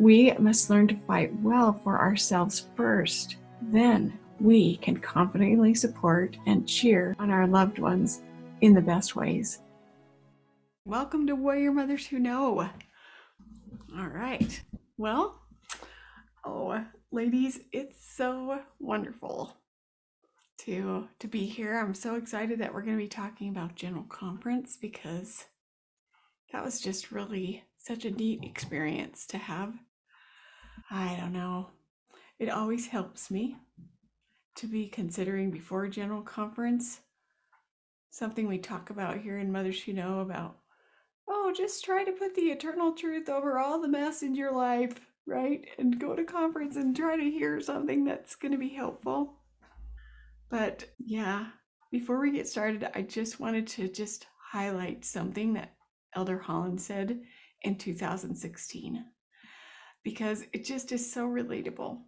we 0.00 0.32
must 0.38 0.70
learn 0.70 0.88
to 0.88 0.96
fight 1.06 1.30
well 1.42 1.78
for 1.84 2.00
ourselves 2.00 2.68
first. 2.74 3.36
Then 3.60 4.18
we 4.40 4.78
can 4.78 4.96
confidently 4.96 5.74
support 5.74 6.38
and 6.46 6.66
cheer 6.66 7.14
on 7.18 7.30
our 7.30 7.46
loved 7.46 7.78
ones 7.78 8.22
in 8.62 8.72
the 8.72 8.80
best 8.80 9.14
ways. 9.14 9.60
Welcome 10.86 11.26
to 11.26 11.36
Warrior 11.36 11.72
Mothers 11.72 12.06
Who 12.06 12.18
Know. 12.18 12.70
All 13.98 14.06
right. 14.08 14.62
Well, 14.96 15.38
oh, 16.46 16.82
ladies, 17.12 17.60
it's 17.70 18.02
so 18.16 18.58
wonderful 18.78 19.54
to 20.60 21.08
to 21.18 21.28
be 21.28 21.44
here. 21.44 21.78
I'm 21.78 21.92
so 21.92 22.14
excited 22.14 22.58
that 22.60 22.72
we're 22.72 22.82
going 22.82 22.96
to 22.96 23.02
be 23.02 23.08
talking 23.08 23.50
about 23.50 23.74
General 23.74 24.04
Conference 24.04 24.78
because 24.80 25.44
that 26.54 26.64
was 26.64 26.80
just 26.80 27.12
really 27.12 27.64
such 27.76 28.06
a 28.06 28.10
neat 28.10 28.42
experience 28.42 29.26
to 29.26 29.36
have. 29.36 29.74
I 30.90 31.16
don't 31.16 31.32
know. 31.32 31.68
It 32.38 32.48
always 32.48 32.88
helps 32.88 33.30
me 33.30 33.56
to 34.56 34.66
be 34.66 34.88
considering 34.88 35.50
before 35.50 35.84
a 35.84 35.90
General 35.90 36.22
Conference 36.22 37.00
something 38.10 38.48
we 38.48 38.58
talk 38.58 38.90
about 38.90 39.18
here 39.18 39.38
in 39.38 39.52
Mother 39.52 39.70
Who 39.70 39.92
Know 39.92 40.20
about. 40.20 40.58
Oh, 41.28 41.52
just 41.56 41.84
try 41.84 42.02
to 42.02 42.12
put 42.12 42.34
the 42.34 42.50
eternal 42.50 42.92
truth 42.92 43.28
over 43.28 43.58
all 43.58 43.80
the 43.80 43.88
mess 43.88 44.22
in 44.22 44.34
your 44.34 44.52
life 44.52 45.00
right? 45.30 45.64
And 45.78 45.98
go 45.98 46.14
to 46.14 46.24
conference 46.24 46.76
and 46.76 46.94
try 46.94 47.16
to 47.16 47.30
hear 47.30 47.60
something 47.60 48.04
that's 48.04 48.34
going 48.34 48.52
to 48.52 48.58
be 48.58 48.70
helpful. 48.70 49.34
But 50.50 50.90
yeah, 50.98 51.46
before 51.90 52.20
we 52.20 52.32
get 52.32 52.48
started, 52.48 52.88
I 52.94 53.02
just 53.02 53.38
wanted 53.38 53.66
to 53.68 53.88
just 53.88 54.26
highlight 54.50 55.04
something 55.04 55.54
that 55.54 55.74
Elder 56.14 56.38
Holland 56.38 56.80
said 56.80 57.20
in 57.62 57.76
2016 57.76 59.04
because 60.02 60.44
it 60.52 60.64
just 60.64 60.92
is 60.92 61.12
so 61.12 61.26
relatable. 61.26 61.98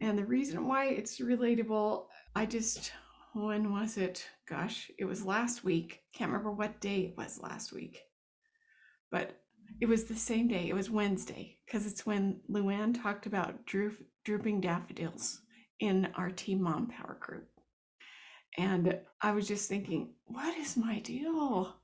And 0.00 0.18
the 0.18 0.24
reason 0.24 0.66
why 0.66 0.86
it's 0.86 1.18
relatable, 1.18 2.06
I 2.34 2.46
just, 2.46 2.92
when 3.32 3.72
was 3.72 3.96
it? 3.96 4.26
Gosh, 4.48 4.90
it 4.98 5.04
was 5.04 5.24
last 5.24 5.64
week. 5.64 6.02
Can't 6.14 6.30
remember 6.30 6.52
what 6.52 6.80
day 6.80 7.00
it 7.00 7.14
was 7.16 7.40
last 7.42 7.72
week. 7.72 8.00
But 9.10 9.40
it 9.80 9.86
was 9.86 10.04
the 10.04 10.16
same 10.16 10.48
day. 10.48 10.68
It 10.68 10.74
was 10.74 10.90
Wednesday 10.90 11.58
because 11.66 11.86
it's 11.86 12.06
when 12.06 12.40
Luann 12.50 13.00
talked 13.00 13.26
about 13.26 13.66
droop, 13.66 13.98
drooping 14.24 14.60
daffodils 14.60 15.40
in 15.80 16.08
our 16.14 16.30
Team 16.30 16.62
Mom 16.62 16.88
Power 16.88 17.16
group. 17.20 17.48
And 18.56 18.98
I 19.22 19.32
was 19.32 19.46
just 19.46 19.68
thinking, 19.68 20.14
what 20.26 20.56
is 20.58 20.76
my 20.76 20.98
deal? 21.00 21.74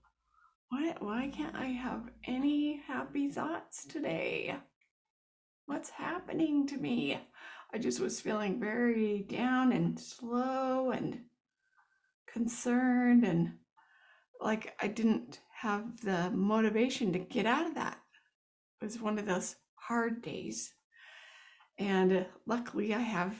What, 0.70 1.02
why 1.02 1.30
can't 1.32 1.54
I 1.54 1.66
have 1.66 2.10
any 2.26 2.80
happy 2.86 3.30
thoughts 3.30 3.86
today? 3.86 4.56
What's 5.66 5.90
happening 5.90 6.66
to 6.66 6.76
me? 6.76 7.18
I 7.72 7.78
just 7.78 7.98
was 7.98 8.20
feeling 8.20 8.60
very 8.60 9.22
down 9.22 9.72
and 9.72 9.98
slow 9.98 10.90
and 10.90 11.20
concerned 12.26 13.24
and 13.24 13.54
like 14.40 14.74
I 14.80 14.88
didn't 14.88 15.40
have 15.54 16.00
the 16.02 16.30
motivation 16.30 17.12
to 17.14 17.18
get 17.18 17.46
out 17.46 17.66
of 17.66 17.74
that. 17.76 17.98
It 18.80 18.84
was 18.84 19.00
one 19.00 19.18
of 19.18 19.24
those 19.24 19.56
hard 19.74 20.20
days. 20.20 20.74
And 21.78 22.12
uh, 22.12 22.24
luckily, 22.46 22.92
I 22.92 23.00
have 23.00 23.34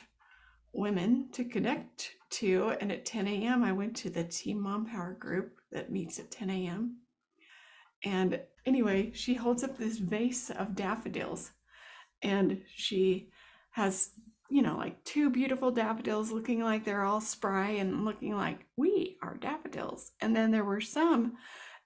women 0.73 1.29
to 1.33 1.45
connect 1.45 2.13
to. 2.31 2.71
And 2.81 2.91
at 2.91 3.05
10 3.05 3.29
a.m., 3.29 3.63
I 3.63 3.73
went 3.73 3.95
to 3.97 4.11
the 4.11 4.25
Team 4.25 4.61
Mom 4.61 4.87
Power 4.87 5.13
group 5.13 5.59
that 5.73 5.93
meets 5.93 6.19
at 6.19 6.31
10 6.31 6.49
a.m. 6.49 6.97
And 8.03 8.41
anyway, 8.65 9.13
she 9.13 9.35
holds 9.35 9.63
up 9.63 9.77
this 9.77 9.99
vase 9.99 10.51
of 10.51 10.75
daffodils 10.75 11.53
and 12.25 12.63
she 12.75 13.29
has, 13.73 14.11
you 14.51 14.63
know, 14.63 14.77
like 14.77 15.05
two 15.05 15.31
beautiful 15.31 15.71
daffodils 15.71 16.33
looking 16.33 16.63
like 16.63 16.85
they're 16.85 17.05
all 17.05 17.21
spry 17.21 17.69
and 17.69 18.05
looking 18.05 18.35
like 18.35 18.67
we 18.77 19.19
are 19.23 19.37
daffodils. 19.37 20.13
And 20.21 20.35
then 20.35 20.51
there 20.51 20.65
were 20.65 20.81
some 20.81 21.35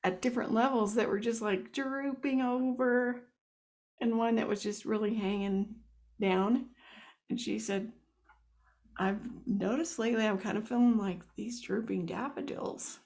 at 0.05 0.23
different 0.23 0.55
levels 0.55 0.95
that 0.95 1.09
were 1.09 1.19
just 1.19 1.43
like 1.43 1.73
drooping 1.73 2.41
over 2.41 3.25
and 4.01 4.17
one 4.17 4.37
that 4.37 4.49
was 4.49 4.63
just 4.63 4.85
really 4.85 5.15
hanging 5.15 5.75
down. 6.21 6.67
And 7.29 7.41
she 7.41 7.59
said, 7.59 7.93
I've 8.97 9.21
noticed 9.47 9.99
lately 9.99 10.25
I'm 10.25 10.39
kind 10.39 10.57
of 10.57 10.69
feeling 10.69 10.99
like 10.99 11.21
these 11.37 11.61
drooping 11.61 12.07
daffodils. 12.07 13.01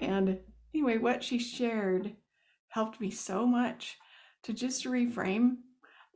And 0.00 0.38
anyway, 0.74 0.96
what 0.96 1.22
she 1.22 1.38
shared 1.38 2.16
helped 2.68 3.00
me 3.00 3.10
so 3.10 3.46
much 3.46 3.98
to 4.44 4.52
just 4.54 4.86
reframe 4.86 5.56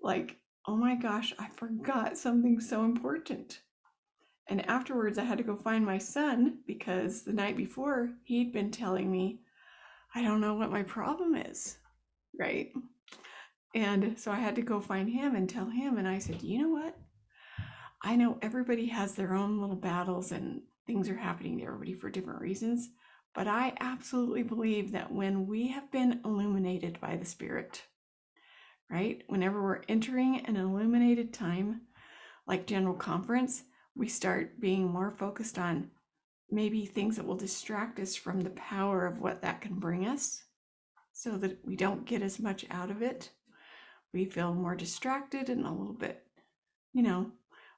like, 0.06 0.37
oh 0.67 0.76
my 0.76 0.94
gosh, 0.94 1.35
I 1.38 1.49
forgot 1.56 2.17
something 2.17 2.61
so 2.61 2.85
important. 2.85 3.61
And 4.49 4.69
afterwards, 4.70 5.19
I 5.19 5.25
had 5.25 5.38
to 5.38 5.44
go 5.44 5.56
find 5.56 5.85
my 5.85 5.99
son 5.99 6.58
because 6.67 7.23
the 7.23 7.32
night 7.32 7.56
before 7.56 8.11
he'd 8.25 8.53
been 8.53 8.70
telling 8.70 9.11
me 9.11 9.41
I 10.14 10.23
don't 10.23 10.41
know 10.41 10.55
what 10.55 10.70
my 10.70 10.82
problem 10.82 11.35
is. 11.35 11.76
Right. 12.38 12.73
And 13.75 14.19
so 14.19 14.31
I 14.31 14.37
had 14.37 14.55
to 14.56 14.62
go 14.62 14.81
find 14.81 15.11
him 15.11 15.35
and 15.35 15.47
tell 15.47 15.69
him. 15.69 15.99
And 15.99 16.08
I 16.08 16.19
said, 16.19 16.43
you 16.43 16.62
know 16.62 16.70
what? 16.70 16.97
I 18.03 18.17
know 18.17 18.38
everybody 18.41 18.87
has 18.87 19.14
their 19.14 19.35
own 19.35 19.61
little 19.61 19.76
battles 19.76 20.32
and 20.32 20.62
things 20.87 21.11
are 21.11 21.17
happening 21.17 21.58
to 21.58 21.64
everybody 21.64 21.93
for 21.93 22.08
different 22.08 22.41
reasons. 22.41 22.88
But 23.35 23.47
I 23.47 23.75
absolutely 23.81 24.43
believe 24.43 24.93
that 24.93 25.12
when 25.12 25.47
we 25.47 25.69
have 25.69 25.93
been 25.93 26.20
illuminated 26.25 26.99
by 27.00 27.17
the 27.17 27.26
Spirit, 27.26 27.82
right? 28.90 29.22
Whenever 29.28 29.62
we're 29.62 29.82
entering 29.88 30.40
an 30.46 30.56
illuminated 30.56 31.32
time, 31.32 31.82
like 32.46 32.66
General 32.66 32.94
Conference, 32.94 33.64
we 33.94 34.08
start 34.08 34.60
being 34.60 34.90
more 34.90 35.10
focused 35.10 35.58
on 35.58 35.90
maybe 36.50 36.86
things 36.86 37.16
that 37.16 37.26
will 37.26 37.36
distract 37.36 37.98
us 37.98 38.14
from 38.14 38.40
the 38.40 38.50
power 38.50 39.06
of 39.06 39.18
what 39.18 39.42
that 39.42 39.60
can 39.60 39.74
bring 39.74 40.06
us 40.06 40.42
so 41.12 41.36
that 41.38 41.58
we 41.64 41.76
don't 41.76 42.06
get 42.06 42.22
as 42.22 42.38
much 42.38 42.64
out 42.70 42.90
of 42.90 43.02
it. 43.02 43.30
We 44.12 44.26
feel 44.26 44.54
more 44.54 44.76
distracted 44.76 45.48
and 45.48 45.66
a 45.66 45.70
little 45.70 45.94
bit, 45.94 46.22
you 46.92 47.02
know, 47.02 47.32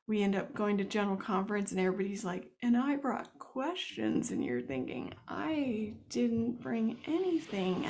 we 0.07 0.23
end 0.23 0.35
up 0.35 0.55
going 0.55 0.79
to 0.79 0.85
general 0.85 1.17
conference 1.17 1.71
and 1.71 1.81
everybody's 1.81 2.25
like, 2.25 2.51
and 2.63 2.77
I 2.77 2.97
brought 2.97 3.39
questions. 3.39 4.31
And 4.31 4.45
you're 4.45 4.63
thinking, 4.63 5.13
I 5.29 5.93
didn't 6.09 6.63
bring 6.63 6.97
anything, 7.07 7.87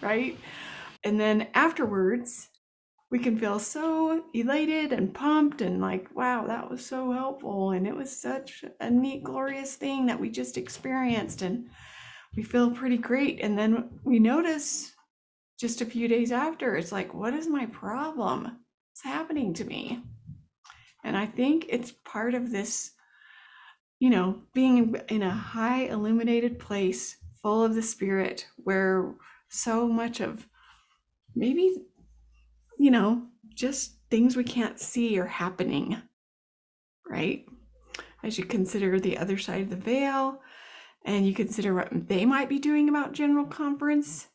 right? 0.00 0.38
And 1.02 1.18
then 1.18 1.48
afterwards, 1.54 2.48
we 3.12 3.18
can 3.18 3.38
feel 3.38 3.58
so 3.58 4.24
elated 4.32 4.90
and 4.90 5.12
pumped 5.12 5.60
and 5.60 5.82
like, 5.82 6.08
wow, 6.16 6.46
that 6.46 6.70
was 6.70 6.84
so 6.84 7.12
helpful. 7.12 7.72
And 7.72 7.86
it 7.86 7.94
was 7.94 8.10
such 8.10 8.64
a 8.80 8.88
neat, 8.90 9.22
glorious 9.22 9.74
thing 9.76 10.06
that 10.06 10.18
we 10.18 10.30
just 10.30 10.56
experienced. 10.56 11.42
And 11.42 11.68
we 12.34 12.42
feel 12.42 12.70
pretty 12.70 12.96
great. 12.96 13.40
And 13.42 13.56
then 13.58 13.90
we 14.02 14.18
notice 14.18 14.92
just 15.60 15.82
a 15.82 15.86
few 15.86 16.08
days 16.08 16.32
after, 16.32 16.74
it's 16.74 16.90
like, 16.90 17.12
what 17.12 17.34
is 17.34 17.46
my 17.48 17.66
problem? 17.66 18.44
What's 18.44 19.04
happening 19.04 19.52
to 19.54 19.64
me? 19.64 20.02
And 21.04 21.14
I 21.14 21.26
think 21.26 21.66
it's 21.68 21.92
part 22.06 22.32
of 22.32 22.50
this, 22.50 22.92
you 24.00 24.08
know, 24.08 24.40
being 24.54 24.96
in 25.10 25.22
a 25.22 25.30
high 25.30 25.82
illuminated 25.82 26.58
place 26.58 27.18
full 27.42 27.62
of 27.62 27.74
the 27.74 27.82
Spirit 27.82 28.46
where 28.56 29.14
so 29.50 29.86
much 29.86 30.20
of 30.20 30.48
maybe 31.34 31.76
you 32.82 32.90
know, 32.90 33.22
just 33.54 33.94
things 34.10 34.36
we 34.36 34.42
can't 34.42 34.80
see 34.80 35.16
are 35.16 35.26
happening, 35.26 36.02
right? 37.08 37.46
As 38.24 38.36
you 38.38 38.44
consider 38.44 38.98
the 38.98 39.18
other 39.18 39.38
side 39.38 39.62
of 39.62 39.70
the 39.70 39.76
veil 39.76 40.40
and 41.04 41.24
you 41.24 41.32
consider 41.32 41.74
what 41.74 42.08
they 42.08 42.26
might 42.26 42.48
be 42.48 42.58
doing 42.58 42.88
about 42.88 43.12
General 43.12 43.46
Conference, 43.46 44.26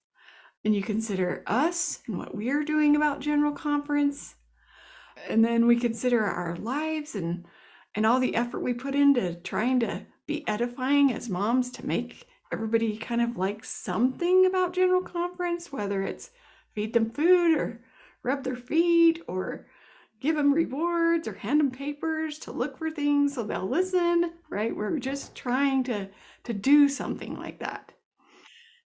and 0.63 0.73
you 0.73 0.81
consider 0.81 1.44
us 1.45 1.99
and 2.07 2.17
what 2.17 2.35
we're 2.35 2.63
doing 2.63 2.95
about 2.95 3.19
General 3.19 3.51
Conference, 3.51 4.35
and 5.27 5.44
then 5.44 5.67
we 5.67 5.75
consider 5.75 6.23
our 6.23 6.55
lives 6.55 7.15
and 7.15 7.45
and 7.95 8.05
all 8.05 8.19
the 8.19 8.35
effort 8.35 8.59
we 8.59 8.73
put 8.73 8.95
into 8.95 9.35
trying 9.35 9.79
to 9.81 10.05
be 10.25 10.47
edifying 10.47 11.11
as 11.11 11.29
moms 11.29 11.69
to 11.71 11.85
make 11.85 12.27
everybody 12.53 12.95
kind 12.95 13.21
of 13.21 13.35
like 13.35 13.65
something 13.65 14.45
about 14.45 14.73
General 14.73 15.01
Conference, 15.01 15.71
whether 15.71 16.03
it's 16.03 16.31
feed 16.73 16.94
them 16.94 17.09
food 17.09 17.57
or 17.57 17.81
rub 18.27 18.44
their 18.44 18.56
feet 18.56 19.21
or 19.27 19.65
give 20.19 20.35
them 20.35 20.53
rewards 20.53 21.27
or 21.27 21.33
hand 21.33 21.59
them 21.59 21.71
papers 21.71 22.39
to 22.39 22.51
look 22.51 22.77
for 22.77 22.91
things 22.91 23.33
so 23.33 23.44
they'll 23.44 23.69
listen, 23.69 24.33
right? 24.50 24.75
We're 24.75 25.00
just 25.00 25.35
trying 25.35 25.83
to 25.85 26.09
to 26.44 26.53
do 26.53 26.89
something 26.89 27.35
like 27.38 27.59
that. 27.59 27.91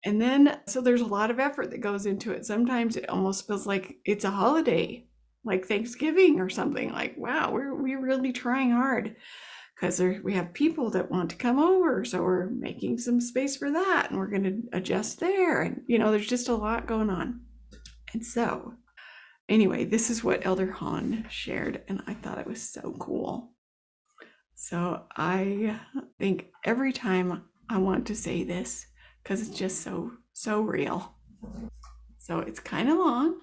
And 0.05 0.21
then 0.21 0.59
so 0.67 0.81
there's 0.81 1.01
a 1.01 1.07
lot 1.07 1.31
of 1.31 1.39
effort 1.39 1.71
that 1.71 1.81
goes 1.81 2.07
into 2.07 2.33
it. 2.33 2.45
Sometimes 2.45 2.97
it 2.97 3.09
almost 3.09 3.47
feels 3.47 3.67
like 3.67 3.99
it's 4.05 4.25
a 4.25 4.31
holiday, 4.31 5.07
like 5.45 5.67
Thanksgiving 5.67 6.41
or 6.41 6.49
something. 6.49 6.93
Like, 6.93 7.17
wow, 7.17 7.53
we're 7.53 7.75
we're 7.75 8.01
really 8.01 8.33
trying 8.33 8.73
hard 8.73 9.17
because 9.75 10.01
we 10.01 10.35
have 10.35 10.53
people 10.53 10.91
that 10.91 11.11
want 11.11 11.31
to 11.31 11.37
come 11.37 11.59
over, 11.59 12.05
so 12.05 12.23
we're 12.23 12.47
making 12.51 12.99
some 12.99 13.21
space 13.21 13.57
for 13.57 13.71
that, 13.73 14.11
and 14.11 14.19
we're 14.19 14.29
going 14.29 14.45
to 14.45 14.79
adjust 14.79 15.19
there, 15.19 15.63
and 15.63 15.83
you 15.87 15.99
know, 15.99 16.11
there's 16.11 16.29
just 16.29 16.49
a 16.49 16.55
lot 16.55 16.87
going 16.87 17.11
on. 17.11 17.41
And 18.13 18.25
so 18.25 18.75
anyway, 19.49 19.85
this 19.85 20.11
is 20.11 20.25
what 20.25 20.45
Elder 20.47 20.71
Holland 20.71 21.27
shared, 21.29 21.83
and 21.89 22.03
I 22.07 22.15
thought 22.15 22.39
it 22.39 22.47
was 22.47 22.63
so 22.63 22.95
cool. 22.99 23.53
So 24.55 25.03
I 25.17 25.81
think 26.19 26.47
every 26.65 26.93
time 26.93 27.45
I 27.69 27.79
want 27.79 28.07
to 28.07 28.15
say 28.15 28.45
this 28.45 28.87
because 29.23 29.47
it's 29.47 29.59
just 29.59 29.83
so, 29.83 30.13
so 30.33 30.61
real. 30.61 31.17
So 32.19 32.39
it's 32.39 32.61
kind 32.61 32.89
of 32.89 32.99
long, 32.99 33.41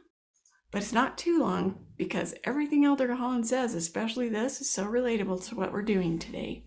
but 0.71 0.81
it's 0.81 0.93
not 0.93 1.17
too 1.17 1.39
long 1.41 1.85
because 1.97 2.35
everything 2.45 2.85
Elder 2.85 3.13
Holland 3.13 3.45
says, 3.45 3.75
especially 3.75 4.29
this, 4.29 4.61
is 4.61 4.69
so 4.69 4.85
relatable 4.85 5.45
to 5.49 5.55
what 5.55 5.73
we're 5.73 5.81
doing 5.81 6.19
today. 6.19 6.65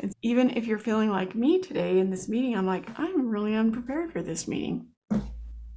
And 0.00 0.12
even 0.22 0.50
if 0.50 0.66
you're 0.66 0.78
feeling 0.78 1.10
like 1.10 1.34
me 1.34 1.60
today 1.60 1.98
in 1.98 2.10
this 2.10 2.28
meeting, 2.28 2.56
I'm 2.56 2.66
like, 2.66 2.86
I'm 2.98 3.28
really 3.28 3.54
unprepared 3.54 4.12
for 4.12 4.22
this 4.22 4.46
meeting 4.46 4.89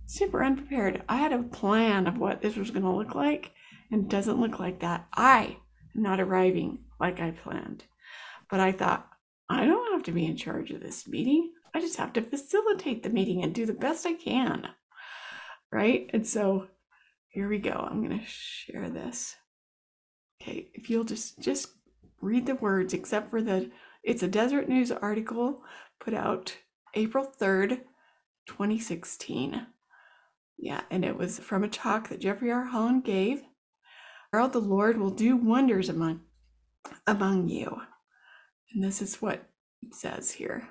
super 0.05 0.43
unprepared. 0.43 1.03
I 1.07 1.17
had 1.17 1.33
a 1.33 1.43
plan 1.43 2.07
of 2.07 2.17
what 2.17 2.41
this 2.41 2.55
was 2.55 2.71
going 2.71 2.83
to 2.83 2.91
look 2.91 3.15
like, 3.15 3.51
and 3.91 4.09
doesn't 4.09 4.39
look 4.39 4.59
like 4.59 4.79
that. 4.79 5.07
I 5.13 5.57
am 5.95 6.01
not 6.01 6.19
arriving 6.19 6.79
like 6.99 7.19
I 7.19 7.31
planned. 7.31 7.83
But 8.49 8.59
I 8.59 8.71
thought, 8.71 9.07
I 9.49 9.65
don't 9.65 9.93
have 9.93 10.03
to 10.03 10.11
be 10.11 10.25
in 10.25 10.37
charge 10.37 10.71
of 10.71 10.81
this 10.81 11.07
meeting. 11.07 11.51
I 11.73 11.79
just 11.79 11.97
have 11.97 12.13
to 12.13 12.21
facilitate 12.21 13.03
the 13.03 13.09
meeting 13.09 13.43
and 13.43 13.53
do 13.53 13.65
the 13.65 13.73
best 13.73 14.05
I 14.05 14.13
can. 14.13 14.67
Right? 15.71 16.09
And 16.13 16.25
so 16.25 16.67
here 17.29 17.47
we 17.47 17.57
go. 17.57 17.71
I'm 17.71 18.05
going 18.05 18.19
to 18.19 18.25
share 18.25 18.89
this. 18.89 19.35
Okay, 20.41 20.69
if 20.73 20.89
you'll 20.89 21.03
just 21.03 21.39
just 21.39 21.69
read 22.21 22.45
the 22.45 22.55
words 22.55 22.93
except 22.93 23.29
for 23.29 23.41
the 23.41 23.71
it's 24.03 24.23
a 24.23 24.27
Deseret 24.27 24.67
News 24.67 24.91
article 24.91 25.61
put 25.99 26.13
out 26.13 26.57
April 26.95 27.25
3rd, 27.25 27.81
2016. 28.47 29.67
Yeah, 30.57 30.81
and 30.91 31.03
it 31.03 31.17
was 31.17 31.39
from 31.39 31.63
a 31.63 31.67
talk 31.67 32.09
that 32.09 32.19
Jeffrey 32.19 32.51
R. 32.51 32.63
Holland 32.63 33.03
gave. 33.03 33.43
Harold, 34.31 34.53
the 34.53 34.59
Lord 34.59 34.97
will 34.97 35.11
do 35.11 35.35
wonders 35.35 35.89
among 35.89 36.21
among 37.07 37.47
you. 37.47 37.81
And 38.73 38.83
this 38.83 39.01
is 39.01 39.21
what 39.21 39.43
it 39.81 39.95
says 39.95 40.31
here. 40.31 40.67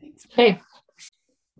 Thanks. 0.00 0.26
Okay. 0.32 0.60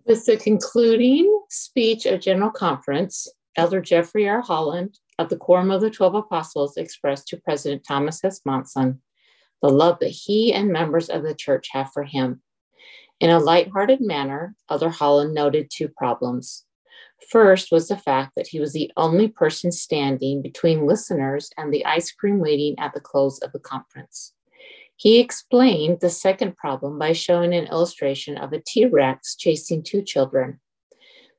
With 0.05 0.25
the 0.25 0.37
concluding 0.37 1.43
speech 1.49 2.05
of 2.05 2.21
General 2.21 2.49
Conference, 2.49 3.27
Elder 3.55 3.81
Jeffrey 3.81 4.27
R. 4.27 4.41
Holland 4.41 4.97
of 5.19 5.29
the 5.29 5.37
Quorum 5.37 5.71
of 5.71 5.81
the 5.81 5.91
Twelve 5.91 6.15
Apostles 6.15 6.77
expressed 6.77 7.27
to 7.27 7.37
President 7.37 7.83
Thomas 7.87 8.23
S. 8.23 8.41
Monson 8.45 9.01
the 9.61 9.69
love 9.69 9.99
that 9.99 10.07
he 10.07 10.53
and 10.53 10.71
members 10.71 11.09
of 11.09 11.23
the 11.23 11.35
church 11.35 11.69
have 11.71 11.91
for 11.93 12.03
him. 12.03 12.41
In 13.19 13.29
a 13.29 13.39
lighthearted 13.39 14.01
manner, 14.01 14.55
Elder 14.69 14.89
Holland 14.89 15.33
noted 15.33 15.69
two 15.69 15.87
problems. 15.87 16.65
First 17.29 17.71
was 17.71 17.87
the 17.87 17.97
fact 17.97 18.33
that 18.35 18.47
he 18.47 18.59
was 18.59 18.73
the 18.73 18.91
only 18.97 19.27
person 19.27 19.71
standing 19.71 20.41
between 20.41 20.87
listeners 20.87 21.49
and 21.57 21.73
the 21.73 21.85
ice 21.85 22.11
cream 22.11 22.39
waiting 22.39 22.75
at 22.79 22.93
the 22.93 22.99
close 22.99 23.39
of 23.39 23.51
the 23.51 23.59
conference. 23.59 24.33
He 24.95 25.19
explained 25.19 25.99
the 25.99 26.09
second 26.09 26.57
problem 26.57 26.99
by 26.99 27.13
showing 27.13 27.53
an 27.53 27.65
illustration 27.65 28.37
of 28.37 28.53
a 28.53 28.59
T 28.59 28.85
Rex 28.85 29.35
chasing 29.35 29.81
two 29.81 30.01
children. 30.01 30.59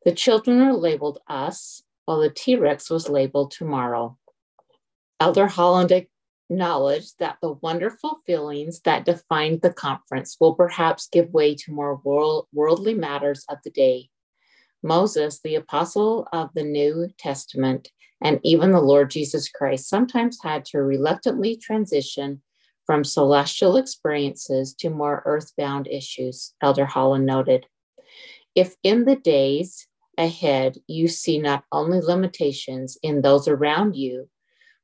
The 0.05 0.13
children 0.13 0.61
are 0.61 0.73
labeled 0.73 1.21
us, 1.29 1.83
while 2.07 2.21
the 2.21 2.31
T 2.31 2.57
Rex 2.57 2.91
was 2.91 3.09
labeled 3.09 3.53
tomorrow. 3.53 4.19
Elder 5.21 5.47
Holland 5.47 5.93
acknowledged 6.51 7.19
that 7.21 7.37
the 7.41 7.53
wonderful 7.53 8.19
feelings 8.27 8.81
that 8.81 9.05
defined 9.05 9.61
the 9.61 9.73
conference 9.73 10.37
will 10.41 10.55
perhaps 10.55 11.07
give 11.07 11.33
way 11.33 11.55
to 11.55 11.73
more 11.73 12.01
world, 12.03 12.49
worldly 12.53 12.95
matters 12.95 13.45
of 13.49 13.59
the 13.63 13.71
day. 13.71 14.09
Moses, 14.83 15.41
the 15.43 15.55
apostle 15.55 16.29
of 16.33 16.51
the 16.55 16.65
New 16.65 17.09
Testament, 17.19 17.91
and 18.21 18.41
even 18.43 18.73
the 18.73 18.81
Lord 18.81 19.11
Jesus 19.11 19.49
Christ 19.49 19.89
sometimes 19.89 20.39
had 20.43 20.65
to 20.67 20.79
reluctantly 20.79 21.57
transition 21.57 22.43
from 22.87 23.05
celestial 23.05 23.77
experiences 23.77 24.75
to 24.75 24.91
more 24.91 25.23
earthbound 25.25 25.87
issues, 25.89 26.55
Elder 26.61 26.87
Holland 26.87 27.27
noted. 27.27 27.67
If 28.55 28.75
in 28.83 29.05
the 29.05 29.17
days 29.17 29.87
ahead 30.19 30.79
you 30.87 31.09
see 31.09 31.39
not 31.39 31.65
only 31.73 32.01
limitations 32.01 32.99
in 33.03 33.23
those 33.23 33.49
around 33.49 33.97
you, 33.97 34.29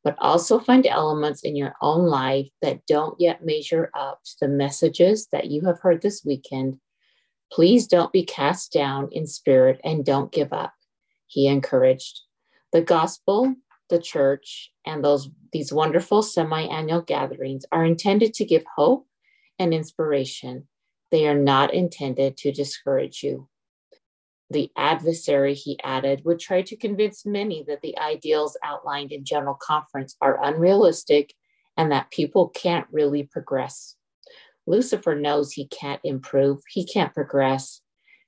but 0.04 0.16
also 0.20 0.58
find 0.58 0.86
elements 0.86 1.42
in 1.42 1.56
your 1.56 1.74
own 1.82 2.06
life 2.06 2.48
that 2.62 2.86
don't 2.86 3.20
yet 3.20 3.44
measure 3.44 3.90
up 3.94 4.20
to 4.24 4.32
the 4.40 4.48
messages 4.48 5.26
that 5.32 5.50
you 5.50 5.62
have 5.62 5.80
heard 5.80 6.00
this 6.00 6.24
weekend, 6.24 6.78
Please 7.50 7.86
don't 7.86 8.12
be 8.12 8.24
cast 8.24 8.72
down 8.72 9.08
in 9.12 9.26
spirit 9.26 9.80
and 9.84 10.04
don't 10.04 10.32
give 10.32 10.52
up, 10.52 10.74
he 11.26 11.46
encouraged. 11.46 12.20
The 12.72 12.82
gospel, 12.82 13.54
the 13.88 13.98
church, 13.98 14.70
and 14.84 15.04
those 15.04 15.30
these 15.52 15.72
wonderful 15.72 16.22
semi-annual 16.22 17.02
gatherings 17.02 17.64
are 17.72 17.84
intended 17.84 18.34
to 18.34 18.44
give 18.44 18.64
hope 18.76 19.06
and 19.58 19.72
inspiration. 19.72 20.68
They 21.10 21.26
are 21.26 21.38
not 21.38 21.72
intended 21.72 22.36
to 22.38 22.52
discourage 22.52 23.22
you. 23.22 23.48
The 24.50 24.70
adversary, 24.76 25.54
he 25.54 25.78
added, 25.82 26.24
would 26.24 26.38
try 26.38 26.62
to 26.62 26.76
convince 26.76 27.26
many 27.26 27.64
that 27.64 27.82
the 27.82 27.98
ideals 27.98 28.56
outlined 28.62 29.12
in 29.12 29.24
General 29.24 29.54
Conference 29.54 30.16
are 30.20 30.42
unrealistic 30.42 31.34
and 31.76 31.92
that 31.92 32.10
people 32.10 32.48
can't 32.48 32.86
really 32.90 33.22
progress. 33.22 33.94
Lucifer 34.68 35.14
knows 35.14 35.52
he 35.52 35.66
can't 35.66 36.00
improve, 36.04 36.60
he 36.68 36.84
can't 36.84 37.14
progress. 37.14 37.80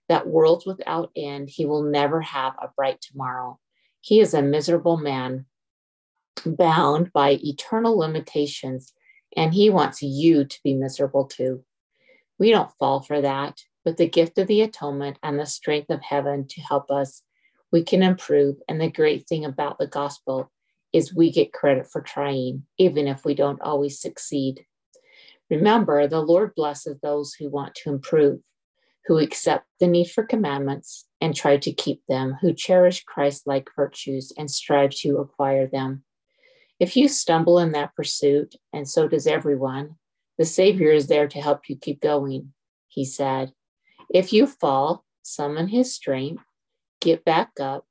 That 0.09 0.27
world 0.27 0.65
without 0.67 1.13
end, 1.15 1.51
he 1.51 1.67
will 1.67 1.85
never 1.85 2.21
have 2.21 2.55
a 2.59 2.71
bright 2.77 3.01
tomorrow. 3.01 3.61
He 4.01 4.19
is 4.19 4.35
a 4.35 4.43
miserable 4.43 4.97
man, 4.97 5.47
bound 6.45 7.13
by 7.13 7.39
eternal 7.43 7.97
limitations 7.97 8.93
and 9.37 9.55
He 9.55 9.71
wants 9.71 10.03
you 10.03 10.45
to 10.45 10.61
be 10.65 10.75
miserable 10.75 11.27
too. 11.27 11.65
We 12.39 12.51
don't 12.51 12.73
fall 12.79 13.01
for 13.01 13.21
that. 13.21 13.59
With 13.85 13.97
the 13.97 14.09
gift 14.09 14.39
of 14.39 14.47
the 14.47 14.63
atonement 14.63 15.19
and 15.23 15.39
the 15.39 15.47
strength 15.47 15.91
of 15.91 16.03
heaven 16.03 16.47
to 16.49 16.61
help 16.61 16.91
us, 16.91 17.23
we 17.73 17.83
can 17.83 18.03
improve. 18.03 18.57
And 18.69 18.81
the 18.81 18.91
great 18.91 19.27
thing 19.27 19.45
about 19.45 19.79
the 19.79 19.87
gospel 19.87 20.51
is 20.93 21.15
we 21.15 21.31
get 21.31 21.53
credit 21.53 21.87
for 21.87 22.03
trying, 22.03 22.67
even 22.79 23.07
if 23.07 23.25
we 23.25 23.35
don't 23.35 23.63
always 23.63 24.01
succeed. 24.01 24.67
Remember, 25.51 26.07
the 26.07 26.21
Lord 26.21 26.55
blesses 26.55 26.99
those 27.01 27.35
who 27.35 27.51
want 27.51 27.75
to 27.77 27.91
improve, 27.91 28.41
who 29.07 29.19
accept 29.19 29.67
the 29.81 29.89
need 29.89 30.11
for 30.11 30.23
commandments 30.23 31.07
and 31.21 31.35
try 31.35 31.57
to 31.57 31.73
keep 31.73 32.03
them, 32.09 32.37
who 32.41 32.53
cherish 32.53 33.03
Christ 33.05 33.47
like 33.47 33.69
virtues 33.75 34.33
and 34.39 34.51
strive 34.51 34.91
to 34.97 35.19
acquire 35.19 35.67
them. 35.67 36.05
If 36.79 36.97
you 36.97 37.09
stumble 37.09 37.59
in 37.59 37.73
that 37.73 37.95
pursuit, 37.95 38.55
and 38.73 38.89
so 38.89 39.09
does 39.09 39.27
everyone, 39.27 39.97
the 40.39 40.45
Savior 40.45 40.93
is 40.93 41.09
there 41.09 41.29
to 41.29 41.41
help 41.41 41.69
you 41.69 41.77
keep 41.77 42.01
going, 42.01 42.55
he 42.89 43.05
said. 43.05 43.53
If 44.09 44.33
you 44.33 44.47
fall, 44.47 45.05
summon 45.23 45.69
his 45.69 45.93
strength, 45.93 46.43
get 47.01 47.25
back 47.25 47.51
up, 47.61 47.85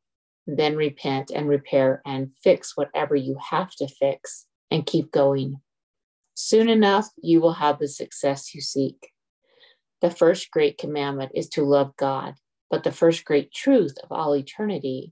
then 0.47 0.75
repent 0.75 1.29
and 1.29 1.47
repair 1.47 2.01
and 2.05 2.31
fix 2.43 2.75
whatever 2.75 3.15
you 3.15 3.37
have 3.51 3.75
to 3.75 3.87
fix 3.87 4.47
and 4.71 4.85
keep 4.85 5.11
going. 5.11 5.61
Soon 6.41 6.69
enough, 6.69 7.09
you 7.21 7.41
will 7.41 7.51
have 7.51 7.79
the 7.79 7.87
success 7.89 8.55
you 8.55 8.61
seek. 8.61 9.09
The 9.99 10.09
first 10.09 10.49
great 10.51 10.77
commandment 10.77 11.33
is 11.35 11.49
to 11.49 11.65
love 11.65 11.93
God, 11.97 12.35
but 12.71 12.85
the 12.85 12.93
first 12.93 13.25
great 13.25 13.51
truth 13.51 13.97
of 14.01 14.09
all 14.09 14.33
eternity 14.33 15.11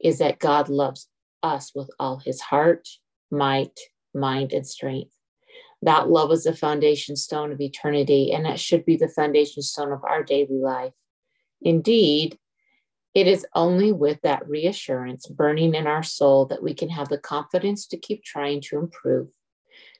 is 0.00 0.18
that 0.18 0.40
God 0.40 0.68
loves 0.68 1.08
us 1.44 1.70
with 1.76 1.88
all 2.00 2.16
his 2.16 2.40
heart, 2.40 2.88
might, 3.30 3.78
mind, 4.12 4.52
and 4.52 4.66
strength. 4.66 5.12
That 5.80 6.10
love 6.10 6.32
is 6.32 6.42
the 6.42 6.56
foundation 6.56 7.14
stone 7.14 7.52
of 7.52 7.60
eternity, 7.60 8.32
and 8.32 8.44
that 8.44 8.58
should 8.58 8.84
be 8.84 8.96
the 8.96 9.06
foundation 9.06 9.62
stone 9.62 9.92
of 9.92 10.02
our 10.02 10.24
daily 10.24 10.58
life. 10.58 10.94
Indeed, 11.62 12.36
it 13.14 13.28
is 13.28 13.46
only 13.54 13.92
with 13.92 14.20
that 14.22 14.48
reassurance 14.48 15.28
burning 15.28 15.76
in 15.76 15.86
our 15.86 16.02
soul 16.02 16.46
that 16.46 16.64
we 16.64 16.74
can 16.74 16.88
have 16.88 17.08
the 17.08 17.18
confidence 17.18 17.86
to 17.86 17.96
keep 17.96 18.24
trying 18.24 18.60
to 18.62 18.78
improve, 18.78 19.28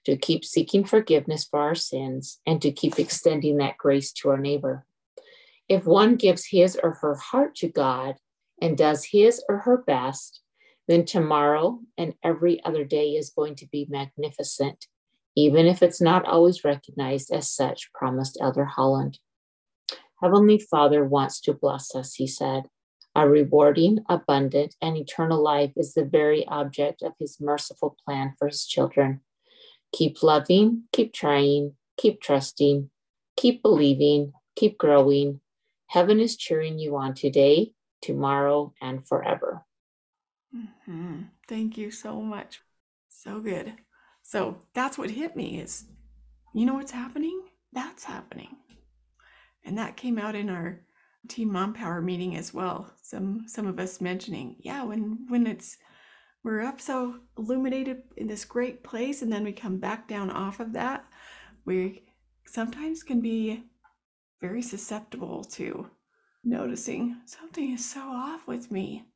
to 0.05 0.17
keep 0.17 0.45
seeking 0.45 0.85
forgiveness 0.85 1.45
for 1.45 1.61
our 1.61 1.75
sins, 1.75 2.41
and 2.47 2.61
to 2.63 2.71
keep 2.71 2.99
extending 2.99 3.57
that 3.59 3.79
grace 3.79 4.13
to 4.13 4.31
our 4.31 4.39
neighbor. 4.39 4.87
If 5.69 5.87
one 5.87 6.17
gives 6.17 6.47
his 6.47 6.79
or 6.83 6.93
her 7.01 7.15
heart 7.15 7.55
to 7.57 7.69
God 7.69 8.17
and 8.61 8.77
does 8.77 9.07
his 9.07 9.43
or 9.49 9.59
her 9.59 9.79
best, 9.79 10.41
then 10.87 11.05
tomorrow 11.05 11.81
and 11.97 12.15
every 12.23 12.63
other 12.65 12.85
day 12.85 13.13
is 13.13 13.31
going 13.31 13.55
to 13.57 13.67
be 13.69 13.87
magnificent, 13.89 14.87
even 15.35 15.67
if 15.67 15.83
it's 15.83 16.01
not 16.01 16.27
always 16.27 16.65
recognized 16.65 17.33
as 17.33 17.51
such, 17.51 17.91
promised 17.95 18.39
Elder 18.41 18.67
Holland. 18.67 19.19
Heavenly 20.23 20.59
Father 20.59 21.05
wants 21.05 21.41
to 21.43 21.55
bless 21.55 21.95
us, 21.95 22.15
he 22.15 22.27
said. 22.27 22.65
Our 23.17 23.29
rewarding, 23.29 24.01
abundant, 24.09 24.75
and 24.83 24.97
eternal 24.97 25.43
life 25.43 25.73
is 25.77 25.95
the 25.95 26.05
very 26.05 26.47
object 26.47 27.03
of 27.03 27.13
his 27.19 27.41
merciful 27.41 27.97
plan 28.05 28.35
for 28.39 28.49
his 28.49 28.67
children. 28.67 29.21
Keep 29.95 30.25
loving, 30.25 30.83
keep 30.93 31.13
trying, 31.13 31.75
keep 31.97 32.21
trusting, 32.21 32.91
keep 33.37 33.63
believing, 33.63 34.33
keep 34.57 34.77
growing. 34.77 35.41
Heaven 35.87 36.19
is 36.19 36.37
cheering 36.37 36.81
you 36.81 36.97
on 36.97 37.15
today, 37.15 37.75
tomorrow, 38.03 38.75
and 38.83 39.07
forever. 39.07 39.65
Mm-hmm. 40.53 41.23
Thank 41.49 41.79
you 41.79 41.93
so 41.93 42.21
much. 42.21 42.61
So 43.09 43.39
good. 43.39 43.75
So 44.23 44.63
that's 44.75 44.99
what 44.99 45.11
hit 45.11 45.37
me 45.37 45.61
is, 45.61 45.85
you 46.53 46.67
know 46.67 46.75
what's 46.75 46.91
happening? 46.91 47.43
That's 47.73 48.03
happening. 48.03 48.57
And 49.65 49.79
that 49.79 49.97
came 49.97 50.19
out 50.19 50.35
in 50.35 50.51
our 50.51 50.81
team 51.29 51.53
mom 51.53 51.73
power 51.73 52.03
meeting 52.03 52.37
as 52.37 52.53
well. 52.53 52.93
Some 53.01 53.45
some 53.47 53.69
of 53.69 53.79
us 53.79 54.01
mentioning, 54.01 54.57
yeah, 54.59 54.83
when 54.83 55.27
when 55.29 55.47
it's 55.47 55.79
we're 56.45 56.61
up 56.61 56.81
so 56.81 57.17
illuminated 57.39 58.03
in 58.19 58.29
this 58.29 58.45
great 58.45 58.85
place 58.85 59.23
and 59.23 59.33
then 59.33 59.43
we 59.43 59.53
come 59.53 59.79
back 59.79 60.07
down 60.07 60.31
off 60.31 60.61
of 60.61 60.75
that, 60.75 61.07
we 61.65 62.05
sometimes 62.47 63.03
can 63.03 63.21
be 63.21 63.65
very 64.43 64.61
susceptible 64.61 65.43
to 65.43 65.89
noticing 66.45 67.17
something 67.25 67.73
is 67.73 67.91
so 67.91 68.01
off 68.01 68.47
with 68.47 68.71
me. 68.71 69.07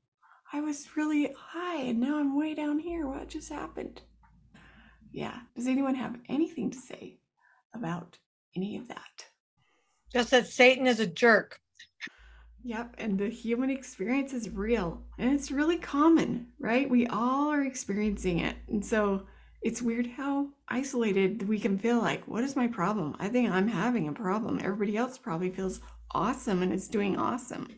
I 0.54 0.62
was 0.62 0.96
really 0.96 1.30
high 1.36 1.82
and 1.82 2.00
now 2.00 2.18
I'm 2.18 2.34
way 2.34 2.54
down 2.54 2.78
here. 2.78 3.06
What 3.06 3.28
just 3.28 3.50
happened? 3.50 4.00
Yeah. 5.12 5.38
Does 5.54 5.66
anyone 5.66 5.94
have 5.94 6.16
anything 6.30 6.70
to 6.70 6.78
say 6.78 7.18
about 7.74 8.16
any 8.56 8.78
of 8.78 8.88
that? 8.88 9.26
Just 10.10 10.30
that 10.30 10.46
Satan 10.46 10.86
is 10.86 11.00
a 11.00 11.06
jerk. 11.06 11.60
Yep. 12.68 12.96
And 12.98 13.18
the 13.18 13.30
human 13.30 13.70
experience 13.70 14.34
is 14.34 14.50
real 14.50 15.00
and 15.16 15.32
it's 15.32 15.50
really 15.50 15.78
common, 15.78 16.48
right? 16.60 16.88
We 16.88 17.06
all 17.06 17.50
are 17.50 17.64
experiencing 17.64 18.40
it. 18.40 18.56
And 18.68 18.84
so 18.84 19.22
it's 19.62 19.80
weird 19.80 20.06
how 20.06 20.48
isolated 20.68 21.48
we 21.48 21.58
can 21.58 21.78
feel 21.78 21.98
like, 21.98 22.28
what 22.28 22.44
is 22.44 22.56
my 22.56 22.66
problem? 22.66 23.16
I 23.18 23.28
think 23.28 23.50
I'm 23.50 23.68
having 23.68 24.06
a 24.06 24.12
problem. 24.12 24.60
Everybody 24.62 24.98
else 24.98 25.16
probably 25.16 25.48
feels 25.48 25.80
awesome 26.10 26.62
and 26.62 26.74
is 26.74 26.88
doing 26.88 27.16
awesome. 27.16 27.68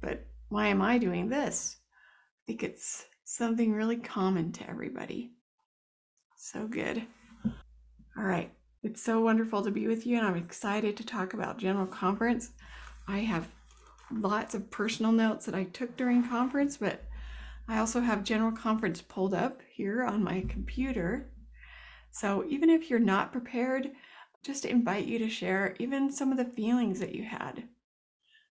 But 0.00 0.24
why 0.48 0.68
am 0.68 0.80
I 0.80 0.98
doing 0.98 1.28
this? 1.28 1.78
I 1.82 2.40
think 2.46 2.62
it's 2.62 3.06
something 3.24 3.72
really 3.72 3.96
common 3.96 4.52
to 4.52 4.70
everybody. 4.70 5.32
So 6.36 6.68
good. 6.68 7.02
All 8.16 8.24
right. 8.24 8.52
It's 8.84 9.02
so 9.02 9.20
wonderful 9.20 9.64
to 9.64 9.72
be 9.72 9.88
with 9.88 10.06
you, 10.06 10.18
and 10.18 10.26
I'm 10.26 10.36
excited 10.36 10.96
to 10.98 11.04
talk 11.04 11.34
about 11.34 11.58
General 11.58 11.86
Conference. 11.88 12.50
I 13.08 13.18
have 13.18 13.48
lots 14.10 14.54
of 14.54 14.70
personal 14.70 15.12
notes 15.12 15.46
that 15.46 15.54
I 15.54 15.64
took 15.64 15.96
during 15.96 16.28
conference, 16.28 16.76
but 16.76 17.04
I 17.68 17.78
also 17.78 18.00
have 18.00 18.24
General 18.24 18.52
Conference 18.52 19.00
pulled 19.00 19.34
up 19.34 19.60
here 19.72 20.04
on 20.04 20.22
my 20.22 20.44
computer. 20.48 21.30
So 22.10 22.44
even 22.48 22.68
if 22.70 22.90
you're 22.90 22.98
not 22.98 23.32
prepared, 23.32 23.92
just 24.44 24.64
invite 24.66 25.06
you 25.06 25.18
to 25.20 25.28
share 25.30 25.74
even 25.78 26.12
some 26.12 26.30
of 26.30 26.36
the 26.36 26.44
feelings 26.44 27.00
that 27.00 27.14
you 27.14 27.24
had, 27.24 27.68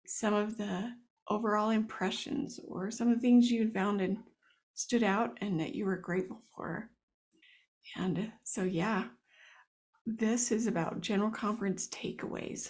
some 0.07 0.33
of 0.33 0.57
the 0.57 0.93
overall 1.29 1.69
impressions 1.69 2.59
or 2.67 2.89
some 2.89 3.09
of 3.09 3.15
the 3.15 3.21
things 3.21 3.51
you 3.51 3.71
found 3.71 4.01
and 4.01 4.17
stood 4.73 5.03
out 5.03 5.37
and 5.41 5.59
that 5.59 5.75
you 5.75 5.85
were 5.85 5.97
grateful 5.97 6.41
for. 6.55 6.89
And 7.95 8.31
so, 8.43 8.63
yeah, 8.63 9.05
this 10.05 10.51
is 10.51 10.67
about 10.67 11.01
general 11.01 11.31
conference 11.31 11.87
takeaways. 11.87 12.69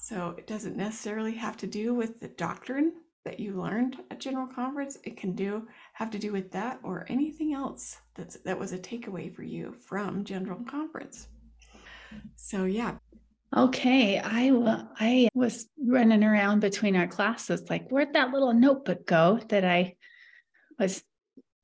So, 0.00 0.34
it 0.38 0.46
doesn't 0.46 0.76
necessarily 0.76 1.34
have 1.34 1.56
to 1.58 1.66
do 1.66 1.94
with 1.94 2.20
the 2.20 2.28
doctrine 2.28 2.92
that 3.24 3.40
you 3.40 3.60
learned 3.60 3.96
at 4.10 4.20
general 4.20 4.46
conference. 4.46 4.96
It 5.04 5.16
can 5.16 5.32
do 5.32 5.66
have 5.92 6.10
to 6.12 6.18
do 6.18 6.32
with 6.32 6.50
that 6.52 6.80
or 6.82 7.04
anything 7.08 7.52
else 7.52 7.98
that's 8.14 8.36
that 8.38 8.58
was 8.58 8.72
a 8.72 8.78
takeaway 8.78 9.34
for 9.34 9.42
you 9.42 9.74
from 9.86 10.24
general 10.24 10.60
conference. 10.64 11.28
So, 12.36 12.64
yeah, 12.64 12.96
Okay, 13.56 14.20
I 14.22 14.52
I 15.00 15.28
was 15.32 15.68
running 15.82 16.22
around 16.22 16.60
between 16.60 16.96
our 16.96 17.06
classes, 17.06 17.62
like 17.70 17.88
where'd 17.88 18.12
that 18.12 18.30
little 18.30 18.52
notebook 18.52 19.06
go 19.06 19.40
that 19.48 19.64
I 19.64 19.96
was 20.78 21.02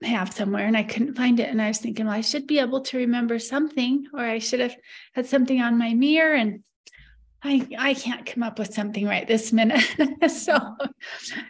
have 0.02 0.32
somewhere, 0.32 0.66
and 0.66 0.76
I 0.76 0.82
couldn't 0.82 1.14
find 1.14 1.38
it. 1.40 1.50
And 1.50 1.60
I 1.60 1.68
was 1.68 1.78
thinking, 1.78 2.06
well, 2.06 2.14
I 2.14 2.22
should 2.22 2.46
be 2.46 2.58
able 2.58 2.80
to 2.82 2.98
remember 2.98 3.38
something, 3.38 4.06
or 4.14 4.20
I 4.20 4.38
should 4.38 4.60
have 4.60 4.76
had 5.14 5.26
something 5.26 5.60
on 5.60 5.76
my 5.76 5.92
mirror, 5.92 6.34
and 6.34 6.64
I 7.44 7.66
I 7.78 7.94
can't 7.94 8.24
come 8.24 8.42
up 8.42 8.58
with 8.58 8.72
something 8.72 9.06
right 9.06 9.28
this 9.28 9.52
minute. 9.52 9.84
so 10.28 10.58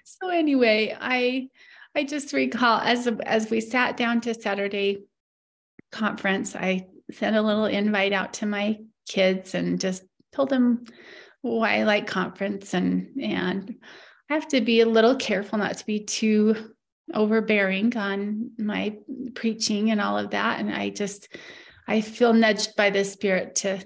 so 0.05 0.29
anyway, 0.29 0.97
I 1.01 1.49
I 1.95 2.05
just 2.05 2.33
recall 2.33 2.81
as 2.81 3.07
as 3.25 3.49
we 3.49 3.61
sat 3.61 3.97
down 3.97 4.21
to 4.23 4.35
Saturday 4.35 5.05
conference, 5.93 6.57
I 6.57 6.89
sent 7.13 7.37
a 7.37 7.43
little 7.43 7.67
invite 7.67 8.13
out 8.13 8.35
to 8.35 8.47
my 8.47 8.79
kids 9.09 9.55
and 9.55 9.81
just 9.81 10.03
told 10.33 10.51
them 10.51 10.85
why 11.43 11.79
I 11.79 11.85
like 11.85 12.09
conference 12.09 12.75
and 12.75 13.21
and 13.23 13.77
I 14.29 14.35
have 14.35 14.49
to 14.49 14.61
be 14.61 14.81
a 14.81 14.87
little 14.87 15.15
careful 15.15 15.59
not 15.59 15.79
to 15.79 15.87
be 15.87 16.01
too 16.01 16.75
overbearing 17.13 17.97
on 17.97 18.51
my 18.59 18.97
preaching 19.35 19.91
and 19.91 20.01
all 20.01 20.19
of 20.19 20.31
that. 20.31 20.59
And 20.59 20.75
I 20.75 20.89
just 20.89 21.29
I 21.87 22.01
feel 22.01 22.33
nudged 22.33 22.75
by 22.77 22.91
the 22.91 23.05
spirit 23.05 23.57
to 23.57 23.85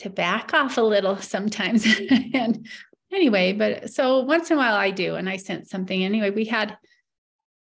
to 0.00 0.10
back 0.10 0.52
off 0.54 0.76
a 0.78 0.82
little 0.82 1.16
sometimes. 1.16 1.86
and 2.34 2.66
anyway, 3.12 3.52
but 3.52 3.90
so 3.90 4.20
once 4.20 4.50
in 4.50 4.56
a 4.56 4.60
while 4.60 4.74
I 4.74 4.90
do, 4.90 5.14
and 5.16 5.28
I 5.28 5.36
sent 5.36 5.68
something. 5.68 6.04
Anyway, 6.04 6.30
we 6.30 6.44
had 6.44 6.76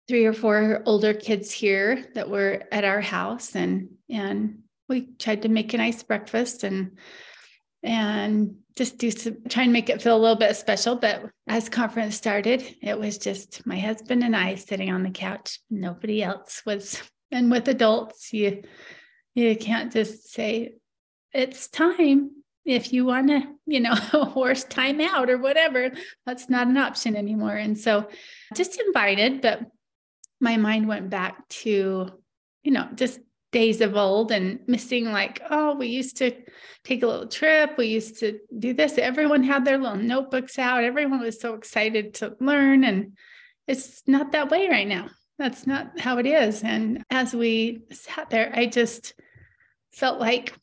three 0.08 0.26
or 0.26 0.34
four 0.34 0.82
older 0.86 1.14
kids 1.14 1.52
here 1.52 2.06
that 2.16 2.30
were 2.30 2.64
at 2.72 2.84
our 2.84 3.02
house 3.02 3.56
and 3.56 3.90
and 4.10 4.60
we 4.90 5.08
tried 5.20 5.44
to 5.44 5.48
make 5.48 5.74
a 5.74 5.78
nice 5.78 6.04
breakfast 6.04 6.64
and 6.64 6.98
and 7.82 8.56
just 8.76 8.98
do 8.98 9.10
some 9.10 9.38
try 9.50 9.64
and 9.64 9.74
make 9.74 9.90
it 9.90 10.02
feel 10.02 10.16
a 10.16 10.20
little 10.20 10.36
bit 10.36 10.56
special. 10.56 10.96
But 10.96 11.30
as 11.48 11.70
conference 11.70 12.16
started, 12.16 12.64
it 12.82 13.00
was 13.00 13.18
just 13.18 13.66
my 13.66 13.80
husband 13.80 14.24
and 14.24 14.36
I 14.36 14.56
sitting 14.56 14.92
on 14.92 15.04
the 15.04 15.12
couch. 15.12 15.60
Nobody 15.70 16.24
else 16.24 16.62
was. 16.66 17.02
And 17.32 17.50
with 17.50 17.68
adults, 17.70 18.34
you 18.34 18.64
You 19.36 19.56
can't 19.56 19.94
just 19.94 20.30
say, 20.30 20.74
it's 21.34 21.68
time. 21.68 22.32
If 22.64 22.94
you 22.94 23.06
want 23.06 23.30
to, 23.30 23.44
you 23.66 23.80
know, 23.80 23.96
horse 23.96 24.64
time 24.64 25.02
out 25.02 25.30
or 25.30 25.38
whatever, 25.38 25.92
that's 26.26 26.50
not 26.50 26.68
an 26.68 26.78
option 26.78 27.16
anymore. 27.16 27.56
And 27.56 27.78
so 27.78 28.08
just 28.56 28.80
invited, 28.80 29.42
but 29.42 29.62
my 30.40 30.58
mind 30.58 30.88
went 30.88 31.10
back 31.10 31.48
to, 31.50 32.10
you 32.64 32.72
know, 32.72 32.88
just 32.96 33.20
days 33.52 33.82
of 33.82 33.98
old 33.98 34.32
and 34.32 34.60
missing 34.66 35.12
like 35.12 35.42
oh 35.50 35.76
we 35.76 35.88
used 35.88 36.16
to 36.16 36.32
take 36.84 37.04
a 37.04 37.08
little 37.08 37.28
trip. 37.28 37.78
We 37.78 37.88
used 37.88 38.20
to 38.20 38.40
do 38.58 38.74
this. 38.74 38.98
Everyone 38.98 39.44
had 39.44 39.66
their 39.66 39.78
little 39.78 39.98
notebooks 39.98 40.58
out. 40.58 40.84
Everyone 40.84 41.20
was 41.20 41.40
so 41.40 41.54
excited 41.56 42.14
to 42.16 42.36
learn. 42.40 42.84
And 42.84 43.18
it's 43.68 44.04
not 44.08 44.32
that 44.32 44.50
way 44.50 44.70
right 44.70 44.88
now. 44.88 45.10
That's 45.38 45.68
not 45.68 46.00
how 46.00 46.18
it 46.18 46.26
is. 46.26 46.64
And 46.64 47.04
as 47.10 47.34
we 47.34 47.82
sat 47.92 48.30
there 48.30 48.52
i 48.56 48.66
just 48.66 49.14
felt 49.92 50.20
like 50.20 50.54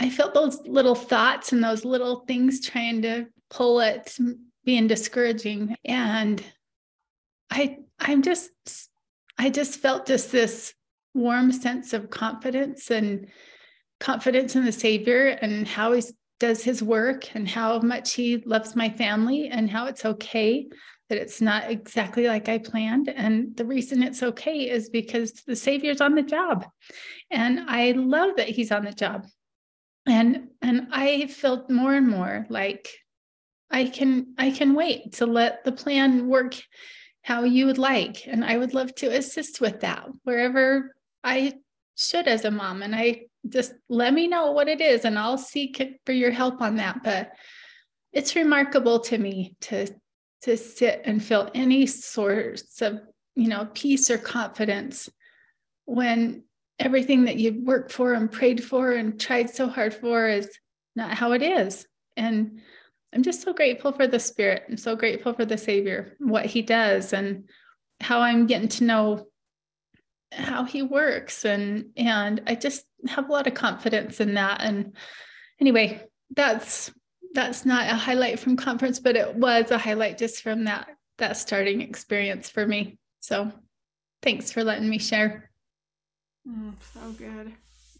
i 0.00 0.10
felt 0.10 0.34
those 0.34 0.58
little 0.66 0.94
thoughts 0.94 1.52
and 1.52 1.62
those 1.62 1.84
little 1.84 2.24
things 2.26 2.60
trying 2.60 3.02
to 3.02 3.26
pull 3.48 3.80
it 3.80 4.16
being 4.64 4.86
discouraging 4.86 5.76
and 5.84 6.42
i 7.50 7.76
i'm 8.00 8.22
just 8.22 8.50
i 9.38 9.48
just 9.48 9.80
felt 9.80 10.06
just 10.06 10.32
this 10.32 10.74
warm 11.14 11.52
sense 11.52 11.92
of 11.92 12.10
confidence 12.10 12.90
and 12.90 13.26
confidence 13.98 14.56
in 14.56 14.64
the 14.64 14.72
Savior 14.72 15.26
and 15.42 15.68
how 15.68 15.92
he 15.92 16.02
does 16.38 16.64
his 16.64 16.82
work 16.82 17.34
and 17.34 17.46
how 17.46 17.78
much 17.80 18.14
he 18.14 18.38
loves 18.38 18.74
my 18.74 18.88
family 18.88 19.48
and 19.48 19.70
how 19.70 19.86
it's 19.86 20.04
okay 20.04 20.66
that 21.08 21.18
it's 21.18 21.40
not 21.40 21.70
exactly 21.70 22.28
like 22.28 22.48
I 22.48 22.58
planned. 22.58 23.08
And 23.08 23.54
the 23.56 23.66
reason 23.66 24.02
it's 24.02 24.22
okay 24.22 24.70
is 24.70 24.88
because 24.88 25.32
the 25.46 25.56
Savior's 25.56 26.00
on 26.00 26.14
the 26.14 26.22
job. 26.22 26.64
And 27.30 27.60
I 27.68 27.92
love 27.92 28.36
that 28.36 28.48
he's 28.48 28.72
on 28.72 28.84
the 28.84 28.92
job. 28.92 29.26
And 30.06 30.48
and 30.62 30.88
I 30.92 31.26
felt 31.26 31.70
more 31.70 31.94
and 31.94 32.08
more 32.08 32.46
like 32.48 32.88
I 33.70 33.84
can 33.84 34.34
I 34.38 34.50
can 34.50 34.74
wait 34.74 35.14
to 35.14 35.26
let 35.26 35.64
the 35.64 35.72
plan 35.72 36.26
work 36.26 36.56
how 37.22 37.44
you 37.44 37.66
would 37.66 37.78
like. 37.78 38.26
And 38.26 38.44
I 38.44 38.56
would 38.56 38.74
love 38.74 38.94
to 38.96 39.14
assist 39.14 39.60
with 39.60 39.80
that 39.80 40.06
wherever 40.24 40.94
I 41.22 41.54
should 41.96 42.26
as 42.26 42.44
a 42.44 42.50
mom. 42.50 42.82
And 42.82 42.94
I 42.94 43.26
just 43.48 43.74
let 43.88 44.12
me 44.12 44.26
know 44.26 44.52
what 44.52 44.68
it 44.68 44.80
is 44.80 45.04
and 45.04 45.18
I'll 45.18 45.38
seek 45.38 46.00
for 46.06 46.12
your 46.12 46.30
help 46.30 46.60
on 46.60 46.76
that. 46.76 47.02
But 47.04 47.32
it's 48.12 48.36
remarkable 48.36 49.00
to 49.00 49.18
me 49.18 49.56
to 49.62 49.86
to 50.42 50.56
sit 50.56 51.02
and 51.04 51.22
feel 51.22 51.50
any 51.54 51.86
sorts 51.86 52.80
of 52.80 53.00
you 53.36 53.48
know 53.48 53.68
peace 53.74 54.10
or 54.10 54.18
confidence 54.18 55.08
when 55.84 56.44
everything 56.80 57.26
that 57.26 57.36
you've 57.36 57.62
worked 57.62 57.92
for 57.92 58.14
and 58.14 58.32
prayed 58.32 58.64
for 58.64 58.92
and 58.92 59.20
tried 59.20 59.50
so 59.50 59.68
hard 59.68 59.94
for 59.94 60.26
is 60.26 60.50
not 60.96 61.12
how 61.12 61.32
it 61.32 61.42
is. 61.42 61.86
And 62.16 62.60
i'm 63.14 63.22
just 63.22 63.42
so 63.42 63.52
grateful 63.52 63.92
for 63.92 64.06
the 64.06 64.18
spirit. 64.18 64.64
I'm 64.68 64.76
so 64.76 64.96
grateful 64.96 65.34
for 65.34 65.44
the 65.44 65.58
savior 65.58 66.16
what 66.18 66.46
he 66.46 66.62
does 66.62 67.12
and 67.12 67.48
how 68.00 68.20
i'm 68.20 68.46
getting 68.46 68.68
to 68.68 68.84
know 68.84 69.26
how 70.32 70.64
he 70.64 70.82
works. 70.82 71.44
And 71.44 71.90
and 71.96 72.42
I 72.46 72.54
just 72.54 72.84
have 73.08 73.28
a 73.28 73.32
lot 73.32 73.46
of 73.46 73.54
confidence 73.54 74.20
in 74.20 74.34
that. 74.34 74.60
And 74.62 74.96
anyway 75.60 76.02
that's 76.34 76.92
that's 77.34 77.64
not 77.64 77.90
a 77.90 77.94
highlight 77.94 78.38
from 78.38 78.56
conference 78.56 78.98
but 78.98 79.16
it 79.16 79.34
was 79.34 79.70
a 79.70 79.78
highlight 79.78 80.18
just 80.18 80.42
from 80.42 80.64
that 80.64 80.88
that 81.18 81.36
starting 81.36 81.82
experience 81.82 82.48
for 82.48 82.66
me. 82.66 82.98
So 83.20 83.52
thanks 84.22 84.50
for 84.50 84.64
letting 84.64 84.88
me 84.88 84.98
share 84.98 85.49
mm, 86.48 86.72
so 86.94 87.00
good 87.18 87.52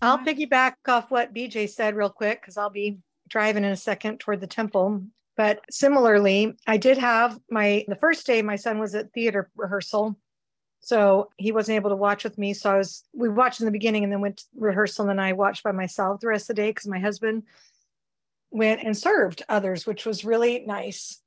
I'll 0.03 0.19
piggyback 0.19 0.75
off 0.89 1.11
what 1.11 1.35
BJ 1.35 1.69
said 1.69 1.95
real 1.95 2.09
quick 2.09 2.41
because 2.41 2.57
I'll 2.57 2.71
be 2.71 3.01
driving 3.29 3.65
in 3.65 3.71
a 3.71 3.77
second 3.77 4.19
toward 4.19 4.41
the 4.41 4.47
temple. 4.47 5.03
But 5.37 5.61
similarly, 5.71 6.57
I 6.67 6.79
did 6.79 6.97
have 6.97 7.39
my 7.51 7.85
the 7.87 7.97
first 7.97 8.27
day 8.27 8.41
my 8.41 8.57
son 8.57 8.79
was 8.79 8.95
at 8.95 9.13
theater 9.13 9.51
rehearsal 9.55 10.17
so 10.81 11.31
he 11.37 11.53
wasn't 11.53 11.77
able 11.77 11.91
to 11.91 11.97
watch 11.97 12.25
with 12.25 12.39
me. 12.39 12.55
So 12.55 12.73
I 12.73 12.79
was, 12.79 13.05
we 13.13 13.29
watched 13.29 13.61
in 13.61 13.67
the 13.67 13.73
beginning 13.73 14.03
and 14.03 14.13
then 14.13 14.23
went 14.23 14.39
to 14.39 14.45
rehearsal 14.57 15.03
and 15.03 15.11
then 15.11 15.25
I 15.25 15.35
watched 15.35 15.63
by 15.63 15.73
myself 15.73 16.21
the 16.21 16.29
rest 16.29 16.45
of 16.45 16.57
the 16.57 16.63
day 16.63 16.71
because 16.71 16.87
my 16.87 16.99
husband 16.99 17.45
went 18.51 18.83
and 18.83 18.97
served 18.97 19.43
others, 19.49 19.87
which 19.87 20.07
was 20.07 20.25
really 20.25 20.65
nice. 20.67 21.21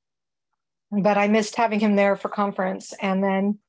But 0.91 1.17
I 1.17 1.27
missed 1.27 1.55
having 1.55 1.79
him 1.79 1.95
there 1.95 2.15
for 2.15 2.29
conference. 2.29 2.93
And 2.99 3.23
then 3.23 3.59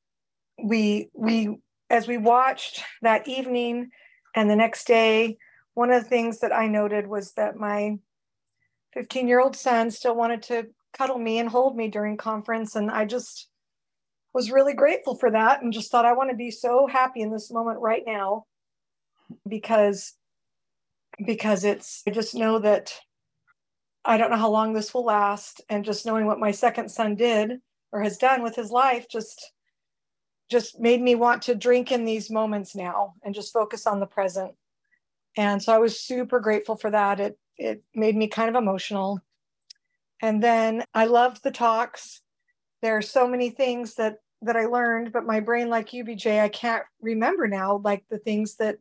we, 0.61 1.09
we, 1.13 1.59
as 1.89 2.07
we 2.07 2.17
watched 2.17 2.83
that 3.01 3.27
evening 3.27 3.89
and 4.35 4.49
the 4.49 4.55
next 4.55 4.87
day, 4.87 5.37
one 5.73 5.91
of 5.91 6.03
the 6.03 6.09
things 6.09 6.39
that 6.39 6.53
I 6.53 6.67
noted 6.67 7.07
was 7.07 7.33
that 7.33 7.57
my 7.57 7.97
15 8.93 9.27
year 9.27 9.41
old 9.41 9.55
son 9.55 9.91
still 9.91 10.15
wanted 10.15 10.41
to 10.43 10.67
cuddle 10.97 11.19
me 11.19 11.39
and 11.39 11.49
hold 11.49 11.75
me 11.75 11.89
during 11.89 12.17
conference. 12.17 12.75
And 12.75 12.89
I 12.89 13.05
just, 13.05 13.49
was 14.35 14.51
really 14.51 14.73
grateful 14.73 15.15
for 15.15 15.31
that 15.31 15.63
and 15.63 15.71
just 15.71 15.89
thought 15.89 16.05
I 16.05 16.11
want 16.11 16.29
to 16.29 16.35
be 16.35 16.51
so 16.51 16.87
happy 16.87 17.21
in 17.21 17.31
this 17.31 17.49
moment 17.49 17.79
right 17.79 18.03
now 18.05 18.43
because 19.47 20.13
because 21.25 21.63
it's 21.63 22.03
I 22.05 22.11
just 22.11 22.35
know 22.35 22.59
that 22.59 22.93
I 24.03 24.17
don't 24.17 24.29
know 24.29 24.37
how 24.37 24.51
long 24.51 24.73
this 24.73 24.93
will 24.93 25.05
last 25.05 25.61
and 25.69 25.85
just 25.85 26.05
knowing 26.05 26.25
what 26.25 26.37
my 26.37 26.51
second 26.51 26.89
son 26.89 27.15
did 27.15 27.59
or 27.93 28.01
has 28.01 28.17
done 28.17 28.43
with 28.43 28.57
his 28.57 28.71
life 28.71 29.07
just 29.09 29.53
just 30.49 30.79
made 30.79 31.01
me 31.01 31.15
want 31.15 31.41
to 31.43 31.55
drink 31.55 31.91
in 31.91 32.05
these 32.05 32.29
moments 32.29 32.75
now 32.75 33.13
and 33.23 33.33
just 33.33 33.53
focus 33.53 33.87
on 33.87 33.99
the 33.99 34.05
present. 34.05 34.53
And 35.37 35.61
so 35.61 35.73
I 35.73 35.79
was 35.79 35.99
super 35.99 36.39
grateful 36.39 36.75
for 36.75 36.91
that. 36.91 37.19
It 37.19 37.37
it 37.57 37.83
made 37.93 38.15
me 38.15 38.27
kind 38.27 38.49
of 38.49 38.61
emotional. 38.61 39.21
And 40.21 40.41
then 40.43 40.83
I 40.93 41.05
loved 41.05 41.43
the 41.43 41.51
talks. 41.51 42.21
There 42.81 42.97
are 42.97 43.01
so 43.01 43.27
many 43.27 43.49
things 43.49 43.95
that 43.95 44.19
that 44.41 44.55
I 44.55 44.65
learned, 44.65 45.11
but 45.11 45.25
my 45.25 45.39
brain, 45.39 45.69
like 45.69 45.93
you, 45.93 46.03
BJ, 46.05 46.39
I 46.39 46.49
can't 46.49 46.83
remember 47.01 47.47
now, 47.47 47.81
like 47.83 48.03
the 48.09 48.19
things 48.19 48.55
that 48.57 48.77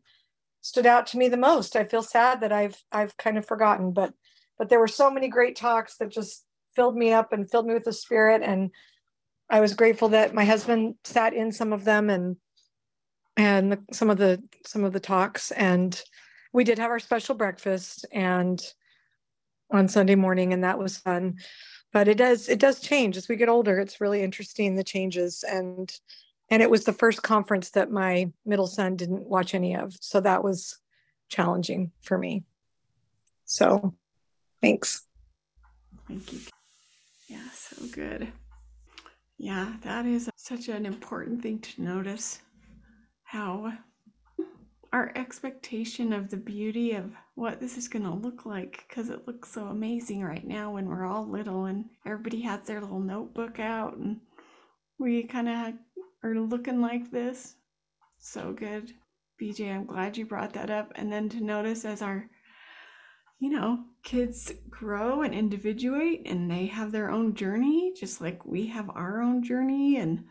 stood 0.61 0.87
out 0.87 1.07
to 1.09 1.19
me 1.19 1.29
the 1.29 1.37
most. 1.37 1.77
I 1.77 1.85
feel 1.85 2.03
sad 2.03 2.41
that 2.41 2.53
I've 2.53 2.83
I've 2.93 3.17
kind 3.17 3.39
of 3.39 3.47
forgotten, 3.47 3.93
but 3.93 4.13
but 4.59 4.69
there 4.69 4.81
were 4.81 4.89
so 4.89 5.11
many 5.11 5.29
great 5.29 5.57
talks 5.57 5.97
that 5.97 6.11
just 6.11 6.45
filled 6.75 6.97
me 6.97 7.13
up 7.13 7.33
and 7.33 7.51
filled 7.51 7.67
me 7.67 7.75
with 7.75 7.85
the 7.85 7.93
spirit. 7.93 8.43
And 8.43 8.71
I 9.51 9.61
was 9.61 9.75
grateful 9.75 10.09
that 10.11 10.35
my 10.35 10.45
husband 10.45 10.95
sat 11.05 11.35
in 11.35 11.53
some 11.53 11.73
of 11.73 11.85
them 11.85 12.11
and 12.11 12.37
and 13.37 13.73
the, 13.73 13.81
some 13.93 14.11
of 14.11 14.19
the 14.19 14.43
some 14.65 14.85
of 14.85 14.93
the 14.93 15.01
talks. 15.01 15.51
And 15.51 16.01
we 16.53 16.65
did 16.65 16.79
have 16.79 16.91
our 16.91 17.01
special 17.01 17.35
breakfast 17.35 18.07
and 18.13 18.63
on 19.71 19.89
Sunday 19.89 20.15
morning, 20.15 20.53
and 20.53 20.63
that 20.65 20.79
was 20.79 20.99
fun. 20.99 21.39
But 21.93 22.09
it 22.09 22.17
does 22.17 22.49
it 22.49 22.59
does 22.59 22.81
change. 22.81 23.17
As 23.17 23.29
we 23.29 23.37
get 23.37 23.49
older 23.49 23.79
it's 23.79 24.01
really 24.01 24.23
interesting 24.23 24.75
the 24.75 24.85
changes. 24.85 25.45
And 25.49 25.93
and 26.51 26.63
it 26.63 26.71
was 26.71 26.85
the 26.85 26.93
first 26.93 27.23
conference 27.23 27.71
that 27.71 27.91
my 27.91 28.31
middle 28.45 28.67
son 28.67 28.97
didn't 28.97 29.29
watch 29.29 29.55
any 29.55 29.75
of. 29.77 29.95
So 30.01 30.21
that 30.21 30.45
was 30.45 30.79
challenging 31.29 31.93
for 32.03 32.19
me. 32.19 32.45
So 33.45 33.95
thanks. 34.61 35.07
Thank 36.09 36.33
you. 36.33 36.41
Yeah 37.29 37.49
so 37.53 37.87
good 37.87 38.33
yeah 39.39 39.75
that 39.83 40.07
is 40.07 40.31
such 40.37 40.69
an 40.69 40.87
important 40.87 41.43
thing 41.43 41.59
to 41.59 41.83
notice 41.83 42.41
how 43.25 43.73
our 44.93 45.11
expectation 45.17 46.13
of 46.13 46.31
the 46.31 46.37
beauty 46.37 46.93
of 46.93 47.11
what 47.35 47.59
this 47.59 47.77
is 47.77 47.89
going 47.89 48.05
to 48.05 48.15
look 48.15 48.47
like 48.47 48.85
because 48.89 49.11
it 49.11 49.27
looks 49.27 49.51
so 49.51 49.67
amazing 49.67 50.23
right 50.23 50.47
now 50.47 50.71
when 50.73 50.87
we're 50.89 51.05
all 51.05 51.27
little 51.27 51.65
and 51.65 51.85
everybody 52.07 52.41
has 52.41 52.61
their 52.63 52.81
little 52.81 53.01
notebook 53.01 53.59
out 53.59 53.97
and 53.97 54.21
we 54.99 55.25
kind 55.25 55.49
of 55.49 55.75
are 56.23 56.35
looking 56.35 56.81
like 56.81 57.11
this. 57.11 57.57
So 58.19 58.53
good. 58.53 58.93
BJ, 59.41 59.75
I'm 59.75 59.85
glad 59.85 60.17
you 60.17 60.27
brought 60.27 60.53
that 60.55 60.71
up. 60.71 60.93
And 60.95 61.13
then 61.13 61.29
to 61.31 61.43
notice 61.43 61.85
as 61.85 62.01
our, 62.01 62.29
you 63.39 63.51
know, 63.51 63.85
kids 64.03 64.53
grow 64.71 65.23
and 65.23 65.35
individuate 65.35 66.23
and 66.27 66.51
they 66.51 66.67
have 66.67 66.93
their 66.93 67.11
own 67.11 67.35
journey, 67.35 67.93
just 67.97 68.21
like 68.21 68.45
we 68.45 68.67
have 68.67 68.91
our 68.91 69.21
own 69.21 69.43
journey. 69.43 69.97
And 69.97 70.25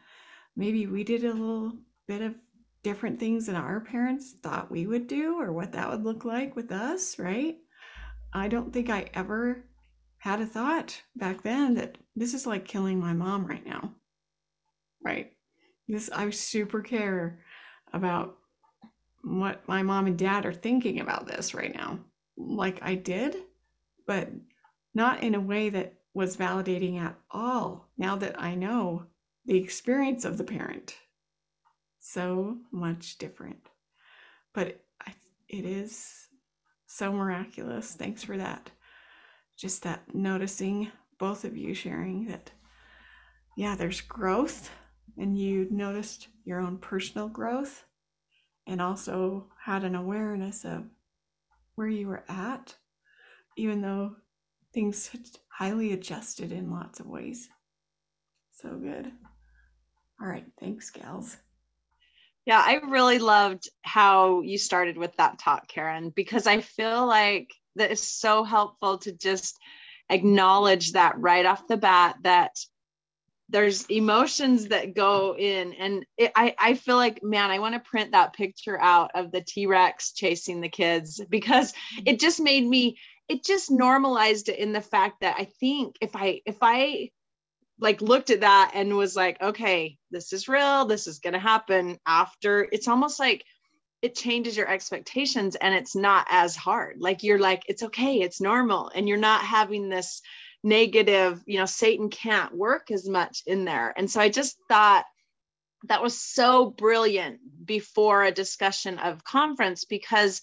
maybe 0.56 0.88
we 0.88 1.04
did 1.04 1.24
a 1.24 1.32
little 1.34 1.74
bit 2.08 2.22
of 2.22 2.36
different 2.84 3.20
things 3.20 3.46
that 3.46 3.56
our 3.56 3.80
parents 3.80 4.36
thought 4.44 4.72
we 4.72 4.88
would 4.88 5.08
do 5.08 5.40
or 5.40 5.52
what 5.52 5.72
that 5.72 5.90
would 5.90 6.04
look 6.04 6.26
like 6.26 6.56
with 6.56 6.72
us, 6.72 7.18
right? 7.18 7.58
I 8.34 8.48
don't 8.48 8.74
think 8.74 8.90
I 8.90 9.10
ever 9.14 9.64
had 10.18 10.42
a 10.42 10.46
thought 10.46 11.02
back 11.16 11.44
then 11.44 11.76
that 11.76 11.98
this 12.16 12.34
is 12.34 12.48
like 12.48 12.66
killing 12.66 13.00
my 13.00 13.14
mom 13.14 13.46
right 13.46 13.66
now. 13.66 13.94
Right? 15.04 15.34
This 15.88 16.10
I 16.10 16.30
super 16.30 16.82
care 16.82 17.40
about 17.92 18.38
what 19.24 19.68
my 19.68 19.84
mom 19.84 20.08
and 20.08 20.18
dad 20.18 20.46
are 20.46 20.54
thinking 20.54 21.00
about 21.00 21.28
this 21.28 21.54
right 21.54 21.74
now. 21.74 22.00
Like 22.38 22.80
I 22.82 22.96
did, 22.96 23.36
but 24.06 24.30
not 24.94 25.24
in 25.24 25.36
a 25.36 25.40
way 25.40 25.70
that 25.70 25.96
was 26.14 26.38
validating 26.38 27.00
at 27.00 27.16
all 27.32 27.90
now 27.98 28.16
that 28.18 28.40
I 28.40 28.56
know 28.56 29.08
the 29.46 29.58
experience 29.58 30.26
of 30.26 30.38
the 30.38 30.44
parent 30.44 30.96
so 32.00 32.58
much 32.72 33.18
different. 33.18 33.70
But 34.54 34.84
it 35.50 35.66
is 35.66 36.28
so 36.88 37.14
miraculous. 37.14 37.94
Thanks 37.94 38.24
for 38.24 38.38
that. 38.38 38.72
Just 39.58 39.84
that 39.84 40.16
noticing 40.16 40.92
both 41.20 41.46
of 41.46 41.56
you 41.56 41.74
sharing 41.74 42.26
that, 42.28 42.52
yeah, 43.56 43.76
there's 43.76 44.02
growth, 44.02 44.72
and 45.18 45.38
you 45.38 45.68
noticed 45.70 46.28
your 46.44 46.60
own 46.60 46.78
personal 46.78 47.28
growth 47.28 47.86
and 48.66 48.82
also 48.82 49.48
had 49.64 49.84
an 49.84 49.96
awareness 49.96 50.66
of 50.66 50.86
where 51.76 51.88
you 51.88 52.08
were 52.08 52.24
at, 52.28 52.76
even 53.58 53.82
though 53.82 54.16
things 54.74 55.08
had 55.08 55.28
highly 55.50 55.94
adjusted 55.94 56.52
in 56.52 56.72
lots 56.72 57.00
of 57.00 57.08
ways. 57.08 57.50
So 58.52 58.78
good. 58.78 59.12
All 60.22 60.28
right. 60.28 60.46
Thanks, 60.60 60.90
gals. 60.90 61.38
Yeah, 62.46 62.62
I 62.64 62.82
really 62.90 63.20
loved 63.20 63.70
how 63.84 64.42
you 64.42 64.58
started 64.58 64.98
with 64.98 65.16
that 65.18 65.40
talk, 65.40 65.68
Karen, 65.68 66.10
because 66.10 66.46
I 66.46 66.62
feel 66.62 67.08
like 67.08 67.50
that 67.76 67.92
is 67.92 68.08
so 68.08 68.44
helpful 68.44 68.98
to 69.00 69.14
just 69.14 69.58
acknowledge 70.10 70.92
that 70.92 71.18
right 71.18 71.46
off 71.46 71.68
the 71.68 71.78
bat 71.78 72.18
that 72.24 72.52
there's 73.54 73.86
emotions 73.86 74.70
that 74.70 74.96
go 74.96 75.38
in. 75.38 75.74
And 75.74 76.06
it, 76.18 76.32
I, 76.36 76.56
I 76.60 76.74
feel 76.74 76.96
like 76.96 77.24
man 77.24 77.52
i 77.52 77.60
want 77.60 77.76
to 77.76 77.90
print 77.90 78.12
that 78.12 78.34
picture 78.34 78.80
out 78.82 79.12
of 79.16 79.32
the 79.32 79.42
t-rex 79.42 80.12
chasing 80.12 80.60
the 80.60 80.70
kids 80.70 81.22
because 81.30 81.74
it 82.06 82.20
just 82.20 82.42
made 82.42 82.68
me 82.68 82.98
it 83.30 83.46
just 83.46 83.72
normalized 83.72 84.50
it 84.50 84.60
in 84.60 84.74
the 84.74 84.82
fact 84.82 85.22
that 85.22 85.36
i 85.38 85.46
think 85.60 85.96
if 86.02 86.16
i 86.16 86.42
if 86.46 86.58
i 86.62 87.10
like 87.80 88.02
looked 88.02 88.30
at 88.30 88.42
that 88.42 88.72
and 88.74 88.96
was 88.96 89.16
like 89.16 89.42
okay 89.42 89.98
this 90.12 90.34
is 90.34 90.48
real 90.48 90.86
this 90.86 91.08
is 91.08 91.20
going 91.20 91.34
to 91.34 91.40
happen 91.40 91.98
after 92.06 92.68
it's 92.72 92.88
almost 92.88 93.20
like 93.20 93.44
it 94.04 94.16
changes 94.16 94.58
your 94.58 94.70
expectations 94.70 95.56
and 95.56 95.74
it's 95.74 95.96
not 95.96 96.28
as 96.30 96.58
hard. 96.58 96.98
Like 97.00 97.24
you're 97.24 97.40
like 97.40 97.64
it's 97.70 97.84
okay 97.84 98.20
it's 98.20 98.42
normal. 98.42 98.92
And 98.94 99.08
you're 99.08 99.18
not 99.18 99.42
having 99.42 99.88
this 99.88 100.22
negative 100.64 101.42
you 101.46 101.58
know 101.58 101.66
satan 101.66 102.10
can't 102.10 102.56
work 102.56 102.90
as 102.92 103.08
much 103.08 103.44
in 103.46 103.66
there. 103.66 103.94
And 103.96 104.10
so 104.10 104.22
i 104.22 104.30
just 104.30 104.58
thought 104.70 105.06
that 105.88 106.02
was 106.02 106.20
so 106.20 106.70
brilliant 106.70 107.40
before 107.66 108.24
a 108.24 108.32
discussion 108.32 108.98
of 109.00 109.24
conference 109.24 109.86
because 109.86 110.42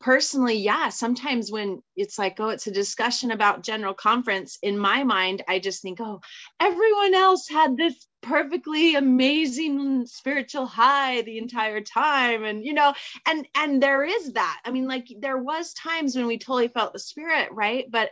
personally 0.00 0.56
yeah 0.56 0.88
sometimes 0.88 1.52
when 1.52 1.80
it's 1.94 2.18
like 2.18 2.40
oh 2.40 2.48
it's 2.48 2.66
a 2.66 2.72
discussion 2.72 3.30
about 3.30 3.62
general 3.62 3.94
conference 3.94 4.58
in 4.60 4.76
my 4.76 5.04
mind 5.04 5.42
i 5.46 5.60
just 5.60 5.80
think 5.80 6.00
oh 6.00 6.20
everyone 6.58 7.14
else 7.14 7.48
had 7.48 7.76
this 7.76 8.08
perfectly 8.22 8.94
amazing 8.94 10.06
spiritual 10.06 10.64
high 10.64 11.22
the 11.22 11.38
entire 11.38 11.80
time. 11.80 12.44
And 12.44 12.64
you 12.64 12.72
know 12.72 12.94
and 13.26 13.46
and 13.54 13.82
there 13.82 14.04
is 14.04 14.32
that. 14.32 14.60
I 14.64 14.70
mean 14.70 14.86
like 14.86 15.08
there 15.20 15.38
was 15.38 15.74
times 15.74 16.16
when 16.16 16.26
we 16.26 16.38
totally 16.38 16.68
felt 16.68 16.92
the 16.92 16.98
spirit 16.98 17.50
right? 17.52 17.84
But 17.90 18.10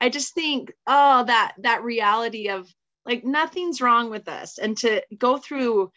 I 0.00 0.08
just 0.08 0.34
think, 0.34 0.72
oh, 0.86 1.24
that 1.24 1.54
that 1.58 1.84
reality 1.84 2.48
of 2.48 2.68
like 3.06 3.24
nothing's 3.24 3.80
wrong 3.80 4.10
with 4.10 4.28
us, 4.28 4.58
and 4.58 4.76
to 4.78 5.02
go 5.16 5.38
through 5.38 5.90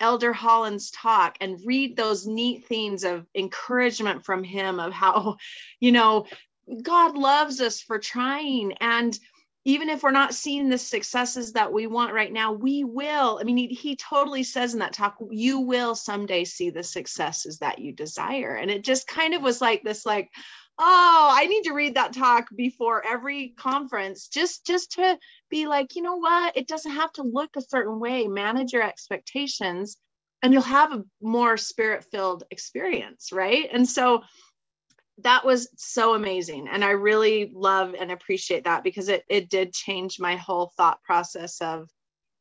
Elder 0.00 0.32
Holland's 0.32 0.90
talk 0.90 1.36
and 1.40 1.60
read 1.64 1.96
those 1.96 2.26
neat 2.26 2.66
things 2.66 3.04
of 3.04 3.26
encouragement 3.34 4.24
from 4.24 4.44
him 4.44 4.78
of 4.78 4.92
how, 4.92 5.36
you 5.80 5.92
know, 5.92 6.26
God 6.82 7.16
loves 7.16 7.60
us 7.60 7.80
for 7.80 7.98
trying 7.98 8.72
and 8.80 9.18
even 9.66 9.88
if 9.88 10.04
we're 10.04 10.12
not 10.12 10.32
seeing 10.32 10.68
the 10.68 10.78
successes 10.78 11.54
that 11.54 11.72
we 11.72 11.88
want 11.88 12.14
right 12.14 12.32
now, 12.32 12.52
we 12.52 12.84
will. 12.84 13.38
I 13.40 13.42
mean, 13.42 13.56
he, 13.56 13.66
he, 13.66 13.96
totally 13.96 14.44
says 14.44 14.74
in 14.74 14.78
that 14.78 14.92
talk, 14.92 15.16
you 15.28 15.58
will 15.58 15.96
someday 15.96 16.44
see 16.44 16.70
the 16.70 16.84
successes 16.84 17.58
that 17.58 17.80
you 17.80 17.92
desire. 17.92 18.54
And 18.54 18.70
it 18.70 18.84
just 18.84 19.08
kind 19.08 19.34
of 19.34 19.42
was 19.42 19.60
like 19.60 19.82
this, 19.82 20.06
like, 20.06 20.30
oh 20.78 21.30
i 21.32 21.46
need 21.46 21.62
to 21.62 21.72
read 21.72 21.94
that 21.94 22.12
talk 22.12 22.48
before 22.54 23.04
every 23.06 23.54
conference 23.56 24.28
just 24.28 24.66
just 24.66 24.92
to 24.92 25.18
be 25.50 25.66
like 25.66 25.94
you 25.94 26.02
know 26.02 26.16
what? 26.16 26.56
It 26.56 26.68
doesn't 26.68 26.92
have 26.92 27.12
to 27.12 27.22
look 27.22 27.56
a 27.56 27.62
certain 27.62 28.00
way. 28.00 28.26
Manage 28.26 28.72
your 28.72 28.82
expectations 28.82 29.96
and 30.42 30.52
you'll 30.52 30.62
have 30.62 30.92
a 30.92 31.04
more 31.20 31.56
spirit 31.56 32.04
filled 32.10 32.44
experience 32.50 33.30
right? 33.32 33.68
And 33.72 33.88
so 33.88 34.22
that 35.22 35.46
was 35.46 35.70
so 35.78 36.14
amazing 36.14 36.68
and 36.70 36.84
i 36.84 36.90
really 36.90 37.50
love 37.54 37.94
and 37.98 38.12
appreciate 38.12 38.64
that 38.64 38.84
because 38.84 39.08
it 39.08 39.24
it 39.30 39.48
did 39.48 39.72
change 39.72 40.20
my 40.20 40.36
whole 40.36 40.70
thought 40.76 41.02
process 41.04 41.58
of 41.62 41.88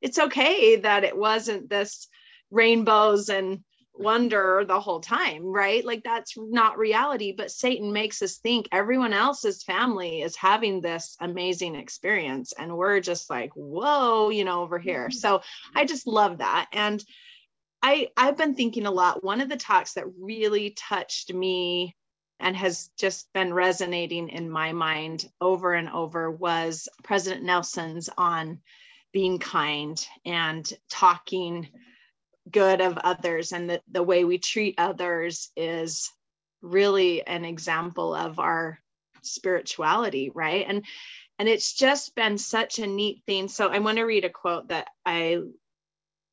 it's 0.01 0.19
okay 0.19 0.75
that 0.75 1.05
it 1.05 1.15
wasn't 1.15 1.69
this 1.69 2.09
rainbows 2.51 3.29
and 3.29 3.63
wonder 3.97 4.63
the 4.67 4.79
whole 4.79 4.99
time, 4.99 5.43
right? 5.43 5.84
Like 5.84 6.03
that's 6.03 6.34
not 6.38 6.77
reality. 6.77 7.34
But 7.36 7.51
Satan 7.51 7.91
makes 7.93 8.21
us 8.21 8.38
think 8.38 8.67
everyone 8.71 9.13
else's 9.13 9.63
family 9.63 10.21
is 10.21 10.36
having 10.36 10.81
this 10.81 11.15
amazing 11.19 11.75
experience. 11.75 12.53
And 12.58 12.75
we're 12.75 12.99
just 12.99 13.29
like, 13.29 13.51
whoa, 13.53 14.29
you 14.29 14.43
know, 14.45 14.62
over 14.62 14.79
here. 14.79 15.08
Mm-hmm. 15.08 15.17
So 15.17 15.41
I 15.73 15.86
just 15.86 16.08
love 16.08 16.39
that. 16.39 16.67
And 16.73 17.03
I, 17.81 18.10
I've 18.17 18.38
been 18.38 18.55
thinking 18.55 18.86
a 18.86 18.91
lot. 18.91 19.23
One 19.23 19.41
of 19.41 19.49
the 19.49 19.58
talks 19.58 19.93
that 19.93 20.05
really 20.19 20.71
touched 20.71 21.34
me 21.34 21.95
and 22.39 22.55
has 22.55 22.89
just 22.97 23.31
been 23.34 23.53
resonating 23.53 24.29
in 24.29 24.49
my 24.49 24.73
mind 24.73 25.29
over 25.39 25.73
and 25.73 25.89
over 25.89 26.29
was 26.29 26.89
President 27.03 27.43
Nelson's 27.43 28.10
on 28.17 28.60
being 29.13 29.39
kind 29.39 30.05
and 30.25 30.69
talking 30.89 31.69
good 32.49 32.81
of 32.81 32.97
others 32.97 33.51
and 33.51 33.69
the, 33.69 33.81
the 33.91 34.03
way 34.03 34.23
we 34.23 34.38
treat 34.38 34.75
others 34.77 35.49
is 35.55 36.12
really 36.62 37.25
an 37.25 37.45
example 37.45 38.13
of 38.13 38.39
our 38.39 38.79
spirituality 39.21 40.31
right? 40.34 40.65
And 40.67 40.86
and 41.38 41.49
it's 41.49 41.73
just 41.73 42.15
been 42.15 42.38
such 42.38 42.79
a 42.79 42.88
neat 42.88 43.23
thing. 43.25 43.47
So 43.47 43.67
i 43.67 43.79
want 43.79 43.97
to 43.97 44.03
read 44.03 44.25
a 44.25 44.29
quote 44.29 44.69
that 44.69 44.88
i 45.05 45.39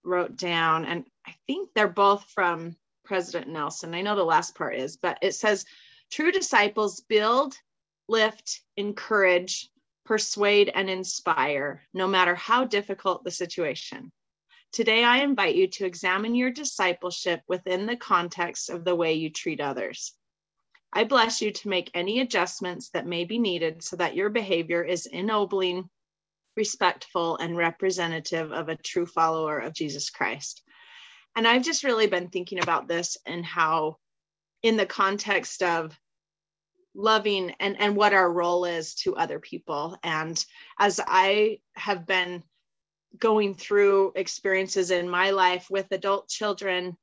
wrote 0.05 0.37
down 0.37 0.85
and 0.85 1.05
i 1.27 1.35
think 1.47 1.71
they're 1.75 1.89
both 1.89 2.25
from 2.35 2.77
president 3.05 3.49
nelson. 3.49 3.95
I 3.95 4.03
know 4.03 4.17
the 4.17 4.25
last 4.25 4.55
part 4.55 4.77
is 4.77 4.97
but 4.97 5.19
it 5.23 5.35
says 5.35 5.65
true 6.11 6.33
disciples 6.33 7.01
build 7.01 7.55
lift 8.09 8.61
encourage 8.77 9.69
persuade 10.05 10.71
and 10.75 10.91
inspire 10.91 11.83
no 11.95 12.07
matter 12.07 12.35
how 12.35 12.65
difficult 12.65 13.25
the 13.25 13.31
situation 13.31 14.13
Today, 14.73 15.05
I 15.05 15.19
invite 15.19 15.55
you 15.55 15.67
to 15.67 15.85
examine 15.85 16.35
your 16.35 16.51
discipleship 16.51 17.43
within 17.47 17.85
the 17.85 17.97
context 17.97 18.71
of 18.71 18.85
the 18.85 18.95
way 18.95 19.13
you 19.13 19.29
treat 19.29 19.61
others. 19.61 20.15
I 20.91 21.05
bless 21.05 21.43
you 21.43 21.51
to 21.53 21.69
make 21.69 21.91
any 21.93 22.21
adjustments 22.21 22.89
that 22.91 23.07
may 23.07 23.25
be 23.25 23.39
needed 23.39 23.85
so 23.85 23.97
that 23.97 24.17
your 24.17 24.31
behavior 24.31 24.83
is 24.83 25.05
ennobling, 25.05 25.91
respectful, 26.57 27.37
and 27.37 27.55
representative 27.55 28.51
of 28.51 28.71
a 28.71 28.77
true 28.77 29.05
follower 29.05 29.59
of 29.59 29.75
Jesus 29.75 30.09
Christ. 30.09 30.63
And 31.37 31.47
I've 31.47 31.65
just 31.65 31.85
really 31.85 32.07
been 32.07 32.29
thinking 32.29 32.63
about 32.63 32.89
this 32.89 33.19
and 33.27 33.45
how, 33.45 33.99
in 34.63 34.79
the 34.79 34.87
context 34.87 35.63
of 35.63 35.99
loving 36.95 37.55
and, 37.61 37.79
and 37.79 37.95
what 37.95 38.15
our 38.15 38.31
role 38.31 38.65
is 38.65 38.95
to 38.95 39.17
other 39.17 39.39
people. 39.39 39.99
And 40.03 40.43
as 40.79 40.99
I 41.07 41.59
have 41.75 42.07
been 42.07 42.43
going 43.19 43.55
through 43.55 44.13
experiences 44.17 44.91
in 44.91 45.09
my 45.09 45.31
life 45.31 45.67
with 45.71 45.87
adult 45.91 46.29
children 46.29 46.97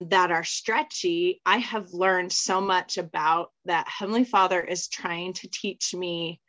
that 0.00 0.30
are 0.30 0.44
stretchy, 0.44 1.40
I 1.46 1.58
have 1.58 1.92
learned 1.92 2.32
so 2.32 2.60
much 2.60 2.98
about 2.98 3.52
that 3.64 3.88
Heavenly 3.88 4.24
Father 4.24 4.60
is 4.60 4.88
trying 4.88 5.32
to 5.34 5.48
teach 5.48 5.94
me 5.94 6.40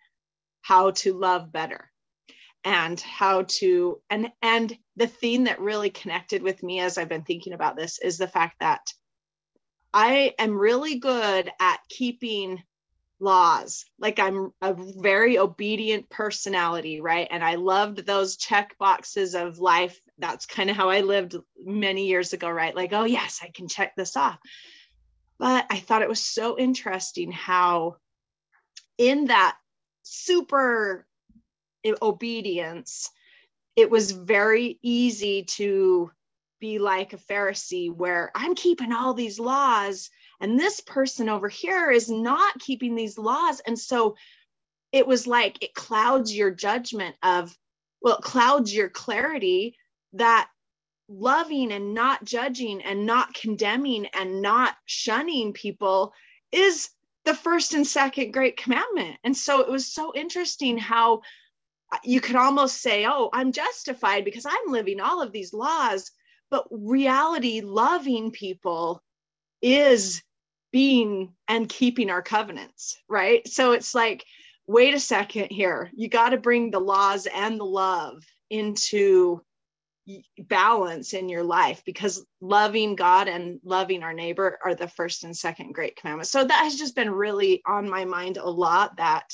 how 0.61 0.91
to 0.91 1.13
love 1.13 1.51
better 1.51 1.89
and 2.63 2.99
how 2.99 3.43
to 3.43 4.01
and 4.09 4.29
and 4.41 4.77
the 4.97 5.07
theme 5.07 5.45
that 5.45 5.61
really 5.61 5.89
connected 5.89 6.43
with 6.43 6.61
me 6.61 6.79
as 6.81 6.97
I've 6.97 7.07
been 7.07 7.23
thinking 7.23 7.53
about 7.53 7.77
this 7.77 7.99
is 7.99 8.17
the 8.17 8.27
fact 8.27 8.57
that 8.59 8.81
I 9.93 10.33
am 10.37 10.57
really 10.57 10.99
good 10.99 11.49
at 11.59 11.79
keeping 11.87 12.61
laws. 13.19 13.85
Like 13.99 14.19
I'm 14.19 14.51
a 14.61 14.73
very 14.73 15.37
obedient 15.37 16.09
personality, 16.09 17.01
right? 17.01 17.27
And 17.29 17.43
I 17.43 17.55
loved 17.55 18.05
those 18.05 18.37
check 18.37 18.77
boxes 18.77 19.35
of 19.35 19.59
life. 19.59 19.99
That's 20.17 20.45
kind 20.45 20.69
of 20.69 20.75
how 20.75 20.89
I 20.89 21.01
lived 21.01 21.35
many 21.63 22.07
years 22.07 22.33
ago, 22.33 22.49
right? 22.49 22.75
Like, 22.75 22.93
oh, 22.93 23.05
yes, 23.05 23.39
I 23.43 23.49
can 23.53 23.67
check 23.67 23.95
this 23.95 24.15
off. 24.15 24.39
But 25.39 25.65
I 25.69 25.77
thought 25.77 26.01
it 26.01 26.09
was 26.09 26.23
so 26.23 26.57
interesting 26.57 27.31
how, 27.31 27.97
in 28.97 29.25
that 29.25 29.57
super 30.03 31.05
obedience, 32.01 33.09
it 33.75 33.91
was 33.91 34.11
very 34.11 34.79
easy 34.81 35.43
to 35.43 36.11
be 36.59 36.79
like 36.79 37.13
a 37.13 37.17
Pharisee 37.17 37.93
where 37.93 38.31
I'm 38.33 38.55
keeping 38.55 38.91
all 38.91 39.13
these 39.13 39.39
laws 39.39 40.09
and 40.39 40.59
this 40.59 40.81
person 40.81 41.29
over 41.29 41.49
here 41.49 41.89
is 41.89 42.09
not 42.09 42.59
keeping 42.59 42.95
these 42.95 43.17
laws. 43.17 43.59
And 43.65 43.77
so 43.77 44.15
it 44.91 45.07
was 45.07 45.27
like 45.27 45.63
it 45.63 45.73
clouds 45.73 46.35
your 46.35 46.51
judgment 46.51 47.15
of, 47.23 47.55
well, 48.01 48.17
it 48.17 48.23
clouds 48.23 48.73
your 48.73 48.89
clarity 48.89 49.75
that 50.13 50.49
loving 51.09 51.71
and 51.71 51.93
not 51.93 52.23
judging 52.23 52.81
and 52.81 53.05
not 53.05 53.33
condemning 53.33 54.07
and 54.13 54.41
not 54.41 54.75
shunning 54.85 55.53
people 55.53 56.13
is 56.51 56.89
the 57.25 57.33
first 57.33 57.73
and 57.73 57.85
second 57.85 58.31
great 58.31 58.57
commandment. 58.57 59.17
And 59.23 59.35
so 59.35 59.61
it 59.61 59.69
was 59.69 59.91
so 59.91 60.13
interesting 60.15 60.77
how 60.77 61.21
you 62.03 62.21
could 62.21 62.35
almost 62.35 62.81
say, 62.81 63.05
oh, 63.05 63.29
I'm 63.33 63.51
justified 63.51 64.25
because 64.25 64.45
I'm 64.45 64.71
living 64.71 64.99
all 64.99 65.21
of 65.21 65.31
these 65.31 65.53
laws. 65.53 66.11
But 66.49 66.67
reality, 66.71 67.61
loving 67.61 68.31
people 68.31 69.03
is 69.61 70.21
being 70.71 71.33
and 71.47 71.69
keeping 71.69 72.09
our 72.09 72.21
covenants, 72.21 72.97
right? 73.07 73.47
So 73.47 73.71
it's 73.71 73.95
like, 73.95 74.25
wait 74.67 74.93
a 74.93 74.99
second 74.99 75.47
here. 75.51 75.89
You 75.95 76.09
got 76.09 76.29
to 76.29 76.37
bring 76.37 76.71
the 76.71 76.79
laws 76.79 77.27
and 77.27 77.59
the 77.59 77.65
love 77.65 78.23
into 78.49 79.41
balance 80.39 81.13
in 81.13 81.27
your 81.27 81.43
life 81.43 81.83
because 81.85 82.25
loving 82.39 82.95
God 82.95 83.27
and 83.27 83.59
loving 83.63 84.03
our 84.03 84.13
neighbor 84.13 84.57
are 84.63 84.75
the 84.75 84.87
first 84.87 85.23
and 85.23 85.35
second 85.35 85.73
great 85.73 85.95
commandments. 85.97 86.31
So 86.31 86.43
that 86.43 86.63
has 86.63 86.75
just 86.75 86.95
been 86.95 87.09
really 87.09 87.61
on 87.65 87.89
my 87.89 88.05
mind 88.05 88.37
a 88.37 88.49
lot 88.49 88.97
that 88.97 89.33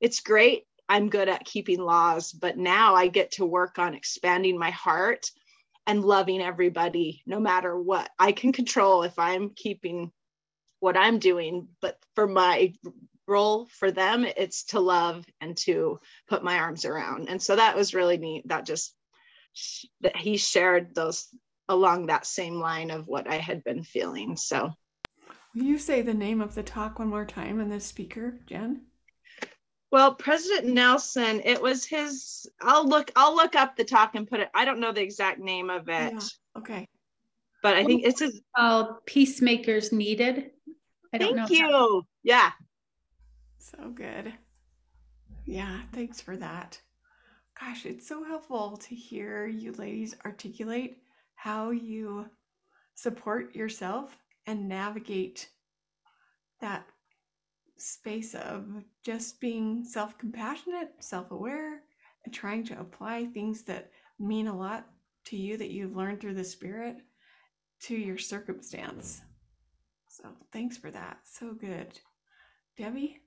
it's 0.00 0.20
great. 0.20 0.64
I'm 0.88 1.10
good 1.10 1.28
at 1.28 1.44
keeping 1.44 1.80
laws, 1.80 2.32
but 2.32 2.56
now 2.56 2.94
I 2.94 3.08
get 3.08 3.32
to 3.32 3.44
work 3.44 3.78
on 3.78 3.94
expanding 3.94 4.58
my 4.58 4.70
heart 4.70 5.30
and 5.86 6.04
loving 6.04 6.40
everybody 6.40 7.22
no 7.26 7.38
matter 7.38 7.78
what. 7.78 8.10
I 8.18 8.32
can 8.32 8.52
control 8.52 9.02
if 9.02 9.18
I'm 9.18 9.50
keeping 9.50 10.10
what 10.80 10.96
I'm 10.96 11.18
doing, 11.18 11.68
but 11.80 11.98
for 12.14 12.26
my 12.26 12.72
role 13.26 13.66
for 13.66 13.90
them, 13.90 14.24
it's 14.24 14.64
to 14.64 14.80
love 14.80 15.24
and 15.40 15.56
to 15.58 15.98
put 16.28 16.42
my 16.42 16.58
arms 16.58 16.84
around. 16.84 17.28
And 17.28 17.40
so 17.40 17.56
that 17.56 17.76
was 17.76 17.94
really 17.94 18.16
neat. 18.16 18.48
That 18.48 18.64
just 18.64 18.94
that 20.00 20.16
he 20.16 20.36
shared 20.36 20.94
those 20.94 21.28
along 21.68 22.06
that 22.06 22.26
same 22.26 22.54
line 22.54 22.90
of 22.90 23.06
what 23.06 23.28
I 23.28 23.36
had 23.36 23.64
been 23.64 23.82
feeling. 23.82 24.36
So, 24.36 24.72
will 25.54 25.62
you 25.62 25.78
say 25.78 26.02
the 26.02 26.14
name 26.14 26.40
of 26.40 26.54
the 26.54 26.62
talk 26.62 26.98
one 26.98 27.08
more 27.08 27.24
time 27.24 27.60
and 27.60 27.70
the 27.70 27.80
speaker, 27.80 28.40
Jen? 28.46 28.82
Well, 29.90 30.14
President 30.14 30.66
Nelson, 30.74 31.40
it 31.44 31.60
was 31.62 31.84
his. 31.84 32.46
I'll 32.60 32.86
look. 32.86 33.10
I'll 33.16 33.34
look 33.34 33.56
up 33.56 33.76
the 33.76 33.84
talk 33.84 34.14
and 34.14 34.28
put 34.28 34.40
it. 34.40 34.50
I 34.54 34.64
don't 34.64 34.80
know 34.80 34.92
the 34.92 35.02
exact 35.02 35.40
name 35.40 35.70
of 35.70 35.88
it. 35.88 36.12
Yeah. 36.12 36.20
Okay. 36.56 36.88
But 37.62 37.74
I 37.74 37.84
think 37.84 38.04
it's 38.04 38.20
his. 38.20 38.40
Called 38.56 39.04
"Peacemakers 39.06 39.92
Needed." 39.92 40.50
I 41.12 41.18
don't 41.18 41.36
Thank 41.36 41.36
know. 41.36 41.46
Thank 41.46 41.70
you. 41.70 42.06
Yeah. 42.22 42.50
So 43.58 43.90
good. 43.94 44.32
Yeah. 45.46 45.80
Thanks 45.92 46.20
for 46.20 46.36
that. 46.36 46.80
Gosh, 47.58 47.86
it's 47.86 48.06
so 48.06 48.22
helpful 48.24 48.76
to 48.76 48.94
hear 48.94 49.46
you 49.46 49.72
ladies 49.72 50.14
articulate 50.24 50.98
how 51.34 51.70
you 51.70 52.26
support 52.94 53.54
yourself 53.54 54.16
and 54.46 54.68
navigate 54.68 55.48
that 56.60 56.86
space 57.76 58.34
of 58.34 58.66
just 59.04 59.40
being 59.40 59.84
self 59.84 60.18
compassionate, 60.18 60.92
self 61.00 61.30
aware, 61.30 61.82
and 62.24 62.34
trying 62.34 62.64
to 62.64 62.80
apply 62.80 63.26
things 63.26 63.62
that 63.62 63.90
mean 64.18 64.48
a 64.48 64.56
lot 64.56 64.86
to 65.26 65.36
you 65.36 65.56
that 65.56 65.70
you've 65.70 65.96
learned 65.96 66.20
through 66.20 66.34
the 66.34 66.44
Spirit 66.44 66.98
to 67.80 67.94
your 67.94 68.18
circumstance. 68.18 69.22
So 70.20 70.30
thanks 70.52 70.76
for 70.76 70.90
that. 70.90 71.18
So 71.24 71.52
good. 71.52 72.00
Debbie? 72.76 73.18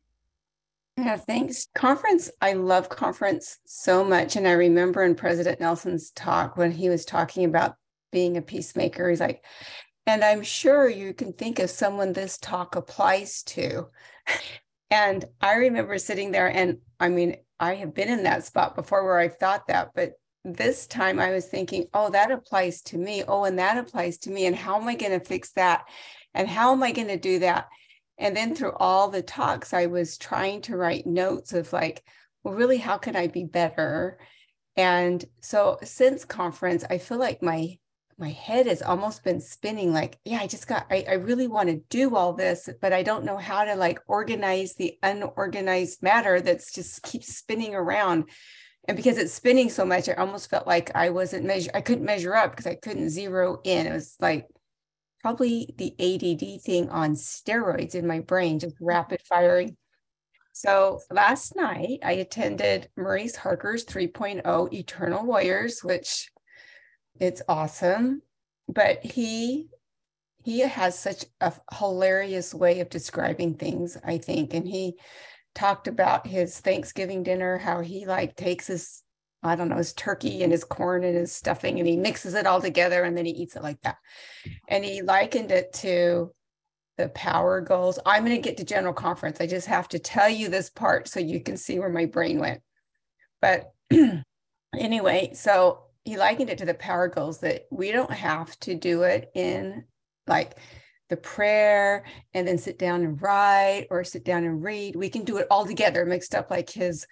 Yeah, 0.98 1.16
thanks. 1.16 1.68
Conference, 1.74 2.30
I 2.42 2.54
love 2.54 2.90
conference 2.90 3.60
so 3.66 4.04
much. 4.04 4.36
And 4.36 4.46
I 4.46 4.52
remember 4.52 5.04
in 5.04 5.16
President 5.16 5.62
Nelson's 5.62 6.12
talk 6.12 6.58
when 6.58 6.72
he 6.72 6.90
was 6.90 7.06
talking 7.06 7.46
about 7.46 7.76
being 8.12 8.36
a 8.36 8.42
peacemaker, 8.42 9.10
he's 9.10 9.22
like, 9.22 9.44
and 10.06 10.24
I'm 10.24 10.44
sure 10.44 10.90
you 10.90 11.14
can 11.14 11.32
think 11.32 11.60
of 11.60 11.70
someone 11.70 12.12
this 12.12 12.38
talk 12.38 12.76
applies 12.76 13.44
to. 13.44 13.88
And 14.94 15.24
I 15.40 15.54
remember 15.54 15.98
sitting 15.98 16.32
there, 16.32 16.50
and 16.50 16.80
I 17.00 17.08
mean, 17.08 17.38
I 17.62 17.76
have 17.76 17.94
been 17.94 18.10
in 18.10 18.24
that 18.24 18.44
spot 18.44 18.76
before 18.76 19.06
where 19.06 19.20
I've 19.20 19.38
thought 19.38 19.68
that, 19.68 19.92
but 19.96 20.16
this 20.44 20.86
time 20.86 21.18
I 21.18 21.32
was 21.32 21.46
thinking, 21.46 21.86
oh, 21.94 22.10
that 22.10 22.30
applies 22.30 22.82
to 22.84 22.98
me. 22.98 23.24
Oh, 23.26 23.46
and 23.46 23.58
that 23.60 23.78
applies 23.78 24.18
to 24.20 24.30
me. 24.30 24.48
And 24.48 24.56
how 24.56 24.82
am 24.82 24.90
I 24.90 24.96
going 24.96 25.18
to 25.18 25.26
fix 25.26 25.52
that? 25.54 25.86
And 26.34 26.48
how 26.48 26.72
am 26.72 26.84
I 26.84 26.92
going 26.92 27.08
to 27.08 27.18
do 27.18 27.40
that? 27.40 27.68
And 28.18 28.36
then 28.36 28.56
through 28.56 28.74
all 28.74 29.10
the 29.10 29.22
talks, 29.22 29.74
I 29.74 29.88
was 29.88 30.18
trying 30.18 30.62
to 30.64 30.78
write 30.78 31.08
notes 31.08 31.54
of 31.54 31.74
like, 31.74 32.04
well, 32.44 32.54
really, 32.54 32.78
how 32.78 32.98
can 32.98 33.16
I 33.16 33.28
be 33.28 33.44
better? 33.46 34.20
And 34.76 35.24
so 35.42 35.78
since 35.84 36.26
conference, 36.26 36.86
I 36.90 36.98
feel 36.98 37.18
like 37.18 37.42
my 37.42 37.78
my 38.22 38.30
head 38.30 38.68
has 38.68 38.84
almost 38.84 39.24
been 39.24 39.42
spinning 39.42 39.92
like, 39.92 40.20
yeah, 40.24 40.38
I 40.40 40.46
just 40.46 40.68
got, 40.68 40.86
I, 40.92 41.04
I 41.10 41.14
really 41.14 41.48
want 41.48 41.70
to 41.70 41.82
do 41.90 42.16
all 42.16 42.34
this, 42.34 42.70
but 42.80 42.94
I 42.94 43.02
don't 43.02 43.26
know 43.26 43.38
how 43.38 43.64
to 43.66 43.76
like 43.76 44.00
organize 44.08 44.76
the 44.76 44.96
unorganized 45.02 46.04
matter 46.04 46.40
that's 46.40 46.72
just 46.72 47.02
keeps 47.02 47.36
spinning 47.36 47.74
around. 47.74 48.26
And 48.88 48.96
because 48.96 49.18
it's 49.18 49.34
spinning 49.34 49.72
so 49.72 49.86
much, 49.86 50.08
I 50.08 50.14
almost 50.14 50.52
felt 50.52 50.68
like 50.68 50.96
I 50.96 51.10
wasn't 51.10 51.46
measure, 51.46 51.72
I 51.74 51.82
couldn't 51.82 52.06
measure 52.06 52.36
up 52.36 52.52
because 52.52 52.68
I 52.68 52.76
couldn't 52.76 53.10
zero 53.10 53.60
in. 53.64 53.88
It 53.88 53.94
was 53.94 54.16
like 54.20 54.48
probably 55.22 55.74
the 55.78 55.94
ADD 56.00 56.62
thing 56.62 56.90
on 56.90 57.14
steroids 57.14 57.96
in 57.96 58.08
my 58.08 58.20
brain, 58.20 58.60
just 58.60 58.76
rapid 58.82 59.22
firing. 59.28 59.78
So 60.54 61.00
last 61.10 61.56
night 61.56 62.00
I 62.04 62.14
attended 62.14 62.90
Maurice 62.98 63.36
Harker's 63.36 63.86
3.0 63.86 64.74
Eternal 64.74 65.26
Warriors, 65.26 65.84
which 65.84 66.30
it's 67.20 67.42
awesome. 67.48 68.22
But 68.68 69.04
he 69.04 69.68
he 70.44 70.62
has 70.62 70.98
such 70.98 71.26
a 71.40 71.54
hilarious 71.78 72.54
way 72.54 72.80
of 72.80 72.90
describing 72.90 73.54
things, 73.56 73.98
I 74.04 74.18
think. 74.18 74.54
And 74.54 74.68
he 74.68 74.98
talked 75.54 75.88
about 75.88 76.26
his 76.26 76.60
Thanksgiving 76.60 77.22
dinner, 77.22 77.60
how 77.60 77.82
he 77.82 78.06
like 78.06 78.36
takes 78.36 78.68
his 78.68 79.04
I 79.44 79.56
don't 79.56 79.70
know, 79.70 79.78
his 79.78 79.94
turkey 79.94 80.44
and 80.44 80.52
his 80.52 80.64
corn 80.64 81.04
and 81.04 81.16
his 81.16 81.32
stuffing, 81.32 81.80
and 81.80 81.88
he 81.88 81.98
mixes 81.98 82.36
it 82.36 82.46
all 82.46 82.62
together 82.62 83.04
and 83.04 83.18
then 83.18 83.26
he 83.26 83.32
eats 83.32 83.56
it 83.56 83.64
like 83.64 83.82
that. 83.82 83.98
And 84.68 84.86
he 84.86 85.02
likened 85.02 85.52
it 85.52 85.74
to 85.74 86.32
the 86.98 87.10
power 87.10 87.62
goals. 87.62 88.00
I'm 88.06 88.24
going 88.24 88.36
to 88.36 88.42
get 88.42 88.58
to 88.58 88.64
general 88.64 88.94
conference. 88.94 89.42
I 89.42 89.48
just 89.48 89.68
have 89.68 89.88
to 89.90 90.00
tell 90.00 90.30
you 90.30 90.50
this 90.50 90.70
part 90.70 91.08
so 91.08 91.20
you 91.20 91.42
can 91.42 91.58
see 91.58 91.80
where 91.80 91.90
my 91.90 92.06
brain 92.06 92.40
went. 92.40 92.62
But 93.42 93.72
anyway, 94.78 95.32
so 95.34 95.86
he 96.04 96.18
likened 96.18 96.50
it 96.50 96.60
to 96.60 96.66
the 96.66 96.74
power 96.76 97.08
goals 97.08 97.40
that 97.40 97.66
we 97.72 97.92
don't 97.92 98.12
have 98.12 98.58
to 98.60 98.76
do 98.76 99.04
it 99.04 99.32
in 99.34 99.86
like 100.28 100.58
the 101.10 101.18
prayer 101.18 102.06
and 102.34 102.48
then 102.48 102.58
sit 102.58 102.80
down 102.80 103.04
and 103.04 103.22
write 103.22 103.88
or 103.90 104.04
sit 104.04 104.24
down 104.24 104.44
and 104.44 104.64
read. 104.64 104.96
We 104.96 105.10
can 105.10 105.24
do 105.24 105.38
it 105.38 105.48
all 105.50 105.66
together, 105.66 106.06
mixed 106.06 106.36
up 106.36 106.50
like 106.50 106.70
his 106.70 107.06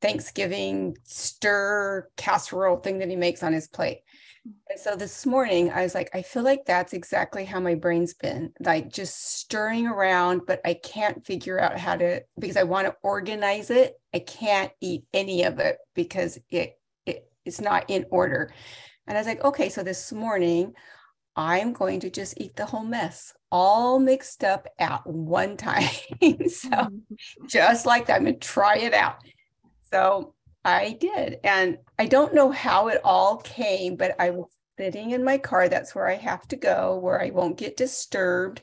Thanksgiving 0.00 0.96
stir 1.04 2.08
casserole 2.16 2.78
thing 2.78 2.98
that 2.98 3.08
he 3.08 3.16
makes 3.16 3.42
on 3.42 3.52
his 3.52 3.68
plate. 3.68 4.00
And 4.70 4.78
so 4.78 4.94
this 4.94 5.26
morning, 5.26 5.72
I 5.72 5.82
was 5.82 5.94
like, 5.94 6.10
I 6.14 6.22
feel 6.22 6.42
like 6.42 6.66
that's 6.66 6.92
exactly 6.92 7.44
how 7.44 7.58
my 7.58 7.74
brain's 7.74 8.14
been 8.14 8.52
like 8.60 8.92
just 8.92 9.38
stirring 9.38 9.86
around, 9.86 10.42
but 10.46 10.60
I 10.64 10.74
can't 10.74 11.24
figure 11.26 11.58
out 11.58 11.78
how 11.78 11.96
to 11.96 12.22
because 12.38 12.56
I 12.56 12.62
want 12.62 12.86
to 12.86 12.96
organize 13.02 13.70
it. 13.70 13.94
I 14.14 14.20
can't 14.20 14.70
eat 14.80 15.04
any 15.12 15.44
of 15.44 15.58
it 15.58 15.78
because 15.94 16.38
it, 16.50 16.78
it 17.06 17.28
it's 17.44 17.60
not 17.60 17.86
in 17.88 18.06
order. 18.10 18.52
And 19.06 19.16
I 19.16 19.20
was 19.20 19.26
like, 19.26 19.44
okay, 19.44 19.68
so 19.68 19.82
this 19.82 20.12
morning, 20.12 20.74
I'm 21.36 21.72
going 21.72 22.00
to 22.00 22.10
just 22.10 22.40
eat 22.40 22.56
the 22.56 22.66
whole 22.66 22.84
mess 22.84 23.32
all 23.52 23.98
mixed 23.98 24.42
up 24.42 24.66
at 24.78 25.06
one 25.06 25.56
time. 25.56 25.82
so 26.20 26.68
mm-hmm. 26.70 27.46
just 27.46 27.86
like 27.86 28.06
that, 28.06 28.16
I'm 28.16 28.24
going 28.24 28.38
to 28.38 28.40
try 28.40 28.76
it 28.78 28.94
out. 28.94 29.16
So 29.92 30.34
I 30.64 30.96
did. 30.98 31.38
And 31.44 31.78
I 31.98 32.06
don't 32.06 32.34
know 32.34 32.50
how 32.50 32.88
it 32.88 33.00
all 33.04 33.38
came, 33.38 33.96
but 33.96 34.16
I 34.18 34.30
was 34.30 34.46
sitting 34.78 35.12
in 35.12 35.24
my 35.24 35.38
car. 35.38 35.68
That's 35.68 35.94
where 35.94 36.08
I 36.08 36.16
have 36.16 36.46
to 36.48 36.56
go, 36.56 36.98
where 36.98 37.20
I 37.22 37.30
won't 37.30 37.56
get 37.58 37.76
disturbed. 37.76 38.62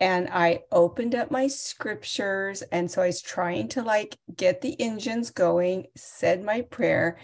And 0.00 0.28
I 0.32 0.62
opened 0.72 1.14
up 1.14 1.30
my 1.30 1.46
scriptures. 1.46 2.62
And 2.62 2.90
so 2.90 3.02
I 3.02 3.06
was 3.06 3.22
trying 3.22 3.68
to 3.68 3.82
like 3.82 4.16
get 4.34 4.60
the 4.60 4.78
engines 4.80 5.30
going, 5.30 5.86
said 5.96 6.42
my 6.42 6.62
prayer. 6.62 7.18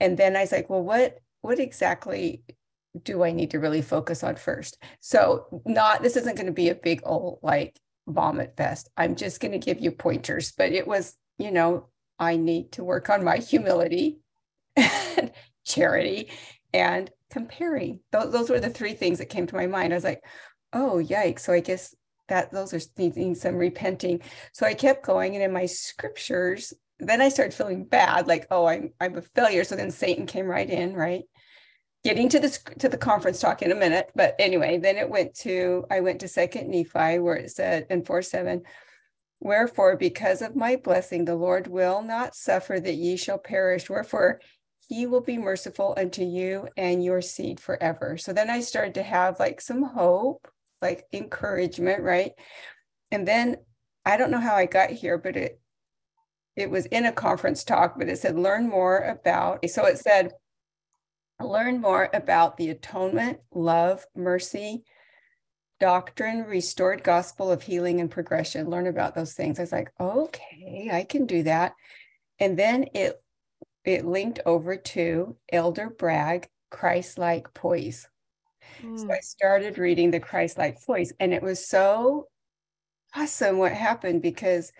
And 0.00 0.16
then 0.16 0.36
I 0.36 0.42
was 0.42 0.52
like, 0.52 0.70
well, 0.70 0.82
what 0.82 1.18
what 1.40 1.60
exactly 1.60 2.42
do 3.02 3.22
I 3.22 3.32
need 3.32 3.50
to 3.52 3.58
really 3.58 3.82
focus 3.82 4.24
on 4.24 4.36
first? 4.36 4.82
So 5.00 5.62
not 5.66 6.02
this 6.02 6.16
isn't 6.16 6.36
going 6.36 6.46
to 6.46 6.52
be 6.52 6.70
a 6.70 6.74
big 6.74 7.00
old 7.04 7.40
like 7.42 7.78
vomit 8.06 8.54
fest. 8.56 8.88
I'm 8.96 9.16
just 9.16 9.40
going 9.40 9.52
to 9.52 9.58
give 9.58 9.80
you 9.80 9.90
pointers, 9.90 10.52
but 10.52 10.72
it 10.72 10.86
was, 10.86 11.14
you 11.38 11.50
know, 11.50 11.88
I 12.18 12.36
need 12.36 12.72
to 12.72 12.84
work 12.84 13.10
on 13.10 13.24
my 13.24 13.38
humility, 13.38 14.18
and 14.76 15.32
charity, 15.64 16.30
and 16.72 17.10
comparing. 17.30 18.00
Those, 18.12 18.32
those 18.32 18.50
were 18.50 18.60
the 18.60 18.70
three 18.70 18.94
things 18.94 19.18
that 19.18 19.26
came 19.28 19.46
to 19.46 19.56
my 19.56 19.66
mind. 19.66 19.92
I 19.92 19.96
was 19.96 20.04
like, 20.04 20.22
oh, 20.72 21.02
yikes. 21.02 21.40
So 21.40 21.52
I 21.52 21.60
guess 21.60 21.94
that 22.28 22.52
those 22.52 22.74
are 22.74 22.80
needing 22.96 23.34
some 23.34 23.56
repenting. 23.56 24.20
So 24.52 24.66
I 24.66 24.74
kept 24.74 25.04
going. 25.04 25.34
And 25.34 25.42
in 25.42 25.52
my 25.52 25.66
scriptures, 25.66 26.72
then 26.98 27.20
I 27.20 27.28
started 27.28 27.54
feeling 27.54 27.84
bad, 27.84 28.26
like, 28.26 28.46
oh, 28.50 28.66
I'm 28.66 28.92
I'm 29.00 29.16
a 29.16 29.22
failure. 29.22 29.64
So 29.64 29.76
then 29.76 29.90
Satan 29.90 30.26
came 30.26 30.46
right 30.46 30.68
in, 30.68 30.94
right? 30.94 31.22
getting 32.04 32.28
to 32.30 32.38
this 32.38 32.62
to 32.78 32.88
the 32.88 32.96
conference 32.96 33.40
talk 33.40 33.62
in 33.62 33.72
a 33.72 33.74
minute. 33.74 34.10
But 34.14 34.34
anyway, 34.38 34.78
then 34.78 34.96
it 34.96 35.10
went 35.10 35.34
to 35.40 35.84
I 35.90 36.00
went 36.00 36.20
to 36.20 36.28
Second 36.28 36.70
Nephi 36.70 37.18
where 37.18 37.36
it 37.36 37.50
said 37.50 37.86
in 37.90 38.04
four 38.04 38.22
seven. 38.22 38.62
Wherefore, 39.40 39.96
because 39.96 40.42
of 40.42 40.56
my 40.56 40.76
blessing, 40.76 41.24
the 41.24 41.36
Lord 41.36 41.66
will 41.68 42.02
not 42.02 42.34
suffer 42.34 42.80
that 42.80 42.94
ye 42.94 43.16
shall 43.16 43.38
perish. 43.38 43.88
Wherefore, 43.88 44.40
he 44.88 45.06
will 45.06 45.20
be 45.20 45.38
merciful 45.38 45.94
unto 45.96 46.22
you 46.22 46.68
and 46.76 47.04
your 47.04 47.20
seed 47.20 47.60
forever. 47.60 48.16
So 48.16 48.32
then 48.32 48.50
I 48.50 48.60
started 48.60 48.94
to 48.94 49.02
have 49.02 49.38
like 49.38 49.60
some 49.60 49.82
hope, 49.82 50.48
like 50.82 51.06
encouragement, 51.12 52.02
right? 52.02 52.32
And 53.10 53.28
then 53.28 53.56
I 54.04 54.16
don't 54.16 54.30
know 54.30 54.40
how 54.40 54.56
I 54.56 54.66
got 54.66 54.90
here, 54.90 55.18
but 55.18 55.36
it 55.36 55.60
it 56.56 56.70
was 56.70 56.86
in 56.86 57.06
a 57.06 57.12
conference 57.12 57.62
talk, 57.62 57.96
but 57.96 58.08
it 58.08 58.18
said 58.18 58.36
learn 58.36 58.68
more 58.68 58.98
about. 58.98 59.68
So 59.70 59.84
it 59.84 59.98
said 59.98 60.32
learn 61.40 61.80
more 61.80 62.10
about 62.12 62.56
the 62.56 62.70
atonement, 62.70 63.38
love, 63.54 64.04
mercy, 64.16 64.82
doctrine, 65.80 66.44
restored 66.44 67.02
gospel 67.02 67.50
of 67.50 67.62
healing 67.62 68.00
and 68.00 68.10
progression. 68.10 68.70
Learn 68.70 68.86
about 68.86 69.14
those 69.14 69.34
things. 69.34 69.58
I 69.58 69.62
was 69.62 69.72
like, 69.72 69.92
okay, 70.00 70.90
I 70.92 71.04
can 71.04 71.26
do 71.26 71.42
that. 71.44 71.74
And 72.38 72.58
then 72.58 72.86
it 72.94 73.20
it 73.84 74.04
linked 74.04 74.40
over 74.44 74.76
to 74.76 75.36
Elder 75.50 75.88
Bragg, 75.88 76.48
Christ-like 76.70 77.54
poise. 77.54 78.08
Mm. 78.82 78.98
So 78.98 79.06
hmm. 79.06 79.12
I 79.12 79.20
started 79.20 79.78
reading 79.78 80.10
the 80.10 80.20
Christ-like 80.20 80.84
poise, 80.84 81.12
and 81.20 81.32
it 81.32 81.42
was 81.42 81.66
so 81.66 82.26
awesome 83.14 83.58
what 83.58 83.72
happened 83.72 84.20
because 84.20 84.72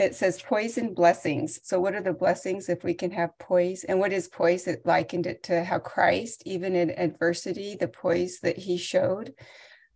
it 0.00 0.14
says 0.14 0.40
poise 0.42 0.78
and 0.78 0.94
blessings. 0.94 1.60
So, 1.62 1.78
what 1.78 1.94
are 1.94 2.02
the 2.02 2.12
blessings 2.12 2.68
if 2.68 2.82
we 2.82 2.94
can 2.94 3.10
have 3.10 3.38
poise? 3.38 3.84
And 3.84 4.00
what 4.00 4.12
is 4.12 4.28
poise? 4.28 4.66
It 4.66 4.86
likened 4.86 5.26
it 5.26 5.42
to 5.44 5.62
how 5.62 5.78
Christ, 5.78 6.42
even 6.46 6.74
in 6.74 6.90
adversity, 6.90 7.76
the 7.76 7.88
poise 7.88 8.40
that 8.40 8.56
he 8.56 8.78
showed, 8.78 9.34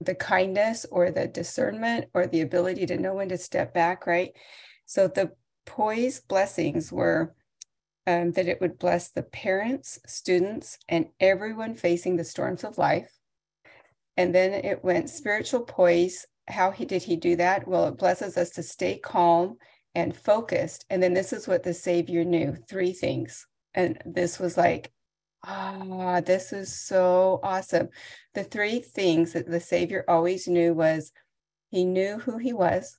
the 0.04 0.14
kindness 0.14 0.86
or 0.90 1.10
the 1.10 1.26
discernment 1.26 2.06
or 2.14 2.26
the 2.26 2.42
ability 2.42 2.86
to 2.86 2.98
know 2.98 3.14
when 3.14 3.28
to 3.30 3.38
step 3.38 3.74
back, 3.74 4.06
right? 4.06 4.32
So, 4.86 5.08
the 5.08 5.32
poise 5.66 6.20
blessings 6.20 6.92
were 6.92 7.34
um, 8.06 8.32
that 8.32 8.48
it 8.48 8.60
would 8.60 8.78
bless 8.78 9.10
the 9.10 9.22
parents, 9.22 9.98
students, 10.06 10.78
and 10.88 11.06
everyone 11.20 11.74
facing 11.74 12.16
the 12.16 12.24
storms 12.24 12.64
of 12.64 12.78
life. 12.78 13.10
And 14.16 14.34
then 14.34 14.52
it 14.52 14.84
went 14.84 15.10
spiritual 15.10 15.60
poise. 15.60 16.26
How 16.46 16.70
he 16.70 16.84
did 16.84 17.02
he 17.02 17.16
do 17.16 17.36
that? 17.36 17.66
Well, 17.66 17.88
it 17.88 17.98
blesses 17.98 18.36
us 18.36 18.50
to 18.50 18.62
stay 18.62 18.98
calm 18.98 19.56
and 19.94 20.14
focused. 20.14 20.84
And 20.90 21.02
then 21.02 21.14
this 21.14 21.32
is 21.32 21.48
what 21.48 21.62
the 21.62 21.74
Savior 21.74 22.24
knew 22.24 22.56
three 22.68 22.92
things. 22.92 23.46
And 23.72 24.00
this 24.04 24.38
was 24.38 24.56
like, 24.56 24.92
ah, 25.46 26.20
this 26.24 26.52
is 26.52 26.74
so 26.74 27.40
awesome. 27.42 27.88
The 28.34 28.44
three 28.44 28.80
things 28.80 29.32
that 29.32 29.46
the 29.46 29.60
Savior 29.60 30.04
always 30.08 30.48
knew 30.48 30.74
was 30.74 31.12
he 31.70 31.84
knew 31.84 32.18
who 32.18 32.38
he 32.38 32.52
was, 32.52 32.98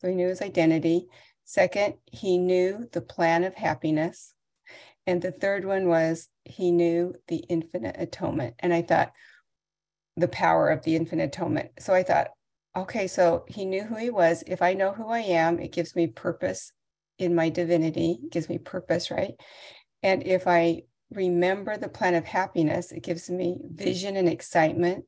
so 0.00 0.08
he 0.08 0.14
knew 0.14 0.28
his 0.28 0.42
identity. 0.42 1.06
Second, 1.44 1.94
he 2.06 2.38
knew 2.38 2.88
the 2.92 3.00
plan 3.00 3.44
of 3.44 3.54
happiness. 3.54 4.34
And 5.06 5.20
the 5.20 5.32
third 5.32 5.64
one 5.64 5.88
was 5.88 6.28
he 6.44 6.70
knew 6.70 7.14
the 7.28 7.38
infinite 7.48 7.96
atonement. 7.98 8.54
And 8.60 8.72
I 8.72 8.82
thought, 8.82 9.12
the 10.16 10.28
power 10.28 10.68
of 10.68 10.82
the 10.82 10.96
infinite 10.96 11.24
atonement. 11.24 11.70
So 11.78 11.94
I 11.94 12.02
thought, 12.02 12.28
okay, 12.76 13.06
so 13.06 13.44
he 13.48 13.64
knew 13.64 13.82
who 13.82 13.96
he 13.96 14.10
was. 14.10 14.44
If 14.46 14.62
I 14.62 14.74
know 14.74 14.92
who 14.92 15.08
I 15.08 15.20
am, 15.20 15.58
it 15.58 15.72
gives 15.72 15.96
me 15.96 16.06
purpose 16.06 16.72
in 17.18 17.34
my 17.34 17.48
divinity, 17.48 18.18
it 18.22 18.30
gives 18.30 18.48
me 18.48 18.58
purpose, 18.58 19.10
right? 19.10 19.34
And 20.02 20.26
if 20.26 20.46
I 20.46 20.82
remember 21.10 21.76
the 21.76 21.88
plan 21.88 22.14
of 22.14 22.24
happiness, 22.24 22.92
it 22.92 23.02
gives 23.02 23.30
me 23.30 23.58
vision 23.72 24.16
and 24.16 24.28
excitement. 24.28 25.04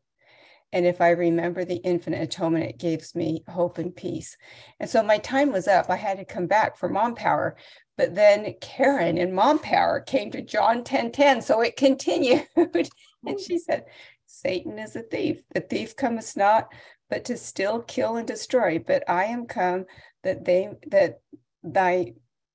And 0.73 0.87
if 0.87 1.01
I 1.01 1.11
remember 1.11 1.65
the 1.65 1.77
infinite 1.77 2.23
atonement, 2.23 2.65
it 2.65 2.79
gives 2.79 3.15
me 3.15 3.45
hope 3.47 3.79
and 3.79 3.95
peace. 3.95 4.37
And 4.81 4.89
so 4.89 5.03
my 5.03 5.19
time 5.19 5.53
was 5.53 5.69
up. 5.69 5.91
I 5.91 5.97
had 5.97 6.19
to 6.19 6.25
come 6.25 6.47
back 6.47 6.79
for 6.79 6.89
mom 6.89 7.15
power. 7.15 7.57
But 7.99 8.15
then 8.15 8.55
Karen 8.61 9.19
in 9.19 9.35
mom 9.35 9.59
power 9.59 10.01
came 10.01 10.31
to 10.31 10.41
John 10.41 10.83
10 10.83 11.13
10. 11.13 11.43
So 11.43 11.61
it 11.61 11.77
continued. 11.77 12.47
and 12.57 13.39
she 13.39 13.59
said, 13.59 13.85
Satan 14.27 14.79
is 14.79 14.97
a 14.97 15.03
thief. 15.03 15.43
The 15.55 15.61
thief 15.61 15.95
cometh 15.95 16.37
not, 16.39 16.73
but 17.11 17.27
to 17.27 17.37
still 17.37 17.83
kill 17.83 18.17
and 18.17 18.27
destroy. 18.27 18.79
But 18.79 19.05
I 19.09 19.25
am 19.25 19.47
come 19.47 19.85
that 20.23 20.45
they 20.47 20.71
that 20.87 21.21
thy 21.63 22.15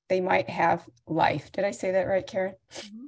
they 0.09 0.21
might 0.21 0.49
have 0.49 0.85
life. 1.05 1.51
Did 1.51 1.65
I 1.65 1.71
say 1.71 1.91
that 1.91 2.07
right, 2.07 2.25
Karen? 2.25 2.55
Mm-hmm. 2.71 3.05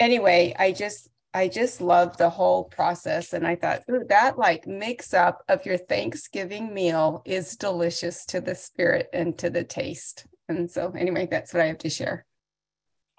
Anyway, 0.00 0.54
I 0.58 0.72
just 0.72 1.08
I 1.32 1.46
just 1.46 1.80
love 1.80 2.16
the 2.16 2.30
whole 2.30 2.64
process. 2.64 3.34
And 3.34 3.46
I 3.46 3.54
thought 3.54 3.82
ooh, 3.88 4.04
that 4.08 4.36
like 4.38 4.66
mix 4.66 5.14
up 5.14 5.44
of 5.48 5.64
your 5.64 5.76
Thanksgiving 5.76 6.74
meal 6.74 7.22
is 7.24 7.56
delicious 7.56 8.26
to 8.26 8.40
the 8.40 8.54
spirit 8.54 9.08
and 9.12 9.38
to 9.38 9.50
the 9.50 9.62
taste. 9.62 10.26
And 10.48 10.68
so 10.68 10.92
anyway, 10.98 11.28
that's 11.30 11.54
what 11.54 11.62
I 11.62 11.66
have 11.66 11.78
to 11.78 11.90
share. 11.90 12.26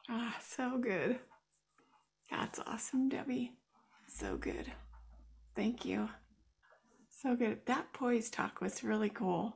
Ah, 0.10 0.36
so 0.46 0.78
good. 0.78 1.20
That's 2.30 2.60
awesome, 2.66 3.08
Debbie. 3.08 3.54
So 4.08 4.36
good. 4.36 4.72
Thank 5.56 5.86
you. 5.86 6.10
So 7.10 7.36
good. 7.36 7.60
That 7.68 7.94
poise 7.94 8.30
talk 8.30 8.60
was 8.60 8.84
really 8.84 9.10
cool. 9.10 9.56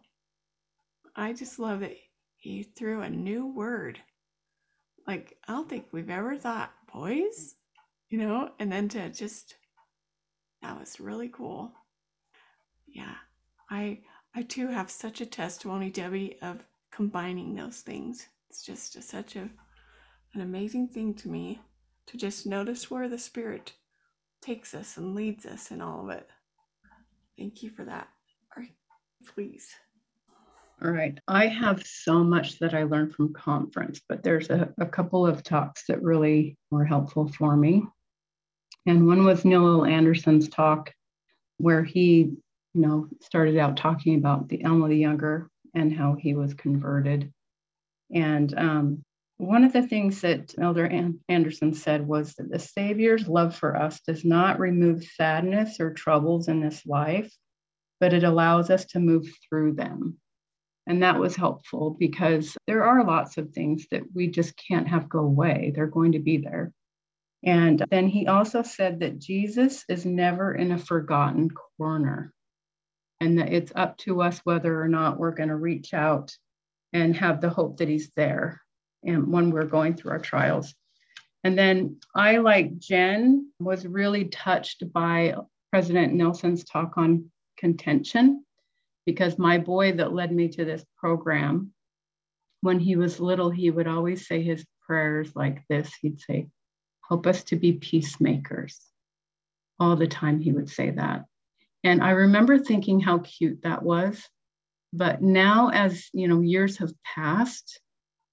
I 1.15 1.33
just 1.33 1.59
love 1.59 1.81
that 1.81 1.95
he 2.37 2.63
threw 2.63 3.01
a 3.01 3.09
new 3.09 3.47
word. 3.47 3.99
Like, 5.07 5.37
I 5.47 5.53
don't 5.53 5.69
think 5.69 5.87
we've 5.91 6.09
ever 6.09 6.37
thought 6.37 6.71
poise, 6.95 7.55
you 8.09 8.17
know, 8.17 8.49
and 8.59 8.71
then 8.71 8.87
to 8.89 9.09
just, 9.09 9.55
that 10.61 10.79
was 10.79 10.99
really 10.99 11.29
cool. 11.29 11.71
Yeah. 12.87 13.15
I, 13.69 13.99
I 14.33 14.43
too 14.43 14.67
have 14.67 14.89
such 14.89 15.21
a 15.21 15.25
testimony, 15.25 15.89
Debbie, 15.89 16.37
of 16.41 16.63
combining 16.91 17.55
those 17.55 17.81
things. 17.81 18.27
It's 18.49 18.63
just 18.63 18.95
a, 18.95 19.01
such 19.01 19.35
a, 19.35 19.49
an 20.33 20.41
amazing 20.41 20.87
thing 20.89 21.13
to 21.15 21.27
me 21.27 21.59
to 22.07 22.17
just 22.17 22.45
notice 22.45 22.89
where 22.89 23.09
the 23.09 23.17
Spirit 23.17 23.73
takes 24.41 24.73
us 24.73 24.97
and 24.97 25.15
leads 25.15 25.45
us 25.45 25.71
in 25.71 25.81
all 25.81 26.05
of 26.05 26.15
it. 26.15 26.29
Thank 27.37 27.63
you 27.63 27.69
for 27.69 27.83
that. 27.83 28.07
All 28.55 28.63
right, 28.63 28.71
please. 29.33 29.67
All 30.83 30.91
right. 30.91 31.17
I 31.27 31.47
have 31.47 31.83
so 31.85 32.23
much 32.23 32.59
that 32.59 32.73
I 32.73 32.83
learned 32.83 33.13
from 33.13 33.33
conference, 33.33 34.01
but 34.07 34.23
there's 34.23 34.49
a, 34.49 34.73
a 34.79 34.85
couple 34.85 35.25
of 35.25 35.41
talks 35.41 35.85
that 35.87 36.03
really 36.03 36.57
were 36.69 36.83
helpful 36.83 37.29
for 37.29 37.55
me. 37.55 37.83
And 38.85 39.07
one 39.07 39.23
was 39.23 39.45
Neil 39.45 39.85
Andersen's 39.85 40.49
talk, 40.49 40.93
where 41.57 41.83
he, 41.83 42.33
you 42.73 42.81
know, 42.81 43.07
started 43.21 43.57
out 43.57 43.77
talking 43.77 44.15
about 44.15 44.49
the 44.49 44.65
Alma 44.65 44.89
the 44.89 44.97
Younger 44.97 45.49
and 45.73 45.93
how 45.93 46.15
he 46.15 46.33
was 46.33 46.53
converted. 46.53 47.31
And 48.13 48.57
um, 48.57 49.03
one 49.37 49.63
of 49.63 49.73
the 49.73 49.87
things 49.87 50.21
that 50.21 50.53
Elder 50.59 50.89
Andersen 51.29 51.73
said 51.73 52.05
was 52.05 52.33
that 52.33 52.51
the 52.51 52.59
Savior's 52.59 53.27
love 53.27 53.55
for 53.55 53.75
us 53.75 54.01
does 54.01 54.23
not 54.25 54.59
remove 54.59 55.03
sadness 55.03 55.79
or 55.79 55.93
troubles 55.93 56.47
in 56.47 56.61
this 56.61 56.85
life, 56.85 57.33
but 57.99 58.13
it 58.13 58.23
allows 58.23 58.69
us 58.69 58.85
to 58.87 58.99
move 58.99 59.25
through 59.49 59.73
them. 59.73 60.17
And 60.87 61.01
that 61.01 61.19
was 61.19 61.35
helpful 61.35 61.95
because 61.99 62.55
there 62.67 62.83
are 62.83 63.03
lots 63.03 63.37
of 63.37 63.51
things 63.51 63.87
that 63.91 64.03
we 64.13 64.27
just 64.27 64.53
can't 64.55 64.87
have 64.87 65.09
go 65.09 65.19
away. 65.19 65.71
They're 65.73 65.87
going 65.87 66.11
to 66.11 66.19
be 66.19 66.37
there. 66.37 66.71
And 67.43 67.83
then 67.89 68.07
he 68.07 68.27
also 68.27 68.61
said 68.61 68.99
that 68.99 69.19
Jesus 69.19 69.83
is 69.89 70.05
never 70.05 70.53
in 70.53 70.71
a 70.71 70.77
forgotten 70.77 71.49
corner 71.77 72.33
and 73.19 73.39
that 73.39 73.53
it's 73.53 73.71
up 73.75 73.97
to 73.99 74.21
us 74.21 74.39
whether 74.43 74.81
or 74.81 74.87
not 74.87 75.17
we're 75.17 75.31
going 75.31 75.49
to 75.49 75.55
reach 75.55 75.93
out 75.93 76.35
and 76.93 77.15
have 77.15 77.41
the 77.41 77.49
hope 77.49 77.77
that 77.77 77.89
he's 77.89 78.11
there 78.15 78.61
and 79.03 79.31
when 79.31 79.51
we're 79.51 79.65
going 79.65 79.95
through 79.95 80.11
our 80.11 80.19
trials. 80.19 80.73
And 81.43 81.57
then 81.57 81.97
I, 82.15 82.37
like 82.37 82.77
Jen, 82.79 83.51
was 83.59 83.85
really 83.85 84.25
touched 84.25 84.91
by 84.91 85.35
President 85.71 86.13
Nelson's 86.13 86.63
talk 86.63 86.97
on 86.97 87.29
contention 87.57 88.44
because 89.05 89.37
my 89.37 89.57
boy 89.57 89.93
that 89.93 90.13
led 90.13 90.31
me 90.31 90.49
to 90.49 90.65
this 90.65 90.83
program, 90.97 91.71
when 92.61 92.79
he 92.79 92.95
was 92.95 93.19
little, 93.19 93.49
he 93.49 93.69
would 93.69 93.87
always 93.87 94.27
say 94.27 94.41
his 94.41 94.65
prayers 94.85 95.31
like 95.35 95.63
this. 95.69 95.93
He'd 96.01 96.19
say, 96.19 96.47
Help 97.07 97.27
us 97.27 97.43
to 97.45 97.55
be 97.55 97.73
peacemakers. 97.73 98.81
All 99.79 99.95
the 99.95 100.07
time 100.07 100.39
he 100.39 100.51
would 100.51 100.69
say 100.69 100.89
that. 100.89 101.25
And 101.83 102.01
I 102.01 102.11
remember 102.11 102.57
thinking 102.57 102.99
how 102.99 103.19
cute 103.19 103.61
that 103.61 103.83
was. 103.83 104.27
But 104.91 105.21
now, 105.21 105.69
as 105.69 106.07
you 106.13 106.27
know, 106.27 106.41
years 106.41 106.77
have 106.77 106.91
passed, 107.03 107.79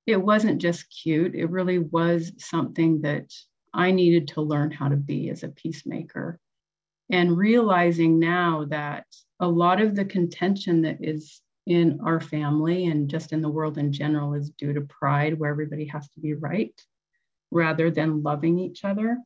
it 0.06 0.16
wasn't 0.16 0.62
just 0.62 0.86
cute, 1.02 1.34
it 1.34 1.50
really 1.50 1.78
was 1.78 2.32
something 2.38 3.02
that 3.02 3.30
I 3.74 3.90
needed 3.90 4.28
to 4.28 4.40
learn 4.40 4.70
how 4.70 4.88
to 4.88 4.96
be 4.96 5.28
as 5.30 5.42
a 5.42 5.48
peacemaker. 5.48 6.38
And 7.12 7.36
realizing 7.36 8.18
now 8.18 8.64
that 8.70 9.04
a 9.38 9.46
lot 9.46 9.80
of 9.80 9.94
the 9.94 10.06
contention 10.06 10.82
that 10.82 10.96
is 11.00 11.42
in 11.66 12.00
our 12.04 12.20
family 12.20 12.86
and 12.86 13.08
just 13.08 13.32
in 13.32 13.42
the 13.42 13.50
world 13.50 13.78
in 13.78 13.92
general 13.92 14.34
is 14.34 14.50
due 14.50 14.72
to 14.72 14.80
pride, 14.80 15.38
where 15.38 15.50
everybody 15.50 15.86
has 15.86 16.08
to 16.10 16.20
be 16.20 16.32
right 16.34 16.74
rather 17.50 17.90
than 17.90 18.22
loving 18.22 18.58
each 18.58 18.84
other. 18.84 19.18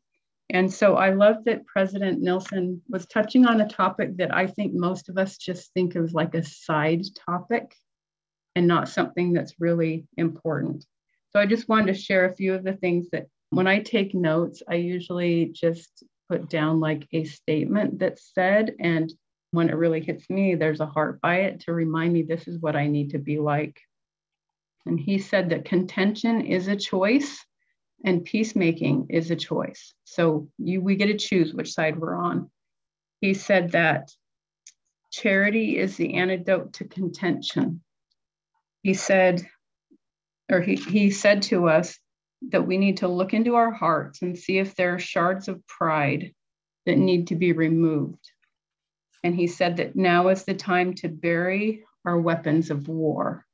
And 0.51 0.72
so 0.72 0.97
I 0.97 1.11
love 1.11 1.45
that 1.45 1.66
President 1.66 2.20
Nelson 2.20 2.82
was 2.89 3.07
touching 3.07 3.47
on 3.47 3.61
a 3.61 3.68
topic 3.68 4.16
that 4.16 4.34
I 4.34 4.49
think 4.49 4.74
most 4.74 5.09
of 5.09 5.16
us 5.16 5.39
just 5.39 5.72
think 5.72 5.95
of 5.95 6.12
like 6.12 6.34
a 6.34 6.43
side 6.43 7.05
topic 7.26 7.74
and 8.57 8.66
not 8.66 8.89
something 8.89 9.32
that's 9.32 9.61
really 9.61 10.07
important. 10.16 10.84
So 11.30 11.41
I 11.41 11.47
just 11.47 11.68
wanted 11.68 11.95
to 11.95 12.01
share 12.01 12.24
a 12.24 12.34
few 12.34 12.55
of 12.55 12.64
the 12.64 12.74
things 12.74 13.09
that 13.11 13.26
when 13.51 13.66
I 13.66 13.80
take 13.80 14.14
notes, 14.14 14.62
I 14.68 14.74
usually 14.74 15.53
just 15.55 16.05
put 16.29 16.49
down 16.49 16.81
like 16.81 17.07
a 17.12 17.24
statement 17.24 17.99
that's 17.99 18.33
said. 18.35 18.74
And 18.81 19.12
when 19.51 19.68
it 19.68 19.77
really 19.77 20.01
hits 20.01 20.29
me, 20.29 20.55
there's 20.55 20.81
a 20.81 20.87
heart 20.87 21.20
by 21.20 21.43
it 21.43 21.61
to 21.61 21.72
remind 21.72 22.12
me 22.12 22.22
this 22.22 22.49
is 22.49 22.61
what 22.61 22.77
I 22.77 22.87
need 22.87 23.11
to 23.11 23.18
be 23.18 23.39
like. 23.39 23.81
And 24.85 24.99
he 24.99 25.18
said 25.18 25.51
that 25.51 25.64
contention 25.64 26.43
is 26.43 26.68
a 26.68 26.77
choice 26.77 27.45
and 28.05 28.24
peacemaking 28.24 29.07
is 29.11 29.31
a 29.31 29.37
choice. 29.37 29.95
So 30.05 30.49
you 30.59 30.81
we 30.81 30.97
get 30.97 31.07
to 31.07 31.16
choose 31.16 31.53
which 31.53 31.72
side 31.72 31.99
we're 31.99 32.14
on. 32.14 32.51
He 33.20 33.35
said 33.35 33.72
that 33.72 34.11
charity 35.11 35.79
is 35.79 35.97
the 35.97 36.14
antidote 36.14 36.74
to 36.74 36.85
contention. 36.85 37.83
He 38.83 38.95
said, 38.95 39.47
or 40.51 40.61
he, 40.61 40.77
he 40.77 41.11
said 41.11 41.43
to 41.43 41.68
us 41.68 41.99
that 42.43 42.66
we 42.66 42.76
need 42.76 42.99
to 42.99 43.09
look 43.09 43.34
into 43.34 43.55
our 43.55 43.70
hearts 43.70 44.22
and 44.22 44.39
see 44.39 44.59
if 44.59 44.74
there 44.74 44.95
are 44.95 44.99
shards 44.99 45.49
of 45.49 45.66
pride 45.66 46.32
that 46.84 46.99
need 46.99 47.28
to 47.28 47.37
be 47.37 47.53
removed. 47.53 48.30
And 49.24 49.34
he 49.34 49.47
said 49.47 49.78
that 49.78 49.97
now 49.97 50.28
is 50.28 50.45
the 50.45 50.55
time 50.55 50.95
to 50.95 51.09
bury 51.09 51.84
our 52.05 52.18
weapons 52.18 52.70
of 52.70 52.89
war, 52.89 53.45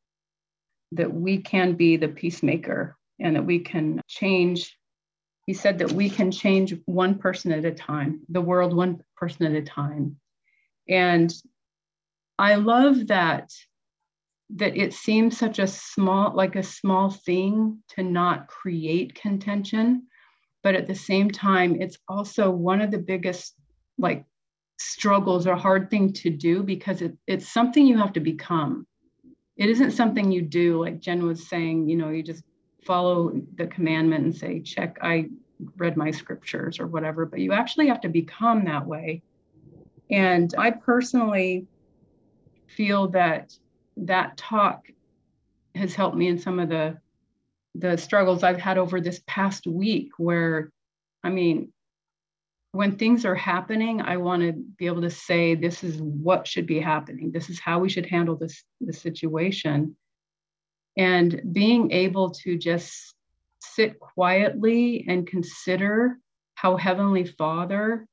that 0.92 1.12
we 1.12 1.38
can 1.38 1.74
be 1.74 1.96
the 1.96 2.08
peacemaker 2.08 2.96
and 3.18 3.36
that 3.36 3.46
we 3.46 3.60
can 3.60 4.00
change. 4.06 4.76
He 5.46 5.54
said 5.54 5.78
that 5.78 5.92
we 5.92 6.10
can 6.10 6.30
change 6.30 6.74
one 6.84 7.18
person 7.18 7.52
at 7.52 7.64
a 7.64 7.72
time, 7.72 8.20
the 8.28 8.42
world 8.42 8.74
one 8.74 9.00
person 9.16 9.46
at 9.46 9.60
a 9.60 9.64
time. 9.64 10.16
And 10.88 11.32
I 12.38 12.56
love 12.56 13.06
that 13.06 13.50
that 14.56 14.76
it 14.76 14.92
seems 14.92 15.38
such 15.38 15.58
a 15.58 15.66
small 15.66 16.34
like 16.34 16.56
a 16.56 16.62
small 16.62 17.10
thing 17.10 17.78
to 17.88 18.02
not 18.02 18.46
create 18.48 19.14
contention 19.14 20.06
but 20.62 20.74
at 20.74 20.86
the 20.86 20.94
same 20.94 21.30
time 21.30 21.80
it's 21.80 21.98
also 22.08 22.50
one 22.50 22.80
of 22.80 22.90
the 22.90 22.98
biggest 22.98 23.54
like 23.98 24.24
struggles 24.78 25.46
or 25.46 25.54
hard 25.54 25.90
thing 25.90 26.12
to 26.12 26.28
do 26.28 26.62
because 26.62 27.02
it, 27.02 27.16
it's 27.26 27.48
something 27.48 27.86
you 27.86 27.96
have 27.96 28.12
to 28.12 28.20
become 28.20 28.86
it 29.56 29.68
isn't 29.68 29.92
something 29.92 30.32
you 30.32 30.42
do 30.42 30.80
like 30.80 31.00
jen 31.00 31.24
was 31.24 31.48
saying 31.48 31.88
you 31.88 31.96
know 31.96 32.10
you 32.10 32.22
just 32.22 32.42
follow 32.84 33.32
the 33.56 33.66
commandment 33.66 34.24
and 34.24 34.34
say, 34.34 34.60
check, 34.60 34.98
I 35.00 35.28
read 35.76 35.96
my 35.96 36.10
scriptures 36.10 36.80
or 36.80 36.86
whatever, 36.86 37.26
but 37.26 37.40
you 37.40 37.52
actually 37.52 37.88
have 37.88 38.00
to 38.02 38.08
become 38.08 38.64
that 38.64 38.86
way. 38.86 39.22
And 40.10 40.52
I 40.58 40.70
personally 40.72 41.66
feel 42.66 43.08
that 43.08 43.54
that 43.96 44.36
talk 44.36 44.86
has 45.74 45.94
helped 45.94 46.16
me 46.16 46.28
in 46.28 46.38
some 46.38 46.58
of 46.58 46.68
the 46.68 46.98
the 47.74 47.96
struggles 47.96 48.42
I've 48.42 48.60
had 48.60 48.76
over 48.76 49.00
this 49.00 49.22
past 49.26 49.66
week 49.66 50.10
where 50.18 50.70
I 51.24 51.30
mean 51.30 51.72
when 52.72 52.96
things 52.96 53.24
are 53.24 53.34
happening 53.34 54.02
I 54.02 54.18
want 54.18 54.42
to 54.42 54.52
be 54.52 54.86
able 54.86 55.02
to 55.02 55.10
say 55.10 55.54
this 55.54 55.82
is 55.82 56.00
what 56.00 56.46
should 56.46 56.66
be 56.66 56.80
happening. 56.80 57.32
This 57.32 57.48
is 57.48 57.60
how 57.60 57.78
we 57.78 57.88
should 57.88 58.06
handle 58.06 58.36
this 58.36 58.62
the 58.80 58.92
situation. 58.92 59.96
And 60.96 61.40
being 61.52 61.90
able 61.92 62.30
to 62.42 62.58
just 62.58 63.14
sit 63.60 63.98
quietly 63.98 65.06
and 65.08 65.26
consider 65.26 66.18
how 66.54 66.76
Heavenly 66.76 67.24
Father 67.24 68.06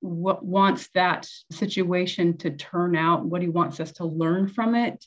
what 0.00 0.44
wants 0.44 0.88
that 0.94 1.28
situation 1.52 2.36
to 2.38 2.50
turn 2.50 2.96
out, 2.96 3.24
what 3.24 3.40
He 3.40 3.48
wants 3.48 3.78
us 3.78 3.92
to 3.92 4.04
learn 4.04 4.48
from 4.48 4.74
it, 4.74 5.06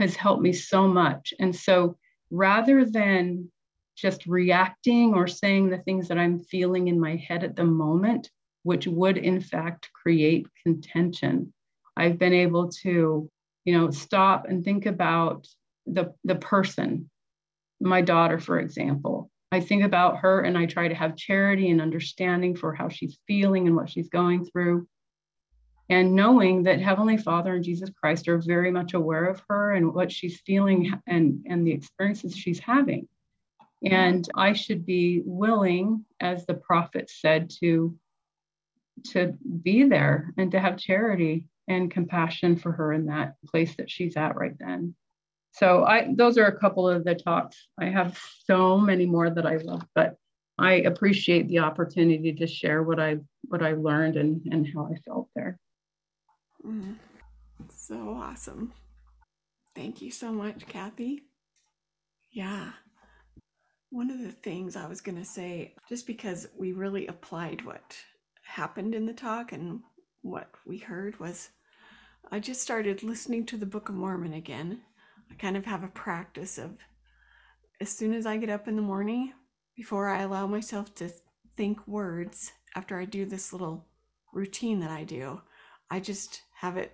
has 0.00 0.16
helped 0.16 0.42
me 0.42 0.52
so 0.52 0.88
much. 0.88 1.32
And 1.38 1.54
so 1.54 1.96
rather 2.30 2.84
than 2.84 3.50
just 3.96 4.26
reacting 4.26 5.14
or 5.14 5.26
saying 5.28 5.70
the 5.70 5.78
things 5.78 6.08
that 6.08 6.18
I'm 6.18 6.40
feeling 6.40 6.88
in 6.88 6.98
my 6.98 7.16
head 7.16 7.44
at 7.44 7.54
the 7.54 7.64
moment, 7.64 8.30
which 8.62 8.86
would 8.86 9.18
in 9.18 9.40
fact 9.40 9.90
create 9.92 10.46
contention, 10.64 11.52
I've 11.96 12.18
been 12.18 12.32
able 12.32 12.70
to, 12.82 13.30
you 13.64 13.78
know, 13.78 13.90
stop 13.90 14.46
and 14.48 14.64
think 14.64 14.86
about 14.86 15.46
the 15.86 16.14
the 16.24 16.34
person 16.34 17.10
my 17.80 18.00
daughter 18.00 18.38
for 18.38 18.58
example 18.58 19.30
i 19.52 19.60
think 19.60 19.82
about 19.82 20.18
her 20.18 20.42
and 20.42 20.56
i 20.56 20.66
try 20.66 20.88
to 20.88 20.94
have 20.94 21.16
charity 21.16 21.70
and 21.70 21.80
understanding 21.80 22.54
for 22.54 22.74
how 22.74 22.88
she's 22.88 23.18
feeling 23.26 23.66
and 23.66 23.76
what 23.76 23.88
she's 23.88 24.08
going 24.08 24.44
through 24.44 24.86
and 25.90 26.14
knowing 26.14 26.62
that 26.62 26.80
heavenly 26.80 27.16
father 27.16 27.54
and 27.54 27.64
jesus 27.64 27.90
christ 28.00 28.28
are 28.28 28.38
very 28.38 28.70
much 28.70 28.94
aware 28.94 29.26
of 29.26 29.42
her 29.48 29.72
and 29.72 29.92
what 29.92 30.10
she's 30.10 30.40
feeling 30.40 30.92
and 31.06 31.44
and 31.46 31.66
the 31.66 31.72
experiences 31.72 32.36
she's 32.36 32.60
having 32.60 33.06
and 33.84 34.28
i 34.34 34.52
should 34.52 34.86
be 34.86 35.22
willing 35.24 36.04
as 36.20 36.46
the 36.46 36.54
prophet 36.54 37.10
said 37.10 37.50
to 37.50 37.94
to 39.04 39.34
be 39.62 39.84
there 39.84 40.32
and 40.36 40.50
to 40.52 40.60
have 40.60 40.76
charity 40.76 41.46
and 41.68 41.90
compassion 41.90 42.56
for 42.56 42.72
her 42.72 42.92
in 42.92 43.06
that 43.06 43.34
place 43.46 43.74
that 43.76 43.90
she's 43.90 44.16
at 44.16 44.36
right 44.36 44.58
then 44.58 44.94
so 45.52 45.84
I 45.84 46.12
those 46.14 46.38
are 46.38 46.46
a 46.46 46.58
couple 46.58 46.88
of 46.88 47.04
the 47.04 47.14
talks. 47.14 47.56
I 47.78 47.86
have 47.86 48.18
so 48.44 48.78
many 48.78 49.06
more 49.06 49.30
that 49.30 49.46
I 49.46 49.56
love, 49.56 49.82
but 49.94 50.16
I 50.58 50.74
appreciate 50.74 51.48
the 51.48 51.60
opportunity 51.60 52.32
to 52.34 52.46
share 52.46 52.82
what 52.82 53.00
I 53.00 53.18
what 53.42 53.62
I 53.62 53.72
learned 53.72 54.16
and 54.16 54.42
and 54.50 54.66
how 54.72 54.86
I 54.92 54.96
felt 55.00 55.28
there. 55.34 55.58
Mm, 56.66 56.96
so 57.70 58.10
awesome. 58.10 58.72
Thank 59.74 60.02
you 60.02 60.10
so 60.10 60.32
much, 60.32 60.66
Kathy. 60.66 61.22
Yeah. 62.30 62.72
One 63.90 64.10
of 64.10 64.20
the 64.20 64.32
things 64.32 64.76
I 64.76 64.86
was 64.86 65.00
going 65.00 65.18
to 65.18 65.24
say, 65.24 65.74
just 65.88 66.06
because 66.06 66.48
we 66.56 66.72
really 66.72 67.06
applied 67.06 67.64
what 67.64 67.96
happened 68.44 68.94
in 68.94 69.06
the 69.06 69.12
talk 69.12 69.52
and 69.52 69.80
what 70.22 70.50
we 70.66 70.78
heard, 70.78 71.18
was 71.18 71.50
I 72.30 72.38
just 72.38 72.60
started 72.60 73.02
listening 73.02 73.46
to 73.46 73.56
the 73.56 73.66
Book 73.66 73.88
of 73.88 73.94
Mormon 73.94 74.34
again 74.34 74.82
I 75.30 75.34
kind 75.34 75.56
of 75.56 75.64
have 75.66 75.84
a 75.84 75.88
practice 75.88 76.58
of 76.58 76.78
as 77.80 77.88
soon 77.90 78.12
as 78.12 78.26
I 78.26 78.36
get 78.36 78.50
up 78.50 78.68
in 78.68 78.76
the 78.76 78.82
morning, 78.82 79.32
before 79.76 80.08
I 80.08 80.22
allow 80.22 80.46
myself 80.46 80.94
to 80.96 81.10
think 81.56 81.86
words, 81.86 82.52
after 82.76 82.98
I 82.98 83.04
do 83.04 83.24
this 83.24 83.52
little 83.52 83.86
routine 84.32 84.80
that 84.80 84.90
I 84.90 85.04
do, 85.04 85.40
I 85.90 86.00
just 86.00 86.42
have 86.60 86.76
it 86.76 86.92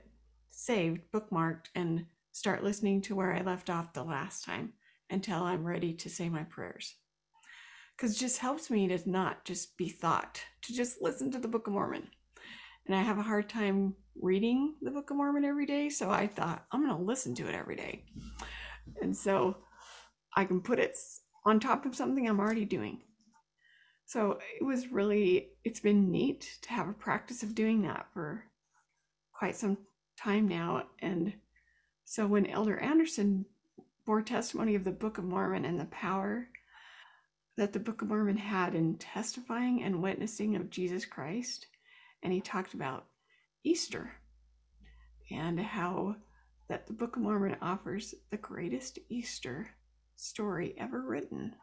saved, 0.49 1.01
bookmarked, 1.13 1.67
and 1.75 2.07
start 2.31 2.63
listening 2.63 3.03
to 3.03 3.17
where 3.17 3.35
I 3.35 3.43
left 3.43 3.69
off 3.69 3.93
the 3.93 4.05
last 4.05 4.45
time 4.45 4.75
until 5.11 5.43
I'm 5.43 5.65
ready 5.65 5.93
to 5.95 6.09
say 6.09 6.29
my 6.29 6.45
prayers. 6.45 6.95
Because 7.97 8.15
it 8.15 8.21
just 8.21 8.39
helps 8.39 8.71
me 8.71 8.87
to 8.87 9.11
not 9.11 9.45
just 9.45 9.77
be 9.77 9.89
thought, 9.89 10.41
to 10.63 10.73
just 10.73 11.03
listen 11.03 11.33
to 11.33 11.41
the 11.41 11.49
Book 11.49 11.67
of 11.67 11.73
Mormon. 11.73 12.07
And 12.87 12.95
I 12.95 13.03
have 13.03 13.19
a 13.19 13.23
hard 13.23 13.49
time 13.49 13.97
reading 14.15 14.77
the 14.83 14.93
Book 14.93 15.11
of 15.11 15.17
Mormon 15.17 15.45
every 15.45 15.67
day. 15.67 15.89
So 15.89 16.13
I 16.13 16.29
thought, 16.29 16.65
I'm 16.71 16.87
going 16.87 16.97
to 16.97 17.03
listen 17.03 17.35
to 17.35 17.49
it 17.49 17.55
every 17.57 17.75
day. 17.75 18.05
And 19.03 19.17
so 19.17 19.57
I 20.37 20.45
can 20.45 20.61
put 20.61 20.79
it 20.79 20.97
on 21.45 21.59
top 21.59 21.87
of 21.87 21.97
something 21.97 22.29
I'm 22.29 22.39
already 22.39 22.67
doing. 22.67 23.01
So 24.05 24.39
it 24.61 24.65
was 24.65 24.93
really, 24.93 25.49
it's 25.65 25.81
been 25.81 26.13
neat 26.13 26.59
to 26.63 26.71
have 26.71 26.89
a 26.89 26.93
practice 26.93 27.43
of 27.43 27.57
doing 27.57 27.83
that 27.83 28.07
for 28.13 28.45
quite 29.39 29.57
some 29.57 29.79
time 30.19 30.49
now. 30.49 30.85
And 31.01 31.35
so 32.05 32.27
when 32.27 32.47
Elder 32.47 32.79
Andersen 32.79 33.45
bore 34.05 34.23
testimony 34.23 34.75
of 34.75 34.85
the 34.85 34.93
Book 34.93 35.19
of 35.19 35.25
Mormon 35.25 35.65
and 35.65 35.79
the 35.79 35.87
power 35.87 36.49
that 37.57 37.73
the 37.73 37.81
Book 37.81 38.03
of 38.03 38.09
Mormon 38.09 38.37
had 38.37 38.75
in 38.75 38.97
testifying 38.97 39.83
and 39.83 40.03
witnessing 40.03 40.57
of 40.57 40.71
Jesus 40.71 41.05
Christ, 41.05 41.67
and 42.23 42.33
he 42.33 42.41
talked 42.41 42.75
about 42.75 43.07
Easter 43.65 44.13
and 45.31 45.59
how 45.59 46.17
that 46.69 46.87
the 46.87 46.93
Book 46.93 47.17
of 47.17 47.23
Mormon 47.23 47.57
offers 47.61 48.15
the 48.31 48.37
greatest 48.37 48.99
Easter 49.09 49.69
story 50.17 50.75
ever 50.79 51.01
written. 51.03 51.55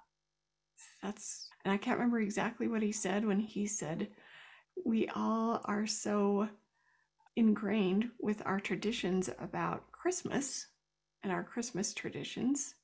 That's, 1.02 1.50
and 1.64 1.74
I 1.74 1.78
can't 1.78 1.98
remember 1.98 2.20
exactly 2.20 2.68
what 2.68 2.82
he 2.82 2.92
said 2.92 3.26
when 3.26 3.40
he 3.40 3.66
said, 3.68 4.10
We 4.86 5.08
all 5.10 5.62
are 5.66 5.88
so 5.88 6.50
ingrained 7.36 8.12
with 8.20 8.42
our 8.46 8.60
traditions 8.60 9.30
about 9.40 9.92
Christmas 9.92 10.68
and 11.24 11.32
our 11.32 11.44
Christmas 11.44 11.94
traditions. 11.94 12.76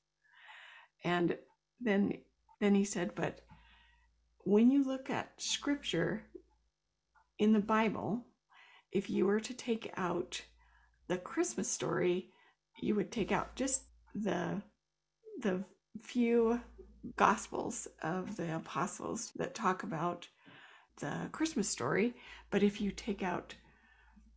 And 1.03 1.37
then 1.79 2.13
then 2.59 2.75
he 2.75 2.83
said, 2.83 3.15
but 3.15 3.39
when 4.43 4.69
you 4.69 4.83
look 4.83 5.09
at 5.09 5.31
scripture 5.37 6.23
in 7.37 7.53
the 7.53 7.59
Bible, 7.59 8.25
if 8.91 9.09
you 9.09 9.25
were 9.25 9.39
to 9.39 9.53
take 9.53 9.93
out 9.95 10.41
the 11.07 11.17
Christmas 11.17 11.69
story, 11.69 12.31
you 12.81 12.95
would 12.95 13.11
take 13.11 13.31
out 13.31 13.55
just 13.55 13.83
the 14.13 14.61
the 15.41 15.63
few 16.01 16.59
gospels 17.15 17.87
of 18.01 18.35
the 18.35 18.55
apostles 18.55 19.31
that 19.35 19.55
talk 19.55 19.83
about 19.83 20.27
the 20.99 21.29
Christmas 21.31 21.69
story. 21.69 22.13
But 22.49 22.63
if 22.63 22.81
you 22.81 22.91
take 22.91 23.23
out 23.23 23.55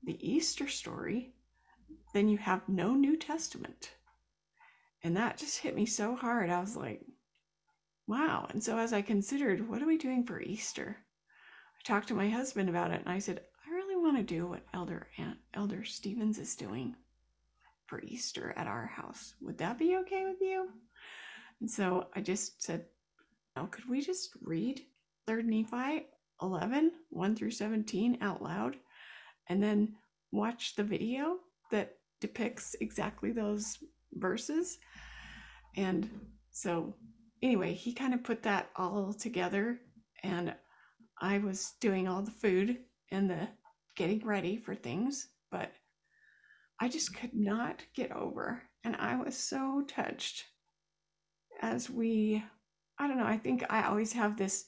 the 0.05 0.19
Easter 0.21 0.69
story, 0.69 1.35
then 2.13 2.29
you 2.29 2.39
have 2.39 2.69
no 2.69 2.95
New 2.95 3.17
Testament. 3.17 3.93
And 5.03 5.17
that 5.17 5.39
just 5.39 5.59
hit 5.59 5.75
me 5.75 5.87
so 5.87 6.15
hard. 6.15 6.51
I 6.51 6.61
was 6.61 6.77
like, 6.77 7.03
wow. 8.07 8.47
And 8.51 8.63
so 8.63 8.79
as 8.79 8.93
I 8.93 9.03
considered, 9.03 9.69
what 9.69 9.83
are 9.83 9.87
we 9.87 9.99
doing 9.99 10.25
for 10.25 10.41
Easter? 10.41 10.97
I 11.79 11.81
talked 11.85 12.09
to 12.09 12.15
my 12.15 12.29
husband 12.29 12.69
about 12.69 12.91
it 12.91 13.01
and 13.01 13.09
I 13.09 13.19
said, 13.19 13.41
I 13.67 13.71
really 13.71 13.97
want 13.97 14.17
to 14.17 14.23
do 14.23 14.47
what 14.47 14.67
Elder 14.75 15.09
Aunt 15.19 15.39
Elder 15.55 15.85
Stevens 15.85 16.39
is 16.39 16.55
doing 16.57 16.95
for 17.87 18.03
Easter 18.03 18.55
at 18.57 18.67
our 18.67 18.87
house. 18.87 19.35
Would 19.41 19.59
that 19.59 19.79
be 19.79 19.97
okay 19.99 20.25
with 20.25 20.41
you? 20.41 20.69
And 21.61 21.71
so 21.71 22.09
I 22.15 22.21
just 22.21 22.63
said, 22.63 22.87
oh, 23.57 23.67
could 23.67 23.89
we 23.89 24.01
just 24.01 24.31
read 24.43 24.83
3rd 25.29 25.45
Nephi 25.45 26.07
11, 26.41 26.93
1 27.11 27.37
through 27.37 27.51
17 27.51 28.19
out 28.21 28.43
loud, 28.43 28.77
and 29.49 29.63
then 29.63 29.95
watch 30.31 30.75
the 30.77 30.85
video 30.85 31.37
that 31.71 31.97
depicts 32.21 32.75
exactly 32.81 33.33
those 33.33 33.79
verses? 34.15 34.79
And 35.77 36.09
so, 36.51 36.95
anyway, 37.43 37.75
he 37.75 37.93
kind 37.93 38.15
of 38.15 38.25
put 38.25 38.43
that 38.43 38.71
all 38.77 39.13
together, 39.13 39.81
and 40.23 40.55
I 41.21 41.39
was 41.39 41.73
doing 41.81 42.09
all 42.09 42.23
the 42.23 42.31
food 42.31 42.79
and 43.11 43.31
the 43.31 43.49
getting 43.97 44.25
ready 44.25 44.57
for 44.57 44.75
things, 44.75 45.29
but 45.51 45.71
I 46.81 46.89
just 46.89 47.17
could 47.17 47.35
not 47.35 47.83
get 47.95 48.11
over. 48.11 48.63
And 48.85 48.97
I 48.97 49.17
was 49.17 49.37
so 49.37 49.85
touched 49.87 50.45
as 51.61 51.89
we, 51.89 52.43
I 52.99 53.07
don't 53.07 53.19
know, 53.19 53.25
I 53.25 53.39
think 53.39 53.65
I 53.71 53.85
always 53.85 54.13
have 54.13 54.37
this 54.37 54.65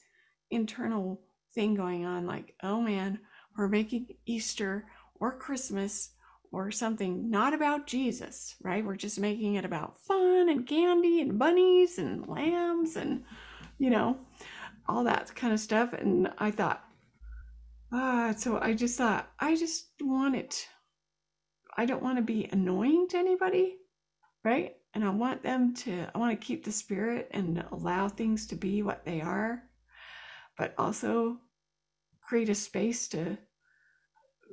internal 0.51 1.21
thing 1.53 1.75
going 1.75 2.05
on 2.05 2.25
like, 2.25 2.53
oh 2.63 2.79
man, 2.79 3.19
we're 3.57 3.67
making 3.67 4.15
Easter 4.25 4.85
or 5.19 5.37
Christmas 5.37 6.11
or 6.51 6.71
something 6.71 7.29
not 7.29 7.53
about 7.53 7.87
Jesus, 7.87 8.55
right? 8.61 8.85
We're 8.85 8.95
just 8.95 9.19
making 9.19 9.55
it 9.55 9.65
about 9.65 9.99
fun 9.99 10.49
and 10.49 10.67
candy 10.67 11.21
and 11.21 11.37
bunnies 11.37 11.97
and 11.97 12.27
lambs 12.27 12.95
and, 12.95 13.23
you 13.77 13.89
know, 13.89 14.17
all 14.87 15.03
that 15.03 15.35
kind 15.35 15.53
of 15.53 15.59
stuff. 15.59 15.93
And 15.93 16.31
I 16.37 16.51
thought, 16.51 16.83
ah, 17.91 18.33
so 18.37 18.59
I 18.61 18.73
just 18.73 18.97
thought, 18.97 19.29
I 19.39 19.55
just 19.55 19.87
want 20.01 20.35
it 20.35 20.67
I 21.77 21.85
don't 21.85 22.01
want 22.01 22.17
to 22.17 22.23
be 22.23 22.47
annoying 22.51 23.07
to 23.09 23.17
anybody, 23.17 23.75
right? 24.43 24.75
And 24.93 25.03
I 25.03 25.09
want 25.09 25.43
them 25.43 25.73
to, 25.75 26.07
I 26.13 26.17
want 26.17 26.39
to 26.39 26.45
keep 26.45 26.63
the 26.63 26.71
spirit 26.71 27.27
and 27.31 27.63
allow 27.71 28.07
things 28.07 28.47
to 28.47 28.55
be 28.55 28.81
what 28.81 29.03
they 29.03 29.19
are, 29.19 29.63
but 30.57 30.73
also 30.77 31.37
create 32.21 32.49
a 32.49 32.55
space 32.55 33.09
to 33.09 33.37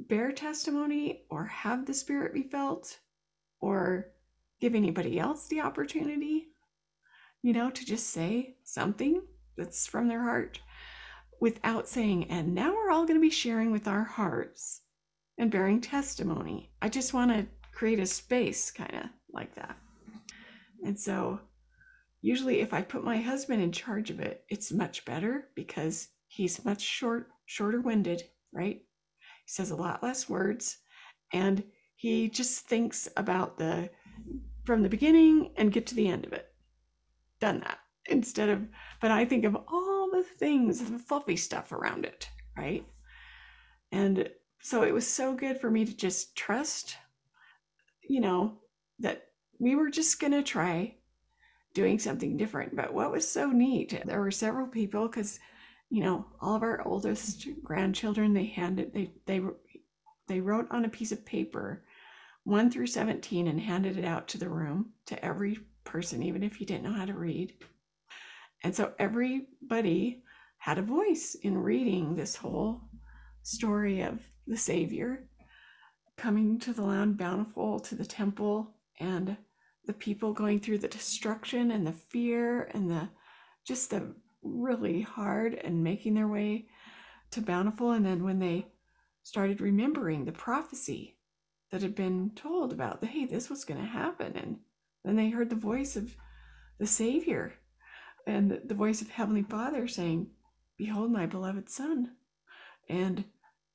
bear 0.09 0.33
testimony 0.33 1.25
or 1.31 1.45
have 1.47 1.87
the 1.87 1.95
spirit 1.95 2.35
be 2.35 2.43
felt 2.43 2.99
or 3.61 4.13
give 4.61 4.75
anybody 4.75 5.19
else 5.19 5.49
the 5.49 5.61
opportunity, 5.61 6.49
you 7.43 7.53
know, 7.53 7.71
to 7.71 7.85
just 7.85 8.11
say 8.11 8.57
something 8.65 9.23
that's 9.57 9.87
from 9.87 10.09
their 10.09 10.23
heart 10.23 10.61
without 11.41 11.89
saying, 11.89 12.31
and 12.31 12.55
now 12.55 12.73
we're 12.73 12.91
all 12.91 13.05
going 13.05 13.19
to 13.19 13.21
be 13.21 13.31
sharing 13.31 13.73
with 13.73 13.89
our 13.89 14.05
hearts 14.05 14.83
and 15.39 15.51
bearing 15.51 15.81
testimony. 15.81 16.71
I 16.81 16.89
just 16.89 17.15
want 17.15 17.33
to 17.33 17.47
create 17.73 17.99
a 17.99 18.07
space 18.07 18.71
kind 18.71 18.95
of 18.95 19.05
like 19.33 19.55
that. 19.57 19.77
And 20.85 20.99
so 20.99 21.41
usually 22.21 22.61
if 22.61 22.73
I 22.73 22.83
put 22.83 23.05
my 23.05 23.17
husband 23.17 23.63
in 23.63 23.73
charge 23.73 24.11
of 24.11 24.21
it, 24.21 24.45
it's 24.49 24.73
much 24.73 25.05
better 25.05 25.49
because 25.55 26.09
he's 26.29 26.65
much 26.65 26.81
short 26.81 27.29
shorter 27.47 27.81
winded, 27.81 28.23
right? 28.53 28.83
He 29.45 29.51
says 29.51 29.70
a 29.70 29.76
lot 29.76 30.03
less 30.03 30.28
words 30.28 30.78
and 31.32 31.64
he 31.95 32.28
just 32.28 32.66
thinks 32.66 33.09
about 33.16 33.59
the 33.59 33.90
from 34.64 34.82
the 34.82 34.88
beginning 34.88 35.53
and 35.57 35.72
get 35.72 35.86
to 35.88 35.95
the 35.95 36.09
end 36.09 36.24
of 36.24 36.32
it. 36.32 36.47
Done 37.40 37.61
that. 37.61 37.78
Instead 38.07 38.49
of 38.49 38.62
but 39.01 39.11
I 39.11 39.24
think 39.24 39.45
of 39.45 39.57
all 39.57 40.11
the 40.12 40.24
things, 40.38 40.90
the 40.90 40.99
fluffy 40.99 41.36
stuff 41.36 41.72
around 41.72 42.05
it, 42.05 42.28
right? 42.57 42.84
And 43.90 44.28
so 44.61 44.82
it 44.82 44.95
was 44.95 45.07
so 45.07 45.34
good 45.34 45.61
for 45.61 45.70
me 45.70 45.84
to 45.84 45.97
just 45.97 46.36
trust, 46.36 46.97
you 48.09 48.20
know, 48.20 48.59
that 49.01 49.24
we 49.59 49.74
were 49.74 49.90
just 49.90 50.20
going 50.20 50.32
to 50.32 50.43
try 50.43 50.97
doing 51.74 51.99
something 51.99 52.36
different. 52.36 52.76
But 52.76 52.95
what 52.95 53.11
was 53.11 53.28
so 53.28 53.51
neat, 53.51 54.01
there 54.05 54.20
were 54.20 54.30
several 54.30 54.66
people 54.66 55.09
because, 55.09 55.40
you 55.93 56.03
know, 56.03 56.24
all 56.40 56.57
of 56.57 56.62
our 56.62 56.80
oldest 56.86 57.47
grandchildren, 57.62 58.32
they 58.32 58.47
handed, 58.47 58.95
they, 58.95 59.12
they, 59.26 59.43
they 60.26 60.40
wrote 60.40 60.66
on 60.70 60.86
a 60.86 60.88
piece 60.88 61.12
of 61.12 61.22
paper 61.26 61.84
1 62.45 62.70
through 62.70 62.86
17 62.86 63.47
and 63.47 63.61
handed 63.61 63.99
it 63.99 64.05
out 64.07 64.26
to 64.26 64.38
the 64.38 64.49
room 64.49 64.86
to 65.05 65.22
every 65.22 65.59
person, 65.84 66.22
even 66.22 66.43
if 66.43 66.59
you 66.59 66.66
didn't 66.66 66.84
know 66.84 66.95
how 66.95 67.05
to 67.05 67.12
read. 67.12 67.53
And 68.64 68.74
so 68.74 68.95
everybody 68.99 70.22
had 70.57 70.78
a 70.78 70.82
voice 70.82 71.36
in 71.43 71.59
reading 71.59 72.16
this 72.16 72.36
whole 72.36 72.80
story 73.43 74.01
of 74.01 74.18
the 74.47 74.57
Savior 74.57 75.28
coming 76.16 76.59
to 76.61 76.72
the 76.72 76.82
land 76.82 77.18
bountiful 77.18 77.78
to 77.80 77.95
the 77.95 78.07
temple 78.07 78.76
and 78.99 79.36
the 79.84 79.93
people 79.93 80.32
going 80.32 80.59
through 80.59 80.78
the 80.78 80.88
destruction 80.88 81.70
and 81.70 81.86
the 81.86 81.93
fear 81.93 82.70
and 82.72 82.90
the 82.90 83.11
just 83.66 83.90
the 83.90 84.14
really 84.43 85.03
hard 85.03 85.55
and 85.55 85.84
making 85.84 86.14
their 86.14 86.28
way 86.28 86.66
to 87.30 87.40
bountiful 87.40 87.93
and 87.93 88.05
then 88.05 88.24
when 88.24 88.38
they 88.38 88.66
started 89.22 89.61
remembering 89.61 90.24
the 90.24 90.32
prophecy 90.32 91.16
that 91.70 91.82
had 91.82 91.95
been 91.95 92.30
told 92.34 92.72
about 92.72 93.05
hey 93.05 93.24
this 93.24 93.49
was 93.49 93.64
going 93.64 93.80
to 93.80 93.86
happen 93.86 94.36
and 94.36 94.59
then 95.05 95.16
they 95.16 95.30
heard 95.30 95.49
the 95.49 95.57
voice 95.57 95.97
of 95.97 96.16
the 96.78 96.86
savior 96.86 97.55
and 98.26 98.61
the 98.64 98.74
voice 98.74 99.01
of 99.01 99.11
heavenly 99.11 99.43
father 99.43 99.86
saying 99.86 100.26
behold 100.76 101.11
my 101.11 101.24
beloved 101.24 101.70
son 101.70 102.11
and 102.88 103.24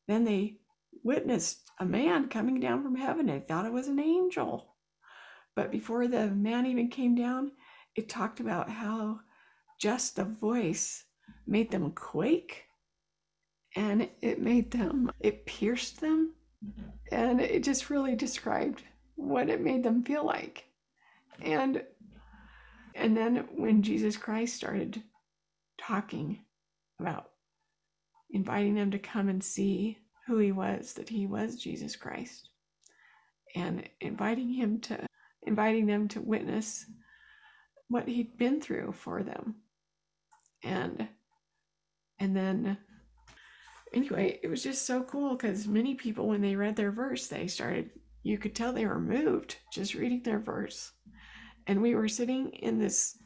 then 0.08 0.26
they 0.26 0.58
witnessed 1.04 1.72
a 1.80 1.86
man 1.86 2.28
coming 2.28 2.60
down 2.60 2.84
from 2.84 2.96
heaven. 2.96 3.28
They 3.28 3.40
thought 3.40 3.66
it 3.66 3.72
was 3.72 3.88
an 3.88 4.00
angel. 4.00 4.76
But 5.56 5.72
before 5.72 6.08
the 6.08 6.28
man 6.28 6.66
even 6.66 6.90
came 6.90 7.16
down, 7.16 7.52
it 7.96 8.10
talked 8.10 8.40
about 8.40 8.70
how 8.70 9.22
just 9.80 10.16
the 10.16 10.26
voice 10.26 11.06
made 11.46 11.72
them 11.72 11.92
quake 11.92 12.66
and 13.76 14.10
it 14.22 14.42
made 14.42 14.72
them, 14.72 15.12
it 15.20 15.46
pierced 15.46 16.02
them. 16.02 16.34
And 17.12 17.40
it 17.40 17.64
just 17.64 17.90
really 17.90 18.16
described 18.16 18.82
what 19.16 19.50
it 19.50 19.62
made 19.62 19.84
them 19.84 20.04
feel 20.04 20.26
like. 20.26 20.66
And 21.42 21.84
and 22.96 23.16
then 23.16 23.48
when 23.56 23.84
Jesus 23.84 24.18
Christ 24.18 24.56
started 24.56 25.04
talking 25.78 26.40
about 27.00 27.30
inviting 28.32 28.74
them 28.74 28.90
to 28.92 28.98
come 28.98 29.30
and 29.30 29.44
see 29.44 30.00
who 30.26 30.40
he 30.40 30.52
was, 30.52 30.94
that 30.94 31.08
he 31.08 31.28
was 31.28 31.62
Jesus 31.62 31.96
Christ, 31.96 32.50
and 33.56 33.88
inviting 34.02 34.52
him 34.52 34.80
to 34.82 35.06
inviting 35.44 35.86
them 35.86 36.08
to 36.10 36.22
witness 36.22 36.86
what 37.90 38.08
he'd 38.08 38.38
been 38.38 38.60
through 38.60 38.92
for 38.92 39.22
them. 39.22 39.56
And 40.68 41.08
and 42.20 42.36
then 42.36 42.78
anyway, 43.94 44.40
it 44.44 44.48
was 44.48 44.64
just 44.64 44.86
so 44.86 45.04
cool 45.04 45.36
because 45.36 45.68
many 45.68 45.96
people 45.96 46.28
when 46.28 46.42
they 46.42 46.56
read 46.56 46.76
their 46.76 46.92
verse, 46.92 47.28
they 47.28 47.48
started 47.48 47.90
you 48.24 48.38
could 48.38 48.54
tell 48.54 48.74
they 48.74 48.86
were 48.86 49.00
moved 49.00 49.56
just 49.72 49.94
reading 49.94 50.22
their 50.24 50.40
verse. 50.40 50.92
And 51.68 51.82
we 51.82 51.96
were 51.96 52.10
sitting 52.10 52.50
in 52.50 52.80
this 52.80 53.18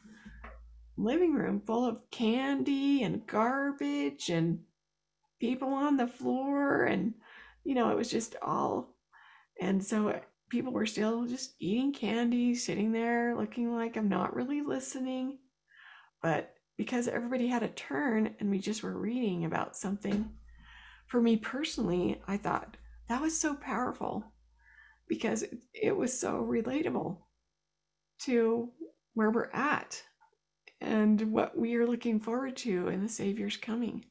living 0.98 1.34
room 1.34 1.62
full 1.66 1.86
of 1.86 2.02
candy 2.12 3.02
and 3.02 3.26
garbage 3.26 4.30
and 4.30 4.60
people 5.40 5.70
on 5.70 5.98
the 5.98 6.08
floor 6.08 6.84
and 6.84 7.14
you 7.64 7.74
know 7.74 7.90
it 7.90 7.98
was 7.98 8.12
just 8.12 8.36
all 8.44 8.96
and 9.60 9.84
so 9.84 10.20
people 10.50 10.72
were 10.72 10.86
still 10.86 11.26
just 11.26 11.56
eating 11.60 11.92
candy 11.92 12.54
sitting 12.54 12.92
there 12.92 13.36
looking 13.36 13.74
like 13.74 13.98
i'm 13.98 14.10
not 14.10 14.36
really 14.36 14.62
listening 14.62 15.40
but 16.22 16.54
because 16.82 17.08
everybody 17.08 17.46
had 17.46 17.62
a 17.62 17.68
turn 17.68 18.34
and 18.40 18.50
we 18.50 18.58
just 18.58 18.82
were 18.82 18.98
reading 18.98 19.46
about 19.46 19.78
something 19.78 20.28
for 21.06 21.22
me 21.22 21.38
personally 21.38 22.20
i 22.28 22.36
thought 22.36 22.76
that 23.08 23.22
was 23.22 23.40
so 23.40 23.54
powerful 23.54 24.34
because 25.08 25.46
it 25.76 25.96
was 25.96 26.20
so 26.20 26.44
relatable 26.44 27.18
to 28.20 28.68
where 29.14 29.30
we're 29.30 29.52
at 29.54 30.02
and 30.82 31.22
what 31.32 31.56
we 31.56 31.76
are 31.76 31.86
looking 31.86 32.20
forward 32.20 32.58
to 32.58 32.88
in 32.88 33.04
the 33.04 33.08
savior's 33.08 33.58
coming 33.58 34.04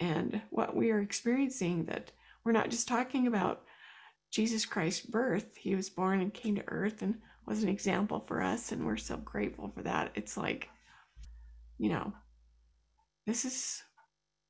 and 0.00 0.42
what 0.50 0.74
we 0.74 0.90
are 0.90 1.00
experiencing 1.00 1.84
that 1.84 2.10
we're 2.44 2.50
not 2.50 2.70
just 2.70 2.88
talking 2.88 3.28
about 3.28 3.62
Jesus 4.32 4.66
Christ's 4.66 5.06
birth. 5.06 5.56
He 5.56 5.76
was 5.76 5.88
born 5.88 6.20
and 6.20 6.34
came 6.34 6.56
to 6.56 6.68
earth 6.68 7.02
and 7.02 7.20
was 7.46 7.62
an 7.62 7.68
example 7.68 8.24
for 8.26 8.42
us, 8.42 8.72
and 8.72 8.84
we're 8.84 8.96
so 8.96 9.16
grateful 9.16 9.72
for 9.74 9.82
that. 9.82 10.10
It's 10.14 10.36
like, 10.36 10.68
you 11.78 11.88
know, 11.90 12.12
this 13.26 13.44
is 13.44 13.82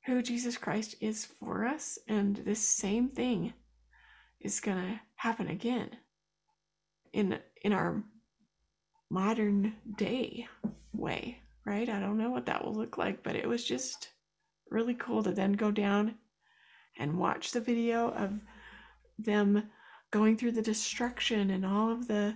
who 0.07 0.23
Jesus 0.23 0.57
Christ 0.57 0.97
is 1.01 1.27
for 1.27 1.67
us. 1.67 1.99
And 2.09 2.37
this 2.37 2.61
same 2.61 3.09
thing 3.09 3.53
is 4.41 4.61
going 4.61 4.79
to 4.79 5.01
happen 5.17 5.49
again 5.49 5.91
in 7.13 7.39
in 7.63 7.73
our 7.73 8.03
modern 9.11 9.75
day 9.97 10.47
way, 10.93 11.41
right? 11.65 11.89
I 11.89 12.01
don't 12.01 12.19
know 12.19 12.31
what 12.31 12.47
that 12.47 12.65
will 12.65 12.75
look 12.75 12.99
like, 12.99 13.23
but 13.23 13.37
it 13.37 13.49
was 13.49 13.65
just 13.65 14.11
really 14.71 14.95
cool 14.95 15.23
to 15.23 15.33
then 15.33 15.53
go 15.53 15.71
down 15.71 16.15
and 16.99 17.19
watch 17.19 17.53
the 17.53 17.61
video 17.61 18.11
of 18.13 18.41
them 19.19 19.71
going 20.11 20.37
through 20.37 20.53
the 20.53 20.63
destruction 20.63 21.51
and 21.51 21.65
all 21.65 21.91
of 21.91 22.07
the 22.09 22.35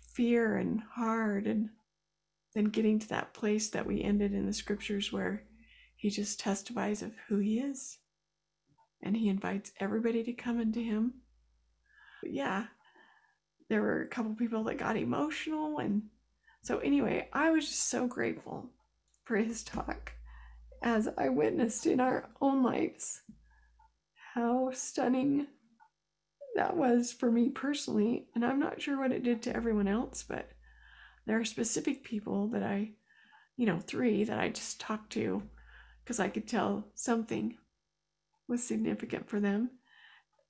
fear 0.00 0.56
and 0.56 0.80
hard 0.80 1.46
and 1.46 1.70
then 2.54 2.64
getting 2.64 2.98
to 2.98 3.08
that 3.08 3.34
place 3.34 3.68
that 3.70 3.86
we 3.86 4.02
ended 4.02 4.32
in 4.32 4.46
the 4.46 4.52
scriptures 4.52 5.12
where 5.12 5.44
he 5.96 6.10
just 6.10 6.40
testifies 6.40 7.02
of 7.02 7.12
who 7.28 7.38
he 7.38 7.58
is. 7.58 7.98
And 9.02 9.16
he 9.16 9.28
invites 9.28 9.72
everybody 9.80 10.22
to 10.24 10.32
come 10.32 10.60
into 10.60 10.80
him. 10.80 11.14
But 12.22 12.32
yeah 12.32 12.66
there 13.72 13.80
were 13.80 14.02
a 14.02 14.08
couple 14.08 14.34
people 14.34 14.62
that 14.64 14.76
got 14.76 14.98
emotional. 14.98 15.78
And 15.78 16.02
so 16.62 16.78
anyway 16.78 17.28
i 17.32 17.50
was 17.50 17.66
just 17.66 17.88
so 17.88 18.06
grateful 18.06 18.68
for 19.24 19.36
his 19.36 19.64
talk 19.64 20.12
as 20.82 21.08
i 21.16 21.28
witnessed 21.30 21.86
in 21.86 21.98
our 21.98 22.28
own 22.42 22.62
lives. 22.62 23.22
How 24.34 24.70
stunning 24.72 25.46
that 26.54 26.76
was 26.76 27.12
for 27.12 27.32
me 27.32 27.48
personally. 27.48 28.26
And 28.34 28.44
i'm 28.44 28.60
not 28.60 28.82
sure 28.82 28.98
what 28.98 29.10
it 29.10 29.22
did 29.22 29.42
to 29.42 29.56
everyone 29.56 29.88
else 29.88 30.22
but 30.22 30.50
there 31.26 31.38
are 31.38 31.44
specific 31.44 32.04
people 32.04 32.48
that 32.48 32.62
i 32.62 32.90
you 33.56 33.66
know 33.66 33.78
three 33.78 34.24
that 34.24 34.38
i 34.38 34.48
just 34.48 34.80
talked 34.80 35.12
to 35.12 35.42
because 36.04 36.20
i 36.20 36.28
could 36.28 36.46
tell 36.46 36.88
something 36.94 37.56
was 38.48 38.62
significant 38.62 39.28
for 39.28 39.40
them 39.40 39.70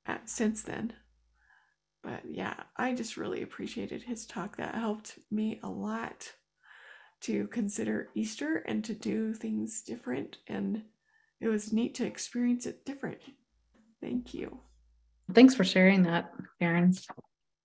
at, 0.06 0.28
since 0.28 0.62
then 0.62 0.92
but 2.02 2.22
yeah, 2.28 2.54
I 2.76 2.94
just 2.94 3.16
really 3.16 3.42
appreciated 3.42 4.02
his 4.02 4.26
talk. 4.26 4.56
That 4.56 4.74
helped 4.74 5.18
me 5.30 5.60
a 5.62 5.68
lot 5.68 6.32
to 7.22 7.46
consider 7.48 8.08
Easter 8.14 8.64
and 8.66 8.84
to 8.84 8.94
do 8.94 9.32
things 9.32 9.82
different. 9.82 10.38
And 10.48 10.82
it 11.40 11.48
was 11.48 11.72
neat 11.72 11.94
to 11.96 12.06
experience 12.06 12.66
it 12.66 12.84
different. 12.84 13.18
Thank 14.00 14.34
you. 14.34 14.58
Thanks 15.32 15.54
for 15.54 15.64
sharing 15.64 16.02
that, 16.02 16.32
Karen. 16.60 16.92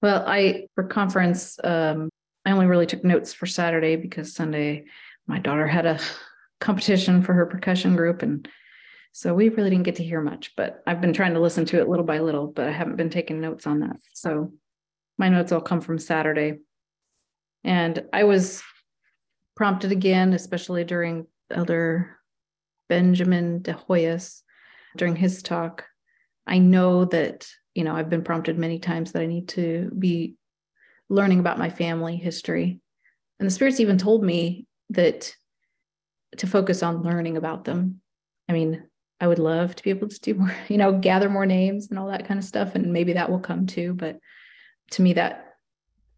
Well, 0.04 0.24
I, 0.28 0.68
for 0.76 0.84
conference, 0.84 1.60
um, 1.64 2.10
I 2.48 2.52
only 2.52 2.66
really 2.66 2.86
took 2.86 3.04
notes 3.04 3.34
for 3.34 3.46
Saturday 3.46 3.98
because 3.98 4.34
Sunday 4.34 4.86
my 5.28 5.38
daughter 5.38 5.68
had 5.68 5.86
a 5.86 6.00
competition 6.62 7.22
for 7.22 7.34
her 7.34 7.46
percussion 7.46 7.96
group 7.96 8.22
and 8.22 8.48
so 9.12 9.34
we 9.34 9.50
really 9.50 9.72
didn't 9.72 9.86
get 9.86 9.96
to 9.96 10.04
hear 10.04 10.22
much, 10.22 10.54
but 10.56 10.84
I've 10.86 11.02
been 11.02 11.14
trying 11.14 11.34
to 11.34 11.40
listen 11.40 11.66
to 11.66 11.82
it 11.82 11.90
little 11.90 12.06
by 12.06 12.20
little, 12.20 12.46
but 12.46 12.68
I 12.68 12.72
haven't 12.72 12.98
been 12.98 13.10
taking 13.10 13.42
notes 13.42 13.66
on 13.66 13.80
that. 13.80 13.98
So 14.14 14.54
my 15.18 15.28
notes 15.28 15.52
all 15.52 15.60
come 15.60 15.82
from 15.82 15.98
Saturday. 15.98 16.60
And 17.64 18.06
I 18.14 18.26
was 18.26 18.62
prompted 19.56 19.92
again, 19.92 20.34
especially 20.34 20.84
during 20.84 21.26
Elder 21.50 22.16
Benjamin 22.90 23.64
de 23.64 23.74
Hoyos 23.74 24.44
during 24.96 25.16
his 25.16 25.42
talk. 25.42 25.86
I 26.46 26.60
know 26.60 27.06
that, 27.06 27.48
you 27.74 27.84
know, 27.84 27.96
I've 27.96 28.12
been 28.12 28.24
prompted 28.24 28.60
many 28.60 28.78
times 28.78 29.14
that 29.14 29.24
I 29.24 29.26
need 29.26 29.48
to 29.50 29.92
be 29.98 30.37
learning 31.10 31.40
about 31.40 31.60
my 31.60 31.70
family 31.70 32.18
history. 32.18 32.80
And 33.40 33.48
the 33.48 33.54
spirits 33.54 33.80
even 33.80 33.98
told 33.98 34.24
me 34.24 34.66
that 34.90 35.34
to 36.38 36.48
focus 36.48 36.84
on 36.84 37.04
learning 37.04 37.38
about 37.38 37.66
them. 37.66 38.02
I 38.50 38.54
mean, 38.54 38.84
I 39.20 39.28
would 39.28 39.40
love 39.40 39.76
to 39.76 39.84
be 39.84 39.90
able 39.90 40.10
to 40.10 40.20
do 40.20 40.36
more, 40.36 40.56
you 40.68 40.78
know, 40.78 40.98
gather 40.98 41.30
more 41.30 41.46
names 41.46 41.90
and 41.90 42.00
all 42.00 42.08
that 42.08 42.28
kind 42.28 42.38
of 42.38 42.46
stuff. 42.46 42.76
And 42.76 42.94
maybe 42.94 43.14
that 43.14 43.30
will 43.30 43.40
come 43.40 43.66
too. 43.66 43.94
But 43.94 44.20
to 44.92 45.02
me, 45.02 45.14
that 45.14 45.56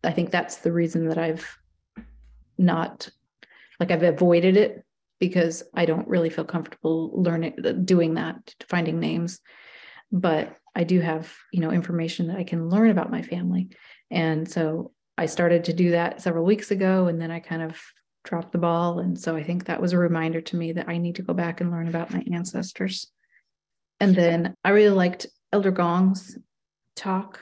I 0.03 0.11
think 0.11 0.31
that's 0.31 0.57
the 0.57 0.71
reason 0.71 1.09
that 1.09 1.17
I've 1.17 1.57
not 2.57 3.09
like 3.79 3.91
I've 3.91 4.03
avoided 4.03 4.57
it 4.57 4.83
because 5.19 5.63
I 5.73 5.85
don't 5.85 6.07
really 6.07 6.29
feel 6.29 6.45
comfortable 6.45 7.11
learning 7.21 7.55
uh, 7.63 7.71
doing 7.71 8.15
that, 8.15 8.55
finding 8.67 8.99
names. 8.99 9.39
But 10.11 10.55
I 10.75 10.83
do 10.83 11.01
have, 11.01 11.33
you 11.51 11.61
know, 11.61 11.71
information 11.71 12.27
that 12.27 12.37
I 12.37 12.43
can 12.43 12.69
learn 12.69 12.89
about 12.89 13.11
my 13.11 13.21
family. 13.21 13.69
And 14.11 14.49
so 14.49 14.91
I 15.17 15.25
started 15.25 15.65
to 15.65 15.73
do 15.73 15.91
that 15.91 16.21
several 16.21 16.45
weeks 16.45 16.71
ago. 16.71 17.07
And 17.07 17.21
then 17.21 17.31
I 17.31 17.39
kind 17.39 17.61
of 17.61 17.79
dropped 18.23 18.51
the 18.51 18.57
ball. 18.57 18.99
And 18.99 19.19
so 19.19 19.35
I 19.35 19.43
think 19.43 19.65
that 19.65 19.81
was 19.81 19.93
a 19.93 19.97
reminder 19.97 20.41
to 20.41 20.55
me 20.55 20.73
that 20.73 20.89
I 20.89 20.97
need 20.97 21.15
to 21.15 21.21
go 21.21 21.33
back 21.33 21.61
and 21.61 21.71
learn 21.71 21.87
about 21.87 22.11
my 22.11 22.23
ancestors. 22.31 23.11
And 23.99 24.15
then 24.15 24.55
I 24.63 24.69
really 24.69 24.95
liked 24.95 25.27
Elder 25.51 25.71
Gong's 25.71 26.37
talk. 26.95 27.39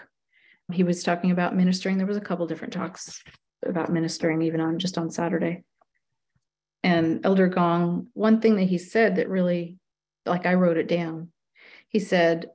He 0.71 0.83
was 0.83 1.03
talking 1.03 1.31
about 1.31 1.55
ministering. 1.55 1.97
There 1.97 2.07
was 2.07 2.17
a 2.17 2.21
couple 2.21 2.47
different 2.47 2.73
talks 2.73 3.23
about 3.65 3.91
ministering, 3.91 4.41
even 4.41 4.61
on 4.61 4.79
just 4.79 4.97
on 4.97 5.09
Saturday. 5.09 5.63
And 6.83 7.25
Elder 7.25 7.47
Gong, 7.47 8.07
one 8.13 8.39
thing 8.39 8.55
that 8.55 8.63
he 8.63 8.77
said 8.77 9.15
that 9.15 9.29
really, 9.29 9.77
like 10.25 10.45
I 10.45 10.55
wrote 10.55 10.77
it 10.77 10.87
down, 10.87 11.31
he 11.89 11.99
said, 11.99 12.49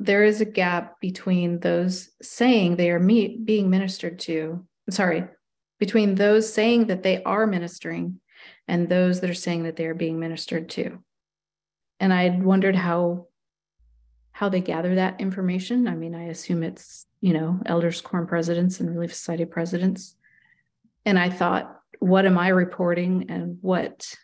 there 0.00 0.24
is 0.24 0.40
a 0.40 0.46
gap 0.46 0.98
between 0.98 1.60
those 1.60 2.08
saying 2.22 2.76
they 2.76 2.90
are 2.90 2.98
me- 2.98 3.36
being 3.36 3.68
ministered 3.68 4.18
to, 4.20 4.66
sorry, 4.88 5.24
between 5.78 6.14
those 6.14 6.50
saying 6.50 6.86
that 6.86 7.02
they 7.02 7.22
are 7.22 7.46
ministering 7.46 8.18
and 8.66 8.88
those 8.88 9.20
that 9.20 9.28
are 9.28 9.34
saying 9.34 9.64
that 9.64 9.76
they 9.76 9.84
are 9.84 9.94
being 9.94 10.18
ministered 10.18 10.70
to. 10.70 10.98
And 12.00 12.12
I 12.12 12.30
wondered 12.30 12.74
how 12.74 13.26
how 14.32 14.48
they 14.48 14.62
gather 14.62 14.94
that 14.94 15.20
information. 15.20 15.86
I 15.86 15.94
mean, 15.94 16.14
I 16.14 16.28
assume 16.28 16.62
it's, 16.62 17.04
you 17.20 17.34
know, 17.34 17.60
elders 17.66 18.00
quorum 18.00 18.26
presidents 18.26 18.80
and 18.80 18.88
relief 18.88 19.14
society 19.14 19.44
presidents. 19.44 20.14
And 21.04 21.18
I 21.18 21.28
thought, 21.28 21.78
what 21.98 22.24
am 22.24 22.38
I 22.38 22.48
reporting 22.48 23.26
and 23.28 23.58
what 23.60 24.16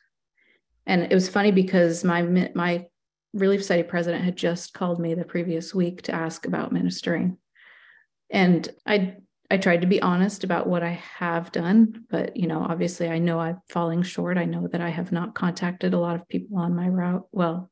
and 0.87 1.03
it 1.03 1.15
was 1.15 1.29
funny 1.29 1.53
because 1.53 2.03
my 2.03 2.23
my 2.55 2.87
relief 3.33 3.61
society 3.61 3.83
president 3.83 4.25
had 4.25 4.37
just 4.37 4.73
called 4.73 5.01
me 5.01 5.15
the 5.15 5.25
previous 5.25 5.75
week 5.75 6.03
to 6.03 6.15
ask 6.15 6.47
about 6.47 6.73
ministering 6.73 7.37
and 8.31 8.69
i 8.87 9.17
I 9.51 9.59
tried 9.59 9.83
to 9.83 9.87
be 9.87 10.03
honest 10.03 10.43
about 10.43 10.67
what 10.67 10.83
I 10.83 11.01
have 11.19 11.53
done, 11.53 12.05
but 12.11 12.37
you 12.37 12.49
know, 12.49 12.67
obviously 12.69 13.09
I 13.09 13.19
know 13.19 13.39
I'm 13.39 13.61
falling 13.69 14.03
short. 14.03 14.39
I 14.39 14.45
know 14.45 14.67
that 14.67 14.81
I 14.81 14.89
have 14.89 15.13
not 15.13 15.35
contacted 15.35 15.95
a 15.95 15.99
lot 15.99 16.17
of 16.17 16.29
people 16.29 16.59
on 16.59 16.75
my 16.75 16.89
route. 16.89 17.27
Well, 17.31 17.71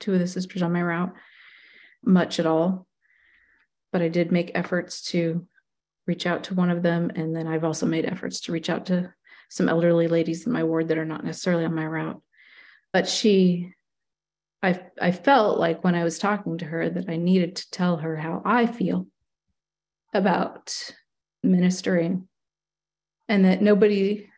two 0.00 0.14
of 0.14 0.18
the 0.18 0.26
sisters 0.26 0.62
on 0.62 0.72
my 0.72 0.82
route 0.82 1.14
much 2.04 2.40
at 2.40 2.46
all. 2.46 2.86
But 3.92 4.02
I 4.02 4.08
did 4.08 4.32
make 4.32 4.50
efforts 4.54 5.02
to 5.10 5.46
reach 6.06 6.26
out 6.26 6.44
to 6.44 6.54
one 6.54 6.70
of 6.70 6.82
them. 6.82 7.12
And 7.14 7.36
then 7.36 7.46
I've 7.46 7.64
also 7.64 7.86
made 7.86 8.06
efforts 8.06 8.40
to 8.42 8.52
reach 8.52 8.68
out 8.68 8.86
to 8.86 9.12
some 9.48 9.68
elderly 9.68 10.08
ladies 10.08 10.46
in 10.46 10.52
my 10.52 10.64
ward 10.64 10.88
that 10.88 10.98
are 10.98 11.04
not 11.04 11.24
necessarily 11.24 11.64
on 11.64 11.74
my 11.74 11.86
route. 11.86 12.20
But 12.92 13.08
she, 13.08 13.74
I, 14.62 14.80
I 15.00 15.10
felt 15.10 15.58
like 15.58 15.82
when 15.82 15.94
I 15.94 16.04
was 16.04 16.18
talking 16.18 16.58
to 16.58 16.64
her 16.66 16.88
that 16.88 17.08
I 17.08 17.16
needed 17.16 17.56
to 17.56 17.70
tell 17.70 17.96
her 17.96 18.16
how 18.16 18.42
I 18.44 18.66
feel 18.66 19.06
about 20.14 20.92
ministering 21.42 22.28
and 23.28 23.44
that 23.44 23.62
nobody 23.62 24.28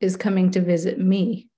is 0.00 0.16
coming 0.16 0.50
to 0.52 0.60
visit 0.60 0.98
me. 0.98 1.48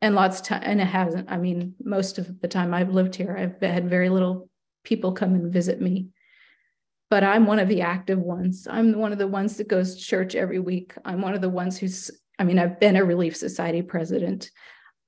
And 0.00 0.14
lots 0.14 0.38
of 0.38 0.46
time 0.46 0.62
and 0.64 0.80
it 0.80 0.86
hasn't. 0.86 1.28
I 1.30 1.38
mean 1.38 1.74
most 1.82 2.18
of 2.18 2.40
the 2.40 2.46
time 2.46 2.72
i've 2.72 2.94
lived 2.94 3.16
here 3.16 3.36
i've 3.36 3.60
had 3.60 3.90
very 3.90 4.08
little 4.08 4.48
people 4.84 5.12
come 5.12 5.34
and 5.34 5.52
visit 5.52 5.80
me. 5.80 6.08
But 7.10 7.24
i'm 7.24 7.46
one 7.46 7.58
of 7.58 7.68
the 7.68 7.80
active 7.80 8.20
ones. 8.20 8.68
I'm 8.70 8.96
one 8.96 9.10
of 9.10 9.18
the 9.18 9.26
ones 9.26 9.56
that 9.56 9.66
goes 9.66 9.96
to 9.96 10.00
church 10.00 10.36
every 10.36 10.60
week. 10.60 10.94
I'm 11.04 11.20
one 11.20 11.34
of 11.34 11.40
the 11.40 11.48
ones 11.48 11.78
who's 11.78 12.12
i 12.38 12.44
mean 12.44 12.60
i've 12.60 12.78
been 12.78 12.94
a 12.94 13.04
relief 13.04 13.36
society 13.36 13.82
president 13.82 14.52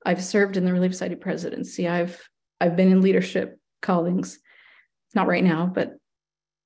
i've 0.04 0.22
served 0.22 0.56
in 0.56 0.64
the 0.64 0.72
relief 0.72 0.92
society 0.92 1.16
presidency 1.16 1.88
i've 1.88 2.20
i've 2.60 2.76
been 2.76 2.90
in 2.90 3.00
leadership 3.00 3.58
callings 3.82 4.38
not 5.14 5.26
right 5.26 5.44
now 5.44 5.66
but 5.66 5.96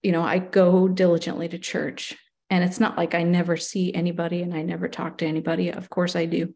you 0.05 0.13
know, 0.13 0.23
I 0.23 0.39
go 0.39 0.87
diligently 0.87 1.49
to 1.49 1.59
church 1.59 2.15
and 2.51 2.63
it's 2.63 2.79
not 2.79 2.99
like 2.99 3.15
I 3.15 3.23
never 3.23 3.57
see 3.57 3.93
anybody 3.93 4.43
and 4.43 4.53
I 4.53 4.61
never 4.61 4.87
talk 4.87 5.19
to 5.19 5.27
anybody. 5.27 5.71
Of 5.71 5.89
course 5.89 6.15
I 6.15 6.27
do. 6.27 6.55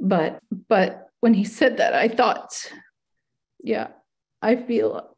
But 0.00 0.38
but 0.68 1.08
when 1.20 1.34
he 1.34 1.42
said 1.44 1.78
that, 1.78 1.92
I 1.92 2.06
thought, 2.06 2.72
yeah, 3.62 3.88
I 4.40 4.54
feel 4.54 5.16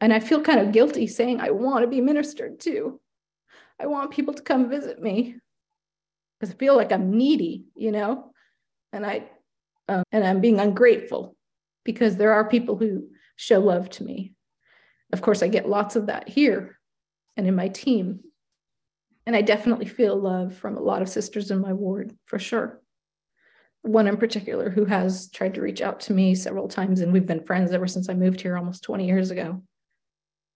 and 0.00 0.12
I 0.12 0.20
feel 0.20 0.42
kind 0.42 0.60
of 0.60 0.70
guilty 0.70 1.08
saying 1.08 1.40
I 1.40 1.50
want 1.50 1.82
to 1.82 1.90
be 1.90 2.00
ministered 2.00 2.60
to. 2.60 3.00
I 3.80 3.86
want 3.86 4.12
people 4.12 4.34
to 4.34 4.42
come 4.42 4.70
visit 4.70 5.02
me 5.02 5.34
because 6.38 6.54
I 6.54 6.56
feel 6.56 6.76
like 6.76 6.92
I'm 6.92 7.10
needy, 7.10 7.64
you 7.74 7.90
know, 7.90 8.32
and 8.92 9.04
I 9.04 9.24
um, 9.88 10.02
and 10.12 10.24
I'm 10.24 10.40
being 10.40 10.60
ungrateful 10.60 11.36
because 11.84 12.16
there 12.16 12.32
are 12.32 12.48
people 12.48 12.76
who 12.76 13.08
show 13.36 13.60
love 13.60 13.90
to 13.90 14.04
me 14.04 14.34
of 15.14 15.22
course, 15.22 15.44
I 15.44 15.48
get 15.48 15.68
lots 15.68 15.94
of 15.94 16.06
that 16.06 16.28
here 16.28 16.76
and 17.36 17.46
in 17.46 17.54
my 17.54 17.68
team. 17.68 18.18
And 19.26 19.36
I 19.36 19.42
definitely 19.42 19.86
feel 19.86 20.16
love 20.16 20.56
from 20.56 20.76
a 20.76 20.82
lot 20.82 21.02
of 21.02 21.08
sisters 21.08 21.52
in 21.52 21.60
my 21.60 21.72
ward 21.72 22.16
for 22.26 22.40
sure. 22.40 22.80
one 23.82 24.08
in 24.08 24.16
particular 24.16 24.70
who 24.70 24.86
has 24.86 25.30
tried 25.30 25.54
to 25.54 25.60
reach 25.60 25.82
out 25.82 26.00
to 26.00 26.12
me 26.12 26.34
several 26.34 26.66
times, 26.66 27.00
and 27.00 27.12
we've 27.12 27.26
been 27.26 27.44
friends 27.44 27.70
ever 27.70 27.86
since 27.86 28.08
I 28.08 28.14
moved 28.14 28.40
here 28.40 28.56
almost 28.56 28.82
20 28.82 29.06
years 29.06 29.30
ago. 29.30 29.62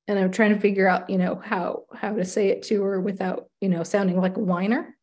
And 0.09 0.18
I'm 0.18 0.33
trying 0.33 0.55
to 0.55 0.61
figure 0.61 0.89
out, 0.89 1.09
you 1.09 1.18
know, 1.18 1.37
how 1.37 1.85
how 1.95 2.14
to 2.14 2.24
say 2.24 2.49
it 2.49 2.64
to 2.64 2.83
her 2.83 3.01
without, 3.01 3.49
you 3.61 3.68
know, 3.68 3.85
sounding 3.85 4.20
like 4.20 4.37
a 4.39 4.41
whiner. 4.41 4.97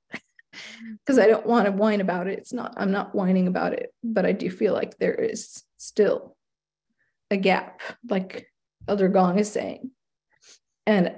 Because 1.00 1.20
I 1.20 1.28
don't 1.28 1.46
want 1.46 1.66
to 1.66 1.72
whine 1.72 2.02
about 2.02 2.28
it. 2.28 2.40
It's 2.40 2.54
not, 2.54 2.74
I'm 2.78 2.92
not 2.92 3.16
whining 3.16 3.48
about 3.48 3.74
it, 3.74 3.94
but 4.04 4.26
I 4.26 4.32
do 4.32 4.50
feel 4.50 4.74
like 4.74 4.98
there 4.98 5.14
is 5.14 5.64
still 5.78 6.36
a 7.32 7.38
gap, 7.38 7.82
like 8.10 8.48
Elder 8.88 9.10
Gong 9.10 9.40
is 9.40 9.52
saying. 9.52 9.92
And 10.86 11.16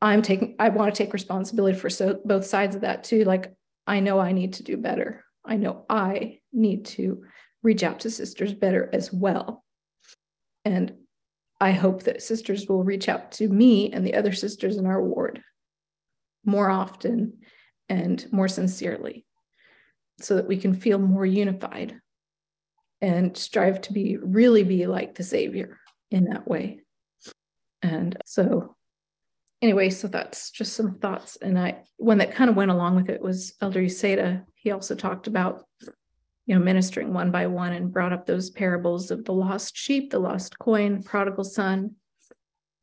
I'm 0.00 0.22
taking, 0.22 0.56
I 0.58 0.68
want 0.68 0.94
to 0.94 0.98
take 1.02 1.12
responsibility 1.12 1.78
for 1.78 1.90
so 1.90 2.20
both 2.24 2.46
sides 2.46 2.76
of 2.76 2.82
that 2.82 3.04
too. 3.04 3.24
Like 3.24 3.52
I 3.86 4.00
know 4.00 4.18
I 4.18 4.32
need 4.32 4.54
to 4.54 4.62
do 4.62 4.76
better. 4.76 5.24
I 5.44 5.56
know 5.56 5.84
I 5.88 6.40
need 6.52 6.84
to 6.86 7.24
reach 7.62 7.82
out 7.82 8.00
to 8.00 8.10
sisters 8.10 8.52
better 8.52 8.88
as 8.92 9.12
well. 9.12 9.64
And 10.64 10.94
I 11.60 11.72
hope 11.72 12.04
that 12.04 12.22
sisters 12.22 12.66
will 12.68 12.84
reach 12.84 13.08
out 13.08 13.32
to 13.32 13.48
me 13.48 13.92
and 13.92 14.06
the 14.06 14.14
other 14.14 14.32
sisters 14.32 14.76
in 14.76 14.86
our 14.86 15.02
ward 15.02 15.42
more 16.44 16.70
often 16.70 17.38
and 17.88 18.26
more 18.32 18.48
sincerely 18.48 19.24
so 20.20 20.36
that 20.36 20.48
we 20.48 20.56
can 20.56 20.74
feel 20.74 20.98
more 20.98 21.26
unified 21.26 21.98
and 23.00 23.36
strive 23.36 23.80
to 23.80 23.92
be 23.92 24.16
really 24.16 24.64
be 24.64 24.86
like 24.86 25.14
the 25.14 25.22
savior 25.22 25.78
in 26.10 26.24
that 26.24 26.48
way 26.48 26.80
and 27.82 28.16
so 28.24 28.74
anyway, 29.62 29.90
so 29.90 30.08
that's 30.08 30.50
just 30.50 30.74
some 30.74 30.98
thoughts. 30.98 31.36
And 31.36 31.58
I 31.58 31.82
one 31.96 32.18
that 32.18 32.34
kind 32.34 32.50
of 32.50 32.56
went 32.56 32.70
along 32.70 32.96
with 32.96 33.08
it 33.08 33.22
was 33.22 33.54
Elder 33.60 33.80
Uceda. 33.80 34.44
He 34.54 34.70
also 34.70 34.94
talked 34.94 35.26
about, 35.26 35.64
you 36.46 36.54
know, 36.54 36.60
ministering 36.60 37.12
one 37.12 37.30
by 37.30 37.46
one 37.46 37.72
and 37.72 37.92
brought 37.92 38.12
up 38.12 38.26
those 38.26 38.50
parables 38.50 39.10
of 39.10 39.24
the 39.24 39.32
lost 39.32 39.76
sheep, 39.76 40.10
the 40.10 40.18
lost 40.18 40.58
coin, 40.58 41.02
prodigal 41.02 41.44
son. 41.44 41.94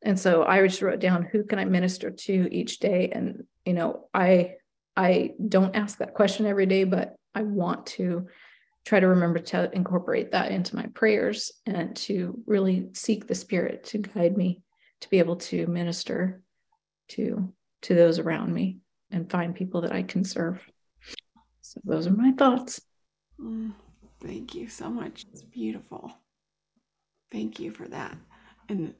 And 0.02 0.18
so 0.18 0.44
I 0.44 0.66
just 0.66 0.82
wrote 0.82 1.00
down 1.00 1.24
who 1.24 1.44
can 1.44 1.58
I 1.58 1.64
minister 1.64 2.10
to 2.10 2.48
each 2.52 2.78
day. 2.78 3.10
And, 3.12 3.44
you 3.64 3.72
know, 3.72 4.08
I 4.14 4.54
I 4.96 5.34
don't 5.48 5.76
ask 5.76 5.98
that 5.98 6.14
question 6.14 6.46
every 6.46 6.66
day, 6.66 6.84
but 6.84 7.16
I 7.34 7.42
want 7.42 7.86
to 7.86 8.28
try 8.86 9.00
to 9.00 9.08
remember 9.08 9.40
to 9.40 9.70
incorporate 9.74 10.32
that 10.32 10.52
into 10.52 10.76
my 10.76 10.86
prayers 10.94 11.52
and 11.66 11.94
to 11.96 12.40
really 12.46 12.88
seek 12.94 13.26
the 13.26 13.34
spirit 13.34 13.84
to 13.84 13.98
guide 13.98 14.36
me 14.36 14.62
to 15.00 15.10
be 15.10 15.18
able 15.18 15.36
to 15.36 15.66
minister 15.66 16.40
to 17.08 17.52
to 17.82 17.94
those 17.94 18.18
around 18.18 18.52
me 18.52 18.78
and 19.10 19.30
find 19.30 19.54
people 19.54 19.82
that 19.82 19.92
I 19.92 20.02
can 20.02 20.24
serve. 20.24 20.60
So 21.60 21.80
those 21.84 22.06
are 22.06 22.10
my 22.12 22.32
thoughts. 22.32 22.80
Mm, 23.40 23.72
thank 24.20 24.54
you 24.54 24.68
so 24.68 24.88
much. 24.88 25.26
It's 25.32 25.42
beautiful. 25.42 26.12
Thank 27.30 27.60
you 27.60 27.70
for 27.70 27.86
that. 27.88 28.16
And 28.68 28.94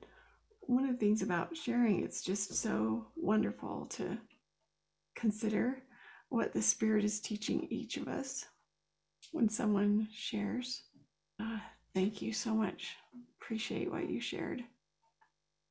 one 0.61 0.85
of 0.85 0.91
the 0.91 0.97
things 0.99 1.23
about 1.23 1.57
sharing, 1.57 2.05
it's 2.05 2.23
just 2.23 2.55
so 2.55 3.07
wonderful 3.17 3.87
to 3.91 4.19
consider 5.15 5.83
what 6.37 6.53
the 6.53 6.61
Spirit 6.61 7.03
is 7.03 7.19
teaching 7.19 7.67
each 7.71 7.97
of 7.97 8.09
us 8.09 8.45
when 9.33 9.49
someone 9.49 10.07
shares. 10.15 10.83
Uh, 11.41 11.59
thank 11.95 12.21
you 12.21 12.31
so 12.31 12.55
much. 12.55 12.95
Appreciate 13.41 13.91
what 13.91 14.11
you 14.11 14.21
shared. 14.21 14.63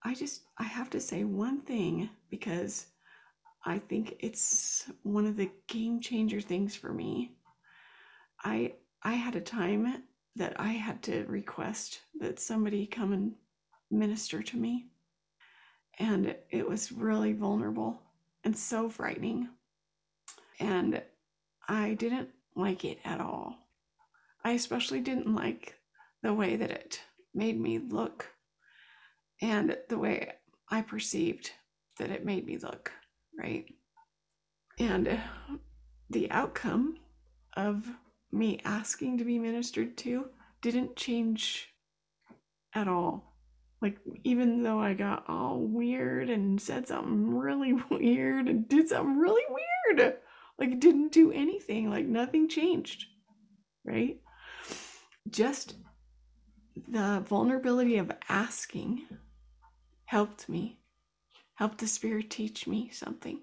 I 0.03 0.15
just 0.15 0.41
I 0.57 0.63
have 0.63 0.89
to 0.89 0.99
say 0.99 1.23
one 1.23 1.61
thing 1.61 2.09
because 2.31 2.87
I 3.63 3.77
think 3.77 4.15
it's 4.19 4.89
one 5.03 5.27
of 5.27 5.37
the 5.37 5.51
game 5.67 5.99
changer 5.99 6.41
things 6.41 6.75
for 6.75 6.91
me. 6.91 7.35
I 8.43 8.73
I 9.03 9.13
had 9.13 9.35
a 9.35 9.41
time 9.41 10.03
that 10.35 10.59
I 10.59 10.69
had 10.69 11.03
to 11.03 11.25
request 11.25 12.01
that 12.19 12.39
somebody 12.39 12.87
come 12.87 13.13
and 13.13 13.33
minister 13.91 14.41
to 14.41 14.57
me. 14.57 14.87
And 15.99 16.35
it 16.49 16.67
was 16.67 16.91
really 16.91 17.33
vulnerable 17.33 18.01
and 18.43 18.57
so 18.57 18.89
frightening. 18.89 19.49
And 20.59 21.01
I 21.67 21.93
didn't 21.93 22.29
like 22.55 22.85
it 22.85 22.99
at 23.03 23.19
all. 23.19 23.57
I 24.43 24.51
especially 24.51 25.01
didn't 25.01 25.33
like 25.33 25.75
the 26.21 26.33
way 26.33 26.55
that 26.55 26.71
it 26.71 27.01
made 27.33 27.59
me 27.59 27.79
look 27.79 28.27
and 29.41 29.77
the 29.89 29.97
way 29.97 30.33
I 30.69 30.81
perceived 30.81 31.51
that 31.99 32.09
it 32.09 32.25
made 32.25 32.45
me 32.45 32.57
look, 32.57 32.91
right? 33.37 33.65
And 34.79 35.19
the 36.09 36.29
outcome 36.31 36.97
of 37.55 37.87
me 38.31 38.59
asking 38.65 39.17
to 39.17 39.23
be 39.23 39.39
ministered 39.39 39.97
to 39.97 40.27
didn't 40.61 40.95
change 40.95 41.69
at 42.73 42.87
all. 42.87 43.35
Like, 43.81 43.97
even 44.23 44.63
though 44.63 44.79
I 44.79 44.93
got 44.93 45.25
all 45.27 45.59
weird 45.59 46.29
and 46.29 46.59
said 46.59 46.87
something 46.87 47.37
really 47.37 47.73
weird 47.91 48.47
and 48.47 48.67
did 48.67 48.89
something 48.89 49.17
really 49.17 49.43
weird, 49.49 50.17
like, 50.59 50.79
didn't 50.79 51.11
do 51.11 51.31
anything, 51.31 51.89
like, 51.89 52.05
nothing 52.05 52.47
changed, 52.47 53.07
right? 53.83 54.19
Just 55.29 55.75
the 56.87 57.23
vulnerability 57.27 57.97
of 57.97 58.11
asking 58.29 59.07
helped 60.05 60.47
me, 60.49 60.79
helped 61.55 61.79
the 61.79 61.87
Spirit 61.87 62.29
teach 62.29 62.67
me 62.67 62.89
something. 62.91 63.41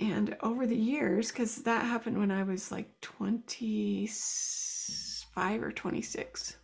And 0.00 0.36
over 0.40 0.66
the 0.66 0.76
years, 0.76 1.30
because 1.30 1.56
that 1.62 1.84
happened 1.84 2.18
when 2.18 2.30
I 2.30 2.42
was 2.42 2.72
like 2.72 2.88
25 3.02 5.62
or 5.62 5.70
26. 5.70 6.56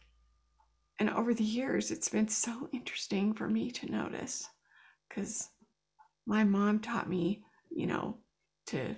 And 0.99 1.11
over 1.11 1.33
the 1.33 1.45
years, 1.45 1.93
it's 1.93 2.09
been 2.09 2.27
so 2.27 2.69
interesting 2.73 3.35
for 3.35 3.49
me 3.49 3.71
to 3.71 3.93
notice 3.93 4.49
because 5.09 5.51
my 6.27 6.43
mom 6.43 6.81
taught 6.81 7.09
me, 7.09 7.45
you 7.71 7.87
know, 7.87 8.17
to, 8.67 8.97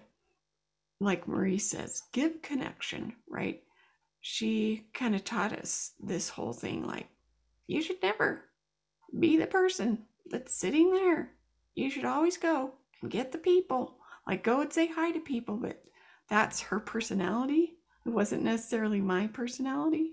like 1.01 1.27
Marie 1.27 1.59
says, 1.59 2.03
give 2.13 2.43
connection, 2.43 3.15
right? 3.29 3.63
She 4.21 4.87
kind 4.93 5.15
of 5.15 5.25
taught 5.25 5.53
us 5.53 5.93
this 5.99 6.29
whole 6.29 6.53
thing 6.53 6.87
like, 6.87 7.09
you 7.67 7.81
should 7.83 8.03
never 8.03 8.45
be 9.19 9.37
the 9.37 9.47
person 9.47 10.07
that's 10.27 10.55
sitting 10.55 10.93
there. 10.93 11.33
You 11.75 11.91
should 11.91 12.05
always 12.05 12.37
go 12.37 12.75
and 13.01 13.11
get 13.11 13.33
the 13.33 13.39
people. 13.39 13.97
Like 14.27 14.45
go 14.45 14.61
and 14.61 14.73
say 14.73 14.87
hi 14.89 15.11
to 15.13 15.21
people, 15.21 15.57
but 15.57 15.83
that's 16.29 16.61
her 16.61 16.79
personality. 16.79 17.79
It 18.05 18.11
wasn't 18.11 18.43
necessarily 18.43 19.01
my 19.01 19.27
personality. 19.29 20.13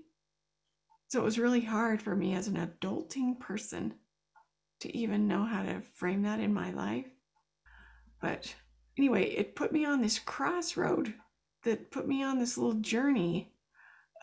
So 1.08 1.20
it 1.20 1.24
was 1.24 1.38
really 1.38 1.60
hard 1.60 2.02
for 2.02 2.16
me 2.16 2.34
as 2.34 2.48
an 2.48 2.56
adulting 2.56 3.38
person 3.38 3.94
to 4.80 4.96
even 4.96 5.28
know 5.28 5.44
how 5.44 5.62
to 5.62 5.80
frame 5.94 6.22
that 6.22 6.40
in 6.40 6.52
my 6.52 6.70
life. 6.72 7.06
But 8.20 8.54
anyway, 8.98 9.24
it 9.30 9.54
put 9.54 9.72
me 9.72 9.84
on 9.84 10.02
this 10.02 10.18
crossroad 10.18 11.14
that 11.64 11.90
put 11.90 12.06
me 12.06 12.22
on 12.22 12.38
this 12.38 12.58
little 12.58 12.80
journey 12.80 13.52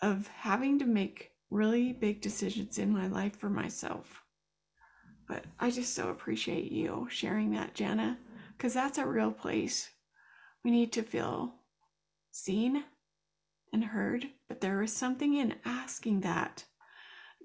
of 0.02 0.28
having 0.28 0.80
to 0.80 0.86
make 0.86 1.32
really 1.50 1.94
big 1.94 2.22
decisions 2.22 2.78
in 2.78 2.92
my 2.92 3.08
life 3.08 3.36
for 3.38 3.50
myself. 3.50 4.24
But 5.28 5.46
I 5.60 5.72
just 5.72 5.96
so 5.96 6.10
appreciate 6.10 6.72
you 6.72 7.08
sharing 7.10 7.52
that, 7.52 7.74
Jana, 7.74 8.18
because 8.56 8.74
that's 8.74 8.98
a 8.98 9.06
real 9.06 9.32
place. 9.32 9.90
We 10.64 10.72
need 10.72 10.92
to 10.94 11.04
feel 11.04 11.56
seen 12.32 12.84
and 13.72 13.84
heard, 13.84 14.28
but 14.48 14.62
there 14.62 14.80
was 14.80 14.94
something 14.94 15.36
in 15.36 15.56
asking 15.66 16.22
that 16.22 16.66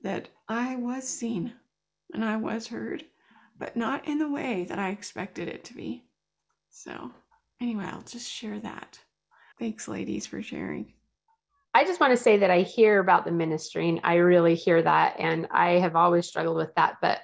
that 0.03 0.29
I 0.49 0.77
was 0.77 1.07
seen 1.07 1.53
and 2.13 2.25
I 2.25 2.37
was 2.37 2.69
heard, 2.69 3.05
but 3.59 3.77
not 3.77 4.09
in 4.09 4.19
the 4.19 4.31
way 4.31 4.65
that 4.65 4.79
I 4.79 4.89
expected 4.89 5.47
it 5.47 5.63
to 5.65 5.75
be. 5.75 6.05
So, 6.71 7.11
anyway, 7.61 7.85
I'll 7.85 8.03
just 8.03 8.31
share 8.31 8.59
that. 8.61 8.99
Thanks, 9.59 9.89
ladies, 9.89 10.27
for 10.27 10.43
sharing. 10.43 10.95
I 11.75 11.85
just 11.85 12.01
want 12.01 12.13
to 12.13 12.17
say 12.17 12.39
that 12.39 12.51
I 12.51 12.63
hear 12.63 12.99
about 12.99 13.25
the 13.25 13.31
ministering. 13.31 14.01
I 14.03 14.15
really 14.15 14.55
hear 14.55 14.83
that. 14.83 15.17
And 15.19 15.47
I 15.51 15.73
have 15.73 15.95
always 15.95 16.27
struggled 16.27 16.57
with 16.57 16.75
that. 16.75 16.97
But 17.01 17.21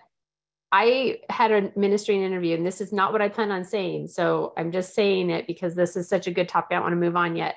I 0.70 1.20
had 1.30 1.53
a 1.53 1.72
ministering 1.76 2.22
interview, 2.22 2.57
and 2.57 2.66
this 2.66 2.80
is 2.80 2.92
not 2.92 3.12
what 3.12 3.22
I 3.22 3.28
plan 3.28 3.51
on 3.51 3.64
saying. 3.64 4.09
So 4.09 4.53
I'm 4.57 4.72
just 4.72 4.94
saying 4.94 5.30
it 5.30 5.47
because 5.47 5.74
this 5.74 5.97
is 5.97 6.09
such 6.09 6.26
a 6.26 6.32
good 6.32 6.49
topic. 6.49 6.72
I 6.72 6.74
don't 6.74 6.82
want 6.82 6.92
to 6.92 6.97
move 6.97 7.16
on 7.16 7.36
yet. 7.36 7.57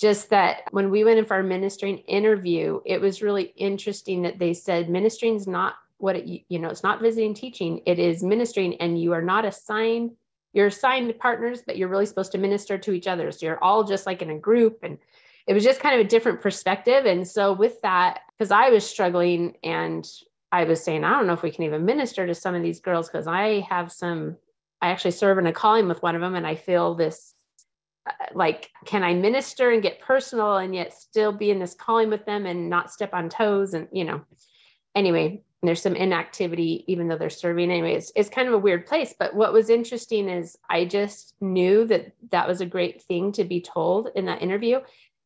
Just 0.00 0.30
that 0.30 0.62
when 0.70 0.90
we 0.90 1.04
went 1.04 1.18
in 1.18 1.24
for 1.24 1.34
our 1.34 1.42
ministering 1.42 1.98
interview, 1.98 2.80
it 2.86 3.00
was 3.00 3.22
really 3.22 3.52
interesting 3.56 4.22
that 4.22 4.38
they 4.38 4.54
said 4.54 4.88
ministering 4.88 5.36
is 5.36 5.46
not 5.46 5.74
what 5.98 6.16
it, 6.16 6.44
you 6.48 6.58
know, 6.58 6.68
it's 6.68 6.84
not 6.84 7.00
visiting 7.00 7.34
teaching, 7.34 7.82
it 7.84 7.98
is 7.98 8.22
ministering, 8.22 8.76
and 8.76 9.00
you 9.00 9.12
are 9.12 9.22
not 9.22 9.44
assigned, 9.44 10.12
you're 10.52 10.66
assigned 10.68 11.18
partners, 11.18 11.62
but 11.66 11.76
you're 11.76 11.88
really 11.88 12.06
supposed 12.06 12.32
to 12.32 12.38
minister 12.38 12.78
to 12.78 12.92
each 12.92 13.06
other. 13.06 13.30
So 13.30 13.46
you're 13.46 13.62
all 13.62 13.84
just 13.84 14.06
like 14.06 14.22
in 14.22 14.30
a 14.30 14.38
group. 14.38 14.78
And 14.82 14.98
it 15.46 15.54
was 15.54 15.64
just 15.64 15.80
kind 15.80 15.98
of 15.98 16.04
a 16.04 16.08
different 16.08 16.40
perspective. 16.40 17.06
And 17.06 17.26
so 17.26 17.52
with 17.52 17.80
that, 17.82 18.20
because 18.36 18.50
I 18.50 18.70
was 18.70 18.88
struggling 18.88 19.56
and 19.62 20.08
I 20.50 20.64
was 20.64 20.82
saying, 20.82 21.04
I 21.04 21.10
don't 21.10 21.26
know 21.26 21.34
if 21.34 21.42
we 21.42 21.50
can 21.50 21.64
even 21.64 21.84
minister 21.84 22.26
to 22.26 22.34
some 22.34 22.54
of 22.54 22.62
these 22.62 22.80
girls 22.80 23.08
because 23.08 23.26
I 23.26 23.60
have 23.68 23.92
some, 23.92 24.36
I 24.80 24.88
actually 24.88 25.10
serve 25.12 25.38
in 25.38 25.46
a 25.46 25.52
calling 25.52 25.88
with 25.88 26.02
one 26.02 26.14
of 26.14 26.20
them 26.20 26.34
and 26.34 26.46
I 26.46 26.54
feel 26.54 26.94
this 26.94 27.34
uh, 28.08 28.12
like 28.34 28.70
can 28.86 29.02
i 29.02 29.12
minister 29.12 29.70
and 29.70 29.82
get 29.82 30.00
personal 30.00 30.58
and 30.58 30.74
yet 30.74 30.94
still 30.94 31.32
be 31.32 31.50
in 31.50 31.58
this 31.58 31.74
calling 31.74 32.08
with 32.08 32.24
them 32.24 32.46
and 32.46 32.70
not 32.70 32.90
step 32.90 33.12
on 33.12 33.28
toes 33.28 33.74
and 33.74 33.88
you 33.92 34.04
know 34.04 34.20
anyway 34.94 35.42
there's 35.62 35.82
some 35.82 35.96
inactivity 35.96 36.84
even 36.86 37.08
though 37.08 37.16
they're 37.16 37.30
serving 37.30 37.70
anyway 37.70 37.94
it's, 37.94 38.12
it's 38.14 38.28
kind 38.28 38.46
of 38.46 38.54
a 38.54 38.58
weird 38.58 38.86
place 38.86 39.14
but 39.18 39.34
what 39.34 39.52
was 39.52 39.70
interesting 39.70 40.28
is 40.28 40.56
i 40.70 40.84
just 40.84 41.34
knew 41.40 41.84
that 41.84 42.12
that 42.30 42.46
was 42.46 42.60
a 42.60 42.66
great 42.66 43.02
thing 43.02 43.32
to 43.32 43.44
be 43.44 43.60
told 43.60 44.08
in 44.14 44.24
that 44.24 44.42
interview. 44.42 44.80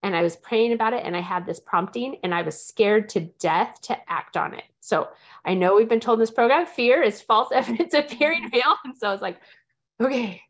And 0.04 0.16
i 0.16 0.22
was 0.22 0.36
praying 0.36 0.72
about 0.72 0.94
it 0.94 1.04
and 1.04 1.16
i 1.16 1.20
had 1.20 1.46
this 1.46 1.60
prompting 1.60 2.16
and 2.24 2.34
i 2.34 2.42
was 2.42 2.60
scared 2.60 3.08
to 3.10 3.20
death 3.20 3.80
to 3.82 3.96
act 4.10 4.36
on 4.36 4.54
it. 4.54 4.64
So 4.80 5.08
i 5.44 5.54
know 5.54 5.76
we've 5.76 5.88
been 5.88 6.00
told 6.00 6.18
in 6.18 6.20
this 6.20 6.30
program 6.30 6.66
fear 6.66 7.02
is 7.02 7.20
false 7.20 7.50
evidence 7.54 7.94
appearing 7.94 8.50
real 8.52 8.74
and 8.84 8.96
so 8.96 9.08
i 9.08 9.12
was 9.12 9.22
like 9.22 9.38
okay 10.00 10.42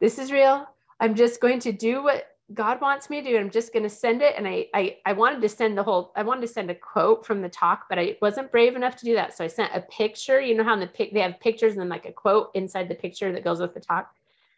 this 0.00 0.18
is 0.18 0.32
real. 0.32 0.66
I'm 1.00 1.14
just 1.14 1.40
going 1.40 1.60
to 1.60 1.72
do 1.72 2.02
what 2.02 2.35
God 2.54 2.80
wants 2.80 3.10
me 3.10 3.20
to 3.20 3.28
do. 3.28 3.36
It. 3.36 3.40
I'm 3.40 3.50
just 3.50 3.72
going 3.72 3.82
to 3.82 3.88
send 3.88 4.22
it. 4.22 4.34
And 4.36 4.46
I, 4.46 4.66
I, 4.72 4.96
I 5.04 5.12
wanted 5.12 5.42
to 5.42 5.48
send 5.48 5.76
the 5.76 5.82
whole, 5.82 6.12
I 6.14 6.22
wanted 6.22 6.42
to 6.42 6.48
send 6.48 6.70
a 6.70 6.74
quote 6.74 7.26
from 7.26 7.42
the 7.42 7.48
talk, 7.48 7.86
but 7.88 7.98
I 7.98 8.16
wasn't 8.22 8.52
brave 8.52 8.76
enough 8.76 8.96
to 8.96 9.04
do 9.04 9.14
that. 9.14 9.36
So 9.36 9.44
I 9.44 9.48
sent 9.48 9.74
a 9.74 9.80
picture, 9.80 10.40
you 10.40 10.54
know 10.54 10.62
how 10.62 10.74
in 10.74 10.80
the 10.80 10.86
pic, 10.86 11.12
they 11.12 11.20
have 11.20 11.40
pictures 11.40 11.72
and 11.72 11.80
then 11.80 11.88
like 11.88 12.06
a 12.06 12.12
quote 12.12 12.50
inside 12.54 12.88
the 12.88 12.94
picture 12.94 13.32
that 13.32 13.44
goes 13.44 13.60
with 13.60 13.74
the 13.74 13.80
talk. 13.80 14.12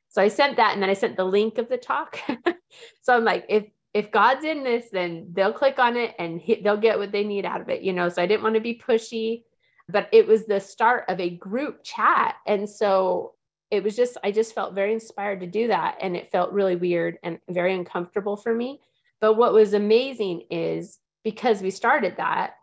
So 0.09 0.21
I 0.21 0.29
sent 0.29 0.57
that 0.57 0.75
and 0.75 0.83
then 0.83 0.91
I 0.91 0.95
sent 0.95 1.17
the 1.17 1.25
link 1.25 1.57
of 1.57 1.69
the 1.69 1.79
talk. 1.79 2.19
so 3.01 3.17
I'm 3.17 3.25
like, 3.25 3.47
if, 3.49 3.65
if 3.95 4.11
God's 4.11 4.45
in 4.45 4.63
this, 4.65 4.91
then 4.93 5.29
they'll 5.33 5.53
click 5.53 5.79
on 5.79 5.97
it 5.97 6.15
and 6.19 6.39
hit, 6.39 6.63
they'll 6.63 6.77
get 6.77 6.99
what 6.99 7.11
they 7.11 7.25
need 7.25 7.47
out 7.47 7.63
of 7.63 7.71
it, 7.71 7.81
you 7.81 7.95
know? 7.95 8.11
So 8.11 8.23
I 8.23 8.27
didn't 8.27 8.43
want 8.43 8.55
to 8.55 8.61
be 8.61 8.81
pushy, 8.87 9.45
but 9.89 10.09
it 10.13 10.27
was 10.27 10.45
the 10.45 10.61
start 10.61 11.05
of 11.09 11.21
a 11.21 11.31
group 11.31 11.83
chat. 11.85 12.37
And 12.47 12.69
so 12.69 13.33
it 13.71 13.83
was 13.83 13.97
just 13.97 14.17
i 14.25 14.31
just 14.31 14.55
felt 14.55 14.75
very 14.75 14.93
inspired 14.93 15.41
to 15.41 15.47
do 15.47 15.69
that 15.69 15.97
and 16.01 16.17
it 16.17 16.31
felt 16.31 16.53
really 16.53 16.77
weird 16.77 17.19
and 17.23 17.39
very 17.49 17.75
uncomfortable 17.75 18.37
for 18.37 18.55
me. 18.55 18.81
But 19.21 19.35
what 19.35 19.53
was 19.53 19.75
amazing 19.75 20.45
is 20.51 20.99
because 21.25 21.61
we 21.61 21.71
started 21.71 22.17
that 22.19 22.55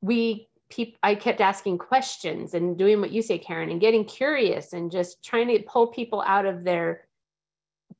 we 0.00 0.48
i 1.02 1.14
kept 1.14 1.40
asking 1.40 1.76
questions 1.76 2.54
and 2.54 2.78
doing 2.78 3.00
what 3.00 3.12
you 3.12 3.20
say 3.20 3.38
karen 3.38 3.70
and 3.70 3.80
getting 3.80 4.04
curious 4.04 4.72
and 4.72 4.90
just 4.90 5.22
trying 5.22 5.46
to 5.46 5.62
pull 5.64 5.86
people 5.88 6.22
out 6.26 6.46
of 6.46 6.64
their 6.64 7.06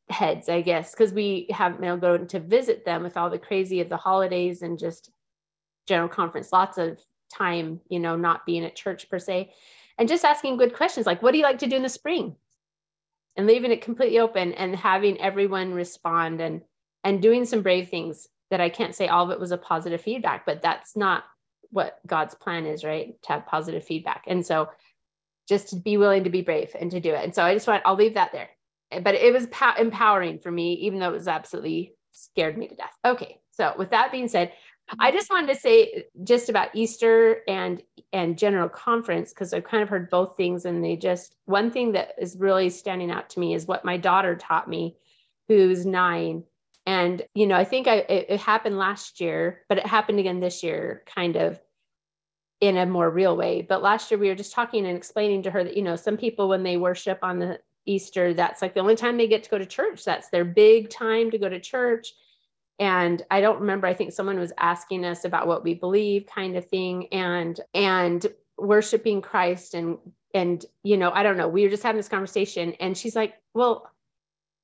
heads 0.08 0.48
i 0.48 0.60
guess 0.60 0.92
because 0.92 1.12
we 1.12 1.46
have 1.50 1.74
you 1.74 1.82
know 1.82 1.96
go 1.96 2.16
to 2.16 2.40
visit 2.40 2.84
them 2.84 3.02
with 3.02 3.16
all 3.16 3.28
the 3.28 3.38
crazy 3.38 3.80
of 3.80 3.88
the 3.88 3.96
holidays 3.96 4.62
and 4.62 4.78
just 4.78 5.10
general 5.86 6.08
conference 6.08 6.52
lots 6.52 6.78
of 6.78 6.98
time 7.32 7.80
you 7.88 8.00
know 8.00 8.16
not 8.16 8.46
being 8.46 8.64
at 8.64 8.74
church 8.74 9.08
per 9.10 9.18
se 9.18 9.52
and 9.98 10.08
just 10.08 10.24
asking 10.24 10.56
good 10.56 10.74
questions 10.74 11.06
like, 11.06 11.22
what 11.22 11.32
do 11.32 11.38
you 11.38 11.44
like 11.44 11.58
to 11.58 11.66
do 11.66 11.76
in 11.76 11.82
the 11.82 11.88
spring? 11.88 12.36
And 13.36 13.46
leaving 13.46 13.72
it 13.72 13.82
completely 13.82 14.18
open 14.18 14.52
and 14.54 14.76
having 14.76 15.20
everyone 15.20 15.72
respond 15.72 16.40
and 16.40 16.62
and 17.04 17.20
doing 17.20 17.44
some 17.44 17.62
brave 17.62 17.88
things 17.88 18.28
that 18.50 18.60
I 18.60 18.68
can't 18.68 18.94
say 18.94 19.08
all 19.08 19.24
of 19.24 19.30
it 19.30 19.40
was 19.40 19.50
a 19.50 19.58
positive 19.58 20.00
feedback, 20.00 20.46
but 20.46 20.62
that's 20.62 20.96
not 20.96 21.24
what 21.70 21.98
God's 22.06 22.34
plan 22.34 22.66
is, 22.66 22.84
right? 22.84 23.20
To 23.22 23.32
have 23.32 23.46
positive 23.46 23.82
feedback. 23.82 24.24
And 24.26 24.44
so 24.44 24.68
just 25.48 25.70
to 25.70 25.76
be 25.76 25.96
willing 25.96 26.24
to 26.24 26.30
be 26.30 26.42
brave 26.42 26.76
and 26.78 26.90
to 26.90 27.00
do 27.00 27.14
it. 27.14 27.24
And 27.24 27.34
so 27.34 27.42
I 27.42 27.54
just 27.54 27.66
want, 27.66 27.82
I'll 27.86 27.96
leave 27.96 28.14
that 28.14 28.30
there. 28.30 28.50
But 29.02 29.14
it 29.14 29.32
was 29.32 29.46
pow- 29.46 29.74
empowering 29.78 30.38
for 30.38 30.50
me, 30.50 30.74
even 30.74 30.98
though 30.98 31.08
it 31.08 31.14
was 31.14 31.28
absolutely 31.28 31.94
scared 32.12 32.58
me 32.58 32.68
to 32.68 32.74
death. 32.74 32.94
Okay. 33.04 33.40
So 33.50 33.72
with 33.76 33.90
that 33.90 34.12
being 34.12 34.28
said, 34.28 34.52
I 34.98 35.10
just 35.10 35.30
wanted 35.30 35.54
to 35.54 35.60
say 35.60 36.04
just 36.24 36.48
about 36.48 36.68
Easter 36.74 37.42
and 37.48 37.82
and 38.12 38.38
general 38.38 38.68
conference 38.68 39.30
because 39.30 39.54
I've 39.54 39.64
kind 39.64 39.82
of 39.82 39.88
heard 39.88 40.10
both 40.10 40.36
things 40.36 40.64
and 40.64 40.84
they 40.84 40.96
just 40.96 41.36
one 41.46 41.70
thing 41.70 41.92
that 41.92 42.14
is 42.18 42.36
really 42.38 42.68
standing 42.70 43.10
out 43.10 43.30
to 43.30 43.40
me 43.40 43.54
is 43.54 43.66
what 43.66 43.84
my 43.84 43.96
daughter 43.96 44.36
taught 44.36 44.68
me 44.68 44.96
who's 45.48 45.86
9 45.86 46.44
and 46.86 47.22
you 47.34 47.46
know 47.46 47.56
I 47.56 47.64
think 47.64 47.88
I 47.88 47.96
it, 47.96 48.26
it 48.28 48.40
happened 48.40 48.78
last 48.78 49.20
year 49.20 49.62
but 49.68 49.78
it 49.78 49.86
happened 49.86 50.18
again 50.18 50.40
this 50.40 50.62
year 50.62 51.02
kind 51.06 51.36
of 51.36 51.60
in 52.60 52.76
a 52.76 52.86
more 52.86 53.10
real 53.10 53.36
way. 53.36 53.60
But 53.60 53.82
last 53.82 54.10
year 54.10 54.18
we 54.18 54.28
were 54.28 54.36
just 54.36 54.52
talking 54.52 54.86
and 54.86 54.96
explaining 54.96 55.42
to 55.42 55.50
her 55.50 55.64
that 55.64 55.76
you 55.76 55.82
know 55.82 55.96
some 55.96 56.16
people 56.16 56.48
when 56.48 56.62
they 56.62 56.76
worship 56.76 57.18
on 57.22 57.38
the 57.38 57.58
Easter 57.86 58.32
that's 58.32 58.62
like 58.62 58.74
the 58.74 58.80
only 58.80 58.94
time 58.94 59.16
they 59.16 59.26
get 59.26 59.42
to 59.42 59.50
go 59.50 59.58
to 59.58 59.66
church. 59.66 60.04
That's 60.04 60.28
their 60.30 60.44
big 60.44 60.88
time 60.88 61.30
to 61.32 61.38
go 61.38 61.48
to 61.48 61.58
church 61.58 62.12
and 62.82 63.22
i 63.30 63.40
don't 63.40 63.60
remember 63.60 63.86
i 63.86 63.94
think 63.94 64.12
someone 64.12 64.38
was 64.38 64.52
asking 64.58 65.04
us 65.04 65.24
about 65.24 65.46
what 65.46 65.62
we 65.62 65.72
believe 65.72 66.26
kind 66.26 66.56
of 66.56 66.68
thing 66.68 67.06
and 67.12 67.60
and 67.74 68.26
worshiping 68.58 69.22
christ 69.22 69.74
and 69.74 69.96
and 70.34 70.66
you 70.82 70.96
know 70.96 71.12
i 71.12 71.22
don't 71.22 71.36
know 71.36 71.48
we 71.48 71.62
were 71.62 71.70
just 71.70 71.84
having 71.84 71.96
this 71.96 72.08
conversation 72.08 72.72
and 72.80 72.98
she's 72.98 73.14
like 73.14 73.34
well 73.54 73.88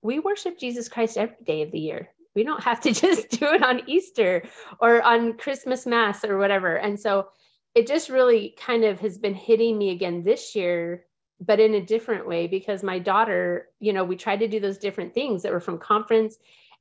we 0.02 0.18
worship 0.18 0.58
jesus 0.58 0.88
christ 0.88 1.16
every 1.16 1.36
day 1.44 1.62
of 1.62 1.70
the 1.70 1.78
year. 1.78 2.08
We 2.34 2.44
don't 2.44 2.62
have 2.62 2.80
to 2.82 2.92
just 3.04 3.30
do 3.30 3.46
it 3.46 3.62
on 3.62 3.82
easter 3.86 4.42
or 4.80 5.02
on 5.02 5.36
christmas 5.38 5.86
mass 5.86 6.24
or 6.24 6.38
whatever. 6.38 6.76
And 6.76 6.98
so 6.98 7.28
it 7.74 7.86
just 7.86 8.08
really 8.08 8.54
kind 8.58 8.84
of 8.84 9.00
has 9.00 9.18
been 9.18 9.34
hitting 9.34 9.78
me 9.78 9.90
again 9.90 10.24
this 10.24 10.54
year 10.54 11.04
but 11.40 11.60
in 11.60 11.74
a 11.74 11.80
different 11.80 12.26
way 12.26 12.48
because 12.48 12.82
my 12.82 12.98
daughter 12.98 13.68
you 13.78 13.92
know 13.92 14.04
we 14.04 14.16
tried 14.16 14.40
to 14.40 14.48
do 14.48 14.58
those 14.58 14.78
different 14.78 15.14
things 15.14 15.42
that 15.42 15.52
were 15.52 15.60
from 15.60 15.78
conference 15.78 16.38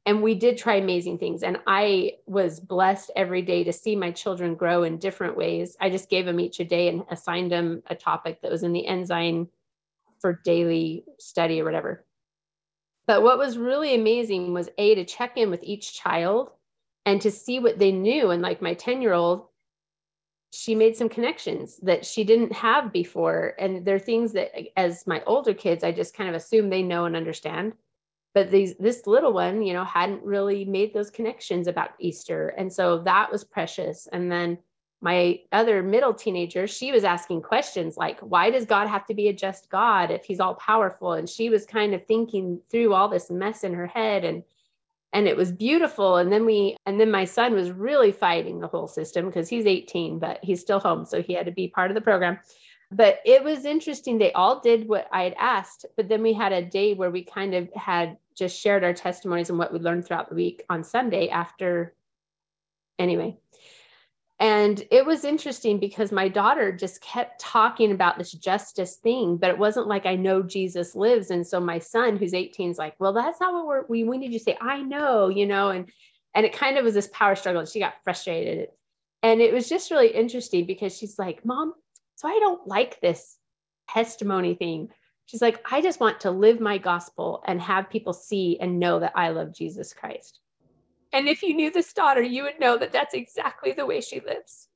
and 0.08 0.24
we 0.24 0.34
did 0.36 0.58
try 0.58 0.76
amazing 0.76 1.18
things. 1.18 1.44
And 1.44 1.60
i 1.68 2.14
was 2.26 2.62
blessed 2.62 3.12
every 3.16 3.42
day 3.42 3.66
to 3.66 3.74
see 3.74 3.96
my 3.96 4.10
children 4.10 4.56
grow 4.56 4.84
in 4.84 4.98
different 4.98 5.36
ways. 5.36 5.76
I 5.82 5.90
just 5.90 6.10
gave 6.10 6.26
them 6.26 6.40
each 6.40 6.62
a 6.62 6.66
day 6.66 6.88
and 6.88 7.04
assigned 7.12 7.52
them 7.52 7.84
a 7.88 7.96
topic 7.96 8.42
that 8.42 8.50
was 8.50 8.64
in 8.64 8.72
the 8.72 8.88
ensign 8.88 9.50
for 10.20 10.42
daily 10.46 11.04
study 11.20 11.62
or 11.62 11.66
whatever. 11.66 12.06
But 13.06 13.22
what 13.22 13.38
was 13.38 13.58
really 13.58 13.96
amazing 13.96 14.54
was 14.54 14.70
a 14.78 14.96
to 14.96 15.04
check 15.04 15.34
in 15.36 15.52
with 15.52 15.64
each 15.64 15.94
child 15.94 16.52
and 17.06 17.22
to 17.22 17.30
see 17.30 17.60
what 17.60 17.78
they 17.78 17.92
knew. 17.92 18.32
And 18.32 18.42
like 18.42 18.62
my 18.62 18.74
10 18.74 19.02
year 19.02 19.14
old 19.14 19.48
she 20.54 20.74
made 20.74 20.96
some 20.96 21.10
connections 21.10 21.78
that 21.84 22.06
she 22.06 22.24
didn't 22.24 22.54
have 22.54 22.94
before. 22.94 23.54
And 23.60 23.84
there 23.84 23.96
are 23.96 24.00
things 24.00 24.32
that 24.32 24.52
as 24.80 25.06
my 25.06 25.22
older 25.26 25.54
kids 25.54 25.84
i 25.84 25.92
just 25.92 26.16
kind 26.16 26.30
of 26.30 26.36
assume 26.36 26.70
they 26.70 26.82
know 26.82 27.04
and 27.04 27.16
understand 27.18 27.74
but 28.38 28.52
these 28.52 28.76
this 28.76 29.08
little 29.08 29.34
one 29.34 29.64
you 29.64 29.74
know 29.74 29.84
hadn't 29.84 30.24
really 30.24 30.64
made 30.64 30.94
those 30.94 31.10
connections 31.10 31.66
about 31.66 31.96
easter 32.00 32.50
and 32.50 32.72
so 32.72 33.00
that 33.00 33.32
was 33.32 33.44
precious. 33.44 34.08
And 34.14 34.32
then 34.32 34.60
my 35.02 35.40
other 35.52 35.82
middle 35.82 36.14
teenager 36.14 36.68
she 36.68 36.92
was 36.92 37.04
asking 37.04 37.42
questions 37.42 37.98
like 37.98 38.20
why 38.20 38.52
does 38.52 38.66
god 38.66 38.88
have 38.88 39.08
to 39.08 39.16
be 39.16 39.28
a 39.28 39.34
just 39.34 39.72
god 39.72 40.12
if 40.12 40.24
he's 40.24 40.40
all 40.40 40.54
powerful 40.54 41.14
and 41.14 41.28
she 41.28 41.50
was 41.50 41.66
kind 41.66 41.96
of 41.96 42.06
thinking 42.06 42.60
through 42.70 42.94
all 42.94 43.10
this 43.10 43.32
mess 43.32 43.64
in 43.64 43.74
her 43.74 43.88
head 43.88 44.24
and 44.24 44.44
and 45.14 45.28
it 45.28 45.38
was 45.38 45.52
beautiful. 45.52 46.18
And 46.18 46.32
then 46.32 46.46
we 46.46 46.76
and 46.86 47.00
then 47.00 47.10
my 47.10 47.26
son 47.26 47.54
was 47.54 47.72
really 47.72 48.12
fighting 48.12 48.60
the 48.60 48.68
whole 48.68 48.88
system 48.88 49.26
because 49.26 49.50
he's 49.50 49.66
18 49.66 50.20
but 50.20 50.38
he's 50.44 50.62
still 50.62 50.80
home 50.80 51.06
so 51.06 51.24
he 51.24 51.34
had 51.34 51.48
to 51.48 51.52
be 51.52 51.68
part 51.68 51.90
of 51.90 51.96
the 51.96 52.02
program 52.02 52.38
but 52.92 53.20
it 53.26 53.44
was 53.44 53.66
interesting 53.66 54.18
they 54.18 54.32
all 54.32 54.60
did 54.60 54.88
what 54.88 55.08
i 55.12 55.24
had 55.24 55.36
asked 55.38 55.86
but 55.96 56.08
then 56.08 56.22
we 56.22 56.34
had 56.34 56.54
a 56.54 56.66
day 56.66 56.94
where 56.94 57.12
we 57.12 57.24
kind 57.24 57.54
of 57.54 57.72
had 57.74 58.18
just 58.38 58.60
shared 58.60 58.84
our 58.84 58.94
testimonies 58.94 59.50
and 59.50 59.58
what 59.58 59.74
we 59.74 59.80
learned 59.80 60.06
throughout 60.06 60.30
the 60.30 60.36
week 60.36 60.64
on 60.70 60.84
Sunday 60.84 61.30
after, 61.30 61.96
anyway. 63.00 63.36
And 64.40 64.86
it 64.92 65.04
was 65.04 65.26
interesting 65.26 65.80
because 65.80 66.12
my 66.12 66.28
daughter 66.28 66.72
just 66.72 67.02
kept 67.02 67.42
talking 67.42 67.92
about 67.92 68.20
this 68.20 68.32
justice 68.32 68.98
thing, 68.98 69.38
but 69.38 69.50
it 69.50 69.58
wasn't 69.58 69.88
like 69.88 70.06
I 70.06 70.16
know 70.16 70.44
Jesus 70.44 70.96
lives. 70.96 71.32
And 71.32 71.46
so 71.46 71.60
my 71.60 71.80
son, 71.80 72.18
who's 72.18 72.36
18, 72.36 72.70
is 72.70 72.78
like, 72.78 72.94
well, 73.00 73.14
that's 73.14 73.42
not 73.42 73.54
what 73.54 73.66
we're, 73.66 73.86
we, 73.88 74.04
we 74.04 74.20
need 74.20 74.32
you 74.32 74.38
to 74.38 74.44
say, 74.44 74.56
I 74.62 74.84
know, 74.84 75.30
you 75.30 75.48
know, 75.48 75.70
and, 75.70 75.90
and 76.36 76.46
it 76.46 76.54
kind 76.54 76.78
of 76.78 76.86
was 76.86 76.94
this 76.94 77.10
power 77.12 77.36
struggle. 77.36 77.66
She 77.66 77.80
got 77.80 78.04
frustrated. 78.04 78.70
And 79.24 79.42
it 79.42 79.52
was 79.52 79.68
just 79.68 79.90
really 79.90 80.10
interesting 80.10 80.68
because 80.68 80.96
she's 80.96 81.18
like, 81.18 81.44
mom, 81.44 81.74
so 82.18 82.28
I 82.28 82.40
don't 82.40 82.68
like 82.68 83.00
this 83.00 83.38
testimony 83.88 84.56
thing. 84.56 84.90
She's 85.28 85.42
like, 85.42 85.64
I 85.72 85.82
just 85.82 86.00
want 86.00 86.20
to 86.22 86.32
live 86.32 86.60
my 86.60 86.80
gospel 86.80 87.44
and 87.46 87.62
have 87.62 87.92
people 87.92 88.12
see 88.12 88.58
and 88.60 88.80
know 88.80 89.00
that 89.00 89.12
I 89.14 89.30
love 89.30 89.54
Jesus 89.54 89.94
Christ. 89.94 90.40
And 91.14 91.28
if 91.28 91.44
you 91.44 91.54
knew 91.54 91.70
this 91.70 91.94
daughter, 91.94 92.24
you 92.24 92.42
would 92.42 92.60
know 92.60 92.76
that 92.80 92.92
that's 92.92 93.14
exactly 93.14 93.72
the 93.72 93.86
way 93.86 94.02
she 94.02 94.20
lives. 94.20 94.68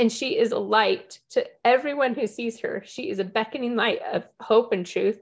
And 0.00 0.10
she 0.10 0.36
is 0.36 0.50
a 0.50 0.58
light 0.58 1.20
to 1.30 1.46
everyone 1.64 2.12
who 2.12 2.26
sees 2.26 2.58
her. 2.58 2.82
She 2.84 3.08
is 3.08 3.20
a 3.20 3.24
beckoning 3.24 3.76
light 3.76 4.00
of 4.12 4.26
hope 4.40 4.72
and 4.72 4.84
truth. 4.84 5.20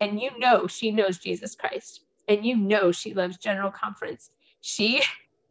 And 0.00 0.20
you 0.20 0.30
know 0.38 0.68
she 0.68 0.92
knows 0.92 1.18
Jesus 1.18 1.56
Christ. 1.56 2.02
And 2.28 2.46
you 2.46 2.56
know 2.56 2.92
she 2.92 3.12
loves 3.12 3.38
General 3.38 3.72
Conference. 3.72 4.30
She, 4.60 5.02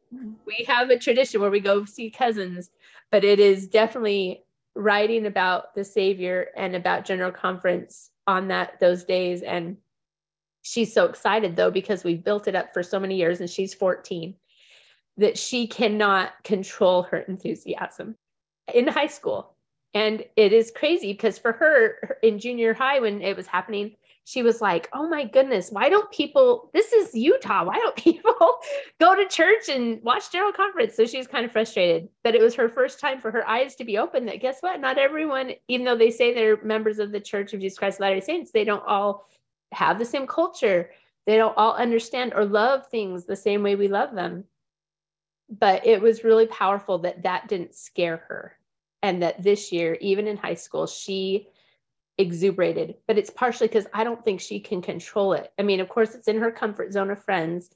we 0.46 0.64
have 0.66 0.92
a 0.92 0.98
tradition 0.98 1.42
where 1.42 1.52
we 1.52 1.60
go 1.60 1.84
see 1.84 2.10
cousins, 2.10 2.70
but 3.12 3.26
it 3.26 3.42
is 3.42 3.68
definitely 3.68 4.46
writing 4.78 5.26
about 5.26 5.76
the 5.76 5.84
Savior 5.84 6.48
and 6.56 6.76
about 6.76 7.06
General 7.06 7.32
Conference 7.32 8.10
on 8.28 8.48
that 8.50 8.80
those 8.80 9.04
days. 9.04 9.42
And 9.42 9.78
she's 10.62 10.94
so 10.94 11.06
excited 11.06 11.56
though, 11.56 11.72
because 11.72 12.04
we've 12.04 12.24
built 12.24 12.48
it 12.48 12.56
up 12.56 12.74
for 12.74 12.84
so 12.84 13.00
many 13.00 13.16
years 13.16 13.40
and 13.42 13.50
she's 13.50 13.74
14, 13.74 14.36
that 15.18 15.38
she 15.38 15.68
cannot 15.68 16.32
control 16.44 17.04
her 17.04 17.18
enthusiasm 17.18 18.16
in 18.74 18.88
high 18.88 19.08
school. 19.08 19.56
And 19.94 20.24
it 20.36 20.54
is 20.54 20.72
crazy 20.76 21.14
because 21.14 21.40
for 21.40 21.54
her 21.54 22.20
in 22.22 22.40
junior 22.40 22.74
high, 22.74 23.00
when 23.00 23.22
it 23.22 23.36
was 23.36 23.48
happening, 23.48 23.96
she 24.28 24.44
was 24.44 24.60
like, 24.60 24.90
Oh 24.92 25.08
my 25.08 25.24
goodness, 25.24 25.72
why 25.72 25.88
don't 25.88 26.12
people, 26.12 26.70
this 26.74 26.92
is 26.92 27.16
Utah, 27.16 27.64
why 27.64 27.76
don't 27.78 27.96
people 28.10 28.36
go 29.00 29.16
to 29.16 29.26
church 29.26 29.70
and 29.70 30.04
watch 30.04 30.34
General 30.34 30.52
Conference? 30.52 30.96
So 30.96 31.06
she 31.06 31.18
was 31.18 31.28
kind 31.28 31.46
of 31.46 31.54
frustrated, 31.54 32.10
but 32.26 32.36
it 32.36 32.42
was 32.42 32.54
her 32.56 32.68
first 32.68 33.00
time 33.00 33.22
for 33.22 33.32
her 33.32 33.48
eyes 33.48 33.76
to 33.76 33.86
be 33.86 33.98
open 33.98 34.26
that 34.26 34.42
guess 34.42 34.58
what? 34.60 34.82
Not 34.82 34.98
everyone, 34.98 35.54
even 35.70 35.86
though 35.86 35.96
they 35.96 36.12
say 36.12 36.34
they're 36.34 36.62
members 36.62 37.00
of 37.00 37.14
the 37.14 37.22
Church 37.22 37.54
of 37.54 37.62
Jesus 37.62 37.80
Christ 37.80 38.00
of 38.00 38.02
Latter 38.02 38.16
day 38.16 38.22
Saints, 38.22 38.52
they 38.52 38.66
don't 38.66 38.84
all 38.86 39.30
have 39.72 39.98
the 39.98 40.04
same 40.04 40.28
culture. 40.28 40.92
They 41.26 41.38
don't 41.38 41.56
all 41.56 41.76
understand 41.76 42.34
or 42.36 42.44
love 42.44 42.86
things 42.88 43.26
the 43.26 43.36
same 43.38 43.64
way 43.64 43.76
we 43.76 43.88
love 43.88 44.14
them. 44.14 44.44
But 45.50 45.88
it 45.88 46.02
was 46.02 46.26
really 46.26 46.48
powerful 46.48 46.98
that 47.00 47.24
that 47.24 47.48
didn't 47.48 47.76
scare 47.76 48.18
her. 48.28 48.58
And 49.02 49.22
that 49.22 49.42
this 49.42 49.72
year, 49.72 49.98
even 50.02 50.28
in 50.28 50.36
high 50.36 50.56
school, 50.56 50.86
she 50.86 51.48
exuberated, 52.18 52.96
but 53.08 53.18
it's 53.18 53.30
partially 53.30 53.68
because 53.68 53.88
I 53.94 54.04
don't 54.04 54.24
think 54.24 54.42
she 54.42 54.60
can 54.60 54.82
control 54.82 55.34
it. 55.34 55.52
I 55.60 55.64
mean, 55.64 55.80
of 55.80 55.90
course, 55.90 56.16
it's 56.16 56.28
in 56.28 56.40
her 56.40 56.52
comfort 56.52 56.92
zone 56.92 57.12
of 57.12 57.24
friends, 57.24 57.70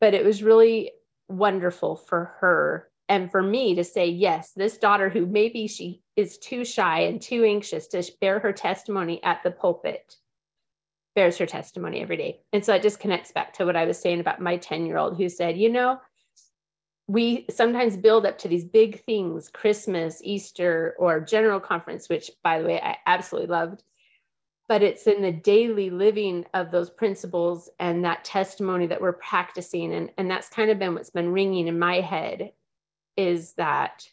but 0.00 0.14
it 0.14 0.24
was 0.24 0.42
really 0.42 0.92
wonderful 1.28 1.96
for 1.96 2.36
her 2.40 2.90
and 3.08 3.30
for 3.30 3.42
me 3.42 3.74
to 3.74 3.84
say, 3.84 4.08
yes, 4.08 4.52
this 4.52 4.78
daughter 4.78 5.08
who 5.08 5.26
maybe 5.26 5.66
she 5.66 6.02
is 6.16 6.38
too 6.38 6.64
shy 6.64 7.00
and 7.00 7.20
too 7.20 7.44
anxious 7.44 7.86
to 7.88 8.02
bear 8.20 8.38
her 8.38 8.52
testimony 8.52 9.22
at 9.22 9.42
the 9.42 9.50
pulpit 9.50 10.16
bears 11.14 11.38
her 11.38 11.46
testimony 11.46 12.00
every 12.00 12.16
day. 12.16 12.40
And 12.52 12.64
so 12.64 12.74
it 12.74 12.82
just 12.82 13.00
connects 13.00 13.32
back 13.32 13.52
to 13.54 13.64
what 13.64 13.76
I 13.76 13.84
was 13.84 13.98
saying 13.98 14.20
about 14.20 14.40
my 14.40 14.56
10 14.56 14.86
year 14.86 14.96
old 14.96 15.16
who 15.16 15.28
said, 15.28 15.56
you 15.56 15.70
know, 15.70 16.00
we 17.06 17.44
sometimes 17.50 17.96
build 17.96 18.24
up 18.24 18.38
to 18.38 18.48
these 18.48 18.64
big 18.64 19.04
things 19.04 19.48
christmas 19.48 20.20
easter 20.24 20.94
or 20.98 21.20
general 21.20 21.60
conference 21.60 22.08
which 22.08 22.30
by 22.42 22.58
the 22.58 22.66
way 22.66 22.80
i 22.80 22.96
absolutely 23.06 23.50
loved. 23.50 23.82
But 24.66 24.82
it's 24.82 25.06
in 25.06 25.20
the 25.20 25.32
daily 25.32 25.90
living 25.90 26.46
of 26.54 26.70
those 26.70 26.88
principles 26.88 27.68
and 27.78 28.02
that 28.04 28.24
testimony 28.24 28.86
that 28.86 29.00
we're 29.00 29.12
practicing. 29.12 29.92
And, 29.92 30.10
and 30.16 30.30
that's 30.30 30.48
kind 30.48 30.70
of 30.70 30.78
been 30.78 30.94
what's 30.94 31.10
been 31.10 31.32
ringing 31.32 31.68
in 31.68 31.78
my 31.78 32.00
head 32.00 32.52
is 33.14 33.52
that 33.54 34.08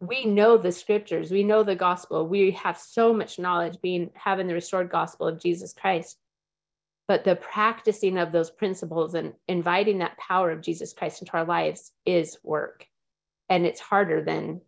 we 0.00 0.24
know 0.24 0.56
the 0.56 0.72
scriptures 0.72 1.30
we 1.30 1.44
know 1.44 1.62
the 1.62 1.76
gospel. 1.76 2.26
We 2.26 2.50
have 2.52 2.78
so 2.78 3.12
much 3.12 3.38
knowledge 3.38 3.80
being 3.80 4.10
having 4.14 4.48
the 4.48 4.54
restored 4.54 4.90
gospel 4.90 5.26
of 5.28 5.40
jesus 5.40 5.72
christ 5.72 6.18
but 7.08 7.24
the 7.24 7.36
practicing 7.36 8.18
of 8.18 8.30
those 8.30 8.50
principles 8.50 9.14
and 9.14 9.32
inviting 9.48 9.98
that 9.98 10.18
power 10.18 10.50
of 10.50 10.60
jesus 10.60 10.92
christ 10.92 11.22
into 11.22 11.32
our 11.32 11.44
lives 11.44 11.90
is 12.06 12.38
work. 12.44 12.86
And 13.48 13.64
it's 13.64 13.80
harder 13.80 14.22
than 14.22 14.60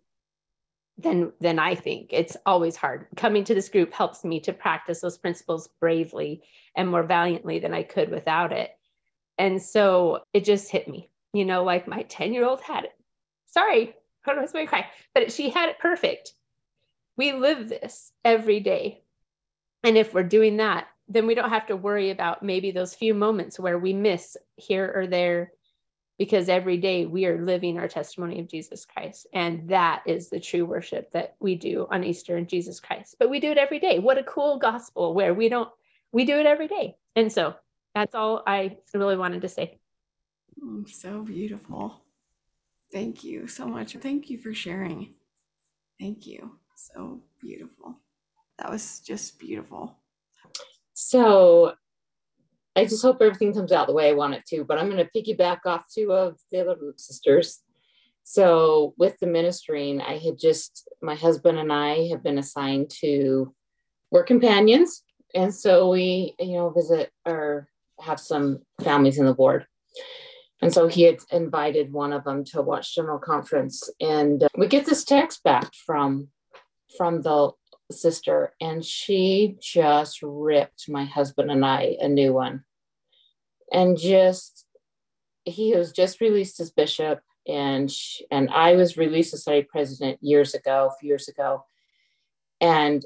than 0.96 1.32
than 1.40 1.58
i 1.58 1.74
think. 1.74 2.08
It's 2.12 2.36
always 2.46 2.76
hard. 2.76 3.06
Coming 3.14 3.44
to 3.44 3.54
this 3.54 3.68
group 3.68 3.92
helps 3.92 4.24
me 4.24 4.40
to 4.40 4.52
practice 4.52 5.00
those 5.00 5.18
principles 5.18 5.68
bravely 5.80 6.42
and 6.74 6.88
more 6.88 7.02
valiantly 7.02 7.58
than 7.58 7.74
i 7.74 7.82
could 7.82 8.10
without 8.10 8.52
it. 8.52 8.70
And 9.38 9.62
so 9.62 10.22
it 10.32 10.44
just 10.44 10.70
hit 10.70 10.88
me 10.88 11.10
you 11.32 11.44
know 11.44 11.62
like 11.62 11.86
my 11.86 12.02
10 12.02 12.32
year 12.32 12.44
old 12.44 12.62
had 12.62 12.84
it. 12.84 12.92
Sorry 13.46 13.94
i 14.26 14.34
don't 14.34 14.54
know 14.54 14.66
cry 14.66 14.86
but 15.14 15.30
she 15.30 15.50
had 15.50 15.68
it 15.68 15.78
perfect. 15.78 16.32
We 17.16 17.32
live 17.32 17.68
this 17.68 18.12
every 18.24 18.60
day. 18.60 19.02
And 19.82 19.98
if 19.98 20.14
we're 20.14 20.22
doing 20.22 20.56
that 20.58 20.86
then 21.10 21.26
we 21.26 21.34
don't 21.34 21.50
have 21.50 21.66
to 21.66 21.76
worry 21.76 22.10
about 22.10 22.42
maybe 22.42 22.70
those 22.70 22.94
few 22.94 23.14
moments 23.14 23.58
where 23.58 23.78
we 23.78 23.92
miss 23.92 24.36
here 24.54 24.90
or 24.94 25.08
there 25.08 25.52
because 26.18 26.48
every 26.48 26.76
day 26.76 27.04
we 27.04 27.26
are 27.26 27.44
living 27.44 27.78
our 27.78 27.88
testimony 27.88 28.38
of 28.40 28.48
Jesus 28.48 28.84
Christ. 28.84 29.26
And 29.32 29.68
that 29.70 30.02
is 30.06 30.28
the 30.28 30.38
true 30.38 30.64
worship 30.64 31.10
that 31.12 31.34
we 31.40 31.56
do 31.56 31.88
on 31.90 32.04
Easter 32.04 32.36
in 32.36 32.46
Jesus 32.46 32.78
Christ. 32.78 33.16
But 33.18 33.28
we 33.30 33.40
do 33.40 33.50
it 33.50 33.58
every 33.58 33.80
day. 33.80 33.98
What 33.98 34.18
a 34.18 34.22
cool 34.22 34.58
gospel 34.58 35.14
where 35.14 35.34
we 35.34 35.48
don't, 35.48 35.68
we 36.12 36.24
do 36.24 36.38
it 36.38 36.46
every 36.46 36.68
day. 36.68 36.96
And 37.16 37.32
so 37.32 37.54
that's 37.94 38.14
all 38.14 38.42
I 38.46 38.76
really 38.94 39.16
wanted 39.16 39.42
to 39.42 39.48
say. 39.48 39.78
Mm, 40.62 40.88
so 40.88 41.22
beautiful. 41.22 42.02
Thank 42.92 43.24
you 43.24 43.48
so 43.48 43.66
much. 43.66 43.94
Thank 43.94 44.30
you 44.30 44.38
for 44.38 44.54
sharing. 44.54 45.14
Thank 45.98 46.26
you. 46.26 46.58
So 46.76 47.22
beautiful. 47.40 47.98
That 48.58 48.70
was 48.70 49.00
just 49.00 49.38
beautiful. 49.38 49.99
So 51.00 51.74
I 52.76 52.84
just 52.84 53.02
hope 53.02 53.20
everything 53.20 53.52
comes 53.54 53.72
out 53.72 53.86
the 53.86 53.92
way 53.92 54.08
I 54.08 54.12
want 54.12 54.34
it 54.34 54.44
to, 54.48 54.64
but 54.64 54.78
I'm 54.78 54.90
going 54.90 55.04
to 55.04 55.10
piggyback 55.16 55.60
off 55.66 55.84
two 55.92 56.12
of 56.12 56.38
the 56.52 56.60
other 56.60 56.76
sisters. 56.96 57.60
So 58.22 58.94
with 58.96 59.18
the 59.18 59.26
ministering, 59.26 60.00
I 60.00 60.18
had 60.18 60.38
just, 60.38 60.88
my 61.02 61.14
husband 61.14 61.58
and 61.58 61.72
I 61.72 62.08
have 62.08 62.22
been 62.22 62.38
assigned 62.38 62.90
to 63.00 63.54
work 64.10 64.26
companions. 64.26 65.02
And 65.34 65.54
so 65.54 65.90
we, 65.90 66.34
you 66.38 66.58
know, 66.58 66.70
visit 66.70 67.10
or 67.26 67.68
have 68.00 68.20
some 68.20 68.60
families 68.82 69.18
in 69.18 69.26
the 69.26 69.32
ward. 69.32 69.66
And 70.62 70.72
so 70.72 70.86
he 70.86 71.02
had 71.02 71.18
invited 71.32 71.92
one 71.92 72.12
of 72.12 72.24
them 72.24 72.44
to 72.46 72.62
watch 72.62 72.94
general 72.94 73.18
conference. 73.18 73.88
And 74.00 74.42
uh, 74.42 74.48
we 74.56 74.66
get 74.66 74.84
this 74.84 75.04
text 75.04 75.42
back 75.42 75.72
from 75.86 76.28
from 76.96 77.22
the 77.22 77.52
sister, 77.92 78.54
and 78.60 78.84
she 78.84 79.56
just 79.60 80.20
ripped 80.22 80.88
my 80.88 81.04
husband 81.04 81.50
and 81.50 81.64
I 81.64 81.96
a 82.00 82.08
new 82.08 82.32
one. 82.32 82.64
And 83.72 83.96
just, 83.96 84.66
he 85.44 85.74
was 85.76 85.92
just 85.92 86.20
released 86.20 86.60
as 86.60 86.70
bishop, 86.70 87.20
and 87.46 87.90
she, 87.90 88.26
and 88.30 88.50
I 88.50 88.76
was 88.76 88.96
released 88.96 89.34
as 89.34 89.40
society 89.40 89.66
president 89.70 90.18
years 90.22 90.54
ago, 90.54 90.90
a 90.92 90.98
few 90.98 91.08
years 91.08 91.28
ago. 91.28 91.64
And 92.60 93.04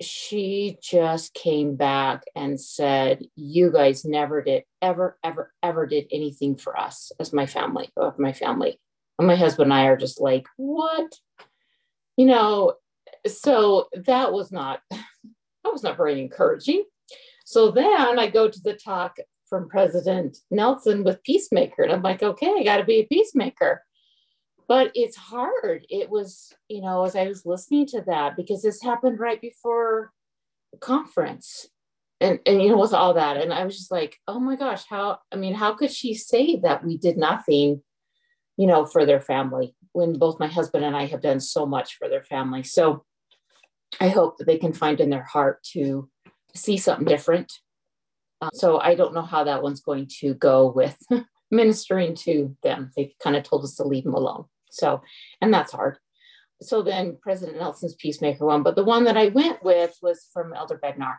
she 0.00 0.78
just 0.82 1.32
came 1.32 1.76
back 1.76 2.24
and 2.34 2.60
said, 2.60 3.24
You 3.34 3.70
guys 3.70 4.04
never 4.04 4.42
did, 4.42 4.64
ever, 4.82 5.18
ever, 5.24 5.52
ever 5.62 5.86
did 5.86 6.06
anything 6.10 6.56
for 6.56 6.78
us 6.78 7.12
as 7.18 7.32
my 7.32 7.46
family, 7.46 7.90
of 7.96 8.18
my 8.18 8.32
family. 8.32 8.78
And 9.18 9.26
my 9.26 9.36
husband 9.36 9.72
and 9.72 9.74
I 9.74 9.86
are 9.86 9.96
just 9.96 10.20
like, 10.20 10.46
What? 10.56 11.14
You 12.16 12.26
know, 12.26 12.74
so 13.28 13.88
that 14.06 14.32
was 14.32 14.52
not 14.52 14.80
that 14.90 15.72
was 15.72 15.82
not 15.82 15.96
very 15.96 16.20
encouraging. 16.20 16.84
So 17.44 17.70
then 17.70 18.18
i 18.18 18.28
go 18.28 18.48
to 18.48 18.60
the 18.60 18.74
talk 18.74 19.16
from 19.48 19.68
president 19.68 20.38
nelson 20.50 21.04
with 21.04 21.22
peacemaker 21.22 21.84
and 21.84 21.92
i'm 21.92 22.02
like 22.02 22.22
okay 22.22 22.52
i 22.58 22.64
got 22.64 22.78
to 22.78 22.84
be 22.84 23.00
a 23.00 23.06
peacemaker. 23.06 23.82
But 24.68 24.90
it's 24.96 25.16
hard. 25.16 25.86
It 25.88 26.10
was 26.10 26.52
you 26.68 26.80
know 26.82 27.04
as 27.04 27.14
i 27.14 27.26
was 27.28 27.46
listening 27.46 27.86
to 27.88 28.02
that 28.06 28.36
because 28.36 28.62
this 28.62 28.82
happened 28.82 29.20
right 29.20 29.40
before 29.40 30.12
the 30.72 30.78
conference 30.78 31.68
and 32.20 32.40
and 32.46 32.62
you 32.62 32.70
know 32.70 32.78
with 32.78 32.92
all 32.94 33.14
that 33.14 33.36
and 33.36 33.52
i 33.52 33.64
was 33.64 33.76
just 33.76 33.90
like 33.90 34.18
oh 34.26 34.40
my 34.40 34.56
gosh 34.56 34.84
how 34.88 35.18
i 35.32 35.36
mean 35.36 35.54
how 35.54 35.74
could 35.74 35.92
she 35.92 36.14
say 36.14 36.56
that 36.56 36.82
we 36.82 36.96
did 36.96 37.16
nothing 37.16 37.82
you 38.56 38.66
know 38.66 38.86
for 38.86 39.04
their 39.04 39.20
family 39.20 39.76
when 39.96 40.18
both 40.18 40.38
my 40.38 40.46
husband 40.46 40.84
and 40.84 40.94
i 40.94 41.06
have 41.06 41.22
done 41.22 41.40
so 41.40 41.64
much 41.64 41.96
for 41.96 42.06
their 42.06 42.22
family? 42.22 42.62
So 42.62 43.05
I 44.00 44.08
hope 44.08 44.38
that 44.38 44.46
they 44.46 44.58
can 44.58 44.72
find 44.72 45.00
in 45.00 45.10
their 45.10 45.24
heart 45.24 45.62
to 45.72 46.08
see 46.54 46.76
something 46.76 47.06
different. 47.06 47.52
Uh, 48.40 48.50
so 48.52 48.78
I 48.78 48.94
don't 48.94 49.14
know 49.14 49.22
how 49.22 49.44
that 49.44 49.62
one's 49.62 49.80
going 49.80 50.08
to 50.20 50.34
go 50.34 50.70
with 50.70 50.96
ministering 51.50 52.14
to 52.16 52.56
them. 52.62 52.90
They 52.96 53.14
kind 53.22 53.36
of 53.36 53.44
told 53.44 53.64
us 53.64 53.76
to 53.76 53.84
leave 53.84 54.04
them 54.04 54.14
alone. 54.14 54.44
So, 54.70 55.02
and 55.40 55.52
that's 55.52 55.72
hard. 55.72 55.98
So 56.60 56.82
then 56.82 57.18
President 57.20 57.58
Nelson's 57.58 57.94
peacemaker 57.94 58.44
one, 58.44 58.62
but 58.62 58.76
the 58.76 58.84
one 58.84 59.04
that 59.04 59.16
I 59.16 59.28
went 59.28 59.62
with 59.62 59.96
was 60.02 60.28
from 60.32 60.54
Elder 60.54 60.80
Bednar. 60.82 61.16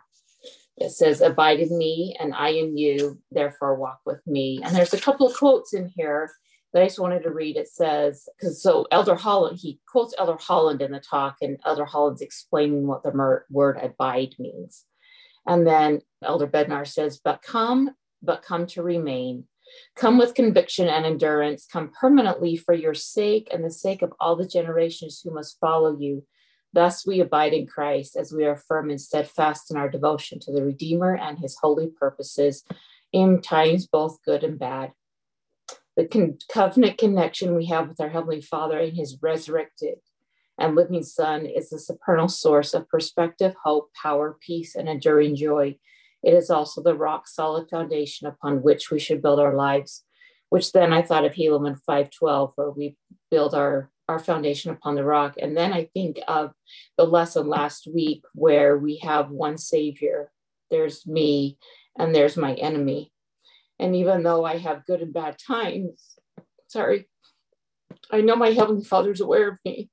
It 0.78 0.91
says, 0.91 1.22
Abide 1.22 1.59
in 1.59 1.76
me 1.76 2.15
and 2.20 2.34
I 2.36 2.49
in 2.49 2.78
you, 2.78 3.20
therefore 3.32 3.76
walk 3.76 3.99
with 4.05 4.26
me. 4.28 4.59
And 4.63 4.76
there's 4.76 4.93
a 4.93 4.99
couple 4.99 5.28
of 5.28 5.36
quotes 5.36 5.74
in 5.74 5.91
here 5.95 6.32
that 6.74 6.84
I 6.84 6.86
just 6.86 6.99
wanted 6.99 7.24
to 7.24 7.32
read. 7.32 7.57
It 7.57 7.68
says, 7.68 8.28
because 8.38 8.61
so 8.61 8.88
Elder 8.91 9.15
Holland, 9.15 9.59
he 9.61 9.80
quotes 9.88 10.13
Elder 10.18 10.38
Holland 10.39 10.82
in 10.82 10.91
the 10.91 10.99
talk, 10.99 11.38
and 11.41 11.59
Elder 11.65 11.86
Holland's 11.86 12.22
explaining 12.22 12.88
what 12.88 13.03
the 13.03 13.13
mer- 13.13 13.45
word 13.49 13.78
abide 13.82 14.36
means. 14.38 14.86
And 15.47 15.65
then 15.65 16.01
Elder 16.24 16.47
Bednar 16.47 16.86
says, 16.86 17.20
but 17.24 17.41
come, 17.41 17.91
but 18.22 18.41
come 18.41 18.68
to 18.68 18.84
remain. 18.84 19.45
Come 19.95 20.18
with 20.18 20.34
conviction 20.34 20.88
and 20.88 21.05
endurance. 21.05 21.65
Come 21.72 21.91
permanently 21.99 22.57
for 22.57 22.74
your 22.74 22.93
sake 22.93 23.47
and 23.51 23.63
the 23.63 23.72
sake 23.72 24.01
of 24.01 24.13
all 24.20 24.36
the 24.36 24.47
generations 24.47 25.22
who 25.24 25.34
must 25.34 25.59
follow 25.59 25.97
you. 25.97 26.26
Thus 26.74 27.07
we 27.07 27.22
abide 27.22 27.53
in 27.53 27.65
Christ 27.65 28.15
as 28.18 28.34
we 28.34 28.45
are 28.45 28.55
firm 28.55 28.89
and 28.89 28.99
steadfast 28.99 29.72
in 29.72 29.78
our 29.78 29.89
devotion 29.89 30.39
to 30.41 30.51
the 30.51 30.63
Redeemer 30.63 31.15
and 31.15 31.39
his 31.39 31.57
holy 31.61 31.88
purposes 31.88 32.63
in 33.13 33.41
times 33.41 33.88
both 33.88 34.22
good 34.24 34.43
and 34.43 34.59
bad 34.59 34.91
the 35.98 36.06
con- 36.06 36.38
covenant 36.50 36.98
connection 36.98 37.56
we 37.56 37.66
have 37.66 37.89
with 37.89 38.00
our 38.00 38.10
Heavenly 38.10 38.41
Father 38.41 38.80
and 38.80 38.95
His 38.95 39.18
resurrected 39.22 39.98
and 40.58 40.76
living 40.76 41.04
Son 41.04 41.45
is 41.45 41.70
the 41.70 41.80
supernal 41.80 42.30
source 42.30 42.74
of 42.74 42.88
perspective, 42.88 43.54
hope, 43.64 43.89
power, 44.02 44.38
peace, 44.39 44.76
and 44.76 44.88
enduring 44.88 45.36
joy. 45.36 45.78
It 46.24 46.34
is 46.34 46.50
also 46.50 46.82
the 46.82 46.95
rock 46.95 47.28
solid 47.28 47.70
foundation 47.70 48.28
upon 48.28 48.64
which 48.64 48.89
we 48.89 49.00
should 49.00 49.22
build 49.22 49.39
our 49.39 49.56
lives, 49.56 50.04
which 50.50 50.72
then 50.72 50.93
I 50.93 51.02
thought 51.02 51.26
of 51.26 51.34
Helaman 51.34 51.80
512, 51.86 52.54
where 52.56 52.72
we 52.72 52.95
build 53.30 53.54
our, 53.54 53.91
our 54.08 54.20
foundation 54.20 54.72
upon 54.72 54.95
the 54.95 55.04
rock. 55.04 55.36
And 55.39 55.56
then 55.56 55.74
I 55.74 55.89
think 55.93 56.20
of 56.28 56.54
the 56.98 57.06
lesson 57.06 57.48
last 57.48 57.88
week 57.93 58.24
where 58.34 58.78
we 58.78 58.98
have 59.04 59.30
one 59.30 59.58
Savior 59.58 60.32
there's 60.70 61.06
me, 61.08 61.58
and 61.98 62.14
there's 62.14 62.38
my 62.38 62.54
enemy. 62.56 63.12
And 63.80 63.96
even 63.96 64.24
though 64.24 64.44
I 64.44 64.58
have 64.58 64.86
good 64.86 65.02
and 65.02 65.14
bad 65.14 65.38
times, 65.38 66.18
sorry, 66.68 67.08
I 68.12 68.22
know 68.22 68.36
my 68.36 68.50
Heavenly 68.50 68.84
Father's 68.84 69.22
aware 69.22 69.50
of 69.50 69.58
me. 69.64 69.90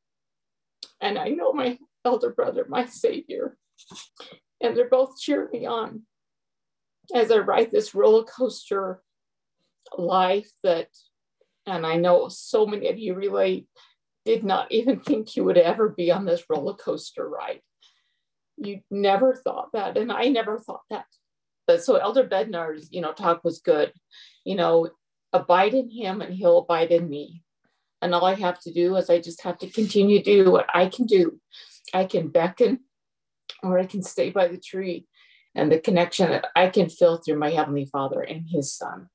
And 1.00 1.18
I 1.18 1.28
know 1.28 1.52
my 1.52 1.78
elder 2.04 2.30
brother, 2.30 2.64
my 2.68 2.86
Savior. 2.86 3.56
And 4.60 4.76
they're 4.76 4.88
both 4.88 5.18
cheering 5.18 5.50
me 5.52 5.66
on 5.66 6.02
as 7.14 7.30
I 7.30 7.38
ride 7.38 7.70
this 7.70 7.94
roller 7.94 8.24
coaster 8.24 9.02
life 9.98 10.50
that, 10.62 10.88
and 11.66 11.84
I 11.84 11.96
know 11.96 12.28
so 12.28 12.66
many 12.66 12.88
of 12.88 12.98
you 12.98 13.14
relate, 13.14 13.66
did 14.24 14.42
not 14.44 14.72
even 14.72 15.00
think 15.00 15.36
you 15.36 15.44
would 15.44 15.58
ever 15.58 15.90
be 15.90 16.10
on 16.10 16.24
this 16.24 16.44
roller 16.48 16.74
coaster 16.74 17.28
ride. 17.28 17.60
You 18.56 18.80
never 18.90 19.34
thought 19.34 19.70
that. 19.72 19.98
And 19.98 20.10
I 20.10 20.28
never 20.28 20.58
thought 20.58 20.82
that. 20.88 21.06
But 21.66 21.82
so 21.82 21.96
Elder 21.96 22.24
Bednar's, 22.24 22.88
you 22.92 23.00
know, 23.00 23.12
talk 23.12 23.44
was 23.44 23.60
good. 23.60 23.92
You 24.44 24.56
know, 24.56 24.90
abide 25.32 25.74
in 25.74 25.90
him 25.90 26.20
and 26.20 26.34
he'll 26.34 26.58
abide 26.58 26.90
in 26.90 27.08
me. 27.08 27.42
And 28.02 28.14
all 28.14 28.24
I 28.24 28.34
have 28.34 28.60
to 28.60 28.72
do 28.72 28.96
is 28.96 29.08
I 29.08 29.18
just 29.18 29.42
have 29.42 29.58
to 29.58 29.70
continue 29.70 30.22
to 30.22 30.44
do 30.44 30.50
what 30.50 30.66
I 30.74 30.86
can 30.88 31.06
do. 31.06 31.40
I 31.92 32.04
can 32.04 32.28
beckon 32.28 32.80
or 33.62 33.78
I 33.78 33.86
can 33.86 34.02
stay 34.02 34.30
by 34.30 34.48
the 34.48 34.58
tree 34.58 35.06
and 35.54 35.70
the 35.70 35.78
connection 35.78 36.30
that 36.30 36.48
I 36.54 36.68
can 36.68 36.88
feel 36.88 37.16
through 37.16 37.38
my 37.38 37.50
Heavenly 37.50 37.86
Father 37.86 38.20
and 38.20 38.46
His 38.48 38.72
Son, 38.72 39.08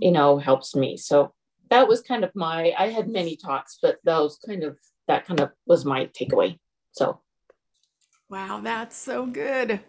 you 0.00 0.12
know, 0.12 0.38
helps 0.38 0.74
me. 0.74 0.96
So 0.96 1.34
that 1.70 1.88
was 1.88 2.00
kind 2.00 2.24
of 2.24 2.30
my, 2.34 2.72
I 2.78 2.88
had 2.88 3.08
many 3.08 3.36
talks, 3.36 3.78
but 3.82 3.98
those 4.04 4.38
kind 4.46 4.64
of, 4.64 4.78
that 5.06 5.26
kind 5.26 5.40
of 5.40 5.50
was 5.66 5.84
my 5.84 6.06
takeaway. 6.06 6.58
So. 6.92 7.20
Wow, 8.30 8.60
that's 8.62 8.96
so 8.96 9.26
good. 9.26 9.80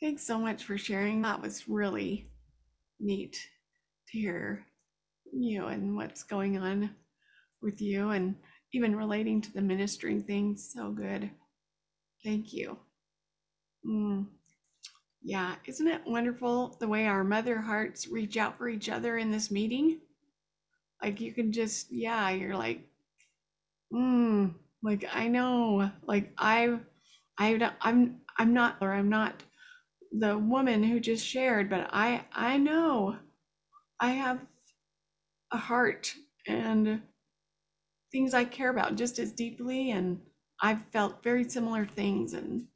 Thanks 0.00 0.26
so 0.26 0.38
much 0.38 0.64
for 0.64 0.76
sharing. 0.76 1.22
That 1.22 1.40
was 1.40 1.68
really 1.68 2.28
neat 3.00 3.32
to 4.08 4.18
hear 4.18 4.66
you 5.32 5.66
and 5.66 5.96
what's 5.96 6.22
going 6.22 6.58
on 6.58 6.90
with 7.62 7.80
you 7.80 8.10
and 8.10 8.36
even 8.72 8.94
relating 8.94 9.40
to 9.40 9.52
the 9.52 9.62
ministering 9.62 10.22
thing. 10.22 10.56
So 10.56 10.90
good. 10.90 11.30
Thank 12.22 12.52
you. 12.52 12.78
Mm. 13.86 14.26
Yeah, 15.22 15.54
isn't 15.64 15.88
it 15.88 16.02
wonderful 16.06 16.76
the 16.78 16.88
way 16.88 17.06
our 17.06 17.24
mother 17.24 17.60
hearts 17.60 18.06
reach 18.06 18.36
out 18.36 18.58
for 18.58 18.68
each 18.68 18.88
other 18.90 19.16
in 19.16 19.30
this 19.30 19.50
meeting? 19.50 20.00
Like 21.02 21.20
you 21.20 21.32
can 21.32 21.52
just, 21.52 21.90
yeah, 21.90 22.30
you're 22.30 22.56
like, 22.56 22.80
mm, 23.92 24.54
like 24.82 25.06
I 25.12 25.28
know, 25.28 25.90
like 26.06 26.32
I've, 26.36 26.80
I, 27.38 27.72
I'm, 27.80 28.20
I'm 28.38 28.52
not, 28.52 28.76
or 28.80 28.92
I'm 28.92 29.08
not 29.08 29.42
the 30.12 30.38
woman 30.38 30.82
who 30.82 31.00
just 31.00 31.26
shared, 31.26 31.70
but 31.70 31.88
I, 31.92 32.24
I 32.32 32.56
know, 32.56 33.16
I 34.00 34.10
have 34.10 34.40
a 35.52 35.56
heart 35.58 36.14
and 36.46 37.02
things 38.12 38.34
I 38.34 38.44
care 38.44 38.70
about 38.70 38.96
just 38.96 39.18
as 39.18 39.32
deeply, 39.32 39.90
and 39.90 40.20
I've 40.62 40.82
felt 40.92 41.22
very 41.22 41.48
similar 41.48 41.86
things, 41.86 42.32
and 42.34 42.66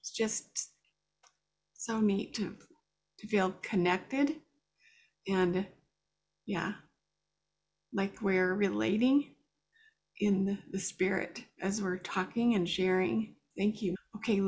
it's 0.00 0.10
just 0.10 0.70
so 1.74 2.00
neat 2.00 2.34
to 2.34 2.56
to 3.18 3.26
feel 3.26 3.54
connected 3.62 4.36
and 5.28 5.66
yeah 6.46 6.72
like 7.92 8.20
we're 8.22 8.54
relating 8.54 9.34
in 10.20 10.58
the, 10.70 10.78
spirit 10.78 11.44
as 11.62 11.82
we're 11.82 11.98
talking 11.98 12.54
and 12.54 12.68
sharing. 12.68 13.34
Thank 13.56 13.82
you. 13.82 13.94
Okay 14.16 14.40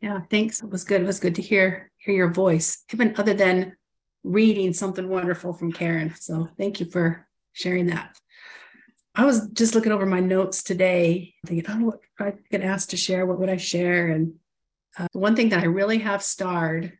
yeah 0.00 0.20
thanks. 0.30 0.62
It 0.62 0.70
was 0.70 0.84
good. 0.84 1.02
It 1.02 1.06
was 1.06 1.20
good 1.20 1.34
to 1.36 1.42
hear 1.42 1.90
hear 1.98 2.14
your 2.14 2.30
voice. 2.30 2.84
Even 2.92 3.14
other 3.16 3.34
than 3.34 3.76
reading 4.22 4.72
something 4.72 5.08
wonderful 5.08 5.52
from 5.52 5.72
karen. 5.72 6.14
So 6.18 6.48
thank 6.58 6.80
you 6.80 6.86
for 6.86 7.26
sharing 7.52 7.86
that. 7.86 8.16
I 9.14 9.24
was 9.24 9.48
just 9.48 9.74
looking 9.74 9.92
over 9.92 10.06
my 10.06 10.20
notes 10.20 10.62
today 10.62 11.34
thinking 11.44 11.68
oh 11.68 11.84
what 11.84 12.00
i 12.20 12.34
get 12.50 12.62
asked 12.62 12.90
to 12.90 12.96
share 12.96 13.26
what 13.26 13.38
would 13.38 13.50
i 13.50 13.56
share? 13.56 14.08
And 14.08 14.34
uh, 14.98 15.06
one 15.12 15.36
thing 15.36 15.50
that 15.50 15.60
I 15.60 15.66
really 15.66 15.98
have 15.98 16.22
starred 16.22 16.98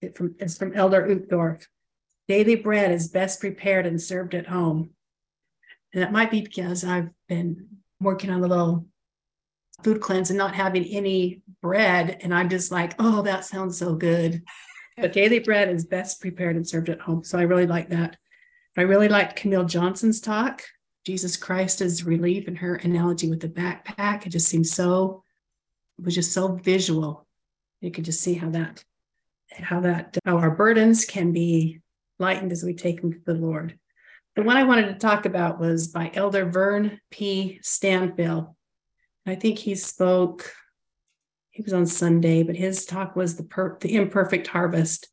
it 0.00 0.16
from, 0.16 0.34
is 0.38 0.58
from 0.58 0.74
Elder 0.74 1.06
Uchtdorf. 1.06 1.66
Daily 2.28 2.54
bread 2.54 2.92
is 2.92 3.08
best 3.08 3.40
prepared 3.40 3.86
and 3.86 4.00
served 4.00 4.34
at 4.34 4.46
home. 4.46 4.90
And 5.92 6.02
that 6.02 6.12
might 6.12 6.30
be 6.30 6.40
because 6.42 6.84
I've 6.84 7.10
been 7.28 7.68
working 8.00 8.30
on 8.30 8.38
a 8.38 8.46
little 8.46 8.86
food 9.82 10.00
cleanse 10.00 10.30
and 10.30 10.38
not 10.38 10.54
having 10.54 10.84
any 10.84 11.42
bread. 11.62 12.18
And 12.20 12.34
I'm 12.34 12.48
just 12.48 12.70
like, 12.70 12.94
oh, 12.98 13.22
that 13.22 13.44
sounds 13.44 13.78
so 13.78 13.94
good. 13.94 14.42
But 14.96 15.12
daily 15.12 15.38
bread 15.38 15.68
is 15.68 15.84
best 15.84 16.20
prepared 16.20 16.56
and 16.56 16.68
served 16.68 16.88
at 16.88 17.00
home. 17.00 17.24
So 17.24 17.38
I 17.38 17.42
really 17.42 17.66
like 17.66 17.90
that. 17.90 18.16
I 18.76 18.82
really 18.82 19.08
liked 19.08 19.36
Camille 19.36 19.64
Johnson's 19.64 20.20
talk. 20.20 20.62
Jesus 21.06 21.36
Christ 21.36 21.80
is 21.80 22.04
relief 22.04 22.46
and 22.46 22.58
her 22.58 22.76
analogy 22.76 23.28
with 23.28 23.40
the 23.40 23.48
backpack. 23.48 24.26
It 24.26 24.30
just 24.30 24.48
seems 24.48 24.72
so 24.72 25.24
it 25.98 26.04
was 26.04 26.14
just 26.14 26.32
so 26.32 26.48
visual. 26.48 27.26
You 27.82 27.90
could 27.90 28.06
just 28.06 28.22
see 28.22 28.34
how 28.34 28.48
that, 28.50 28.82
how 29.52 29.80
that, 29.80 30.16
how 30.24 30.38
our 30.38 30.50
burdens 30.50 31.04
can 31.04 31.32
be 31.32 31.80
lightened 32.18 32.52
as 32.52 32.62
we 32.62 32.74
take 32.74 33.02
them 33.02 33.12
to 33.12 33.20
the 33.26 33.34
Lord. 33.34 33.78
The 34.36 34.42
one 34.42 34.56
I 34.56 34.64
wanted 34.64 34.86
to 34.86 34.94
talk 34.94 35.26
about 35.26 35.60
was 35.60 35.88
by 35.88 36.10
Elder 36.14 36.46
Vern 36.46 37.00
P. 37.10 37.60
Stanfill. 37.62 38.54
I 39.30 39.36
think 39.36 39.58
he 39.58 39.74
spoke, 39.74 40.52
he 41.50 41.62
was 41.62 41.72
on 41.72 41.86
Sunday, 41.86 42.42
but 42.42 42.56
his 42.56 42.84
talk 42.84 43.16
was 43.16 43.36
the, 43.36 43.44
per, 43.44 43.78
the 43.80 43.94
imperfect 43.94 44.46
harvest. 44.46 45.08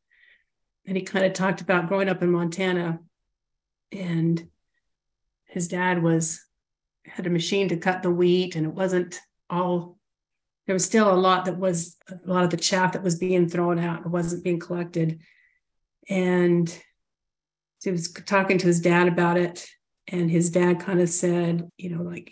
And 0.86 0.96
he 0.96 1.04
kind 1.04 1.26
of 1.26 1.34
talked 1.34 1.62
about 1.62 1.88
growing 1.88 2.10
up 2.10 2.22
in 2.22 2.32
Montana 2.32 3.00
and 3.92 4.48
his 5.46 5.68
dad 5.68 6.04
was 6.04 6.44
had 7.06 7.26
a 7.26 7.30
machine 7.30 7.70
to 7.70 7.78
cut 7.78 8.04
the 8.04 8.12
wheat 8.12 8.56
and 8.56 8.66
it 8.66 8.74
wasn't 8.74 9.20
all 9.50 9.98
there 10.66 10.74
was 10.74 10.84
still 10.84 11.10
a 11.10 11.16
lot 11.16 11.46
that 11.46 11.58
was 11.58 11.96
a 12.10 12.20
lot 12.30 12.44
of 12.44 12.50
the 12.50 12.58
chaff 12.58 12.92
that 12.92 13.04
was 13.04 13.16
being 13.16 13.48
thrown 13.48 13.80
out 13.80 14.04
and 14.04 14.12
wasn't 14.12 14.44
being 14.44 14.60
collected. 14.60 15.22
And 16.10 16.70
he 17.82 17.92
was 17.92 18.12
talking 18.12 18.58
to 18.58 18.68
his 18.68 18.82
dad 18.82 19.08
about 19.08 19.38
it. 19.38 19.66
And 20.10 20.30
his 20.30 20.50
dad 20.50 20.82
kind 20.82 21.00
of 21.00 21.08
said, 21.08 21.70
you 21.78 21.90
know, 21.90 22.04
like 22.04 22.30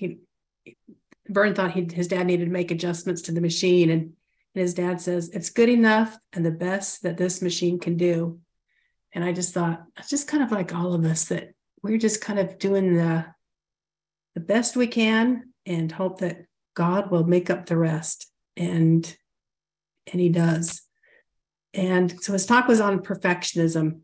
Vern 1.27 1.55
thought 1.55 1.71
he, 1.71 1.87
his 1.91 2.07
dad 2.07 2.27
needed 2.27 2.45
to 2.45 2.51
make 2.51 2.71
adjustments 2.71 3.23
to 3.23 3.31
the 3.31 3.41
machine. 3.41 3.89
And, 3.89 4.01
and 4.01 4.61
his 4.61 4.73
dad 4.73 5.01
says, 5.01 5.29
it's 5.29 5.49
good 5.49 5.69
enough 5.69 6.17
and 6.33 6.45
the 6.45 6.51
best 6.51 7.03
that 7.03 7.17
this 7.17 7.41
machine 7.41 7.79
can 7.79 7.97
do. 7.97 8.39
And 9.13 9.23
I 9.23 9.31
just 9.33 9.53
thought, 9.53 9.83
it's 9.97 10.09
just 10.09 10.27
kind 10.27 10.43
of 10.43 10.51
like 10.51 10.73
all 10.73 10.93
of 10.93 11.05
us 11.05 11.25
that 11.25 11.53
we're 11.81 11.97
just 11.97 12.21
kind 12.21 12.39
of 12.39 12.59
doing 12.59 12.95
the, 12.95 13.25
the 14.33 14.41
best 14.41 14.75
we 14.75 14.87
can 14.87 15.53
and 15.65 15.91
hope 15.91 16.19
that 16.19 16.45
God 16.75 17.11
will 17.11 17.23
make 17.23 17.49
up 17.49 17.65
the 17.65 17.77
rest. 17.77 18.29
And 18.57 19.15
and 20.11 20.21
he 20.21 20.29
does. 20.29 20.81
And 21.73 22.21
so 22.21 22.33
his 22.33 22.45
talk 22.45 22.67
was 22.67 22.79
on 22.79 22.99
perfectionism. 22.99 24.01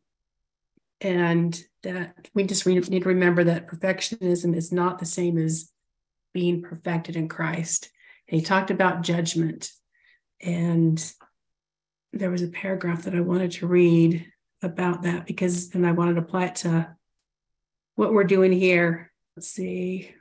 And 1.00 1.60
that 1.84 2.30
we 2.34 2.44
just 2.44 2.66
re- 2.66 2.76
need 2.76 3.04
to 3.04 3.10
remember 3.10 3.44
that 3.46 3.68
perfectionism 3.68 4.56
is 4.56 4.72
not 4.72 5.00
the 5.00 5.06
same 5.06 5.38
as 5.38 5.72
being 6.34 6.62
perfected 6.62 7.16
in 7.16 7.28
Christ. 7.28 7.90
And 8.28 8.40
he 8.40 8.46
talked 8.46 8.72
about 8.72 9.04
judgment. 9.04 9.72
And 10.42 11.04
there 12.14 12.32
was 12.32 12.42
a 12.42 12.48
paragraph 12.48 13.04
that 13.04 13.16
I 13.16 13.22
wanted 13.22 13.52
to 13.54 13.68
read 13.68 14.26
about 14.62 15.04
that 15.04 15.26
because, 15.26 15.74
and 15.74 15.86
I 15.86 15.92
wanted 15.92 16.16
to 16.16 16.22
apply 16.22 16.46
it 16.46 16.56
to 16.58 16.96
what 17.96 18.14
we're 18.14 18.24
doing 18.24 18.52
here. 18.52 19.12
Let's 19.36 19.50
see. 19.50 20.14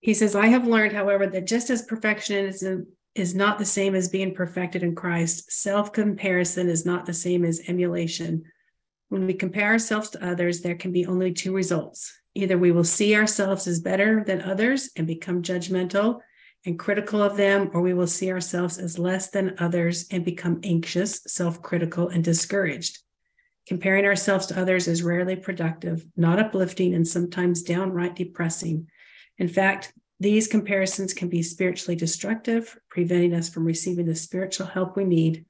He 0.00 0.14
says, 0.14 0.36
I 0.36 0.46
have 0.48 0.66
learned, 0.66 0.92
however, 0.92 1.26
that 1.26 1.46
just 1.46 1.70
as 1.70 1.86
perfectionism 1.86 2.86
is 3.14 3.34
not 3.34 3.58
the 3.58 3.64
same 3.64 3.94
as 3.94 4.08
being 4.08 4.34
perfected 4.34 4.82
in 4.82 4.94
Christ, 4.94 5.50
self 5.50 5.92
comparison 5.92 6.68
is 6.68 6.84
not 6.84 7.06
the 7.06 7.14
same 7.14 7.44
as 7.44 7.62
emulation. 7.66 8.44
When 9.08 9.26
we 9.26 9.34
compare 9.34 9.68
ourselves 9.68 10.10
to 10.10 10.26
others, 10.26 10.60
there 10.60 10.74
can 10.74 10.92
be 10.92 11.06
only 11.06 11.32
two 11.32 11.54
results. 11.54 12.12
Either 12.34 12.58
we 12.58 12.72
will 12.72 12.84
see 12.84 13.14
ourselves 13.14 13.66
as 13.66 13.80
better 13.80 14.24
than 14.24 14.42
others 14.42 14.90
and 14.96 15.06
become 15.06 15.42
judgmental 15.42 16.20
and 16.64 16.78
critical 16.78 17.22
of 17.22 17.36
them, 17.36 17.70
or 17.72 17.80
we 17.80 17.94
will 17.94 18.08
see 18.08 18.30
ourselves 18.32 18.78
as 18.78 18.98
less 18.98 19.30
than 19.30 19.54
others 19.58 20.06
and 20.10 20.24
become 20.24 20.60
anxious, 20.64 21.22
self 21.26 21.62
critical, 21.62 22.08
and 22.08 22.24
discouraged. 22.24 22.98
Comparing 23.66 24.04
ourselves 24.04 24.46
to 24.46 24.60
others 24.60 24.88
is 24.88 25.02
rarely 25.02 25.36
productive, 25.36 26.04
not 26.16 26.38
uplifting, 26.38 26.94
and 26.94 27.06
sometimes 27.06 27.62
downright 27.62 28.16
depressing. 28.16 28.88
In 29.38 29.48
fact, 29.48 29.92
these 30.18 30.46
comparisons 30.46 31.12
can 31.14 31.28
be 31.28 31.42
spiritually 31.42 31.96
destructive, 31.96 32.78
preventing 32.88 33.34
us 33.34 33.48
from 33.48 33.64
receiving 33.64 34.06
the 34.06 34.14
spiritual 34.14 34.66
help 34.66 34.96
we 34.96 35.04
need. 35.04 35.44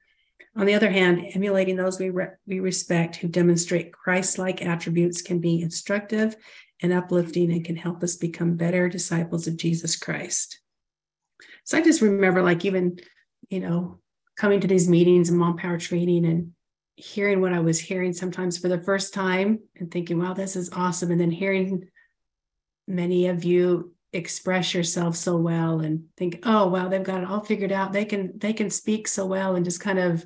On 0.57 0.65
the 0.65 0.73
other 0.73 0.89
hand, 0.89 1.31
emulating 1.35 1.75
those 1.75 1.99
we, 1.99 2.09
re- 2.09 2.29
we 2.47 2.59
respect 2.59 3.17
who 3.17 3.27
demonstrate 3.27 3.93
Christ 3.93 4.39
like 4.39 4.61
attributes 4.61 5.21
can 5.21 5.39
be 5.39 5.61
instructive 5.61 6.35
and 6.81 6.91
uplifting 6.91 7.51
and 7.51 7.63
can 7.63 7.75
help 7.75 8.03
us 8.03 8.15
become 8.15 8.55
better 8.55 8.89
disciples 8.89 9.47
of 9.47 9.57
Jesus 9.57 9.95
Christ. 9.95 10.59
So 11.63 11.77
I 11.77 11.81
just 11.81 12.01
remember, 12.01 12.41
like, 12.41 12.65
even, 12.65 12.97
you 13.49 13.59
know, 13.59 13.99
coming 14.35 14.59
to 14.61 14.67
these 14.67 14.89
meetings 14.89 15.29
and 15.29 15.37
mom 15.37 15.57
power 15.57 15.77
training 15.77 16.25
and 16.25 16.53
hearing 16.95 17.41
what 17.41 17.53
I 17.53 17.59
was 17.59 17.79
hearing 17.79 18.13
sometimes 18.13 18.57
for 18.57 18.67
the 18.67 18.81
first 18.81 19.13
time 19.13 19.59
and 19.75 19.91
thinking, 19.91 20.17
wow, 20.17 20.33
this 20.33 20.55
is 20.55 20.71
awesome. 20.73 21.11
And 21.11 21.21
then 21.21 21.31
hearing 21.31 21.87
many 22.87 23.27
of 23.27 23.43
you 23.43 23.93
express 24.13 24.73
yourself 24.73 25.15
so 25.15 25.37
well 25.37 25.81
and 25.81 26.05
think, 26.17 26.39
oh 26.43 26.67
wow, 26.67 26.87
they've 26.87 27.03
got 27.03 27.21
it 27.21 27.29
all 27.29 27.41
figured 27.41 27.71
out. 27.71 27.93
They 27.93 28.05
can 28.05 28.39
they 28.39 28.53
can 28.53 28.69
speak 28.69 29.07
so 29.07 29.25
well 29.25 29.55
and 29.55 29.65
just 29.65 29.79
kind 29.79 29.99
of 29.99 30.25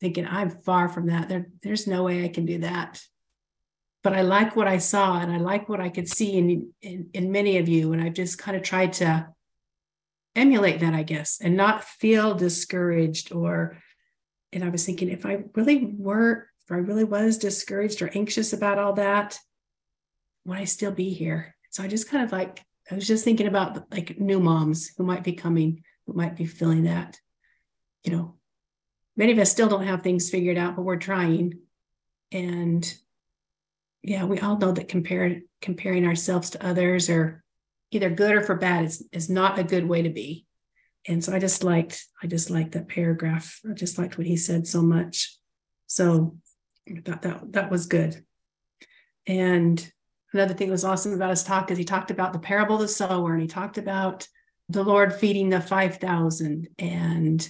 thinking, 0.00 0.26
I'm 0.26 0.50
far 0.50 0.88
from 0.88 1.06
that. 1.06 1.28
There, 1.28 1.48
there's 1.62 1.86
no 1.86 2.04
way 2.04 2.24
I 2.24 2.28
can 2.28 2.46
do 2.46 2.58
that. 2.58 3.00
But 4.02 4.12
I 4.12 4.22
like 4.22 4.54
what 4.54 4.68
I 4.68 4.78
saw 4.78 5.18
and 5.18 5.32
I 5.32 5.38
like 5.38 5.68
what 5.68 5.80
I 5.80 5.88
could 5.88 6.08
see 6.08 6.34
in, 6.36 6.72
in, 6.80 7.10
in 7.12 7.32
many 7.32 7.58
of 7.58 7.68
you. 7.68 7.92
And 7.92 8.02
I've 8.02 8.14
just 8.14 8.38
kind 8.38 8.56
of 8.56 8.62
tried 8.62 8.92
to 8.94 9.28
emulate 10.36 10.80
that, 10.80 10.94
I 10.94 11.02
guess, 11.02 11.40
and 11.40 11.56
not 11.56 11.82
feel 11.82 12.34
discouraged 12.34 13.32
or 13.32 13.78
and 14.52 14.64
I 14.64 14.68
was 14.68 14.86
thinking 14.86 15.10
if 15.10 15.26
I 15.26 15.44
really 15.54 15.94
were, 15.98 16.48
if 16.64 16.72
I 16.72 16.76
really 16.76 17.04
was 17.04 17.36
discouraged 17.36 18.00
or 18.00 18.10
anxious 18.14 18.52
about 18.52 18.78
all 18.78 18.94
that, 18.94 19.38
would 20.46 20.56
I 20.56 20.64
still 20.64 20.92
be 20.92 21.10
here? 21.10 21.54
So 21.70 21.82
I 21.82 21.88
just 21.88 22.08
kind 22.08 22.24
of 22.24 22.32
like, 22.32 22.62
I 22.90 22.94
was 22.94 23.06
just 23.06 23.24
thinking 23.24 23.48
about 23.48 23.92
like 23.92 24.18
new 24.18 24.40
moms 24.40 24.92
who 24.96 25.04
might 25.04 25.24
be 25.24 25.32
coming, 25.32 25.82
who 26.06 26.14
might 26.14 26.36
be 26.36 26.46
feeling 26.46 26.84
that, 26.84 27.18
you 28.04 28.12
know, 28.12 28.36
many 29.16 29.32
of 29.32 29.38
us 29.38 29.50
still 29.50 29.68
don't 29.68 29.86
have 29.86 30.02
things 30.02 30.30
figured 30.30 30.58
out, 30.58 30.76
but 30.76 30.82
we're 30.82 30.96
trying. 30.96 31.58
And 32.32 32.94
yeah, 34.02 34.24
we 34.24 34.38
all 34.38 34.58
know 34.58 34.72
that 34.72 34.88
compare, 34.88 35.40
comparing 35.60 36.06
ourselves 36.06 36.50
to 36.50 36.66
others 36.66 37.08
or 37.08 37.42
either 37.90 38.10
good 38.10 38.34
or 38.34 38.42
for 38.42 38.54
bad 38.54 38.84
is, 38.84 39.06
is 39.12 39.30
not 39.30 39.58
a 39.58 39.64
good 39.64 39.86
way 39.86 40.02
to 40.02 40.10
be. 40.10 40.46
And 41.08 41.24
so 41.24 41.32
I 41.32 41.38
just 41.38 41.62
liked, 41.62 42.04
I 42.22 42.26
just 42.26 42.50
liked 42.50 42.72
that 42.72 42.88
paragraph. 42.88 43.60
I 43.68 43.74
just 43.74 43.98
liked 43.98 44.18
what 44.18 44.26
he 44.26 44.36
said 44.36 44.66
so 44.66 44.82
much. 44.82 45.36
So 45.86 46.36
I 46.88 47.00
thought 47.00 47.22
that 47.22 47.52
that 47.52 47.70
was 47.70 47.86
good. 47.86 48.24
And 49.26 49.92
another 50.32 50.54
thing 50.54 50.68
that 50.68 50.72
was 50.72 50.84
awesome 50.84 51.12
about 51.12 51.30
his 51.30 51.44
talk 51.44 51.70
is 51.70 51.78
he 51.78 51.84
talked 51.84 52.10
about 52.10 52.32
the 52.32 52.38
parable 52.38 52.76
of 52.76 52.82
the 52.82 52.88
sower 52.88 53.32
and 53.32 53.42
he 53.42 53.48
talked 53.48 53.78
about 53.78 54.26
the 54.68 54.82
Lord 54.82 55.14
feeding 55.14 55.48
the 55.48 55.60
5,000 55.60 56.68
and 56.78 57.48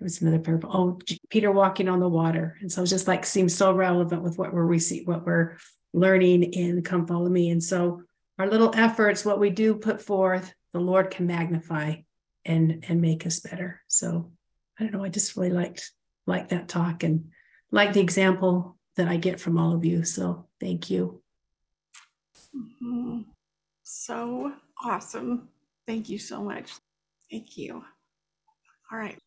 it 0.00 0.04
was 0.04 0.22
another 0.22 0.38
parable. 0.38 0.70
Oh, 0.72 1.16
Peter 1.28 1.50
walking 1.50 1.88
on 1.88 2.00
the 2.00 2.08
water. 2.08 2.56
And 2.60 2.70
so 2.70 2.82
it 2.82 2.86
just 2.86 3.08
like 3.08 3.26
seems 3.26 3.54
so 3.54 3.72
relevant 3.72 4.22
with 4.22 4.38
what 4.38 4.52
we're 4.52 4.64
receiving, 4.64 5.06
what 5.06 5.26
we're 5.26 5.56
learning 5.92 6.44
in 6.44 6.82
Come 6.82 7.06
Follow 7.06 7.28
Me. 7.28 7.50
And 7.50 7.62
so 7.62 8.02
our 8.38 8.48
little 8.48 8.72
efforts, 8.74 9.24
what 9.24 9.40
we 9.40 9.50
do 9.50 9.74
put 9.74 10.00
forth, 10.00 10.52
the 10.72 10.78
Lord 10.78 11.10
can 11.10 11.26
magnify 11.26 11.96
and 12.44 12.84
and 12.88 13.00
make 13.00 13.26
us 13.26 13.40
better. 13.40 13.82
So 13.88 14.30
I 14.78 14.84
don't 14.84 14.92
know. 14.92 15.04
I 15.04 15.08
just 15.08 15.36
really 15.36 15.50
liked 15.50 15.90
like 16.26 16.50
that 16.50 16.68
talk 16.68 17.02
and 17.02 17.30
like 17.72 17.92
the 17.92 18.00
example 18.00 18.76
that 18.96 19.08
I 19.08 19.16
get 19.16 19.40
from 19.40 19.58
all 19.58 19.74
of 19.74 19.84
you. 19.84 20.04
So 20.04 20.46
thank 20.60 20.90
you. 20.90 21.22
Mm-hmm. 22.56 23.20
So 23.82 24.52
awesome. 24.84 25.48
Thank 25.86 26.08
you 26.08 26.18
so 26.18 26.42
much. 26.42 26.72
Thank 27.30 27.56
you. 27.56 27.82
All 28.90 28.98
right. 28.98 29.18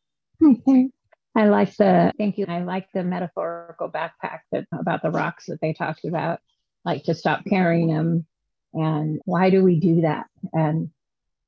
I 1.35 1.47
like 1.47 1.75
the 1.77 2.11
thank 2.17 2.37
you. 2.37 2.45
I 2.47 2.59
like 2.63 2.87
the 2.93 3.03
metaphorical 3.03 3.89
backpack 3.89 4.39
that 4.51 4.65
about 4.71 5.01
the 5.01 5.11
rocks 5.11 5.45
that 5.45 5.61
they 5.61 5.73
talked 5.73 6.05
about, 6.05 6.39
like 6.83 7.03
to 7.05 7.15
stop 7.15 7.45
carrying 7.47 7.87
them. 7.87 8.25
And 8.73 9.21
why 9.25 9.49
do 9.49 9.63
we 9.63 9.79
do 9.79 10.01
that? 10.01 10.27
And 10.53 10.89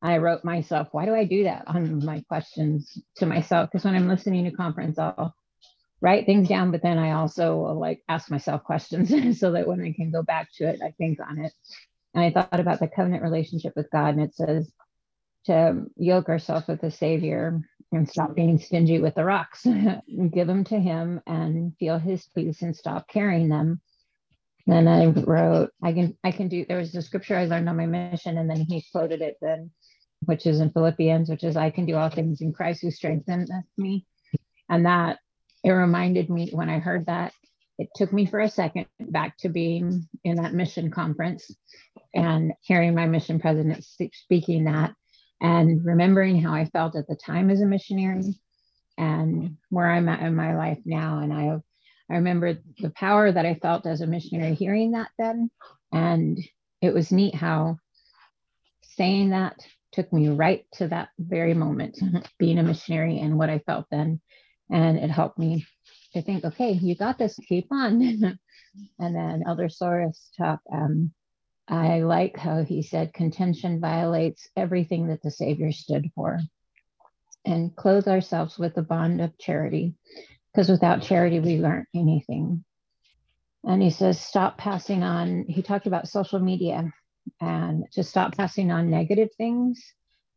I 0.02 0.18
wrote 0.18 0.44
myself, 0.44 0.90
why 0.92 1.06
do 1.06 1.14
I 1.14 1.26
do 1.26 1.46
that 1.46 1.64
on 1.68 2.04
my 2.04 2.22
questions 2.28 2.98
to 3.18 3.26
myself? 3.26 3.70
Because 3.72 3.86
when 3.86 3.96
I'm 3.96 4.08
listening 4.08 4.46
to 4.46 4.52
conference, 4.52 5.00
I'll 5.00 5.34
write 6.02 6.26
things 6.26 6.50
down, 6.50 6.72
but 6.72 6.82
then 6.82 6.98
I 6.98 7.12
also 7.12 7.58
like 7.58 8.04
ask 8.10 8.30
myself 8.30 8.64
questions 8.64 9.10
so 9.40 9.52
that 9.52 9.68
when 9.68 9.82
I 9.82 9.94
can 9.94 10.12
go 10.12 10.22
back 10.22 10.50
to 10.56 10.68
it, 10.68 10.82
I 10.84 10.92
think 10.92 11.20
on 11.22 11.40
it. 11.40 11.54
And 12.14 12.24
I 12.24 12.30
thought 12.30 12.60
about 12.60 12.80
the 12.80 12.90
covenant 12.90 13.24
relationship 13.24 13.74
with 13.76 13.90
God, 13.90 14.16
and 14.16 14.22
it 14.22 14.36
says 14.36 14.72
to 15.46 15.86
yoke 15.96 16.30
ourselves 16.30 16.68
with 16.68 16.82
the 16.82 16.92
Savior 16.92 17.62
and 17.94 18.10
stop 18.10 18.36
being 18.36 18.58
stingy 18.58 19.00
with 19.00 19.16
the 19.16 19.24
rocks, 19.24 19.66
give 20.32 20.48
them 20.48 20.64
to 20.66 20.80
Him 20.80 21.22
and 21.28 21.76
feel 21.78 22.00
His 22.00 22.26
peace 22.36 22.62
and 22.62 22.76
stop 22.76 23.08
carrying 23.08 23.50
them. 23.50 23.82
Then 24.66 24.88
I 24.88 25.08
wrote, 25.08 25.72
I 25.82 25.94
can, 25.94 26.18
I 26.24 26.32
can 26.32 26.48
do. 26.48 26.66
There 26.66 26.78
was 26.78 26.96
a 26.96 27.02
scripture 27.02 27.36
I 27.36 27.46
learned 27.46 27.68
on 27.68 27.78
my 27.78 27.86
mission, 27.86 28.38
and 28.38 28.50
then 28.50 28.62
he 28.62 28.86
quoted 28.92 29.22
it. 29.22 29.38
Then, 29.42 29.72
which 30.26 30.46
is 30.48 30.62
in 30.62 30.72
Philippians, 30.72 31.30
which 31.30 31.44
is, 31.44 31.58
"I 31.58 31.70
can 31.70 31.86
do 31.86 31.96
all 31.96 32.10
things 32.10 32.40
in 32.40 32.54
Christ 32.54 32.82
who 32.82 32.90
strengthens 32.90 33.52
me," 33.78 34.06
and 34.70 34.86
that 34.86 35.20
it 35.66 35.72
reminded 35.72 36.30
me 36.30 36.50
when 36.52 36.70
I 36.70 36.80
heard 36.80 37.08
that, 37.08 37.34
it 37.78 37.90
took 37.96 38.14
me 38.14 38.26
for 38.26 38.40
a 38.40 38.50
second 38.50 38.86
back 39.00 39.38
to 39.40 39.50
being 39.50 40.08
in 40.24 40.38
that 40.38 40.54
mission 40.54 40.92
conference 40.92 41.52
and 42.14 42.54
hearing 42.62 42.96
my 42.96 43.06
mission 43.06 43.40
president 43.40 43.84
speaking 44.14 44.66
that 44.66 44.94
and 45.44 45.86
remembering 45.86 46.42
how 46.42 46.54
I 46.54 46.66
felt 46.66 46.96
at 46.96 47.08
the 47.08 47.16
time 47.16 47.52
as 47.52 47.62
a 47.62 47.66
missionary 47.66 48.40
and 48.98 49.58
where 49.70 49.90
I'm 49.90 50.10
at 50.10 50.22
in 50.22 50.36
my 50.36 50.56
life 50.56 50.80
now. 50.86 51.20
And 51.20 51.32
I, 51.32 51.58
I 52.10 52.16
remember 52.16 52.58
the 52.80 52.92
power 52.92 53.32
that 53.32 53.46
I 53.46 53.56
felt 53.56 53.86
as 53.86 54.02
a 54.02 54.08
missionary 54.08 54.56
hearing 54.56 54.94
that 54.94 55.10
then. 55.20 55.52
And 55.92 56.40
it 56.82 56.94
was 56.94 57.12
neat 57.12 57.36
how 57.36 57.78
saying 58.96 59.30
that 59.30 59.58
took 59.92 60.12
me 60.12 60.30
right 60.30 60.66
to 60.74 60.88
that 60.88 61.10
very 61.20 61.54
moment, 61.54 62.00
being 62.40 62.58
a 62.58 62.64
missionary 62.64 63.20
and 63.20 63.38
what 63.38 63.52
I 63.52 63.60
felt 63.60 63.86
then 63.92 64.22
and 64.70 64.98
it 64.98 65.10
helped 65.10 65.38
me 65.38 65.66
to 66.14 66.22
think, 66.22 66.44
okay, 66.44 66.72
you 66.72 66.96
got 66.96 67.18
this, 67.18 67.38
keep 67.48 67.68
on. 67.72 68.02
and 69.00 69.16
then 69.16 69.44
Elder 69.46 69.68
Soares 69.68 70.30
talk, 70.38 70.60
um, 70.72 71.12
I 71.68 72.02
like 72.02 72.38
how 72.38 72.64
he 72.64 72.82
said 72.84 73.14
contention 73.14 73.80
violates 73.80 74.50
everything 74.56 75.08
that 75.08 75.22
the 75.22 75.32
Savior 75.32 75.72
stood 75.72 76.12
for. 76.16 76.40
And 77.46 77.76
clothe 77.76 78.08
ourselves 78.08 78.58
with 78.58 78.74
the 78.74 78.82
bond 78.82 79.20
of 79.20 79.38
charity, 79.38 79.96
because 80.52 80.70
without 80.70 81.02
charity, 81.02 81.40
we 81.40 81.58
learn 81.58 81.86
anything. 81.94 82.64
And 83.66 83.82
he 83.82 83.90
says, 83.90 84.20
stop 84.20 84.58
passing 84.58 85.04
on. 85.04 85.46
He 85.48 85.62
talked 85.62 85.88
about 85.88 86.08
social 86.08 86.40
media 86.40 86.92
and 87.42 87.86
to 87.94 88.04
stop 88.04 88.36
passing 88.36 88.72
on 88.72 88.90
negative 88.90 89.30
things 89.38 89.82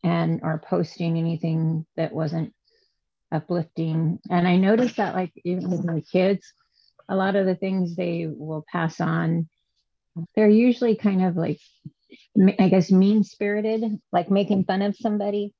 and 0.04 0.40
or 0.42 0.62
posting 0.64 1.16
anything 1.16 1.86
that 1.96 2.12
wasn't 2.12 2.52
uplifting. 3.32 4.20
And 4.30 4.46
I 4.46 4.56
noticed 4.56 4.96
that, 4.96 5.14
like, 5.14 5.32
even 5.44 5.70
with 5.70 5.84
my 5.84 6.00
kids, 6.12 6.52
a 7.08 7.16
lot 7.16 7.36
of 7.36 7.46
the 7.46 7.56
things 7.56 7.94
they 7.94 8.26
will 8.28 8.64
pass 8.70 9.00
on, 9.00 9.48
they're 10.34 10.48
usually 10.48 10.96
kind 10.96 11.24
of 11.24 11.36
like, 11.36 11.60
I 12.58 12.68
guess, 12.68 12.90
mean 12.90 13.24
spirited, 13.24 14.00
like 14.12 14.30
making 14.30 14.64
fun 14.64 14.82
of 14.82 14.96
somebody 14.96 15.54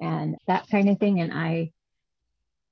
and 0.00 0.36
that 0.46 0.68
kind 0.70 0.88
of 0.88 0.98
thing. 0.98 1.20
And 1.20 1.32
I, 1.32 1.72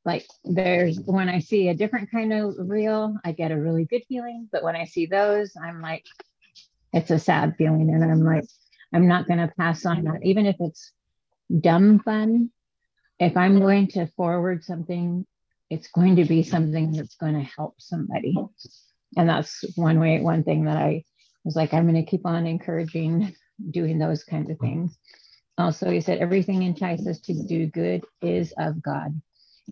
like, 0.05 0.27
there's 0.45 0.99
when 1.01 1.29
I 1.29 1.41
see 1.41 1.69
a 1.69 1.75
different 1.75 2.11
kind 2.11 2.33
of 2.33 2.55
reel, 2.59 3.17
I 3.25 3.33
get 3.33 3.53
a 3.53 3.61
really 3.61 3.85
good 3.85 4.03
feeling. 4.09 4.49
But 4.51 4.63
when 4.63 4.77
I 4.77 4.85
see 4.85 5.07
those, 5.07 5.53
I'm 5.63 5.83
like, 5.83 6.05
it's 6.93 7.11
a 7.11 7.19
sad 7.19 7.57
feeling. 7.59 7.91
And 7.93 8.05
I'm 8.05 8.25
like, 8.25 8.47
I'm 8.93 9.09
not 9.09 9.27
going 9.27 9.41
to 9.41 9.53
pass 9.59 9.85
on 9.85 10.05
that, 10.05 10.21
even 10.23 10.47
if 10.47 10.57
it's 10.61 10.93
dumb 11.61 11.99
fun 12.01 12.51
if 13.19 13.37
I'm 13.37 13.61
going 13.61 13.89
to 13.89 14.07
forward 14.17 14.65
something, 14.65 15.27
it's 15.71 15.89
going 15.89 16.17
to 16.17 16.25
be 16.25 16.43
something 16.43 16.93
that's 16.93 17.17
going 17.17 17.35
to 17.35 17.51
help 17.57 17.75
somebody. 17.79 18.37
And 19.17 19.29
that's 19.29 19.65
one 19.77 19.99
way, 19.99 20.21
one 20.21 20.45
thing 20.45 20.65
that 20.65 20.77
I 20.77 21.05
was 21.45 21.57
like, 21.57 21.73
I'm 21.73 21.91
going 21.91 22.03
to 22.03 22.11
keep 22.11 22.27
on 22.27 22.47
encouraging 22.47 23.35
doing 23.71 23.99
those 23.99 24.25
kinds 24.25 24.51
of 24.51 24.57
mm-hmm. 24.57 24.67
things. 24.67 24.99
Also, 25.57 25.91
he 25.91 26.01
said, 26.01 26.19
everything 26.19 26.63
entices 26.63 27.07
us 27.07 27.21
to 27.23 27.35
do 27.35 27.67
good 27.67 28.05
is 28.23 28.53
of 28.57 28.81
God, 28.81 29.21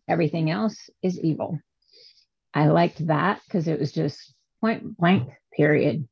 everything 0.09 0.51
else 0.51 0.91
is 1.03 1.21
evil. 1.21 1.61
I 2.53 2.69
liked 2.69 3.07
that 3.07 3.41
because 3.45 3.69
it 3.69 3.79
was 3.79 3.93
just 3.93 4.35
point 4.61 4.97
blank, 4.97 5.29
period. 5.55 6.09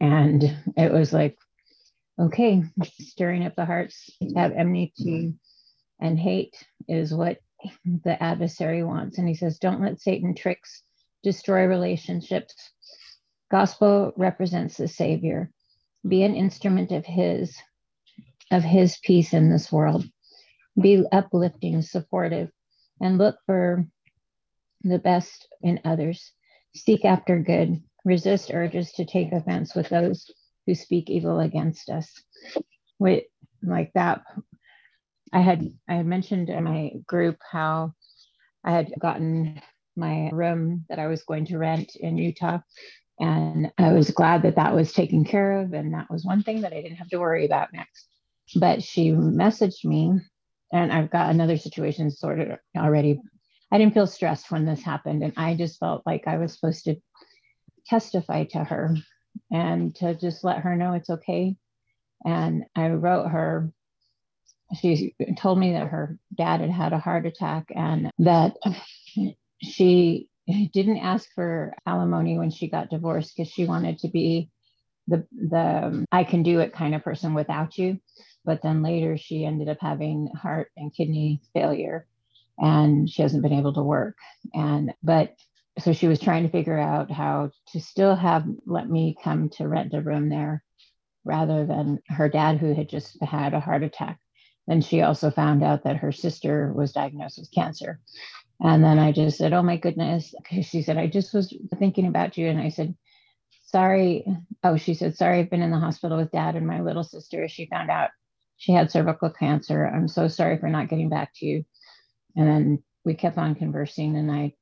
And 0.00 0.42
it 0.76 0.92
was 0.92 1.12
like, 1.12 1.38
okay, 2.18 2.64
stirring 3.00 3.46
up 3.46 3.54
the 3.54 3.64
hearts, 3.64 4.10
have 4.34 4.52
enmity 4.52 5.34
and 6.00 6.18
hate 6.18 6.56
is 6.88 7.14
what 7.14 7.38
the 7.84 8.22
adversary 8.22 8.82
wants. 8.82 9.18
And 9.18 9.28
he 9.28 9.34
says, 9.34 9.58
don't 9.58 9.80
let 9.80 10.00
Satan 10.00 10.34
tricks 10.34 10.82
destroy 11.22 11.64
relationships. 11.66 12.54
Gospel 13.50 14.12
represents 14.16 14.76
the 14.76 14.88
Savior. 14.88 15.50
Be 16.06 16.22
an 16.22 16.34
instrument 16.34 16.92
of 16.92 17.04
his, 17.04 17.56
of 18.50 18.62
his 18.62 18.98
peace 19.02 19.32
in 19.32 19.50
this 19.50 19.70
world. 19.70 20.04
Be 20.80 21.04
uplifting, 21.10 21.82
supportive, 21.82 22.50
and 23.00 23.18
look 23.18 23.36
for 23.46 23.86
the 24.82 24.98
best 24.98 25.48
in 25.62 25.80
others. 25.84 26.32
Seek 26.74 27.04
after 27.04 27.38
good. 27.38 27.82
Resist 28.04 28.52
urges 28.52 28.92
to 28.92 29.04
take 29.04 29.32
offense 29.32 29.74
with 29.74 29.88
those 29.88 30.30
who 30.66 30.74
speak 30.74 31.10
evil 31.10 31.40
against 31.40 31.90
us. 31.90 32.22
With 32.98 33.24
like 33.62 33.92
that 33.94 34.22
I 35.32 35.40
had 35.40 35.66
I 35.88 35.94
had 35.94 36.06
mentioned 36.06 36.48
in 36.48 36.64
my 36.64 36.92
group 37.06 37.36
how 37.50 37.92
I 38.64 38.72
had 38.72 38.92
gotten 38.98 39.60
my 39.96 40.30
room 40.30 40.84
that 40.88 40.98
I 40.98 41.06
was 41.06 41.24
going 41.24 41.46
to 41.46 41.58
rent 41.58 41.96
in 41.96 42.18
Utah. 42.18 42.60
And 43.18 43.72
I 43.78 43.92
was 43.92 44.10
glad 44.10 44.42
that 44.42 44.56
that 44.56 44.74
was 44.74 44.92
taken 44.92 45.24
care 45.24 45.60
of. 45.60 45.72
And 45.72 45.94
that 45.94 46.10
was 46.10 46.24
one 46.24 46.42
thing 46.42 46.62
that 46.62 46.72
I 46.72 46.82
didn't 46.82 46.96
have 46.96 47.08
to 47.08 47.18
worry 47.18 47.46
about 47.46 47.72
next. 47.72 48.08
But 48.54 48.82
she 48.82 49.10
messaged 49.10 49.84
me, 49.84 50.20
and 50.72 50.92
I've 50.92 51.10
got 51.10 51.30
another 51.30 51.56
situation 51.56 52.10
sorted 52.10 52.56
already. 52.76 53.20
I 53.72 53.78
didn't 53.78 53.94
feel 53.94 54.06
stressed 54.06 54.50
when 54.50 54.66
this 54.66 54.82
happened. 54.82 55.22
And 55.22 55.32
I 55.36 55.54
just 55.54 55.80
felt 55.80 56.02
like 56.06 56.24
I 56.26 56.38
was 56.38 56.54
supposed 56.54 56.84
to 56.84 56.96
testify 57.86 58.44
to 58.44 58.62
her 58.64 58.96
and 59.50 59.94
to 59.96 60.14
just 60.14 60.44
let 60.44 60.60
her 60.60 60.76
know 60.76 60.92
it's 60.92 61.10
okay. 61.10 61.56
And 62.24 62.64
I 62.74 62.88
wrote 62.88 63.28
her 63.28 63.72
she 64.74 65.14
told 65.36 65.58
me 65.58 65.72
that 65.72 65.88
her 65.88 66.18
dad 66.34 66.60
had 66.60 66.70
had 66.70 66.92
a 66.92 66.98
heart 66.98 67.26
attack 67.26 67.66
and 67.74 68.10
that 68.18 68.54
she 69.62 70.28
didn't 70.72 70.98
ask 70.98 71.28
for 71.34 71.74
alimony 71.86 72.38
when 72.38 72.50
she 72.50 72.68
got 72.68 72.90
divorced 72.90 73.36
because 73.36 73.52
she 73.52 73.64
wanted 73.64 73.98
to 74.00 74.08
be 74.08 74.50
the 75.08 75.26
the 75.32 75.86
um, 75.86 76.04
I 76.10 76.24
can 76.24 76.42
do 76.42 76.60
it 76.60 76.72
kind 76.72 76.94
of 76.94 77.04
person 77.04 77.34
without 77.34 77.78
you. 77.78 77.98
But 78.44 78.62
then 78.62 78.82
later 78.82 79.16
she 79.16 79.44
ended 79.44 79.68
up 79.68 79.78
having 79.80 80.28
heart 80.28 80.70
and 80.76 80.94
kidney 80.94 81.40
failure 81.52 82.06
and 82.58 83.08
she 83.08 83.22
hasn't 83.22 83.42
been 83.42 83.52
able 83.52 83.74
to 83.74 83.82
work. 83.82 84.16
And 84.54 84.92
but 85.02 85.34
so 85.78 85.92
she 85.92 86.08
was 86.08 86.20
trying 86.20 86.44
to 86.44 86.50
figure 86.50 86.78
out 86.78 87.10
how 87.10 87.50
to 87.72 87.80
still 87.80 88.14
have 88.14 88.46
let 88.66 88.88
me 88.88 89.16
come 89.22 89.50
to 89.50 89.68
rent 89.68 89.94
a 89.94 90.00
room 90.00 90.28
there 90.28 90.62
rather 91.24 91.66
than 91.66 92.00
her 92.08 92.28
dad 92.28 92.58
who 92.58 92.72
had 92.72 92.88
just 92.88 93.22
had 93.22 93.52
a 93.52 93.60
heart 93.60 93.82
attack. 93.82 94.18
Then 94.66 94.80
she 94.80 95.02
also 95.02 95.30
found 95.30 95.62
out 95.62 95.84
that 95.84 95.98
her 95.98 96.12
sister 96.12 96.72
was 96.74 96.92
diagnosed 96.92 97.38
with 97.38 97.52
cancer. 97.52 98.00
And 98.60 98.82
then 98.82 98.98
I 98.98 99.12
just 99.12 99.38
said, 99.38 99.52
Oh 99.52 99.62
my 99.62 99.76
goodness. 99.76 100.34
She 100.62 100.82
said, 100.82 100.96
I 100.96 101.06
just 101.06 101.34
was 101.34 101.54
thinking 101.78 102.06
about 102.06 102.36
you. 102.38 102.48
And 102.48 102.60
I 102.60 102.70
said, 102.70 102.94
Sorry. 103.66 104.24
Oh, 104.62 104.76
she 104.76 104.94
said, 104.94 105.16
Sorry, 105.16 105.40
I've 105.40 105.50
been 105.50 105.62
in 105.62 105.70
the 105.70 105.78
hospital 105.78 106.16
with 106.16 106.32
dad 106.32 106.56
and 106.56 106.66
my 106.66 106.80
little 106.80 107.04
sister. 107.04 107.48
She 107.48 107.66
found 107.66 107.90
out 107.90 108.10
she 108.56 108.72
had 108.72 108.90
cervical 108.90 109.30
cancer. 109.30 109.86
I'm 109.86 110.08
so 110.08 110.28
sorry 110.28 110.58
for 110.58 110.68
not 110.68 110.88
getting 110.88 111.08
back 111.08 111.32
to 111.36 111.46
you. 111.46 111.64
And 112.34 112.48
then 112.48 112.82
we 113.04 113.14
kept 113.14 113.38
on 113.38 113.54
conversing 113.54 114.16
and 114.16 114.30
I 114.30 114.54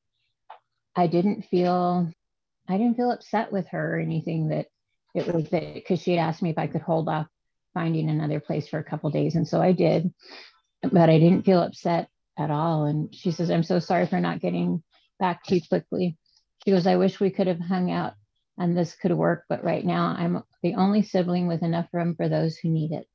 I 0.97 1.07
didn't 1.07 1.43
feel 1.43 2.11
I 2.69 2.79
didn't 2.79 2.97
feel 2.97 3.11
upset 3.11 3.53
with 3.53 3.69
her 3.69 3.97
or 3.97 4.01
anything 4.01 4.49
that 4.49 4.67
it 5.15 5.33
was 5.33 5.49
that 5.51 5.75
because 5.75 6.01
she 6.01 6.13
had 6.13 6.27
asked 6.27 6.43
me 6.43 6.51
if 6.51 6.59
I 6.59 6.67
could 6.67 6.83
hold 6.83 7.09
off 7.09 7.27
finding 7.73 8.09
another 8.09 8.41
place 8.41 8.69
for 8.69 8.79
a 8.79 8.85
couple 8.85 9.11
days. 9.11 9.35
And 9.35 9.47
so 9.47 9.61
I 9.61 9.73
did, 9.73 10.13
but 10.83 11.11
I 11.11 11.19
didn't 11.19 11.45
feel 11.45 11.61
upset 11.61 12.09
at 12.39 12.51
all. 12.51 12.85
And 12.85 13.15
she 13.15 13.31
says, 13.31 13.51
I'm 13.51 13.63
so 13.63 13.79
sorry 13.79 14.07
for 14.07 14.21
not 14.21 14.41
getting 14.41 14.83
back 15.19 15.45
to 15.45 15.57
you 15.57 15.61
quickly. 15.69 16.17
She 16.65 16.71
goes, 16.71 16.87
I 16.87 16.97
wish 16.97 17.21
we 17.21 17.31
could 17.31 17.47
have 17.47 17.61
hung 17.61 17.91
out 17.91 18.15
and 18.59 18.77
this 18.77 18.95
could 18.95 19.13
work, 19.13 19.45
but 19.49 19.65
right 19.65 19.85
now 19.85 20.15
I'm 20.17 20.43
the 20.63 20.75
only 20.75 21.03
sibling 21.03 21.47
with 21.47 21.63
enough 21.63 21.89
room 21.93 22.15
for 22.17 22.29
those 22.29 22.57
who 22.57 22.71
need 22.71 22.93
it. 22.93 23.07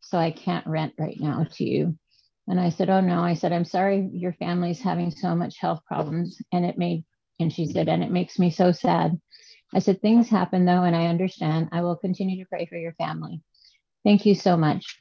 So 0.00 0.18
I 0.18 0.30
can't 0.30 0.66
rent 0.66 0.94
right 0.98 1.18
now 1.18 1.46
to 1.54 1.64
you. 1.64 1.98
And 2.46 2.58
I 2.58 2.70
said, 2.70 2.88
Oh 2.88 3.00
no. 3.00 3.20
I 3.20 3.34
said, 3.34 3.52
I'm 3.52 3.64
sorry 3.64 4.08
your 4.12 4.32
family's 4.34 4.80
having 4.80 5.10
so 5.10 5.34
much 5.34 5.58
health 5.58 5.80
problems. 5.86 6.40
And 6.52 6.64
it 6.64 6.78
made, 6.78 7.04
and 7.38 7.52
she 7.52 7.66
said, 7.66 7.88
and 7.88 8.02
it 8.02 8.10
makes 8.10 8.38
me 8.38 8.50
so 8.50 8.72
sad. 8.72 9.20
I 9.74 9.80
said, 9.80 10.00
Things 10.00 10.28
happen 10.28 10.64
though, 10.64 10.82
and 10.82 10.96
I 10.96 11.06
understand. 11.06 11.68
I 11.72 11.82
will 11.82 11.96
continue 11.96 12.42
to 12.42 12.48
pray 12.48 12.66
for 12.66 12.76
your 12.76 12.94
family. 12.94 13.42
Thank 14.04 14.24
you 14.24 14.34
so 14.34 14.56
much. 14.56 14.98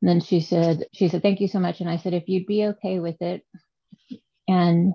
And 0.00 0.08
then 0.08 0.20
she 0.20 0.40
said, 0.40 0.84
she 0.92 1.08
said, 1.08 1.22
thank 1.22 1.40
you 1.40 1.48
so 1.48 1.58
much. 1.58 1.80
And 1.80 1.90
I 1.90 1.96
said, 1.96 2.14
if 2.14 2.28
you'd 2.28 2.46
be 2.46 2.66
okay 2.66 3.00
with 3.00 3.20
it, 3.20 3.42
and 4.46 4.94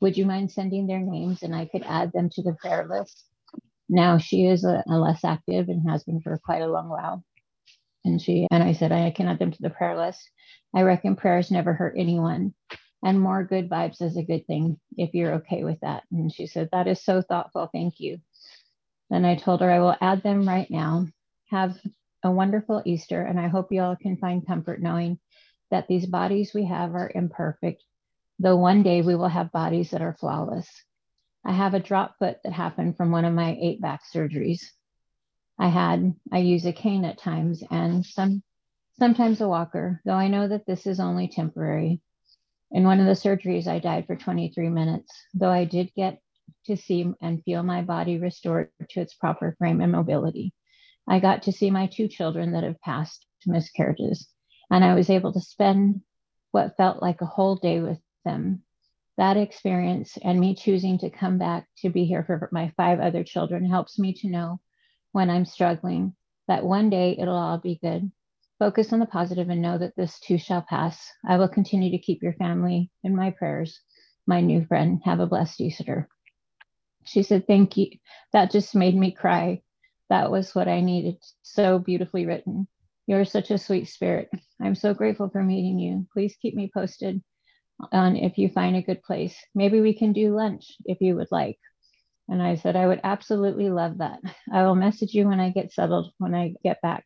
would 0.00 0.16
you 0.16 0.26
mind 0.26 0.50
sending 0.50 0.86
their 0.86 1.00
names 1.00 1.42
and 1.42 1.54
I 1.54 1.66
could 1.66 1.82
add 1.82 2.12
them 2.12 2.30
to 2.30 2.42
the 2.42 2.54
prayer 2.54 2.86
list? 2.88 3.24
Now 3.88 4.18
she 4.18 4.46
is 4.46 4.64
a, 4.64 4.82
a 4.88 4.98
less 4.98 5.24
active 5.24 5.68
and 5.68 5.88
has 5.88 6.04
been 6.04 6.20
for 6.20 6.38
quite 6.38 6.62
a 6.62 6.66
long 6.66 6.88
while. 6.88 7.24
And 8.04 8.22
she 8.22 8.46
and 8.50 8.62
I 8.62 8.72
said, 8.72 8.92
I 8.92 9.10
can 9.10 9.26
add 9.26 9.38
them 9.38 9.52
to 9.52 9.62
the 9.62 9.70
prayer 9.70 9.96
list. 9.96 10.20
I 10.74 10.82
reckon 10.82 11.16
prayers 11.16 11.50
never 11.50 11.72
hurt 11.72 11.94
anyone. 11.96 12.54
And 13.04 13.20
more 13.20 13.44
good 13.44 13.68
vibes 13.68 14.00
is 14.02 14.16
a 14.16 14.22
good 14.22 14.46
thing 14.46 14.78
if 14.96 15.14
you're 15.14 15.34
okay 15.34 15.64
with 15.64 15.80
that. 15.80 16.04
And 16.10 16.32
she 16.32 16.46
said, 16.46 16.68
That 16.72 16.88
is 16.88 17.04
so 17.04 17.22
thoughtful. 17.22 17.68
Thank 17.72 18.00
you. 18.00 18.18
Then 19.10 19.24
I 19.24 19.36
told 19.36 19.60
her 19.60 19.70
I 19.70 19.80
will 19.80 19.96
add 20.00 20.22
them 20.22 20.48
right 20.48 20.70
now. 20.70 21.06
Have 21.50 21.78
a 22.26 22.32
wonderful 22.32 22.82
Easter, 22.84 23.22
and 23.22 23.38
I 23.40 23.48
hope 23.48 23.72
you 23.72 23.80
all 23.80 23.96
can 23.96 24.16
find 24.16 24.46
comfort 24.46 24.82
knowing 24.82 25.18
that 25.70 25.88
these 25.88 26.06
bodies 26.06 26.52
we 26.52 26.66
have 26.66 26.94
are 26.94 27.10
imperfect, 27.14 27.82
though 28.38 28.56
one 28.56 28.82
day 28.82 29.00
we 29.00 29.14
will 29.14 29.28
have 29.28 29.52
bodies 29.52 29.90
that 29.90 30.02
are 30.02 30.16
flawless. 30.20 30.68
I 31.44 31.52
have 31.52 31.74
a 31.74 31.80
drop 31.80 32.18
foot 32.18 32.38
that 32.42 32.52
happened 32.52 32.96
from 32.96 33.12
one 33.12 33.24
of 33.24 33.32
my 33.32 33.56
eight 33.60 33.80
back 33.80 34.02
surgeries. 34.12 34.60
I 35.58 35.68
had, 35.68 36.14
I 36.32 36.38
use 36.38 36.66
a 36.66 36.72
cane 36.72 37.04
at 37.04 37.18
times 37.18 37.62
and 37.70 38.04
some, 38.04 38.42
sometimes 38.98 39.40
a 39.40 39.48
walker, 39.48 40.02
though 40.04 40.12
I 40.12 40.28
know 40.28 40.48
that 40.48 40.66
this 40.66 40.86
is 40.86 41.00
only 41.00 41.28
temporary. 41.28 42.00
In 42.72 42.84
one 42.84 42.98
of 42.98 43.06
the 43.06 43.12
surgeries, 43.12 43.68
I 43.68 43.78
died 43.78 44.06
for 44.06 44.16
23 44.16 44.68
minutes, 44.68 45.12
though 45.32 45.50
I 45.50 45.64
did 45.64 45.94
get 45.94 46.18
to 46.66 46.76
see 46.76 47.12
and 47.20 47.42
feel 47.44 47.62
my 47.62 47.82
body 47.82 48.18
restored 48.18 48.70
to 48.90 49.00
its 49.00 49.14
proper 49.14 49.54
frame 49.58 49.80
and 49.80 49.92
mobility. 49.92 50.52
I 51.08 51.20
got 51.20 51.42
to 51.42 51.52
see 51.52 51.70
my 51.70 51.86
two 51.86 52.08
children 52.08 52.52
that 52.52 52.64
have 52.64 52.80
passed 52.80 53.26
to 53.42 53.50
miscarriages, 53.50 54.28
and 54.70 54.84
I 54.84 54.94
was 54.94 55.10
able 55.10 55.32
to 55.32 55.40
spend 55.40 56.02
what 56.50 56.76
felt 56.76 57.02
like 57.02 57.20
a 57.20 57.26
whole 57.26 57.56
day 57.56 57.80
with 57.80 57.98
them. 58.24 58.62
That 59.16 59.36
experience 59.36 60.18
and 60.22 60.40
me 60.40 60.54
choosing 60.54 60.98
to 60.98 61.10
come 61.10 61.38
back 61.38 61.68
to 61.78 61.90
be 61.90 62.04
here 62.04 62.24
for 62.24 62.48
my 62.52 62.72
five 62.76 63.00
other 63.00 63.24
children 63.24 63.68
helps 63.68 63.98
me 63.98 64.12
to 64.14 64.28
know 64.28 64.60
when 65.12 65.30
I'm 65.30 65.46
struggling 65.46 66.14
that 66.48 66.64
one 66.64 66.90
day 66.90 67.16
it'll 67.18 67.36
all 67.36 67.58
be 67.58 67.78
good. 67.82 68.10
Focus 68.58 68.92
on 68.92 69.00
the 69.00 69.06
positive 69.06 69.48
and 69.48 69.62
know 69.62 69.78
that 69.78 69.94
this 69.96 70.18
too 70.20 70.38
shall 70.38 70.62
pass. 70.62 71.10
I 71.26 71.36
will 71.36 71.48
continue 71.48 71.90
to 71.90 71.98
keep 71.98 72.22
your 72.22 72.34
family 72.34 72.90
in 73.04 73.14
my 73.14 73.30
prayers. 73.30 73.80
My 74.26 74.40
new 74.40 74.64
friend, 74.64 75.00
have 75.04 75.20
a 75.20 75.26
blessed 75.26 75.60
Easter. 75.60 76.08
She 77.04 77.22
said, 77.22 77.46
Thank 77.46 77.76
you. 77.76 77.90
That 78.32 78.50
just 78.50 78.74
made 78.74 78.96
me 78.96 79.12
cry 79.12 79.62
that 80.10 80.30
was 80.30 80.54
what 80.54 80.68
I 80.68 80.80
needed. 80.80 81.16
So 81.42 81.78
beautifully 81.78 82.26
written. 82.26 82.68
You're 83.06 83.24
such 83.24 83.50
a 83.50 83.58
sweet 83.58 83.88
spirit. 83.88 84.30
I'm 84.60 84.74
so 84.74 84.94
grateful 84.94 85.28
for 85.28 85.42
meeting 85.42 85.78
you. 85.78 86.06
Please 86.12 86.36
keep 86.40 86.54
me 86.54 86.70
posted 86.72 87.22
on 87.92 88.16
if 88.16 88.38
you 88.38 88.48
find 88.48 88.76
a 88.76 88.82
good 88.82 89.02
place. 89.02 89.36
Maybe 89.54 89.80
we 89.80 89.94
can 89.94 90.12
do 90.12 90.34
lunch 90.34 90.72
if 90.84 91.00
you 91.00 91.16
would 91.16 91.28
like. 91.30 91.58
And 92.28 92.42
I 92.42 92.56
said, 92.56 92.74
I 92.74 92.86
would 92.86 93.00
absolutely 93.04 93.70
love 93.70 93.98
that. 93.98 94.20
I 94.52 94.64
will 94.64 94.74
message 94.74 95.14
you 95.14 95.28
when 95.28 95.38
I 95.38 95.50
get 95.50 95.72
settled, 95.72 96.12
when 96.18 96.34
I 96.34 96.54
get 96.64 96.82
back. 96.82 97.04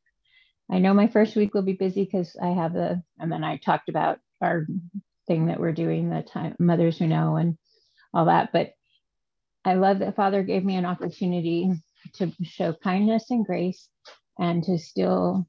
I 0.70 0.78
know 0.78 0.94
my 0.94 1.08
first 1.08 1.36
week 1.36 1.52
will 1.52 1.62
be 1.62 1.72
busy 1.72 2.04
because 2.04 2.36
I 2.40 2.48
have 2.48 2.72
the, 2.72 3.02
and 3.18 3.30
then 3.30 3.44
I 3.44 3.56
talked 3.58 3.88
about 3.88 4.18
our 4.40 4.66
thing 5.26 5.46
that 5.46 5.60
we're 5.60 5.72
doing, 5.72 6.08
the 6.08 6.22
time 6.22 6.56
mothers 6.58 6.98
who 6.98 7.06
know 7.06 7.36
and 7.36 7.58
all 8.14 8.26
that. 8.26 8.50
But 8.52 8.72
I 9.64 9.74
love 9.74 9.98
that 9.98 10.16
Father 10.16 10.42
gave 10.42 10.64
me 10.64 10.76
an 10.76 10.86
opportunity 10.86 11.70
to 12.14 12.32
show 12.42 12.72
kindness 12.72 13.30
and 13.30 13.44
grace 13.44 13.88
and 14.38 14.64
to 14.64 14.78
still 14.78 15.46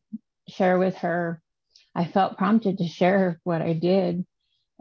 share 0.47 0.77
with 0.77 0.95
her. 0.97 1.41
I 1.95 2.05
felt 2.05 2.37
prompted 2.37 2.77
to 2.77 2.87
share 2.87 3.39
what 3.43 3.61
I 3.61 3.73
did. 3.73 4.25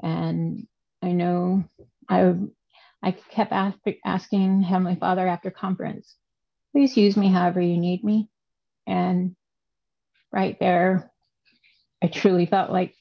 And 0.03 0.67
I 1.03 1.13
know 1.13 1.65
I, 2.09 2.35
I 3.03 3.13
kept 3.13 3.53
ask, 3.53 3.79
asking 4.05 4.63
Heavenly 4.63 4.97
Father 4.97 5.27
after 5.27 5.51
conference, 5.51 6.15
please 6.73 6.97
use 6.97 7.17
me 7.17 7.29
however 7.29 7.61
you 7.61 7.79
need 7.79 8.05
me. 8.05 8.29
And 8.87 9.37
right 10.33 10.59
there, 10.61 11.11
I 12.03 12.09
truly 12.09 12.47
felt 12.47 12.71
like 12.71 12.95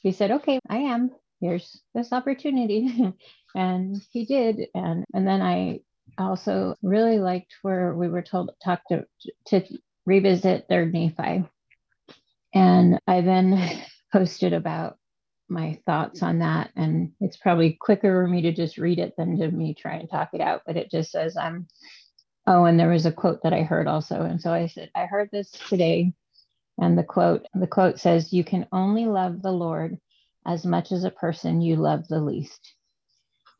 he 0.00 0.12
said, 0.12 0.30
okay, 0.32 0.58
I 0.68 0.78
am. 0.78 1.10
Here's 1.40 1.80
this 1.94 2.12
opportunity. 2.12 3.12
and 3.54 4.00
he 4.10 4.24
did. 4.24 4.68
And, 4.74 5.04
and 5.12 5.26
then 5.26 5.42
I 5.42 5.80
also 6.18 6.76
really 6.82 7.18
liked 7.18 7.54
where 7.62 7.94
we 7.94 8.08
were 8.08 8.22
told 8.22 8.50
talk 8.62 8.82
to, 8.88 9.06
to 9.46 9.62
revisit 10.06 10.66
third 10.68 10.92
Nephi. 10.92 11.44
And 12.54 12.98
I 13.06 13.20
then 13.20 13.82
posted 14.12 14.52
about 14.52 14.98
my 15.48 15.78
thoughts 15.86 16.22
on 16.22 16.40
that. 16.40 16.70
And 16.76 17.12
it's 17.20 17.36
probably 17.36 17.76
quicker 17.80 18.24
for 18.24 18.28
me 18.28 18.42
to 18.42 18.52
just 18.52 18.78
read 18.78 18.98
it 18.98 19.14
than 19.16 19.38
to 19.38 19.50
me 19.50 19.74
try 19.74 19.94
and 19.94 20.10
talk 20.10 20.30
it 20.32 20.40
out. 20.40 20.62
But 20.66 20.76
it 20.76 20.90
just 20.90 21.10
says, 21.10 21.36
I'm, 21.36 21.66
oh, 22.46 22.64
and 22.64 22.78
there 22.78 22.90
was 22.90 23.06
a 23.06 23.12
quote 23.12 23.42
that 23.42 23.52
I 23.52 23.62
heard 23.62 23.86
also. 23.86 24.22
And 24.22 24.40
so 24.40 24.52
I 24.52 24.66
said, 24.66 24.90
I 24.94 25.06
heard 25.06 25.30
this 25.30 25.50
today. 25.50 26.12
And 26.78 26.96
the 26.96 27.04
quote, 27.04 27.46
the 27.54 27.66
quote 27.66 28.00
says, 28.00 28.32
You 28.32 28.44
can 28.44 28.66
only 28.72 29.06
love 29.06 29.42
the 29.42 29.52
Lord 29.52 29.98
as 30.46 30.64
much 30.64 30.90
as 30.90 31.04
a 31.04 31.10
person 31.10 31.60
you 31.60 31.76
love 31.76 32.08
the 32.08 32.20
least. 32.20 32.74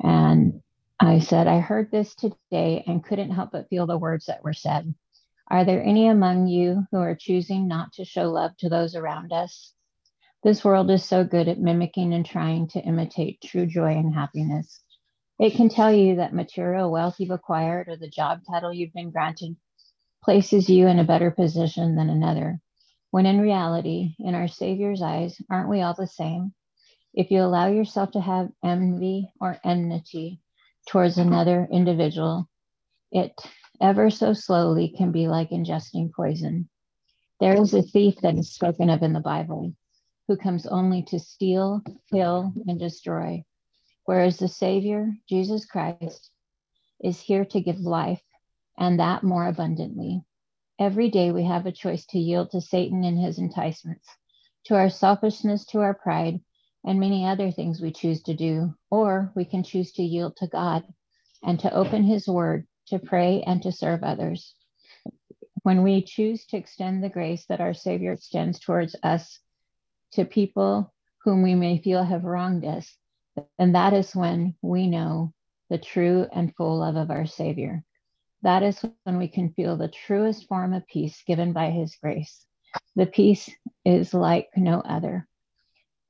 And 0.02 0.62
I 1.04 1.18
said, 1.18 1.48
I 1.48 1.58
heard 1.58 1.90
this 1.90 2.14
today 2.14 2.84
and 2.86 3.02
couldn't 3.02 3.32
help 3.32 3.50
but 3.50 3.68
feel 3.68 3.88
the 3.88 3.98
words 3.98 4.26
that 4.26 4.44
were 4.44 4.52
said. 4.52 4.94
Are 5.48 5.64
there 5.64 5.82
any 5.82 6.06
among 6.06 6.46
you 6.46 6.86
who 6.92 6.98
are 6.98 7.16
choosing 7.16 7.66
not 7.66 7.94
to 7.94 8.04
show 8.04 8.30
love 8.30 8.56
to 8.58 8.68
those 8.68 8.94
around 8.94 9.32
us? 9.32 9.74
This 10.44 10.64
world 10.64 10.92
is 10.92 11.04
so 11.04 11.24
good 11.24 11.48
at 11.48 11.58
mimicking 11.58 12.14
and 12.14 12.24
trying 12.24 12.68
to 12.68 12.80
imitate 12.80 13.42
true 13.42 13.66
joy 13.66 13.96
and 13.96 14.14
happiness. 14.14 14.80
It 15.40 15.54
can 15.54 15.68
tell 15.68 15.92
you 15.92 16.16
that 16.16 16.34
material 16.34 16.92
wealth 16.92 17.16
you've 17.18 17.32
acquired 17.32 17.88
or 17.88 17.96
the 17.96 18.08
job 18.08 18.42
title 18.48 18.72
you've 18.72 18.94
been 18.94 19.10
granted 19.10 19.56
places 20.22 20.70
you 20.70 20.86
in 20.86 21.00
a 21.00 21.04
better 21.04 21.32
position 21.32 21.96
than 21.96 22.10
another, 22.10 22.60
when 23.10 23.26
in 23.26 23.40
reality, 23.40 24.14
in 24.20 24.36
our 24.36 24.46
Savior's 24.46 25.02
eyes, 25.02 25.36
aren't 25.50 25.68
we 25.68 25.80
all 25.80 25.94
the 25.94 26.06
same? 26.06 26.54
If 27.12 27.32
you 27.32 27.42
allow 27.42 27.66
yourself 27.66 28.12
to 28.12 28.20
have 28.20 28.52
envy 28.62 29.32
or 29.40 29.58
enmity 29.64 30.38
towards 30.88 31.18
another 31.18 31.68
individual, 31.70 32.48
it 33.10 33.32
ever 33.80 34.10
so 34.10 34.32
slowly 34.32 34.94
can 34.96 35.12
be 35.12 35.28
like 35.28 35.50
ingesting 35.50 36.12
poison. 36.12 36.68
There 37.40 37.60
is 37.60 37.74
a 37.74 37.82
thief 37.82 38.20
that 38.22 38.36
is 38.36 38.52
spoken 38.52 38.90
of 38.90 39.02
in 39.02 39.12
the 39.12 39.20
Bible 39.20 39.74
who 40.28 40.36
comes 40.36 40.66
only 40.66 41.02
to 41.04 41.18
steal, 41.18 41.82
kill, 42.10 42.52
and 42.66 42.78
destroy, 42.78 43.44
whereas 44.04 44.38
the 44.38 44.48
Savior, 44.48 45.12
Jesus 45.28 45.66
Christ, 45.66 46.30
is 47.02 47.20
here 47.20 47.44
to 47.46 47.60
give 47.60 47.80
life 47.80 48.22
and 48.78 49.00
that 49.00 49.22
more 49.22 49.46
abundantly. 49.46 50.22
Every 50.78 51.10
day 51.10 51.32
we 51.32 51.44
have 51.44 51.66
a 51.66 51.72
choice 51.72 52.06
to 52.06 52.18
yield 52.18 52.50
to 52.52 52.60
Satan 52.60 53.04
and 53.04 53.18
his 53.18 53.38
enticements, 53.38 54.09
to 54.66 54.74
our 54.74 54.88
selfishness, 54.88 55.66
to 55.66 55.80
our 55.80 55.94
pride, 55.94 56.40
and 56.84 56.98
many 56.98 57.26
other 57.26 57.50
things 57.50 57.80
we 57.80 57.92
choose 57.92 58.22
to 58.22 58.34
do, 58.34 58.74
or 58.90 59.32
we 59.34 59.44
can 59.44 59.62
choose 59.62 59.92
to 59.92 60.02
yield 60.02 60.36
to 60.36 60.46
God 60.46 60.84
and 61.42 61.59
to 61.60 61.72
open 61.72 62.02
his 62.02 62.26
word, 62.26 62.66
to 62.88 62.98
pray, 62.98 63.42
and 63.46 63.62
to 63.62 63.72
serve 63.72 64.02
others. 64.02 64.54
When 65.62 65.82
we 65.82 66.02
choose 66.02 66.44
to 66.46 66.56
extend 66.56 67.02
the 67.02 67.09
grace 67.09 67.46
that 67.48 67.60
our 67.60 67.74
Savior 67.74 68.12
extends 68.12 68.59
towards 68.59 68.96
us 69.02 69.38
to 70.12 70.24
people 70.24 70.92
whom 71.24 71.42
we 71.42 71.54
may 71.54 71.78
feel 71.78 72.02
have 72.02 72.24
wronged 72.24 72.64
us, 72.64 72.96
then 73.59 73.72
that 73.72 73.92
is 73.92 74.14
when 74.14 74.54
we 74.60 74.88
know 74.88 75.32
the 75.70 75.78
true 75.78 76.26
and 76.32 76.54
full 76.56 76.78
love 76.78 76.96
of 76.96 77.10
our 77.10 77.26
Savior. 77.26 77.84
That 78.42 78.64
is 78.64 78.84
when 79.04 79.18
we 79.18 79.28
can 79.28 79.52
feel 79.52 79.76
the 79.76 79.88
truest 79.88 80.48
form 80.48 80.72
of 80.72 80.86
peace 80.86 81.22
given 81.26 81.52
by 81.52 81.70
His 81.70 81.96
grace. 82.02 82.44
The 82.96 83.06
peace 83.06 83.48
is 83.84 84.12
like 84.12 84.48
no 84.56 84.80
other. 84.80 85.28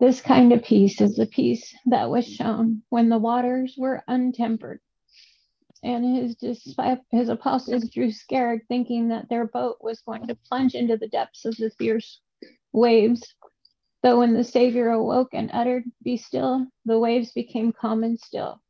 This 0.03 0.21
kind 0.21 0.53
of 0.53 0.65
peace 0.65 1.01
is 1.01 1.15
the 1.15 1.27
peace 1.27 1.77
that 1.87 2.11
was 2.11 2.27
shown 2.27 2.83
when 2.89 3.09
the 3.09 3.21
waters 3.21 3.77
were 3.79 4.03
untempered. 4.09 4.81
And 5.85 6.05
his, 6.05 6.37
his 7.13 7.29
apostles 7.29 7.85
grew 7.85 8.11
scared, 8.11 8.63
thinking 8.67 9.11
that 9.11 9.29
their 9.29 9.47
boat 9.47 9.77
was 9.81 10.01
going 10.01 10.27
to 10.27 10.35
plunge 10.49 10.75
into 10.75 10.97
the 10.97 11.07
depths 11.07 11.45
of 11.45 11.57
the 11.57 11.71
fierce 11.79 12.21
waves. 12.73 13.23
Though 14.03 14.19
when 14.19 14.35
the 14.35 14.43
Savior 14.43 14.91
awoke 14.91 15.35
and 15.35 15.53
uttered, 15.53 15.85
Be 16.03 16.17
still, 16.17 16.67
the 16.85 16.99
waves 16.99 17.31
became 17.31 17.71
calm 17.71 18.03
and 18.03 18.19
still. 18.19 18.61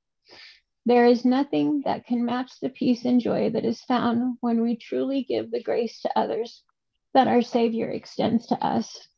There 0.85 1.07
is 1.07 1.25
nothing 1.25 1.81
that 1.87 2.05
can 2.05 2.27
match 2.27 2.61
the 2.61 2.69
peace 2.69 3.07
and 3.07 3.23
joy 3.23 3.49
that 3.49 3.65
is 3.65 3.81
found 3.81 4.37
when 4.43 4.61
we 4.61 4.77
truly 4.77 5.23
give 5.23 5.51
the 5.51 5.63
grace 5.63 5.99
to 6.03 6.19
others 6.19 6.63
that 7.15 7.27
our 7.27 7.41
Savior 7.41 7.89
extends 7.89 8.49
to 8.49 8.63
us. 8.63 9.09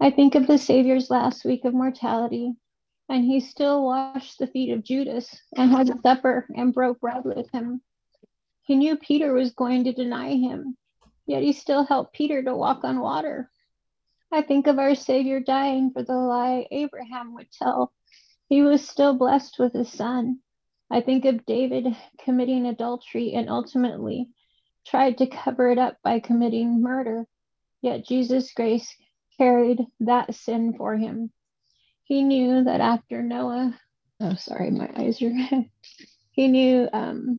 I 0.00 0.12
think 0.12 0.36
of 0.36 0.46
the 0.46 0.58
Savior's 0.58 1.10
last 1.10 1.44
week 1.44 1.64
of 1.64 1.74
mortality, 1.74 2.54
and 3.08 3.24
he 3.24 3.40
still 3.40 3.84
washed 3.84 4.38
the 4.38 4.46
feet 4.46 4.70
of 4.70 4.84
Judas 4.84 5.42
and 5.56 5.72
had 5.72 6.00
supper 6.02 6.46
and 6.54 6.72
broke 6.72 7.00
bread 7.00 7.24
with 7.24 7.50
him. 7.50 7.80
He 8.62 8.76
knew 8.76 8.96
Peter 8.96 9.32
was 9.32 9.50
going 9.50 9.82
to 9.84 9.92
deny 9.92 10.36
him, 10.36 10.76
yet 11.26 11.42
he 11.42 11.52
still 11.52 11.82
helped 11.82 12.12
Peter 12.12 12.44
to 12.44 12.54
walk 12.54 12.84
on 12.84 13.00
water. 13.00 13.50
I 14.30 14.42
think 14.42 14.68
of 14.68 14.78
our 14.78 14.94
Savior 14.94 15.40
dying 15.40 15.90
for 15.90 16.04
the 16.04 16.14
lie 16.14 16.68
Abraham 16.70 17.34
would 17.34 17.50
tell. 17.50 17.92
He 18.48 18.62
was 18.62 18.88
still 18.88 19.14
blessed 19.14 19.58
with 19.58 19.72
his 19.72 19.90
son. 19.90 20.38
I 20.88 21.00
think 21.00 21.24
of 21.24 21.44
David 21.44 21.96
committing 22.20 22.66
adultery 22.66 23.32
and 23.32 23.50
ultimately 23.50 24.28
tried 24.86 25.18
to 25.18 25.26
cover 25.26 25.70
it 25.70 25.78
up 25.78 25.96
by 26.04 26.20
committing 26.20 26.80
murder, 26.80 27.26
yet 27.82 28.06
Jesus' 28.06 28.52
grace 28.52 28.94
carried 29.38 29.80
that 30.00 30.34
sin 30.34 30.74
for 30.76 30.96
him. 30.96 31.30
He 32.04 32.22
knew 32.22 32.64
that 32.64 32.80
after 32.80 33.22
Noah, 33.22 33.78
oh, 34.20 34.34
sorry, 34.34 34.70
my 34.70 34.90
eyes 34.96 35.22
are 35.22 35.32
he 36.32 36.48
knew 36.48 36.88
um, 36.92 37.38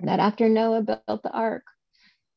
that 0.00 0.20
after 0.20 0.48
Noah 0.48 0.82
built 0.82 1.22
the 1.22 1.30
ark, 1.30 1.64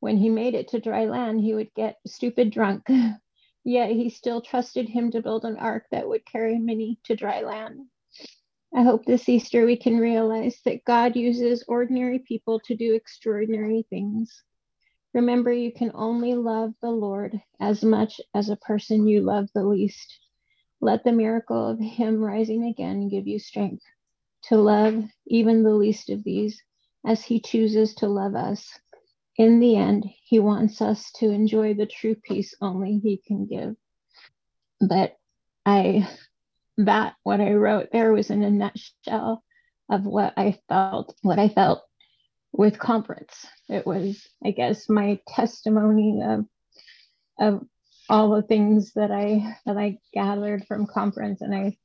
when 0.01 0.17
he 0.17 0.29
made 0.29 0.55
it 0.55 0.69
to 0.69 0.79
dry 0.79 1.05
land, 1.05 1.41
he 1.41 1.53
would 1.53 1.73
get 1.73 1.97
stupid 2.05 2.51
drunk. 2.51 2.87
Yet 3.63 3.91
he 3.91 4.09
still 4.09 4.41
trusted 4.41 4.89
him 4.89 5.11
to 5.11 5.21
build 5.21 5.45
an 5.45 5.57
ark 5.57 5.85
that 5.91 6.09
would 6.09 6.25
carry 6.25 6.57
many 6.57 6.99
to 7.05 7.15
dry 7.15 7.41
land. 7.41 7.87
I 8.75 8.83
hope 8.83 9.05
this 9.05 9.29
Easter 9.29 9.65
we 9.65 9.77
can 9.77 9.97
realize 9.97 10.59
that 10.65 10.83
God 10.85 11.15
uses 11.15 11.63
ordinary 11.67 12.19
people 12.19 12.59
to 12.61 12.75
do 12.75 12.95
extraordinary 12.95 13.85
things. 13.89 14.43
Remember, 15.13 15.51
you 15.51 15.71
can 15.73 15.91
only 15.93 16.35
love 16.35 16.73
the 16.81 16.89
Lord 16.89 17.41
as 17.59 17.83
much 17.83 18.21
as 18.33 18.49
a 18.49 18.55
person 18.55 19.07
you 19.07 19.21
love 19.21 19.49
the 19.53 19.63
least. 19.63 20.19
Let 20.79 21.03
the 21.03 21.11
miracle 21.11 21.67
of 21.67 21.79
Him 21.79 22.23
rising 22.23 22.63
again 22.63 23.09
give 23.09 23.27
you 23.27 23.37
strength 23.37 23.83
to 24.43 24.57
love 24.57 25.03
even 25.27 25.63
the 25.63 25.73
least 25.73 26.09
of 26.09 26.23
these 26.23 26.61
as 27.05 27.23
He 27.23 27.41
chooses 27.41 27.93
to 27.95 28.07
love 28.07 28.35
us. 28.35 28.79
In 29.37 29.59
the 29.59 29.75
end, 29.75 30.05
He 30.23 30.39
wants 30.39 30.81
us 30.81 31.11
to 31.13 31.29
enjoy 31.29 31.73
the 31.73 31.85
true 31.85 32.15
peace 32.15 32.55
only 32.61 32.99
He 32.99 33.17
can 33.17 33.45
give. 33.45 33.75
But 34.79 35.17
I, 35.65 36.07
that, 36.77 37.15
what 37.23 37.41
I 37.41 37.53
wrote 37.53 37.89
there 37.91 38.13
was 38.13 38.29
in 38.29 38.43
a 38.43 38.49
nutshell 38.49 39.43
of 39.89 40.05
what 40.05 40.33
I 40.37 40.57
felt, 40.69 41.15
what 41.21 41.37
I 41.37 41.49
felt 41.49 41.83
with 42.51 42.79
conference. 42.79 43.45
It 43.69 43.85
was, 43.85 44.27
I 44.43 44.51
guess, 44.51 44.89
my 44.89 45.19
testimony 45.27 46.21
of 46.23 46.45
of 47.39 47.65
all 48.09 48.35
the 48.35 48.41
things 48.41 48.93
that 48.93 49.11
I 49.11 49.55
that 49.65 49.77
I 49.77 49.97
gathered 50.13 50.65
from 50.67 50.85
conference. 50.85 51.41
And 51.41 51.55
I, 51.55 51.77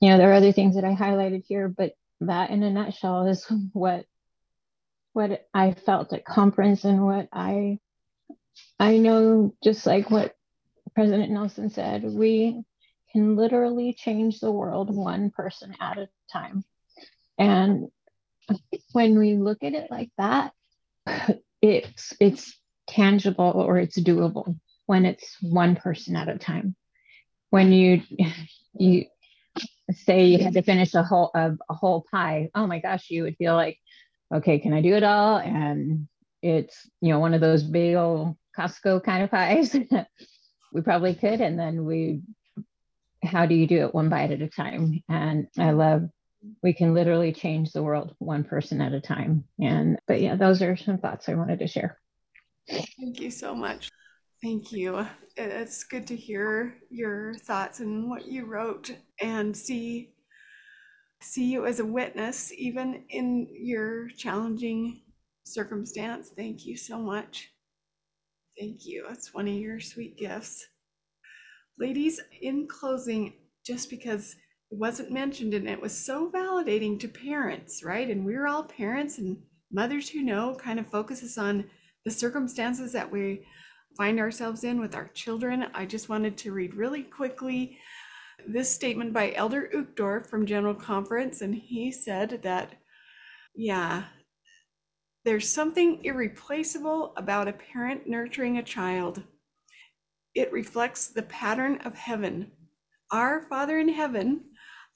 you 0.00 0.10
know, 0.10 0.18
there 0.18 0.30
are 0.30 0.34
other 0.34 0.52
things 0.52 0.74
that 0.74 0.84
I 0.84 0.94
highlighted 0.94 1.44
here, 1.46 1.68
but 1.68 1.92
that 2.20 2.50
in 2.50 2.62
a 2.62 2.70
nutshell 2.70 3.26
is 3.26 3.46
what 3.72 4.04
what 5.12 5.46
I 5.54 5.72
felt 5.72 6.12
at 6.12 6.24
conference 6.24 6.84
and 6.84 7.04
what 7.04 7.28
I 7.32 7.78
I 8.78 8.98
know 8.98 9.54
just 9.62 9.86
like 9.86 10.10
what 10.10 10.34
President 10.94 11.30
Nelson 11.30 11.70
said, 11.70 12.04
we 12.04 12.62
can 13.12 13.36
literally 13.36 13.94
change 13.94 14.40
the 14.40 14.52
world 14.52 14.94
one 14.94 15.30
person 15.30 15.74
at 15.80 15.98
a 15.98 16.08
time. 16.32 16.64
And 17.38 17.88
when 18.92 19.18
we 19.18 19.34
look 19.34 19.62
at 19.62 19.74
it 19.74 19.90
like 19.90 20.10
that, 20.18 20.52
it's 21.62 22.14
it's 22.20 22.58
tangible 22.86 23.52
or 23.54 23.78
it's 23.78 23.98
doable 23.98 24.58
when 24.86 25.04
it's 25.04 25.36
one 25.42 25.76
person 25.76 26.16
at 26.16 26.28
a 26.28 26.38
time. 26.38 26.74
When 27.50 27.72
you 27.72 28.02
you 28.74 29.06
say 29.90 30.26
you 30.26 30.38
had 30.38 30.54
to 30.54 30.62
finish 30.62 30.94
a 30.94 31.02
whole 31.02 31.30
a, 31.34 31.52
a 31.68 31.74
whole 31.74 32.04
pie, 32.10 32.50
oh 32.54 32.66
my 32.66 32.80
gosh, 32.80 33.10
you 33.10 33.24
would 33.24 33.36
feel 33.36 33.54
like, 33.54 33.78
okay, 34.32 34.58
can 34.58 34.72
I 34.72 34.82
do 34.82 34.94
it 34.94 35.02
all? 35.02 35.38
And 35.38 36.08
it's 36.42 36.88
you 37.00 37.10
know 37.10 37.18
one 37.18 37.34
of 37.34 37.40
those 37.40 37.62
big 37.62 37.96
old 37.96 38.36
Costco 38.56 39.04
kind 39.04 39.24
of 39.24 39.30
pies. 39.30 39.76
we 40.72 40.80
probably 40.82 41.14
could, 41.14 41.40
and 41.40 41.58
then 41.58 41.84
we 41.84 42.22
how 43.22 43.46
do 43.46 43.54
you 43.54 43.66
do 43.66 43.84
it 43.84 43.94
one 43.94 44.08
bite 44.08 44.30
at 44.30 44.42
a 44.42 44.48
time? 44.48 45.02
And 45.08 45.48
I 45.58 45.72
love 45.72 46.08
we 46.62 46.72
can 46.72 46.94
literally 46.94 47.32
change 47.32 47.72
the 47.72 47.82
world 47.82 48.14
one 48.18 48.44
person 48.44 48.80
at 48.80 48.92
a 48.92 49.00
time. 49.00 49.44
And, 49.60 49.98
but 50.06 50.20
yeah, 50.20 50.36
those 50.36 50.62
are 50.62 50.76
some 50.76 50.98
thoughts 50.98 51.28
I 51.28 51.34
wanted 51.34 51.58
to 51.60 51.66
share. 51.66 51.98
Thank 52.68 53.20
you 53.20 53.30
so 53.30 53.54
much. 53.54 53.88
Thank 54.42 54.72
you. 54.72 55.06
It's 55.36 55.84
good 55.84 56.06
to 56.08 56.16
hear 56.16 56.76
your 56.90 57.34
thoughts 57.34 57.80
and 57.80 58.08
what 58.08 58.26
you 58.26 58.46
wrote 58.46 58.90
and 59.20 59.56
see 59.56 60.12
see 61.20 61.50
you 61.50 61.66
as 61.66 61.80
a 61.80 61.84
witness 61.84 62.52
even 62.52 63.02
in 63.08 63.48
your 63.50 64.08
challenging 64.10 65.00
circumstance. 65.44 66.30
Thank 66.36 66.64
you 66.64 66.76
so 66.76 66.98
much. 66.98 67.50
Thank 68.58 68.86
you. 68.86 69.04
That's 69.08 69.34
one 69.34 69.48
of 69.48 69.54
your 69.54 69.80
sweet 69.80 70.16
gifts. 70.16 70.64
Ladies, 71.78 72.20
in 72.40 72.68
closing, 72.68 73.34
just 73.64 73.90
because 73.90 74.36
wasn't 74.70 75.10
mentioned 75.10 75.54
and 75.54 75.68
it 75.68 75.80
was 75.80 75.96
so 75.96 76.30
validating 76.30 76.98
to 77.00 77.08
parents 77.08 77.82
right? 77.82 78.08
And 78.08 78.24
we're 78.24 78.46
all 78.46 78.64
parents 78.64 79.18
and 79.18 79.38
mothers 79.72 80.08
who 80.08 80.22
know 80.22 80.54
kind 80.54 80.78
of 80.78 80.90
focuses 80.90 81.38
on 81.38 81.64
the 82.04 82.10
circumstances 82.10 82.92
that 82.92 83.10
we 83.10 83.46
find 83.96 84.20
ourselves 84.20 84.64
in 84.64 84.80
with 84.80 84.94
our 84.94 85.08
children. 85.08 85.66
I 85.74 85.86
just 85.86 86.08
wanted 86.08 86.36
to 86.38 86.52
read 86.52 86.74
really 86.74 87.02
quickly 87.02 87.78
this 88.46 88.70
statement 88.70 89.12
by 89.12 89.32
elder 89.34 89.68
uchtdorf 89.74 90.26
from 90.26 90.46
general 90.46 90.74
conference 90.74 91.40
and 91.40 91.54
he 91.54 91.90
said 91.90 92.40
that 92.42 92.74
yeah 93.54 94.04
there's 95.28 95.52
something 95.52 96.02
irreplaceable 96.04 97.12
about 97.18 97.48
a 97.48 97.52
parent 97.52 98.06
nurturing 98.06 98.56
a 98.56 98.62
child. 98.62 99.22
It 100.34 100.50
reflects 100.52 101.08
the 101.08 101.20
pattern 101.20 101.82
of 101.84 101.94
heaven. 101.94 102.50
Our 103.10 103.42
Father 103.42 103.78
in 103.78 103.90
heaven, 103.90 104.44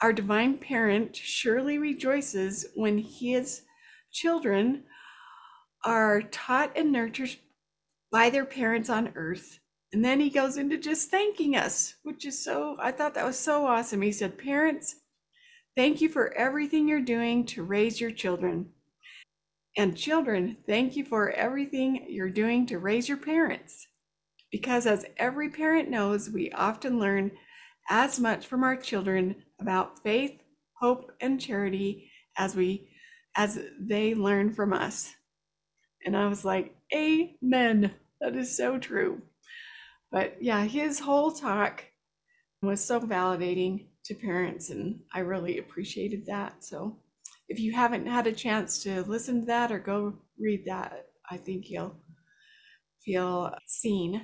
our 0.02 0.12
divine 0.12 0.58
parent, 0.58 1.14
surely 1.14 1.78
rejoices 1.78 2.66
when 2.74 2.98
his 2.98 3.62
children 4.10 4.82
are 5.84 6.22
taught 6.22 6.76
and 6.76 6.90
nurtured 6.90 7.36
by 8.10 8.28
their 8.28 8.44
parents 8.44 8.90
on 8.90 9.12
earth. 9.14 9.60
And 9.92 10.04
then 10.04 10.18
he 10.18 10.28
goes 10.28 10.56
into 10.56 10.76
just 10.76 11.10
thanking 11.10 11.56
us, 11.56 11.94
which 12.02 12.26
is 12.26 12.42
so, 12.42 12.76
I 12.80 12.90
thought 12.90 13.14
that 13.14 13.24
was 13.24 13.38
so 13.38 13.66
awesome. 13.66 14.02
He 14.02 14.10
said, 14.10 14.38
Parents, 14.38 14.96
thank 15.76 16.00
you 16.00 16.08
for 16.08 16.34
everything 16.34 16.88
you're 16.88 17.00
doing 17.00 17.46
to 17.46 17.62
raise 17.62 18.00
your 18.00 18.10
children. 18.10 18.70
And 19.76 19.96
children, 19.96 20.56
thank 20.66 20.96
you 20.96 21.04
for 21.04 21.30
everything 21.30 22.06
you're 22.08 22.28
doing 22.28 22.66
to 22.66 22.78
raise 22.78 23.08
your 23.08 23.18
parents. 23.18 23.86
Because 24.50 24.84
as 24.84 25.06
every 25.16 25.48
parent 25.48 25.88
knows, 25.88 26.28
we 26.28 26.50
often 26.52 26.98
learn 26.98 27.30
as 27.88 28.18
much 28.18 28.46
from 28.46 28.64
our 28.64 28.76
children 28.76 29.36
about 29.62 30.02
faith, 30.02 30.42
hope, 30.74 31.12
and 31.20 31.40
charity 31.40 32.10
as 32.36 32.54
we 32.54 32.88
as 33.36 33.58
they 33.80 34.14
learn 34.14 34.52
from 34.52 34.72
us. 34.74 35.14
And 36.04 36.16
I 36.16 36.26
was 36.26 36.44
like, 36.44 36.74
Amen. 36.94 37.94
That 38.20 38.36
is 38.36 38.54
so 38.56 38.78
true. 38.78 39.22
But 40.10 40.36
yeah, 40.40 40.64
his 40.64 41.00
whole 41.00 41.32
talk 41.32 41.84
was 42.60 42.84
so 42.84 43.00
validating 43.00 43.86
to 44.04 44.14
parents, 44.14 44.70
and 44.70 45.00
I 45.14 45.20
really 45.20 45.58
appreciated 45.58 46.26
that. 46.26 46.62
So 46.62 46.98
if 47.48 47.58
you 47.58 47.72
haven't 47.72 48.06
had 48.06 48.26
a 48.26 48.32
chance 48.32 48.82
to 48.82 49.02
listen 49.02 49.40
to 49.40 49.46
that 49.46 49.72
or 49.72 49.78
go 49.78 50.14
read 50.38 50.64
that, 50.66 51.06
I 51.30 51.36
think 51.36 51.70
you'll 51.70 51.96
feel 53.04 53.54
seen 53.66 54.22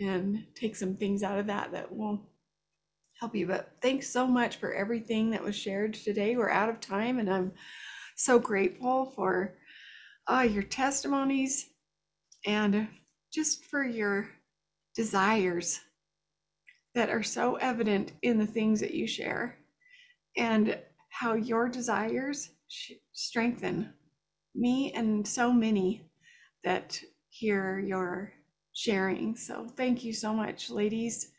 and 0.00 0.44
take 0.54 0.76
some 0.76 0.96
things 0.96 1.22
out 1.22 1.38
of 1.38 1.46
that 1.46 1.72
that 1.72 1.94
will 1.94 2.30
help 3.20 3.34
you. 3.34 3.46
But 3.46 3.72
thanks 3.82 4.08
so 4.08 4.26
much 4.26 4.56
for 4.56 4.72
everything 4.72 5.30
that 5.30 5.42
was 5.42 5.56
shared 5.56 5.94
today. 5.94 6.36
We're 6.36 6.50
out 6.50 6.68
of 6.68 6.80
time, 6.80 7.18
and 7.18 7.32
I'm 7.32 7.52
so 8.16 8.38
grateful 8.38 9.12
for 9.16 9.54
uh, 10.26 10.42
your 10.50 10.62
testimonies 10.62 11.70
and 12.46 12.88
just 13.32 13.64
for 13.64 13.84
your 13.84 14.28
desires 14.94 15.80
that 16.94 17.10
are 17.10 17.22
so 17.22 17.56
evident 17.56 18.12
in 18.22 18.38
the 18.38 18.46
things 18.46 18.80
that 18.80 18.94
you 18.94 19.06
share 19.06 19.58
and 20.36 20.78
how 21.10 21.34
your 21.34 21.68
desires 21.68 22.50
strengthen 23.12 23.92
me 24.54 24.92
and 24.94 25.26
so 25.26 25.52
many 25.52 26.10
that 26.64 27.00
hear 27.30 27.78
your 27.78 28.32
sharing. 28.72 29.36
So 29.36 29.66
thank 29.76 30.04
you 30.04 30.12
so 30.12 30.32
much, 30.32 30.70
ladies. 30.70 31.32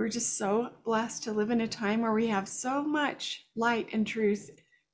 We're 0.00 0.08
just 0.08 0.38
so 0.38 0.70
blessed 0.82 1.24
to 1.24 1.32
live 1.32 1.50
in 1.50 1.60
a 1.60 1.68
time 1.68 2.00
where 2.00 2.14
we 2.14 2.26
have 2.28 2.48
so 2.48 2.82
much 2.82 3.44
light 3.54 3.90
and 3.92 4.06
truth 4.06 4.50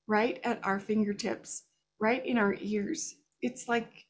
right 0.08 0.40
at 0.42 0.58
our 0.64 0.80
fingertips, 0.80 1.62
right 2.00 2.26
in 2.26 2.36
our 2.36 2.56
ears. 2.60 3.14
It's 3.40 3.68
like 3.68 4.04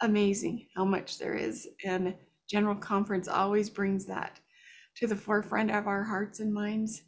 amazing 0.00 0.66
how 0.74 0.86
much 0.86 1.20
there 1.20 1.34
is. 1.34 1.68
And 1.84 2.16
General 2.50 2.74
Conference 2.74 3.28
always 3.28 3.70
brings 3.70 4.06
that 4.06 4.40
to 4.96 5.06
the 5.06 5.14
forefront 5.14 5.70
of 5.70 5.86
our 5.86 6.02
hearts 6.02 6.40
and 6.40 6.52
minds. 6.52 7.02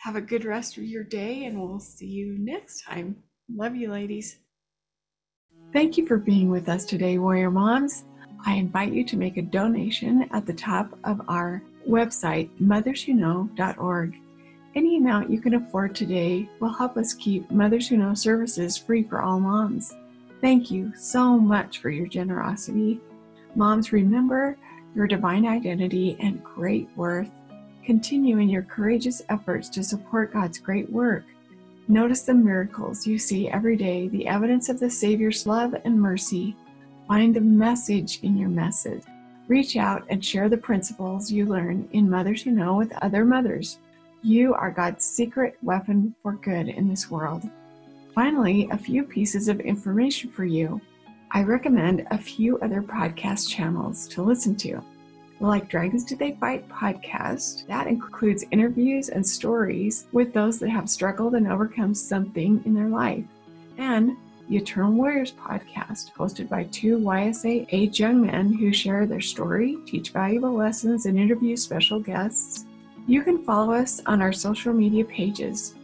Have 0.00 0.16
a 0.16 0.20
good 0.20 0.44
rest 0.44 0.76
of 0.76 0.84
your 0.84 1.02
day, 1.02 1.46
and 1.46 1.58
we'll 1.58 1.80
see 1.80 2.08
you 2.08 2.36
next 2.38 2.82
time. 2.82 3.16
Love 3.50 3.74
you, 3.74 3.90
ladies. 3.90 4.36
Thank 5.72 5.96
you 5.96 6.06
for 6.06 6.18
being 6.18 6.50
with 6.50 6.68
us 6.68 6.84
today, 6.84 7.16
Warrior 7.16 7.50
Moms. 7.50 8.04
I 8.44 8.56
invite 8.56 8.92
you 8.92 9.02
to 9.04 9.16
make 9.16 9.38
a 9.38 9.42
donation 9.42 10.28
at 10.30 10.44
the 10.44 10.52
top 10.52 10.98
of 11.04 11.22
our 11.26 11.62
website, 11.88 12.50
motherswhoknow.org. 12.60 14.16
Any 14.74 14.96
amount 14.98 15.30
you 15.30 15.40
can 15.40 15.54
afford 15.54 15.94
today 15.94 16.48
will 16.60 16.72
help 16.72 16.96
us 16.96 17.14
keep 17.14 17.50
Mothers 17.50 17.88
Who 17.88 17.96
Know 17.96 18.14
services 18.14 18.76
free 18.76 19.02
for 19.02 19.20
all 19.20 19.40
moms. 19.40 19.94
Thank 20.40 20.70
you 20.70 20.92
so 20.96 21.38
much 21.38 21.78
for 21.78 21.90
your 21.90 22.06
generosity. 22.06 23.00
Moms, 23.56 23.92
remember 23.92 24.56
your 24.94 25.06
divine 25.06 25.46
identity 25.46 26.16
and 26.20 26.42
great 26.42 26.88
worth. 26.96 27.30
Continue 27.84 28.38
in 28.38 28.48
your 28.48 28.62
courageous 28.62 29.22
efforts 29.28 29.68
to 29.70 29.82
support 29.82 30.32
God's 30.32 30.58
great 30.58 30.88
work. 30.90 31.24
Notice 31.88 32.22
the 32.22 32.34
miracles 32.34 33.06
you 33.06 33.18
see 33.18 33.48
every 33.48 33.76
day, 33.76 34.06
the 34.06 34.28
evidence 34.28 34.68
of 34.68 34.78
the 34.78 34.90
Savior's 34.90 35.46
love 35.46 35.74
and 35.84 36.00
mercy. 36.00 36.54
Find 37.08 37.34
the 37.34 37.40
message 37.40 38.20
in 38.22 38.36
your 38.36 38.48
message. 38.48 39.02
Reach 39.50 39.74
out 39.74 40.04
and 40.08 40.24
share 40.24 40.48
the 40.48 40.56
principles 40.56 41.32
you 41.32 41.44
learn 41.44 41.88
in 41.90 42.08
Mothers 42.08 42.42
Who 42.42 42.52
Know 42.52 42.76
with 42.76 42.92
other 43.02 43.24
mothers. 43.24 43.78
You 44.22 44.54
are 44.54 44.70
God's 44.70 45.04
secret 45.04 45.58
weapon 45.60 46.14
for 46.22 46.34
good 46.34 46.68
in 46.68 46.88
this 46.88 47.10
world. 47.10 47.42
Finally, 48.14 48.68
a 48.70 48.78
few 48.78 49.02
pieces 49.02 49.48
of 49.48 49.58
information 49.58 50.30
for 50.30 50.44
you. 50.44 50.80
I 51.32 51.42
recommend 51.42 52.06
a 52.12 52.16
few 52.16 52.60
other 52.60 52.80
podcast 52.80 53.50
channels 53.50 54.06
to 54.10 54.22
listen 54.22 54.54
to. 54.58 54.80
Like 55.40 55.68
Dragons 55.68 56.04
Do 56.04 56.14
They 56.14 56.36
Fight 56.38 56.68
podcast, 56.68 57.66
that 57.66 57.88
includes 57.88 58.44
interviews 58.52 59.08
and 59.08 59.26
stories 59.26 60.06
with 60.12 60.32
those 60.32 60.60
that 60.60 60.70
have 60.70 60.88
struggled 60.88 61.34
and 61.34 61.48
overcome 61.48 61.92
something 61.92 62.62
in 62.66 62.72
their 62.72 62.88
life. 62.88 63.24
And 63.78 64.16
the 64.50 64.56
Eternal 64.56 64.90
Warriors 64.90 65.30
podcast, 65.30 66.12
hosted 66.12 66.48
by 66.48 66.64
two 66.64 66.98
YSA 66.98 67.68
age 67.70 68.00
young 68.00 68.26
men 68.26 68.52
who 68.52 68.72
share 68.72 69.06
their 69.06 69.20
story, 69.20 69.78
teach 69.86 70.10
valuable 70.10 70.52
lessons, 70.52 71.06
and 71.06 71.16
interview 71.16 71.56
special 71.56 72.00
guests. 72.00 72.66
You 73.06 73.22
can 73.22 73.44
follow 73.44 73.72
us 73.72 74.02
on 74.06 74.20
our 74.20 74.32
social 74.32 74.72
media 74.72 75.04
pages 75.04 75.76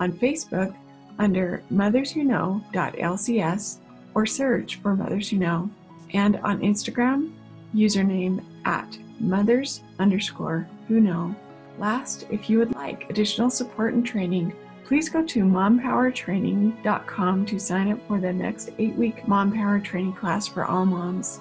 on 0.00 0.14
Facebook 0.14 0.74
under 1.18 1.62
Mothers 1.68 2.12
Who 2.12 2.24
Know.lcs 2.24 3.76
or 4.14 4.24
search 4.24 4.76
for 4.76 4.96
Mothers 4.96 5.28
Who 5.28 5.36
Know, 5.36 5.70
and 6.14 6.36
on 6.36 6.60
Instagram, 6.60 7.30
username 7.74 8.42
at 8.64 8.96
mothers 9.20 9.82
underscore 9.98 10.66
who 10.88 10.98
know. 10.98 11.36
Last, 11.78 12.26
if 12.30 12.48
you 12.48 12.58
would 12.58 12.74
like 12.74 13.10
additional 13.10 13.50
support 13.50 13.92
and 13.92 14.06
training, 14.06 14.54
please 14.84 15.08
go 15.08 15.24
to 15.24 15.44
mompowertraining.com 15.44 17.46
to 17.46 17.58
sign 17.58 17.92
up 17.92 18.06
for 18.06 18.20
the 18.20 18.32
next 18.32 18.70
eight 18.78 18.94
week 18.94 19.26
Mom 19.26 19.52
Power 19.52 19.80
Training 19.80 20.12
class 20.12 20.46
for 20.46 20.64
all 20.64 20.86
moms. 20.86 21.40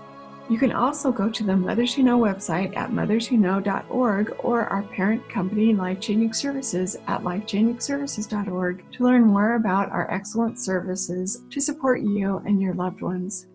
You 0.50 0.58
can 0.58 0.74
also 0.74 1.12
go 1.12 1.30
to 1.30 1.44
the 1.44 1.56
Mothers 1.56 1.94
Who 1.94 2.04
Know 2.04 2.20
website 2.20 2.76
at 2.76 2.92
motherswhoknow.org 2.92 4.36
or 4.40 4.66
our 4.66 4.84
parent 4.84 5.28
company, 5.30 5.74
Life 5.74 6.02
Changing 6.02 6.34
Services, 6.34 6.98
at 7.08 7.22
lifechangingservices.org 7.22 8.92
to 8.92 9.04
learn 9.04 9.24
more 9.24 9.56
about 9.56 9.90
our 9.92 10.12
excellent 10.12 10.60
services 10.60 11.44
to 11.50 11.62
support 11.62 12.02
you 12.02 12.42
and 12.46 12.62
your 12.62 12.74
loved 12.74 13.02
ones. 13.02 13.48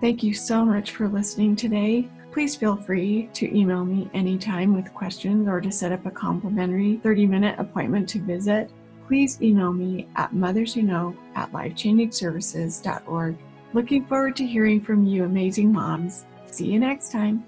Thank 0.00 0.24
you 0.24 0.34
so 0.34 0.64
much 0.64 0.90
for 0.90 1.06
listening 1.06 1.54
today. 1.54 2.10
Please 2.32 2.56
feel 2.56 2.76
free 2.76 3.30
to 3.34 3.56
email 3.56 3.84
me 3.84 4.10
anytime 4.12 4.74
with 4.74 4.92
questions 4.92 5.46
or 5.46 5.60
to 5.60 5.70
set 5.70 5.92
up 5.92 6.04
a 6.06 6.10
complimentary 6.10 6.96
30 7.04 7.26
minute 7.26 7.54
appointment 7.58 8.08
to 8.08 8.18
visit. 8.18 8.68
Please 9.06 9.40
email 9.42 9.72
me 9.72 10.08
at 10.16 10.32
motherswhoknow 10.32 11.16
at 11.34 11.52
lifechangingservices.org. 11.52 13.36
Looking 13.74 14.04
forward 14.04 14.36
to 14.36 14.46
hearing 14.46 14.80
from 14.80 15.04
you, 15.04 15.24
amazing 15.24 15.72
moms. 15.72 16.26
See 16.46 16.66
you 16.66 16.78
next 16.78 17.10
time. 17.10 17.44